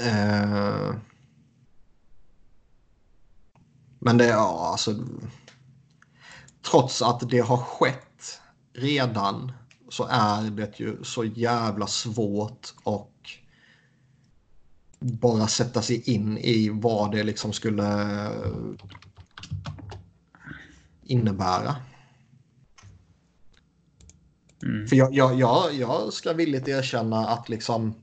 Eh, 0.00 0.94
Men 4.02 4.18
det 4.18 4.24
är 4.24 4.30
ja, 4.30 4.68
alltså. 4.70 4.94
Trots 6.62 7.02
att 7.02 7.30
det 7.30 7.38
har 7.40 7.56
skett 7.56 8.40
redan 8.72 9.52
så 9.88 10.06
är 10.10 10.50
det 10.50 10.80
ju 10.80 11.04
så 11.04 11.24
jävla 11.24 11.86
svårt 11.86 12.74
och 12.82 13.12
bara 14.98 15.46
sätta 15.46 15.82
sig 15.82 16.10
in 16.10 16.38
i 16.38 16.68
vad 16.68 17.12
det 17.12 17.22
liksom 17.22 17.52
skulle 17.52 18.28
innebära. 21.02 21.76
Mm. 24.62 24.86
För 24.86 24.96
jag, 24.96 25.14
jag, 25.14 25.38
jag, 25.38 25.74
jag 25.74 26.12
ska 26.12 26.32
villigt 26.32 26.68
erkänna 26.68 27.28
att 27.28 27.48
liksom 27.48 27.94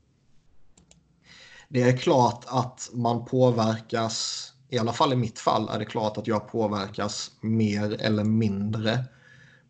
det 1.68 1.82
är 1.82 1.96
klart 1.96 2.44
att 2.46 2.90
man 2.92 3.24
påverkas, 3.24 4.47
i 4.68 4.78
alla 4.78 4.92
fall 4.92 5.12
i 5.12 5.16
mitt 5.16 5.38
fall 5.38 5.68
är 5.68 5.78
det 5.78 5.84
klart 5.84 6.18
att 6.18 6.26
jag 6.26 6.48
påverkas 6.48 7.30
mer 7.40 8.02
eller 8.02 8.24
mindre 8.24 9.04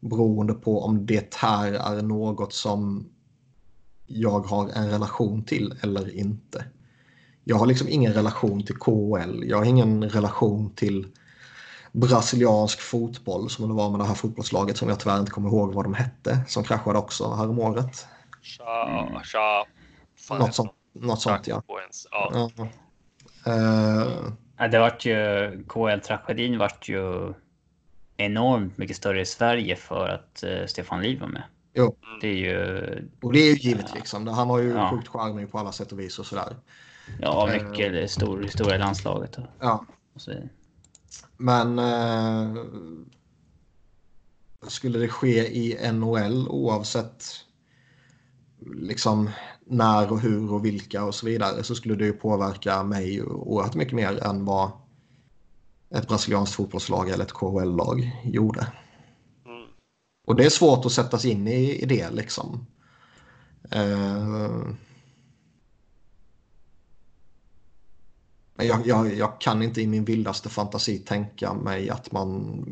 beroende 0.01 0.55
på 0.55 0.83
om 0.83 1.07
det 1.07 1.35
här 1.35 1.73
är 1.73 2.03
något 2.03 2.53
som 2.53 3.09
jag 4.07 4.41
har 4.41 4.69
en 4.69 4.91
relation 4.91 5.45
till 5.45 5.79
eller 5.83 6.17
inte. 6.17 6.65
Jag 7.45 7.57
har 7.57 7.67
liksom 7.67 7.89
ingen 7.89 8.13
relation 8.13 8.65
till 8.65 8.77
KHL. 8.77 9.45
Jag 9.47 9.57
har 9.57 9.65
ingen 9.65 10.11
relation 10.11 10.75
till 10.75 11.07
brasiliansk 11.93 12.81
fotboll 12.81 13.51
som 13.51 13.69
det 13.69 13.75
var 13.75 13.91
med 13.91 14.01
det 14.01 14.05
här 14.05 14.15
fotbollslaget 14.15 14.77
som 14.77 14.89
jag 14.89 15.01
tyvärr 15.01 15.19
inte 15.19 15.31
kommer 15.31 15.49
ihåg 15.49 15.75
vad 15.75 15.85
de 15.85 15.95
hette 15.95 16.41
som 16.49 16.65
kraschade 16.65 16.99
också 16.99 17.35
häromåret. 17.35 18.07
Tja, 18.43 19.23
tja. 19.25 19.67
Något 20.39 20.55
sånt, 20.55 20.73
något 20.93 21.21
sånt 21.21 21.47
ja. 21.47 21.63
Ja. 21.67 22.51
ja. 23.45 24.33
Ja, 24.59 24.69
det 24.69 24.79
vart 24.79 25.05
ju, 25.05 25.15
KL-tragedin 25.69 26.59
vart 26.59 26.89
ju 26.89 27.35
enormt 28.17 28.79
mycket 28.79 28.97
större 28.97 29.21
i 29.21 29.27
Sverige 29.27 29.77
för 29.77 30.09
att 30.09 30.43
eh, 30.43 30.67
Stefan 30.67 31.03
Liv 31.03 31.21
var 31.21 31.29
med. 31.29 31.43
Jo. 31.75 31.97
Det 32.21 32.29
är 32.29 32.35
ju, 32.35 32.79
och 33.23 33.33
det 33.33 33.39
är 33.39 33.51
ju 33.51 33.57
givet 33.59 33.95
liksom. 33.95 34.27
Han 34.27 34.51
har 34.51 34.59
ju 34.59 34.71
Ja. 34.71 34.91
sjukt 34.91 35.09
charmig 35.09 35.51
på 35.53 35.59
alla 35.59 35.73
sätt 35.73 35.93
och 35.93 36.01
vis 36.01 36.19
och 36.19 36.27
sådär. 36.27 36.57
ja, 37.21 37.49
mycket 37.53 38.11
stor 38.11 38.43
historia 38.43 38.75
i 38.75 38.79
landslaget. 38.79 39.37
Och, 39.39 39.45
Ja. 39.61 39.85
och 40.15 40.21
så. 40.21 40.33
Men 41.37 41.79
eh, 41.79 42.65
skulle 44.69 44.99
det 44.99 45.09
ske 45.09 45.39
i 45.59 45.93
NHL 45.93 46.49
oavsett 46.49 47.25
liksom 48.75 49.31
när 49.69 50.13
och 50.13 50.21
hur 50.21 50.53
och 50.53 50.65
vilka 50.65 51.05
och 51.05 51.15
så 51.15 51.27
vidare 51.27 51.63
så 51.63 51.75
skulle 51.75 51.95
det 51.95 52.05
ju 52.05 52.13
påverka 52.13 52.83
mig 52.83 53.23
oerhört 53.23 53.75
mycket 53.75 53.95
mer 53.95 54.25
än 54.25 54.45
vad 54.45 54.71
ett 55.91 56.09
brasilianskt 56.09 56.55
fotbollslag 56.55 57.11
eller 57.11 57.25
ett 57.25 57.33
KHL-lag 57.33 58.23
gjorde. 58.25 58.61
Mm. 59.47 59.67
Och 60.27 60.37
det 60.37 60.45
är 60.45 60.51
svårt 60.51 60.85
att 60.85 60.93
sätta 60.93 61.19
sig 61.19 61.31
in 61.31 61.49
i, 61.49 61.83
i 61.83 61.87
det 61.87 62.11
liksom. 62.11 62.67
Uh, 63.77 64.75
jag, 68.57 68.87
jag, 68.87 69.15
jag 69.15 69.41
kan 69.41 69.63
inte 69.63 69.83
i 69.83 69.87
min 69.87 70.05
vildaste 70.05 70.49
fantasi 70.49 70.99
tänka 70.99 71.55
mig 71.55 71.91
att 71.91 72.13
man 72.13 72.65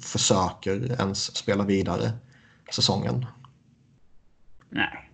försöker 0.00 1.00
ens 1.00 1.36
spela 1.36 1.64
vidare 1.64 2.12
säsongen. 2.72 3.26
Nej 4.70 5.11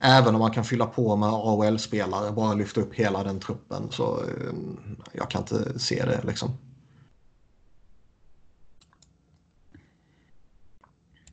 även 0.00 0.34
om 0.34 0.40
man 0.40 0.50
kan 0.50 0.64
fylla 0.64 0.86
på 0.86 1.16
med 1.16 1.28
AHL-spelare, 1.28 2.32
bara 2.32 2.54
lyfta 2.54 2.80
upp 2.80 2.94
hela 2.94 3.24
den 3.24 3.40
truppen 3.40 3.90
så 3.90 4.20
eh, 4.22 4.52
jag 5.12 5.30
kan 5.30 5.42
inte 5.42 5.78
se 5.78 6.04
det 6.04 6.20
liksom. 6.24 6.58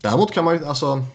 Däremot 0.01 0.33
kan 0.33 0.45
man 0.45 0.57
ju, 0.57 0.65
alltså. 0.65 1.05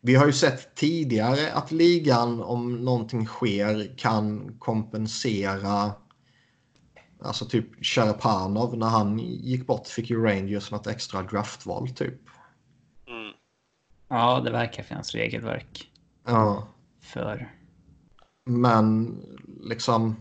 Vi 0.00 0.14
har 0.14 0.26
ju 0.26 0.32
sett 0.32 0.74
tidigare 0.74 1.52
att 1.52 1.72
ligan 1.72 2.42
om 2.42 2.84
någonting 2.84 3.26
sker 3.26 3.98
kan 3.98 4.56
kompensera. 4.58 5.92
Alltså 7.22 7.44
typ 7.44 7.84
Sharapanov 7.86 8.76
när 8.78 8.86
han 8.86 9.18
gick 9.18 9.66
bort 9.66 9.86
fick 9.86 10.10
ju 10.10 10.22
Rangers 10.22 10.70
något 10.70 10.86
extra 10.86 11.22
draftval 11.22 11.88
typ. 11.88 12.20
Ja, 14.08 14.40
det 14.40 14.50
verkar 14.50 14.82
finnas 14.82 15.14
regelverk 15.14 15.90
Ja, 16.26 16.68
för. 17.00 17.52
men 18.44 19.16
liksom. 19.60 20.16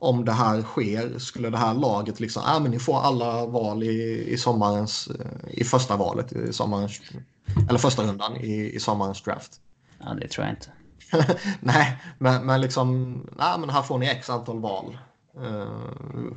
Om 0.00 0.24
det 0.24 0.32
här 0.32 0.62
sker 0.62 1.18
skulle 1.18 1.50
det 1.50 1.56
här 1.58 1.74
laget 1.74 2.20
liksom, 2.20 2.42
ja 2.46 2.56
ah, 2.56 2.60
men 2.60 2.70
ni 2.70 2.78
får 2.78 3.00
alla 3.00 3.46
val 3.46 3.82
i, 3.82 4.24
i 4.28 4.38
sommarens, 4.38 5.08
i 5.48 5.64
första 5.64 5.96
valet 5.96 6.32
i 6.32 6.52
sommarens, 6.52 7.00
eller 7.68 7.78
första 7.78 8.02
rundan 8.02 8.36
i, 8.36 8.72
i 8.74 8.80
sommarens 8.80 9.22
draft. 9.22 9.60
Ja, 9.98 10.14
det 10.14 10.28
tror 10.28 10.46
jag 10.46 10.52
inte. 10.52 10.72
nej, 11.60 12.02
men, 12.18 12.46
men 12.46 12.60
liksom, 12.60 13.12
nej 13.38 13.58
men 13.58 13.70
här 13.70 13.82
får 13.82 13.98
ni 13.98 14.06
x 14.06 14.30
antal 14.30 14.60
val. 14.60 14.98
Uh, 15.36 16.32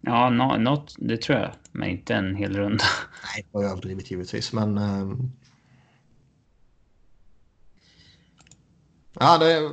Ja, 0.00 0.30
nå- 0.30 0.56
något, 0.56 0.94
det 0.98 1.16
tror 1.16 1.38
jag. 1.38 1.52
Men 1.72 1.88
inte 1.88 2.14
en 2.14 2.36
hel 2.36 2.56
runda. 2.56 2.84
nej, 3.34 3.46
det 3.52 3.58
var 3.58 3.64
överdrivet 3.64 4.10
givetvis, 4.10 4.52
men. 4.52 4.78
Uh, 4.78 5.16
ja, 9.20 9.38
det 9.38 9.52
är 9.52 9.70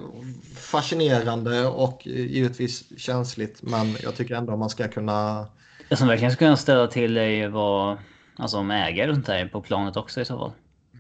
fascinerande 0.55 1.67
och 1.67 2.07
givetvis 2.07 2.99
känsligt, 2.99 3.61
men 3.61 3.95
jag 4.03 4.15
tycker 4.15 4.35
ändå 4.35 4.57
man 4.57 4.69
ska 4.69 4.87
kunna. 4.87 5.47
Det 5.89 5.95
som 5.95 6.07
verkligen 6.07 6.31
skulle 6.31 6.47
kunna 6.47 6.57
ställa 6.57 6.87
till 6.87 7.17
är 7.17 7.23
ju 7.29 7.47
vad, 7.47 7.97
alltså 8.35 8.57
om 8.57 8.71
ägare 8.71 9.13
sånt 9.13 9.25
där 9.25 9.47
på 9.47 9.61
planet 9.61 9.97
också 9.97 10.21
i 10.21 10.25
så 10.25 10.37
fall. 10.37 10.51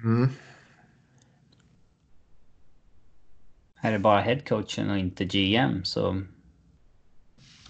Mm, 0.03 0.29
Är 3.81 3.91
det 3.91 3.99
bara 3.99 4.21
headcoachen 4.21 4.89
och 4.89 4.97
inte 4.97 5.25
GM 5.25 5.83
så 5.83 6.21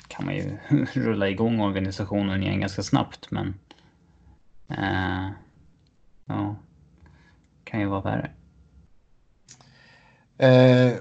kan 0.07 0.25
man 0.25 0.35
ju 0.35 0.57
rulla 0.93 1.29
igång 1.29 1.61
organisationen 1.61 2.43
igen 2.43 2.59
ganska 2.59 2.84
snabbt. 2.84 3.31
Men 3.31 3.59
eh, 4.69 5.29
ja, 6.25 6.55
kan 7.63 7.79
ju 7.79 7.85
vara 7.85 8.01
värre. 8.01 8.31
Eh, 10.38 10.93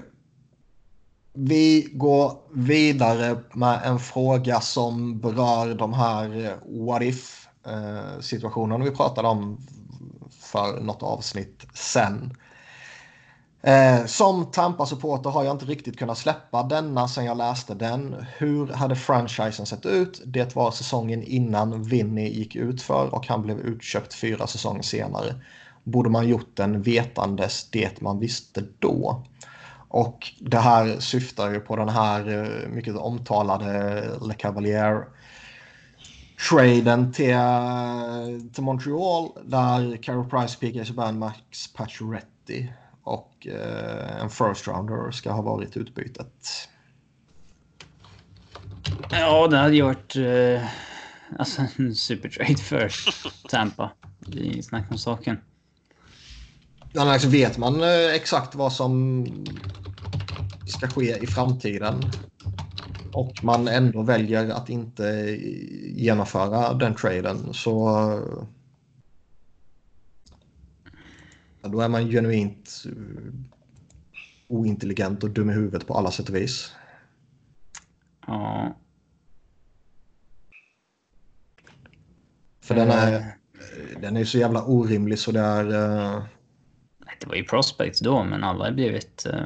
vi 1.33 1.89
går 1.93 2.39
vidare 2.53 3.37
med 3.53 3.81
en 3.83 3.99
fråga 3.99 4.61
som 4.61 5.19
berör 5.19 5.75
de 5.75 5.93
här 5.93 6.45
eh, 6.45 6.51
what-if-situationerna 6.85 8.85
eh, 8.85 8.91
vi 8.91 8.97
pratade 8.97 9.27
om 9.27 9.67
för 10.31 10.81
något 10.81 11.03
avsnitt 11.03 11.67
sen. 11.73 12.37
Eh, 13.61 14.05
som 14.05 14.45
Tampa-supporter 14.45 15.29
har 15.29 15.43
jag 15.43 15.55
inte 15.55 15.65
riktigt 15.65 15.99
kunnat 15.99 16.17
släppa 16.17 16.63
denna 16.63 17.07
sen 17.07 17.25
jag 17.25 17.37
läste 17.37 17.73
den. 17.73 18.25
Hur 18.37 18.67
hade 18.67 18.95
franchisen 18.95 19.65
sett 19.65 19.85
ut? 19.85 20.21
Det 20.25 20.55
var 20.55 20.71
säsongen 20.71 21.23
innan 21.23 21.83
Vinny 21.83 22.29
gick 22.29 22.55
ut 22.55 22.81
för 22.81 23.15
och 23.15 23.27
han 23.27 23.41
blev 23.41 23.59
utköpt 23.59 24.13
fyra 24.13 24.47
säsonger 24.47 24.81
senare. 24.81 25.35
Borde 25.83 26.09
man 26.09 26.27
gjort 26.27 26.49
den 26.53 26.81
vetandes 26.81 27.69
det 27.69 28.01
man 28.01 28.19
visste 28.19 28.63
då? 28.79 29.23
Och 29.89 30.31
det 30.39 30.57
här 30.57 30.99
syftar 30.99 31.51
ju 31.51 31.59
på 31.59 31.75
den 31.75 31.89
här 31.89 32.29
eh, 32.29 32.69
mycket 32.69 32.95
omtalade 32.95 34.03
Le 34.27 34.33
Cavalier 34.33 35.05
traden 36.49 37.13
till, 37.13 37.31
eh, 37.31 38.51
till 38.53 38.63
Montreal 38.63 39.29
där 39.45 40.03
Carol 40.03 40.29
Price, 40.29 40.57
P.K. 40.59 40.85
Subban, 40.85 41.19
Max 41.19 41.73
Pacioretty 41.73 42.67
och 43.07 43.47
eh, 43.47 44.21
en 44.21 44.29
first 44.29 44.67
rounder 44.67 45.11
ska 45.11 45.31
ha 45.31 45.41
varit 45.41 45.77
utbytet. 45.77 46.69
Ja, 49.11 49.47
det 49.47 49.57
hade 49.57 49.75
ju 49.75 49.81
varit 49.81 50.15
eh, 50.15 50.67
alltså 51.39 51.61
en 51.77 51.95
supertrade 51.95 52.55
för 52.55 52.91
Tampa. 53.49 53.91
Det 54.19 54.39
är 54.39 54.43
inget 54.43 54.65
snack 54.65 54.91
om 54.91 54.97
saken. 54.97 55.37
Ja, 56.93 57.03
men 57.03 57.13
alltså 57.13 57.27
vet 57.27 57.57
man 57.57 57.83
eh, 57.83 58.13
exakt 58.15 58.55
vad 58.55 58.73
som 58.73 59.25
ska 60.67 60.87
ske 60.87 61.17
i 61.17 61.27
framtiden 61.27 62.11
och 63.13 63.43
man 63.43 63.67
ändå 63.67 64.01
väljer 64.01 64.49
att 64.49 64.69
inte 64.69 65.37
genomföra 65.95 66.73
den 66.73 66.95
traden 66.95 67.53
så 67.53 67.89
ja, 71.56 71.56
då 71.67 71.79
är 71.81 71.89
man 71.89 72.07
genuint 72.09 72.83
eh, 72.85 73.33
ointelligent 74.47 75.23
och 75.23 75.29
dum 75.29 75.49
i 75.49 75.53
huvudet 75.53 75.87
på 75.87 75.93
alla 75.93 76.11
sätt 76.11 76.29
och 76.29 76.35
vis. 76.35 76.71
Ja, 78.27 78.75
För 82.61 82.75
den 82.75 82.89
är, 82.89 83.13
Eh. 83.13 84.01
den 84.01 84.17
är 84.17 84.25
så 84.25 84.37
jävla 84.37 84.63
orimlig 84.65 85.19
så 85.19 85.31
det 85.31 85.39
är... 85.39 85.65
eh, 85.65 86.23
det 87.19 87.27
var 87.27 87.35
ju 87.35 87.43
prospects 87.43 87.99
då, 87.99 88.23
men 88.23 88.43
alla 88.43 88.65
har 88.65 88.71
blivit... 88.71 89.25
eh, 89.25 89.45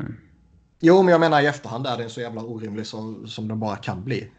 Jo, 0.80 1.03
men 1.03 1.11
jag 1.11 1.19
menar 1.22 1.41
i 1.41 1.45
efterhand 1.45 1.88
är 1.88 1.98
den 1.98 2.10
så 2.10 2.22
jävla 2.22 2.41
orimlig 2.41 2.88
som, 2.88 3.27
som 3.27 3.48
den 3.48 3.60
bara 3.60 3.76
kan 3.76 4.03
bli. 4.03 4.31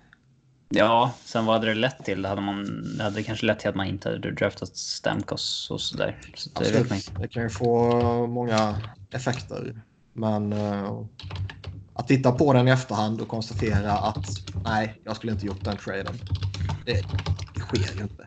Ja, 0.74 1.12
sen 1.24 1.46
vad 1.46 1.54
hade 1.54 1.66
det 1.66 1.74
lett 1.74 2.04
till? 2.04 2.22
Det 2.22 2.28
hade, 2.28 2.40
man, 2.40 2.84
det 2.96 3.04
hade 3.04 3.22
kanske 3.22 3.46
lett 3.46 3.58
till 3.58 3.68
att 3.68 3.74
man 3.74 3.86
inte 3.86 4.08
hade 4.08 4.30
draftat 4.30 4.76
Stamkos 4.76 5.70
och 5.70 5.80
sådär. 5.80 6.16
Så 6.34 6.50
det 6.50 6.60
vet 6.60 6.80
Absolut. 6.80 7.08
inte. 7.08 7.22
Det 7.22 7.28
kan 7.28 7.42
ju 7.42 7.50
få 7.50 8.26
många 8.26 8.76
effekter. 9.10 9.82
Men 10.12 10.52
eh, 10.52 11.00
att 11.94 12.08
titta 12.08 12.32
på 12.32 12.52
den 12.52 12.68
i 12.68 12.70
efterhand 12.70 13.20
och 13.20 13.28
konstatera 13.28 13.92
att 13.92 14.26
nej, 14.64 15.00
jag 15.04 15.16
skulle 15.16 15.32
inte 15.32 15.46
gjort 15.46 15.64
den 15.64 15.76
traden. 15.76 16.18
Det, 16.86 17.04
det 17.54 17.60
sker 17.60 17.96
ju 17.96 18.02
inte. 18.02 18.26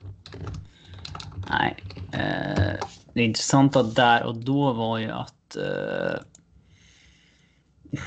Nej. 1.49 1.83
Eh, 2.11 2.85
det 3.13 3.23
intressanta 3.23 3.83
där 3.83 4.23
och 4.23 4.35
då 4.35 4.73
var 4.73 4.97
ju 4.97 5.11
att... 5.11 5.57
Nej, 7.91 8.01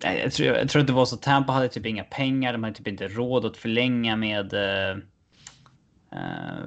jag, 0.00 0.32
tror, 0.32 0.48
jag 0.48 0.68
tror 0.68 0.80
att 0.80 0.86
det 0.86 0.92
var 0.92 1.06
så 1.06 1.16
Tampa 1.16 1.52
hade 1.52 1.68
typ 1.68 1.86
inga 1.86 2.04
pengar. 2.04 2.52
De 2.52 2.64
hade 2.64 2.76
typ 2.76 2.88
inte 2.88 3.08
råd 3.08 3.44
att 3.44 3.56
förlänga 3.56 4.16
med... 4.16 4.54
Eh, 4.54 4.96
eh, 6.12 6.64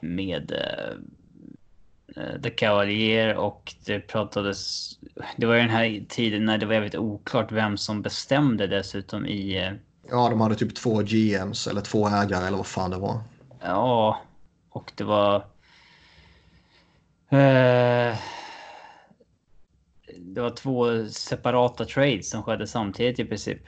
med 0.00 0.52
eh, 0.52 2.40
The 2.42 2.50
Cavalier 2.50 3.36
och 3.36 3.74
det 3.84 4.00
pratades... 4.00 4.90
Det 5.36 5.46
var 5.46 5.54
ju 5.54 5.60
den 5.60 5.70
här 5.70 6.04
tiden 6.08 6.44
när 6.44 6.58
det 6.58 6.66
var 6.66 6.74
väldigt 6.74 6.96
oklart 6.96 7.52
vem 7.52 7.76
som 7.76 8.02
bestämde 8.02 8.66
dessutom 8.66 9.26
i... 9.26 9.72
Ja, 10.10 10.28
de 10.28 10.40
hade 10.40 10.54
typ 10.54 10.74
två 10.74 11.02
GMs 11.02 11.66
eller 11.66 11.80
två 11.80 12.08
ägare 12.08 12.46
eller 12.46 12.56
vad 12.56 12.66
fan 12.66 12.90
det 12.90 12.98
var. 12.98 13.20
Ja, 13.60 14.20
och 14.70 14.92
det 14.96 15.04
var... 15.04 15.36
Eh, 17.28 18.16
det 20.34 20.40
var 20.40 20.50
två 20.50 21.08
separata 21.08 21.84
trades 21.84 22.30
som 22.30 22.42
skedde 22.42 22.66
samtidigt 22.66 23.18
i 23.18 23.24
princip. 23.24 23.62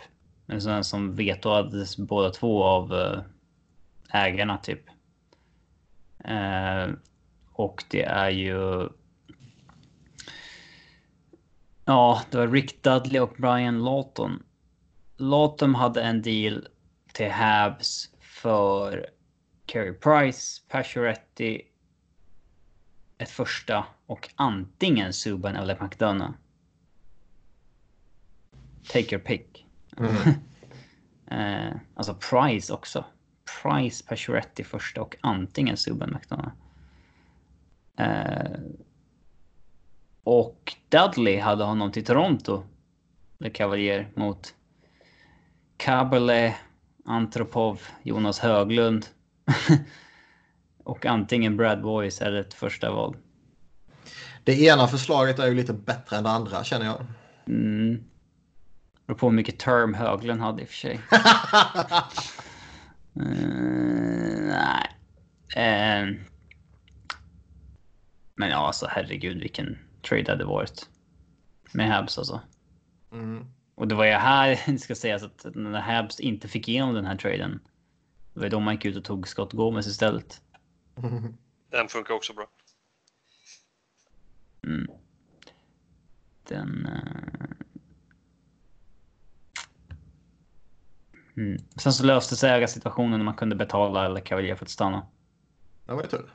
Men 0.47 0.63
sen 0.63 0.85
som 0.85 1.15
vetoades 1.15 1.97
båda 1.97 2.31
två 2.31 2.65
av 2.65 2.95
eh, 2.95 3.21
ägarna 4.13 4.59
typ. 4.59 4.81
Eh, 6.25 6.89
och 7.53 7.85
det 7.91 8.03
är 8.03 8.31
ju... 8.31 8.89
Ja, 11.85 12.23
det 12.31 12.37
var 12.37 12.49
Rick 12.49 12.83
Dudley 12.83 13.21
och 13.21 13.35
Brian 13.39 13.85
Lawton. 13.85 14.43
Lawton 15.17 15.75
hade 15.75 16.03
en 16.03 16.23
deal 16.23 16.69
till 17.13 17.31
Habs 17.31 18.11
för 18.21 19.07
Carey 19.67 19.93
Price, 19.93 20.63
Pacioretty, 20.69 21.61
ett 23.19 23.31
första 23.31 23.85
och 24.07 24.31
antingen 24.35 25.13
Subban 25.13 25.57
eller 25.57 25.83
McDonough. 25.83 26.35
Take 28.89 29.15
your 29.15 29.25
pick. 29.25 29.67
Mm. 29.99 30.11
Eh, 31.31 31.73
alltså 31.95 32.15
Price 32.15 32.73
också. 32.73 33.05
Price, 33.63 34.05
Pacioretty 34.09 34.65
första 34.65 35.03
och 35.03 35.17
antingen 35.21 35.77
Subban 35.77 36.11
McDonough. 36.11 36.53
Eh, 37.99 38.61
och 40.25 40.73
Dudley 40.89 41.39
hade 41.41 41.65
honom 41.65 41.93
till 41.93 42.05
Toronto. 42.05 42.65
Le 43.39 43.51
Cavalier 43.51 44.11
mot 44.15 44.55
Kabele, 45.77 46.57
Antropov, 47.05 47.81
Jonas 48.03 48.39
Höglund. 48.39 49.07
och 50.85 51.07
antingen 51.07 51.57
Brad 51.57 51.83
Boyce 51.83 52.25
eller 52.25 52.41
ett 52.41 52.55
första 52.55 52.93
val. 52.93 53.17
Det 54.45 54.61
ena 54.61 54.87
förslaget 54.87 55.39
är 55.39 55.47
ju 55.47 55.55
lite 55.55 55.73
bättre 55.73 56.17
än 56.17 56.25
det 56.25 56.31
andra 56.31 56.65
känner 56.65 56.87
jag. 56.87 57.07
Mm. 57.49 58.05
Beror 59.07 59.19
på 59.19 59.27
hur 59.27 59.37
mycket 59.37 59.59
term 59.59 59.95
Höglund 59.95 60.41
hade 60.41 60.63
i 60.63 60.65
och 60.65 60.69
för 60.69 60.75
sig. 60.75 61.01
uh, 63.17 63.25
nej. 64.49 64.91
Uh, 65.57 66.21
men 68.35 68.51
ja, 68.51 68.67
alltså 68.67 68.87
herregud 68.91 69.41
vilken 69.41 69.79
trade 70.03 70.23
det 70.23 70.31
hade 70.33 70.45
varit. 70.45 70.89
Med 71.73 71.91
Habs 71.91 72.19
alltså. 72.19 72.41
Mm. 73.13 73.47
Och 73.75 73.89
det 73.89 73.95
var 73.95 74.05
ju 74.05 74.13
här, 74.13 74.61
det 74.73 74.79
ska 74.79 74.95
sägas 74.95 75.23
att 75.23 75.47
när 75.55 75.81
Habs 75.81 76.21
inte 76.21 76.49
fick 76.49 76.69
igenom 76.69 76.95
den 76.95 77.07
här 77.07 77.17
traden. 77.17 77.61
Det 78.35 78.41
var 78.41 78.49
då 78.49 78.61
man 78.61 78.75
gick 78.75 78.85
ut 78.85 78.97
och 78.97 79.05
tog 79.05 79.29
Scott 79.29 79.53
Gomez 79.53 79.87
istället. 79.87 80.41
Den 81.71 81.89
funkar 81.89 82.15
också 82.15 82.33
bra. 82.33 82.47
Mm. 84.63 84.91
Den... 86.49 86.87
Uh... 86.87 87.74
Mm. 91.37 91.59
Sen 91.77 91.93
så 91.93 92.07
löste 92.07 92.37
sig 92.37 92.51
ägarsituationen 92.51 93.19
när 93.19 93.25
man 93.25 93.35
kunde 93.35 93.57
betala 93.57 94.07
eller 94.07 94.21
Cavalier 94.21 94.55
för 94.55 94.65
att 94.65 94.71
stanna. 94.71 95.07
Det 95.87 95.93
var 95.93 96.03
ju 96.03 96.09
tur. 96.09 96.31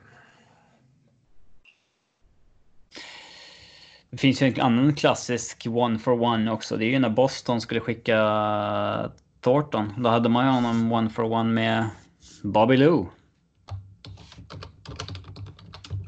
Det 4.09 4.17
finns 4.17 4.41
ju 4.41 4.47
en 4.47 4.61
annan 4.61 4.95
klassisk 4.95 5.67
one 5.69 5.99
for 5.99 6.21
one 6.23 6.51
också. 6.51 6.77
Det 6.77 6.85
är 6.85 6.89
ju 6.89 6.99
när 6.99 7.09
Boston 7.09 7.61
skulle 7.61 7.79
skicka 7.79 8.17
Thornton. 9.41 9.93
Då 10.03 10.09
hade 10.09 10.29
man 10.29 10.45
ju 10.45 10.51
honom 10.51 10.91
one 10.91 11.09
for 11.09 11.23
one 11.23 11.53
med 11.53 11.89
Bobby 12.43 12.77
Lou. 12.77 13.05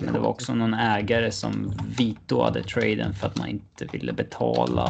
Men 0.02 0.14
det 0.14 0.20
var 0.20 0.30
också 0.30 0.54
någon 0.56 0.74
ägare 0.74 1.32
som 1.32 1.74
vitoade 1.98 2.64
traden 2.64 3.14
för 3.14 3.28
att 3.28 3.38
man 3.38 3.48
inte 3.48 3.86
ville 3.86 4.14
betala. 4.14 4.84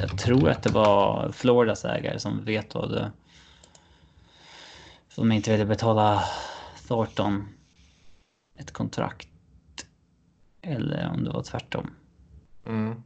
Jag 0.00 0.18
tror 0.18 0.48
att 0.48 0.62
det 0.62 0.70
var 0.70 1.32
Floridas 1.32 1.84
ägare 1.84 2.18
som 2.18 2.44
vetoade. 2.44 3.12
Som 5.08 5.32
inte 5.32 5.52
ville 5.52 5.64
betala 5.64 6.24
Thornton 6.88 7.48
ett 8.58 8.72
kontrakt. 8.72 9.28
Eller 10.62 11.10
om 11.14 11.24
det 11.24 11.30
var 11.30 11.42
tvärtom. 11.42 11.90
Mm. 12.66 13.02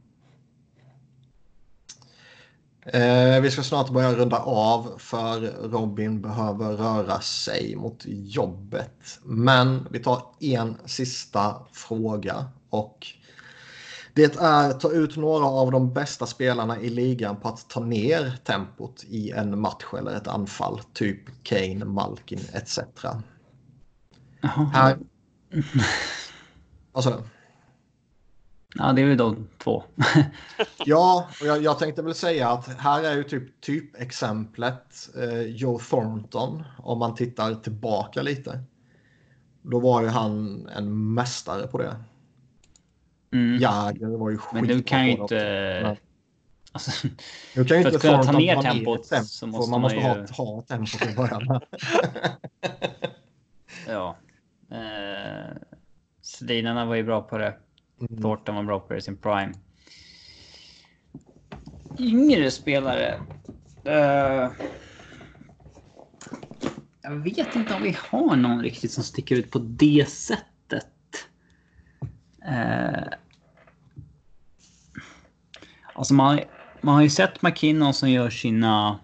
Eh, 2.85 3.41
vi 3.41 3.51
ska 3.51 3.63
snart 3.63 3.89
börja 3.89 4.13
runda 4.13 4.37
av 4.39 4.93
för 4.97 5.39
Robin 5.69 6.21
behöver 6.21 6.73
röra 6.73 7.19
sig 7.19 7.75
mot 7.75 8.03
jobbet. 8.05 9.19
Men 9.23 9.87
vi 9.91 9.99
tar 9.99 10.23
en 10.39 10.77
sista 10.85 11.55
fråga 11.71 12.45
och 12.69 13.07
det 14.13 14.35
är 14.35 14.71
ta 14.71 14.91
ut 14.91 15.17
några 15.17 15.45
av 15.45 15.71
de 15.71 15.93
bästa 15.93 16.25
spelarna 16.25 16.79
i 16.79 16.89
ligan 16.89 17.35
på 17.35 17.47
att 17.47 17.69
ta 17.69 17.79
ner 17.79 18.37
tempot 18.43 19.03
i 19.03 19.31
en 19.31 19.59
match 19.59 19.85
eller 19.97 20.15
ett 20.15 20.27
anfall. 20.27 20.81
Typ 20.93 21.43
Kane, 21.43 21.85
Malkin 21.85 22.41
etc. 22.53 22.79
Jaha. 24.41 24.71
Här... 24.73 24.97
Alltså, 26.93 27.23
Ja, 28.75 28.93
det 28.93 29.01
är 29.01 29.05
ju 29.05 29.15
de 29.15 29.47
två. 29.57 29.83
Ja, 30.85 31.29
och 31.41 31.47
jag, 31.47 31.63
jag, 31.63 31.79
tänkte 31.79 32.01
väl 32.01 32.15
säga 32.15 32.49
att 32.49 32.67
här 32.67 33.03
är 33.03 33.15
ju 33.15 33.23
typ 33.23 33.61
typexemplet 33.61 35.09
eh, 35.17 35.41
Joe 35.41 35.79
Thornton 35.79 36.63
om 36.77 36.99
man 36.99 37.15
tittar 37.15 37.55
tillbaka 37.55 38.21
lite. 38.21 38.63
Då 39.61 39.79
var 39.79 40.01
ju 40.01 40.07
han 40.07 40.67
en 40.75 41.13
mästare 41.13 41.67
på 41.67 41.77
det. 41.77 41.95
Mm. 43.33 43.57
Jäger 43.57 44.17
var 44.17 44.29
ju 44.29 44.37
Men 44.53 44.67
du 44.67 44.83
kan 44.83 45.05
ju 45.05 45.11
inte... 45.11 45.35
det. 45.35 45.97
Alltså, 46.71 47.07
Nu 47.55 47.65
kan 47.65 47.81
ju 47.81 47.85
inte 47.85 47.99
kunna 47.99 48.23
ta 48.23 48.31
ner 48.31 48.61
tempot 48.61 49.09
tempo, 49.09 49.25
så 49.25 49.47
måste 49.47 49.71
man 49.71 49.81
måste 49.81 49.99
man 49.99 50.05
ha, 50.05 50.17
ju- 50.17 50.25
ha 50.33 50.61
tempo 50.61 50.97
till 50.97 51.15
början. 51.15 51.61
ja. 53.87 54.17
Eh, 54.71 55.57
Sedinarna 56.21 56.85
var 56.85 56.95
ju 56.95 57.03
bra 57.03 57.21
på 57.21 57.37
det. 57.37 57.57
Mm. 58.09 58.21
Thornton 58.21 58.55
var 58.55 58.63
bra 58.63 58.79
på 58.79 58.93
det 58.93 58.99
i 58.99 59.01
sin 59.01 59.17
prime. 59.17 59.53
Yngre 61.99 62.51
spelare. 62.51 63.21
Eh, 63.83 64.51
jag 67.01 67.11
vet 67.11 67.55
inte 67.55 67.73
om 67.73 67.83
vi 67.83 67.97
har 68.09 68.35
någon 68.35 68.61
riktigt 68.61 68.91
som 68.91 69.03
sticker 69.03 69.35
ut 69.35 69.51
på 69.51 69.59
det 69.59 70.09
sättet. 70.09 70.87
Eh, 72.45 73.03
alltså 75.93 76.13
man, 76.13 76.39
man 76.81 76.95
har 76.95 77.01
ju 77.01 77.09
sett 77.09 77.41
McKinnon 77.41 77.93
som 77.93 78.09
gör 78.09 78.29
sina... 78.29 78.99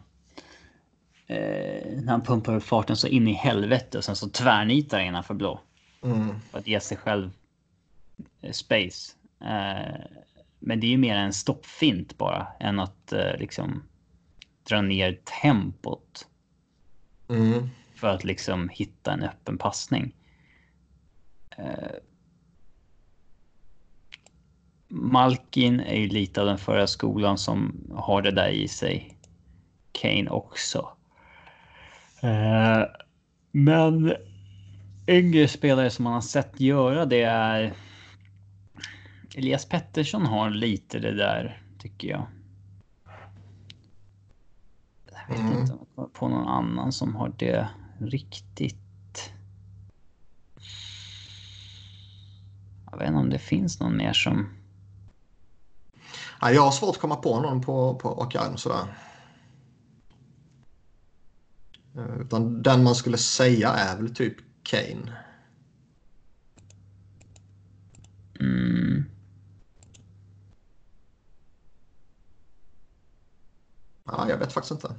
Eh, 1.27 2.01
när 2.01 2.11
han 2.11 2.21
pumpar 2.21 2.55
upp 2.55 2.63
farten 2.63 2.95
så 2.95 3.07
in 3.07 3.27
i 3.27 3.33
helvete 3.33 3.97
och 3.97 4.03
sen 4.03 4.15
så 4.15 4.29
tvärnitar 4.29 4.99
innanför 4.99 5.33
blå. 5.33 5.59
Mm. 6.03 6.39
För 6.51 6.59
att 6.59 6.67
ge 6.67 6.79
sig 6.79 6.97
själv 6.97 7.31
space. 8.51 9.13
Eh, 9.41 9.95
men 10.59 10.79
det 10.79 10.87
är 10.87 10.91
ju 10.91 10.97
mer 10.97 11.15
en 11.15 11.33
stoppfint 11.33 12.17
bara 12.17 12.47
än 12.59 12.79
att 12.79 13.13
eh, 13.13 13.37
liksom 13.37 13.83
dra 14.69 14.81
ner 14.81 15.19
tempot 15.41 16.27
Mm. 17.29 17.69
för 17.95 18.07
att 18.07 18.23
liksom 18.23 18.69
hitta 18.69 19.13
en 19.13 19.23
öppen 19.23 19.57
passning. 19.57 20.15
Eh, 21.57 21.91
Malkin 24.87 25.79
är 25.79 25.95
ju 25.95 26.07
lite 26.07 26.41
av 26.41 26.47
den 26.47 26.57
förra 26.57 26.87
skolan 26.87 27.37
som 27.37 27.87
har 27.95 28.21
det 28.21 28.31
där 28.31 28.49
i 28.49 28.67
sig. 28.67 29.17
Kane 29.91 30.29
också. 30.29 30.89
Eh, 32.21 32.83
men 33.51 34.13
yngre 35.07 35.47
spelare 35.47 35.89
som 35.89 36.03
man 36.03 36.13
har 36.13 36.21
sett 36.21 36.59
göra 36.59 37.05
det 37.05 37.21
är 37.21 37.73
Elias 39.37 39.65
Pettersson 39.65 40.25
har 40.25 40.49
lite 40.49 40.99
det 40.99 41.13
där 41.13 41.61
tycker 41.79 42.07
jag. 42.07 42.27
Jag 45.11 45.35
vet 45.35 45.39
Mm. 45.39 45.57
inte 45.61 45.73
om 45.73 45.79
jag 45.79 45.87
kommer 45.95 46.07
på 46.07 46.27
någon 46.27 46.47
annan 46.47 46.91
som 46.91 47.15
har 47.15 47.33
det 47.37 47.69
riktigt. 47.99 49.33
Jag 52.91 52.97
vet 52.97 53.07
inte 53.07 53.19
om 53.19 53.29
det 53.29 53.39
finns 53.39 53.79
någon 53.79 53.97
mer 53.97 54.13
som... 54.13 54.49
Ja, 56.41 56.51
jag 56.51 56.61
har 56.61 56.71
svårt 56.71 56.95
att 56.95 57.01
komma 57.01 57.15
på 57.15 57.39
någon 57.41 57.61
på, 57.61 57.95
på 57.95 58.09
rak 58.09 58.35
arm 58.35 58.57
sådär. 58.57 58.97
Eh, 61.95 62.21
Utan 62.21 62.63
den 62.63 62.83
man 62.83 62.95
skulle 62.95 63.17
säga 63.17 63.69
är 63.69 63.97
väl 63.97 64.15
typ 64.15 64.35
Kane. 64.63 65.17
Mm, 68.39 69.05
Ja, 74.07 74.29
jag 74.29 74.37
vet 74.37 74.53
faktiskt 74.53 74.71
inte. 74.71 74.95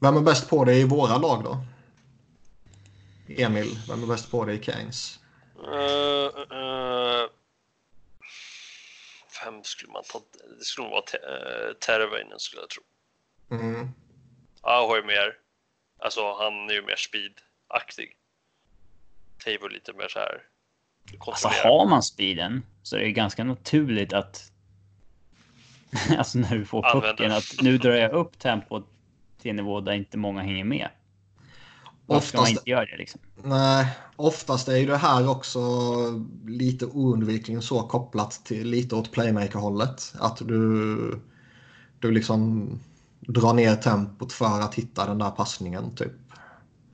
Vem 0.00 0.16
är 0.16 0.20
bäst 0.20 0.50
på 0.50 0.64
det 0.64 0.74
i 0.74 0.84
våra 0.84 1.18
lag 1.18 1.44
då? 1.44 1.58
Emil, 3.28 3.78
vem 3.88 4.02
är 4.02 4.06
bäst 4.06 4.30
på 4.30 4.44
det 4.44 4.52
i 4.52 4.62
Keynes? 4.62 5.20
Uh, 5.58 6.56
uh, 6.58 7.28
vem 9.44 9.64
skulle 9.64 9.92
man 9.92 10.02
ta? 10.12 10.20
Det 10.58 10.64
skulle 10.64 10.84
nog 10.84 10.92
vara 10.92 11.02
te, 11.02 11.18
uh, 11.18 11.74
Tervainen 11.74 12.38
skulle 12.38 12.62
jag 12.62 12.70
tro. 12.70 12.82
Mm. 13.50 13.88
Aho 14.60 14.94
är 14.94 15.02
mer, 15.02 15.36
alltså 15.98 16.34
han 16.34 16.70
är 16.70 16.74
ju 16.74 16.82
mer 16.82 16.96
speed-aktig. 16.96 18.16
Är 19.46 19.68
lite 19.68 19.92
mer 19.92 20.08
så 20.08 20.18
här. 20.18 20.42
alltså 21.26 21.48
har 21.48 21.86
man 21.86 22.02
speeden 22.02 22.66
så 22.82 22.96
är 22.96 23.00
det 23.00 23.12
ganska 23.12 23.44
naturligt 23.44 24.12
att... 24.12 24.50
alltså 26.18 26.38
när 26.38 26.58
du 26.58 26.64
får 26.64 26.86
Använder. 26.86 27.08
pucken 27.08 27.32
att 27.32 27.62
nu 27.62 27.78
drar 27.78 27.92
jag 27.92 28.12
upp 28.12 28.38
tempot 28.38 28.88
till 29.42 29.50
en 29.50 29.56
nivå 29.56 29.80
där 29.80 29.92
inte 29.92 30.18
många 30.18 30.42
hänger 30.42 30.64
med. 30.64 30.88
Varför 32.06 32.28
ska 32.28 32.36
man 32.36 32.42
Oftast, 32.42 32.50
inte 32.50 32.70
göra 32.70 32.84
det 32.84 32.96
liksom? 32.96 33.20
nej, 33.42 33.86
oftast 34.16 34.68
är 34.68 34.76
ju 34.76 34.86
det 34.86 34.96
här 34.96 35.28
också 35.30 35.60
lite 36.46 36.86
oundvikligen 36.86 37.62
så 37.62 37.82
kopplat 37.82 38.40
till 38.44 38.70
lite 38.70 38.96
åt 38.96 39.12
playmaker-hållet. 39.12 40.14
Att 40.18 40.36
du, 40.36 41.20
du 41.98 42.10
liksom 42.10 42.70
drar 43.20 43.52
ner 43.52 43.76
tempot 43.76 44.32
för 44.32 44.60
att 44.60 44.74
hitta 44.74 45.06
den 45.06 45.18
där 45.18 45.30
passningen 45.30 45.94
typ. 45.94 46.12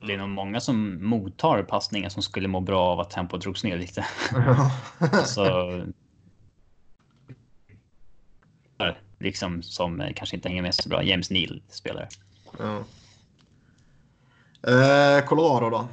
Det 0.07 0.13
är 0.13 0.17
nog 0.17 0.29
många 0.29 0.59
som 0.59 1.05
mottar 1.05 1.63
passningar 1.63 2.09
som 2.09 2.23
skulle 2.23 2.47
må 2.47 2.59
bra 2.59 2.81
av 2.81 2.99
att 2.99 3.09
tempot 3.09 3.41
drogs 3.41 3.63
ner 3.63 3.77
lite. 3.77 4.05
Så... 5.25 5.81
Liksom 9.21 9.63
som 9.63 10.01
eh, 10.01 10.13
kanske 10.15 10.35
inte 10.35 10.49
hänger 10.49 10.61
med 10.61 10.75
så 10.75 10.89
bra. 10.89 11.03
James 11.03 11.29
Neal 11.29 11.61
spelare. 11.69 12.07
Ja. 12.59 12.83
Eh, 14.71 15.25
Colorado 15.25 15.69
då? 15.69 15.87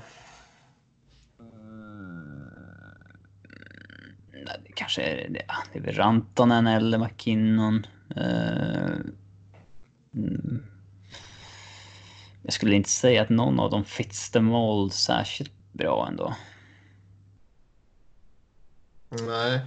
kanske 4.79 5.03
är 5.03 5.29
det, 5.29 5.45
det 5.73 5.79
är 5.79 5.83
väl 5.83 5.95
Rantanen 5.95 6.67
eller 6.67 6.99
McKinnon. 6.99 7.87
Uh, 8.17 9.01
mm. 10.15 10.63
Jag 12.43 12.53
skulle 12.53 12.77
inte 12.77 12.91
säga 12.91 13.23
att 13.23 13.29
någon 13.29 13.61
av 13.61 13.71
dem 13.71 13.85
fits 13.85 14.31
the 14.31 14.41
mold 14.41 14.93
särskilt 14.93 15.53
bra 15.73 16.09
ändå. 16.09 16.35
Nej. 19.09 19.61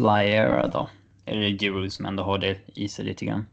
Flyera 0.00 0.68
då? 0.68 0.88
Det 1.24 1.50
Giroud 1.50 1.92
som 1.92 2.06
ändå 2.06 2.22
har 2.22 2.38
det 2.38 2.58
i 2.74 2.88
sig 2.88 3.04
lite 3.04 3.24
grann? 3.24 3.46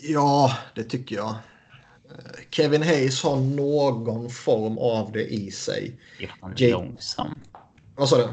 Ja, 0.00 0.58
det 0.74 0.84
tycker 0.84 1.16
jag. 1.16 1.34
Kevin 2.50 2.82
Hayes 2.82 3.22
har 3.22 3.36
någon 3.36 4.30
form 4.30 4.78
av 4.78 5.12
det 5.12 5.24
i 5.24 5.50
sig. 5.50 6.00
Det 6.18 6.24
är 6.24 6.28
för 6.28 6.34
att 6.34 6.40
han 6.40 6.52
är 6.52 6.60
Jake... 6.60 6.72
långsam. 6.72 7.38
Vad 7.96 8.08
sa 8.08 8.16
du? 8.16 8.28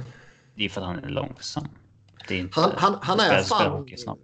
Det 0.55 0.65
är 0.65 0.69
för 0.69 0.81
att 0.81 0.87
han 0.87 1.03
är 1.03 1.09
långsam. 1.09 1.67
Är 2.29 2.35
inte 2.35 2.59
han, 2.59 2.71
han, 2.77 2.97
han 3.01 3.19
är 3.19 3.43
fan... 3.43 3.87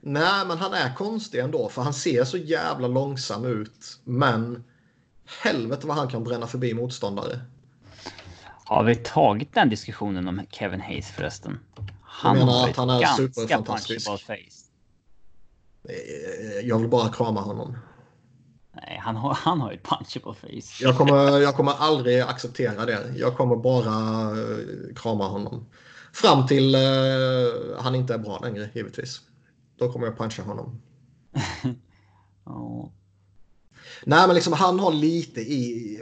Nej, 0.00 0.46
men 0.46 0.58
han 0.58 0.74
är 0.74 0.94
konstig 0.94 1.38
ändå. 1.38 1.68
För 1.68 1.82
han 1.82 1.94
ser 1.94 2.24
så 2.24 2.36
jävla 2.36 2.88
långsam 2.88 3.44
ut. 3.44 4.00
Men 4.04 4.64
helvete 5.42 5.86
vad 5.86 5.96
han 5.96 6.08
kan 6.08 6.24
bränna 6.24 6.46
förbi 6.46 6.74
motståndare. 6.74 7.40
Har 8.64 8.84
vi 8.84 8.94
tagit 8.94 9.54
den 9.54 9.68
diskussionen 9.68 10.28
om 10.28 10.46
Kevin 10.50 10.80
Hayes 10.80 11.10
förresten? 11.10 11.58
Han 12.14 12.38
jag 12.38 12.46
menar 12.46 12.68
att 12.68 12.76
han 12.76 12.90
är 12.90 13.06
superfantastisk. 13.06 14.08
Eh, 15.88 16.68
jag 16.68 16.78
vill 16.78 16.88
bara 16.88 17.08
krama 17.08 17.40
honom. 17.40 17.76
Nej, 18.72 19.00
han 19.02 19.16
har, 19.16 19.34
han 19.34 19.60
har 19.60 19.72
ett 19.72 19.82
punchable 19.82 20.34
face. 20.34 20.84
Jag 20.84 20.96
kommer, 20.96 21.40
jag 21.40 21.56
kommer 21.56 21.72
aldrig 21.72 22.20
acceptera 22.20 22.86
det. 22.86 23.14
Jag 23.16 23.36
kommer 23.36 23.56
bara 23.56 24.30
uh, 24.30 24.94
krama 24.94 25.28
honom. 25.28 25.66
Fram 26.12 26.46
till 26.46 26.74
uh, 26.74 27.80
han 27.80 27.94
inte 27.94 28.14
är 28.14 28.18
bra 28.18 28.38
längre, 28.38 28.70
givetvis. 28.74 29.20
Då 29.78 29.92
kommer 29.92 30.06
jag 30.06 30.18
puncha 30.18 30.42
honom. 30.42 30.82
oh. 32.44 32.88
Nej, 34.04 34.26
men 34.26 34.34
liksom 34.34 34.52
han 34.52 34.80
har 34.80 34.92
lite 34.92 35.40
i, 35.40 36.00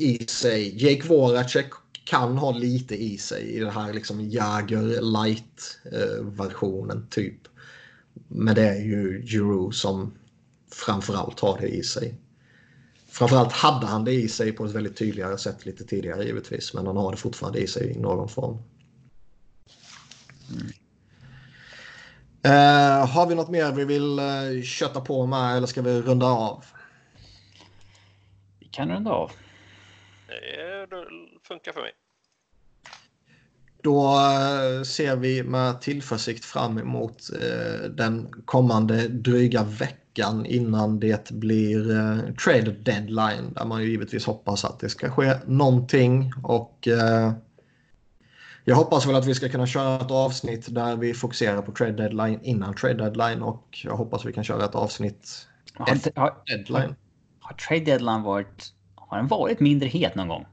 i 0.00 0.26
sig. 0.26 0.84
Jake 0.84 1.08
Voracek 1.08 1.83
kan 2.04 2.38
ha 2.38 2.52
lite 2.52 3.02
i 3.02 3.18
sig 3.18 3.42
i 3.42 3.60
den 3.60 3.70
här 3.70 3.92
liksom 3.92 4.20
Jagger 4.20 5.00
light-versionen 5.00 6.98
uh, 6.98 7.08
typ. 7.10 7.48
Men 8.28 8.54
det 8.54 8.68
är 8.68 8.80
ju 8.80 9.22
Giroud 9.26 9.74
som 9.74 10.14
framförallt 10.72 11.40
har 11.40 11.58
det 11.60 11.68
i 11.68 11.82
sig. 11.82 12.14
Framförallt 13.08 13.52
hade 13.52 13.86
han 13.86 14.04
det 14.04 14.12
i 14.12 14.28
sig 14.28 14.52
på 14.52 14.64
ett 14.64 14.72
väldigt 14.72 14.96
tydligare 14.96 15.38
sätt 15.38 15.66
lite 15.66 15.84
tidigare 15.84 16.24
givetvis. 16.24 16.74
Men 16.74 16.86
han 16.86 16.96
har 16.96 17.10
det 17.10 17.16
fortfarande 17.16 17.58
i 17.58 17.66
sig 17.66 17.90
i 17.90 17.98
någon 17.98 18.28
form. 18.28 18.58
Mm. 20.50 20.66
Uh, 22.46 23.06
har 23.06 23.26
vi 23.26 23.34
något 23.34 23.50
mer 23.50 23.72
vi 23.72 23.84
vill 23.84 24.18
uh, 24.18 24.62
kötta 24.62 25.00
på 25.00 25.26
med 25.26 25.56
eller 25.56 25.66
ska 25.66 25.82
vi 25.82 26.00
runda 26.00 26.26
av? 26.26 26.64
Vi 28.60 28.66
kan 28.66 28.90
runda 28.90 29.10
av. 29.10 29.32
Det 30.26 30.96
funkar 31.46 31.72
för 31.72 31.80
mig. 31.80 31.92
Då 33.82 34.04
eh, 34.06 34.82
ser 34.82 35.16
vi 35.16 35.42
med 35.42 35.80
tillförsikt 35.80 36.44
fram 36.44 36.78
emot 36.78 37.30
den 37.90 38.42
kommande 38.44 39.08
dryga 39.08 39.64
veckan 39.64 40.46
innan 40.46 41.00
det 41.00 41.30
blir 41.30 41.90
eh, 41.90 42.34
trade 42.34 42.70
deadline 42.70 43.52
där 43.54 43.64
man 43.64 43.82
ju 43.82 43.88
givetvis 43.90 44.26
hoppas 44.26 44.64
att 44.64 44.80
det 44.80 44.88
ska 44.88 45.10
ske 45.10 45.34
någonting 45.46 46.32
och 46.42 46.88
eh, 46.88 47.32
jag 48.64 48.76
hoppas 48.76 49.06
väl 49.06 49.14
att 49.14 49.26
vi 49.26 49.34
ska 49.34 49.48
kunna 49.48 49.66
köra 49.66 50.00
ett 50.00 50.10
avsnitt 50.10 50.74
där 50.74 50.96
vi 50.96 51.14
fokuserar 51.14 51.62
på 51.62 51.72
trade 51.72 51.92
deadline 51.92 52.40
innan 52.42 52.74
trade 52.74 52.94
deadline 52.94 53.42
och 53.42 53.78
jag 53.84 53.96
hoppas 53.96 54.24
vi 54.24 54.32
kan 54.32 54.44
köra 54.44 54.64
ett 54.64 54.74
avsnitt 54.74 55.48
har, 55.74 55.92
efter 55.92 56.12
har, 56.16 56.34
deadline. 56.46 56.76
Har, 56.80 56.96
har 57.40 57.54
trade 57.54 57.84
deadline 57.84 58.22
varit, 58.22 58.72
har 58.94 59.16
den 59.16 59.28
varit 59.28 59.60
mindre 59.60 59.88
het 59.88 60.14
någon 60.14 60.28
gång? 60.28 60.46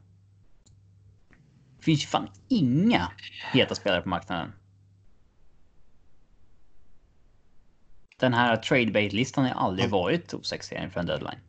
Det 1.81 1.85
finns 1.85 2.03
ju 2.03 2.07
fan 2.07 2.29
inga 2.47 3.11
heta 3.53 3.75
spelare 3.75 4.01
på 4.01 4.09
marknaden. 4.09 4.53
den 8.21 8.33
här 8.33 8.57
tradebait-listan 8.57 9.45
har 9.45 9.67
aldrig 9.67 9.89
varit 9.89 10.33
osexig 10.33 10.77
inför 10.77 10.99
en 10.99 11.05
deadline. 11.05 11.39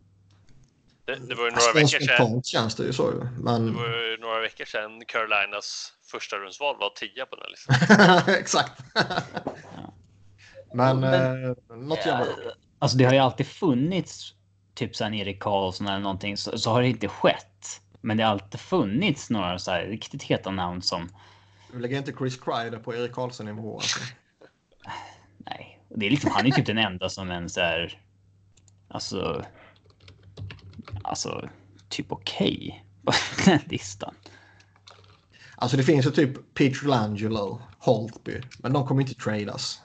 Det, 1.04 1.14
det 1.14 1.34
var 1.34 1.44
ju 1.44 1.50
några 1.50 1.72
veckor 1.74 2.06
sedan. 2.06 2.42
känns 2.42 2.74
det 2.76 2.84
ju 2.84 2.92
så. 2.92 3.28
Men... 3.38 3.66
Det 3.66 3.72
var 3.72 3.88
ju 3.88 4.16
några 4.20 4.40
veckor 4.40 4.64
sedan 4.64 5.02
Carolinas 5.06 5.92
första 6.10 6.36
rundsval 6.36 6.76
var 6.78 6.90
10 6.96 7.26
på 7.26 7.36
den 7.36 7.50
listan. 7.50 8.34
Exakt. 8.34 8.82
ja. 8.94 9.94
Men, 10.74 11.00
Men 11.00 11.44
eh, 11.44 11.76
något 11.76 11.98
ja, 12.06 12.26
Alltså 12.78 12.96
det 12.96 13.04
har 13.04 13.12
ju 13.12 13.18
alltid 13.18 13.46
funnits 13.46 14.34
typ 14.74 14.96
sen 14.96 15.14
Erik 15.14 15.42
Karlsson 15.42 15.86
eller 15.86 15.98
någonting 15.98 16.36
så, 16.36 16.58
så, 16.58 16.70
har 16.70 16.82
det 16.82 16.88
inte 16.88 17.08
skett. 17.08 17.81
Men 18.02 18.16
det 18.16 18.22
har 18.22 18.30
alltid 18.30 18.60
funnits 18.60 19.30
några 19.30 19.58
så 19.58 19.70
här 19.70 19.84
riktigt 19.84 20.22
heta 20.22 20.50
namn 20.50 20.82
som. 20.82 21.08
Du 21.72 21.78
lägger 21.78 21.98
inte 21.98 22.12
Chris 22.12 22.40
Kreider 22.40 22.78
på 22.78 22.94
Erik 22.94 23.12
Karlsson 23.12 23.46
nivå 23.46 23.74
alltså. 23.74 24.00
Nej, 25.38 25.80
det 25.88 26.06
är 26.06 26.10
liksom, 26.10 26.30
han 26.30 26.46
är 26.46 26.50
typ 26.50 26.66
den 26.66 26.78
enda 26.78 27.08
som 27.08 27.30
ens 27.30 27.56
är. 27.56 28.00
Alltså. 28.88 29.44
Alltså 31.04 31.48
typ 31.88 32.12
okej 32.12 32.56
okay 32.56 32.92
på 33.04 33.12
den 33.44 33.60
listan. 33.64 34.14
Alltså 35.56 35.76
det 35.76 35.82
finns 35.82 36.06
ju 36.06 36.10
typ 36.10 36.54
Peter 36.54 36.86
Langelo, 36.86 37.62
Holtby, 37.78 38.40
men 38.58 38.72
de 38.72 38.86
kommer 38.86 39.00
inte 39.00 39.14
tradas. 39.14 39.80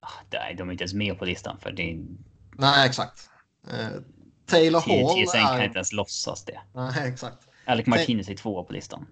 Ah, 0.00 0.08
nej, 0.32 0.54
de 0.58 0.68
är 0.68 0.72
inte 0.72 0.84
ens 0.84 0.94
med 0.94 1.18
på 1.18 1.24
listan 1.24 1.58
för 1.58 1.72
det. 1.72 1.92
Är... 1.92 2.04
Nej, 2.52 2.86
exakt. 2.86 3.30
Taylor 4.46 4.80
Hall. 4.80 5.26
TSN 5.26 5.36
är... 5.36 5.56
kan 5.56 5.64
inte 5.64 5.78
ens 5.78 5.92
låtsas 5.92 6.44
det. 6.44 6.60
Nej, 6.72 7.08
exakt. 7.08 7.38
Alec 7.64 7.86
Martinez 7.86 8.28
är 8.28 8.34
tvåa 8.34 8.62
på 8.62 8.72
listan. 8.72 9.06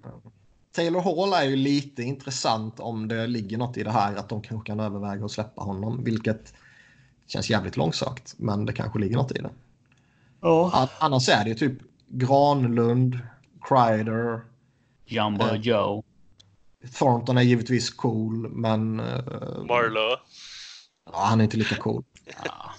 Taylor 0.73 1.01
Hall 1.01 1.33
är 1.33 1.51
ju 1.51 1.57
lite 1.57 2.03
intressant 2.03 2.81
om 2.81 3.09
det 3.09 3.27
ligger 3.27 3.59
något 3.59 3.77
i 3.77 3.83
det 3.83 3.91
här 3.91 4.17
att 4.17 4.29
de 4.29 4.43
kanske 4.43 4.67
kan 4.67 4.81
överväga 4.81 5.25
att 5.25 5.31
släppa 5.31 5.63
honom, 5.63 6.05
vilket 6.05 6.55
känns 7.27 7.51
jävligt 7.51 7.77
långsökt, 7.77 8.35
men 8.37 8.67
det 8.67 8.73
kanske 8.73 8.99
ligger 8.99 9.17
något 9.17 9.33
i 9.33 9.39
det. 9.39 9.51
Oh. 10.41 10.87
Annars 10.99 11.29
är 11.29 11.45
det 11.45 11.51
ju 11.51 11.55
typ 11.55 11.79
Granlund, 12.09 13.19
Kreider, 13.69 14.41
Jumbo 15.07 15.45
eh, 15.45 15.55
Joe. 15.55 16.03
Thornton 16.99 17.39
är 17.39 17.43
givetvis 17.43 17.91
cool, 17.91 18.49
men... 18.49 19.01
Eh, 19.01 19.07
Marlowe. 19.69 20.17
Ja, 21.13 21.25
han 21.25 21.41
är 21.41 21.45
inte 21.45 21.57
lika 21.57 21.77
cool. 21.77 22.05
Ja. 22.45 22.71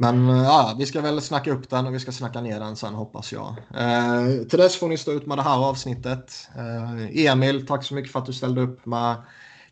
Men 0.00 0.28
eh, 0.28 0.36
ja, 0.36 0.74
vi 0.78 0.86
ska 0.86 1.00
väl 1.00 1.20
snacka 1.22 1.52
upp 1.52 1.70
den 1.70 1.86
och 1.86 1.94
vi 1.94 2.00
ska 2.00 2.12
snacka 2.12 2.40
ner 2.40 2.60
den 2.60 2.76
sen 2.76 2.94
hoppas 2.94 3.32
jag. 3.32 3.56
Eh, 3.74 4.46
till 4.48 4.58
dess 4.58 4.76
får 4.76 4.88
ni 4.88 4.98
stå 4.98 5.12
ut 5.12 5.26
med 5.26 5.38
det 5.38 5.42
här 5.42 5.58
avsnittet. 5.58 6.48
Eh, 6.56 7.26
Emil, 7.26 7.66
tack 7.66 7.84
så 7.84 7.94
mycket 7.94 8.12
för 8.12 8.18
att 8.18 8.26
du 8.26 8.32
ställde 8.32 8.60
upp 8.60 8.86
med 8.86 9.22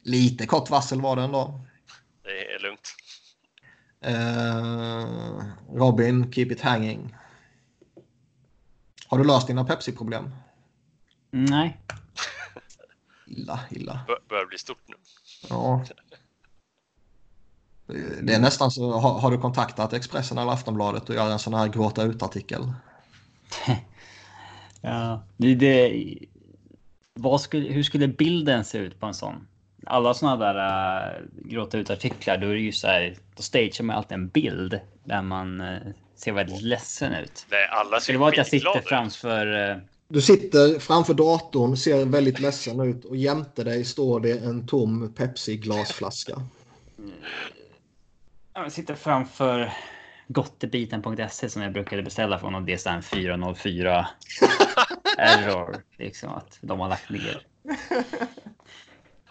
lite 0.03 0.47
kort 0.47 0.71
varsel 0.71 1.01
var 1.01 1.17
det 1.17 1.23
ändå. 1.23 1.61
Det 2.23 2.55
är 2.55 2.59
lugnt. 2.63 2.97
Eh, 4.01 5.77
Robin, 5.77 6.33
keep 6.33 6.47
it 6.47 6.61
hanging. 6.61 7.17
Har 9.09 9.19
du 9.19 9.25
löst 9.25 9.47
dina 9.47 9.65
Pepsi-problem? 9.65 10.31
Nej. 11.31 11.81
Illa, 13.27 13.61
illa. 13.71 14.01
Börjar 14.29 14.47
bli 14.47 14.59
stort 14.59 14.83
nu. 14.87 14.95
Ja. 15.49 15.85
Det 18.23 18.35
är 18.35 18.41
nästan 18.41 18.71
så, 18.71 18.93
har, 18.93 19.21
har, 19.21 19.31
du 19.31 19.39
kontaktat 19.39 19.93
Expressen 19.93 20.39
eller 20.39 20.53
Aftonbladet 20.53 21.09
och 21.09 21.15
gör 21.15 21.31
en 21.31 21.39
sån 21.39 21.55
här 21.55 21.69
gråta 21.69 22.03
ut-artikel? 22.03 22.73
ja, 24.81 25.23
det, 25.37 25.55
det, 25.55 26.05
vad 27.15 27.41
skulle, 27.41 27.73
hur 27.73 27.83
skulle 27.83 28.09
bilden 28.09 28.65
se 28.65 28.79
ut 28.79 29.01
på 29.01 29.07
en 29.07 29.15
sån? 29.15 29.47
Alla 29.87 30.15
såna 30.15 30.37
där 30.37 30.55
uh, 30.55 31.23
gråta 31.45 31.79
ut-artiklar, 31.79 32.37
då 32.37 32.47
är 32.47 32.55
det 32.55 32.61
ju 32.61 32.73
så 32.73 32.87
här, 32.87 33.17
då 33.37 33.43
stagear 33.43 33.83
man 33.83 33.97
alltid 33.97 34.13
en 34.13 34.29
bild 34.29 34.81
där 35.05 35.23
man 35.23 35.61
uh, 35.61 35.79
ser 36.17 36.33
väldigt 36.33 36.63
ledsen 36.63 37.13
ut. 37.13 37.47
Nej, 37.51 37.69
alla 37.71 38.01
ser 38.01 38.13
det 38.13 38.19
vara 38.19 38.31
att 38.31 38.37
jag 38.37 38.47
sitter 38.47 38.81
framför... 38.81 39.71
Uh, 39.71 39.77
du 40.09 40.21
sitter 40.21 40.79
framför 40.79 41.15
datorn, 41.15 41.77
ser 41.77 42.05
väldigt 42.05 42.41
ledsen 42.41 42.81
ut 42.81 43.05
och 43.05 43.17
jämte 43.17 43.65
dig 43.65 43.85
står 43.85 44.21
det 44.21 44.39
en 44.39 44.67
tom 44.67 45.15
Pepsi-glasflaska. 45.17 46.43
Jag 48.59 48.73
sitter 48.73 48.95
framför 48.95 49.73
gottebiten.se 50.29 51.51
som 51.51 51.63
jag 51.63 51.73
brukade 51.73 52.03
beställa 52.03 52.39
från 52.39 52.55
och 52.55 52.63
det 52.63 52.87
är 52.87 52.91
en 52.91 53.03
404 53.03 54.09
error. 55.19 55.83
Liksom 55.99 56.31
att 56.31 56.59
de 56.61 56.81
har 56.81 56.89
lagt 56.89 57.11
ner. 57.11 57.47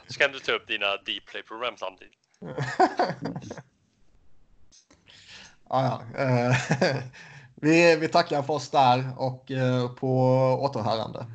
Så 0.08 0.20
kan 0.20 0.32
du 0.32 0.40
ta 0.40 0.52
upp 0.52 0.68
dina 0.68 0.98
Dplay-program 0.98 1.74
samtidigt. 1.78 2.18
ah, 5.68 5.84
ja. 5.84 6.24
Uh, 6.24 6.56
vi, 7.56 7.96
vi 7.96 8.08
tackar 8.08 8.42
för 8.42 8.54
oss 8.54 8.70
där 8.70 9.10
och 9.18 9.52
eh, 9.52 9.90
på 9.90 10.28
återhörande. 10.62 11.26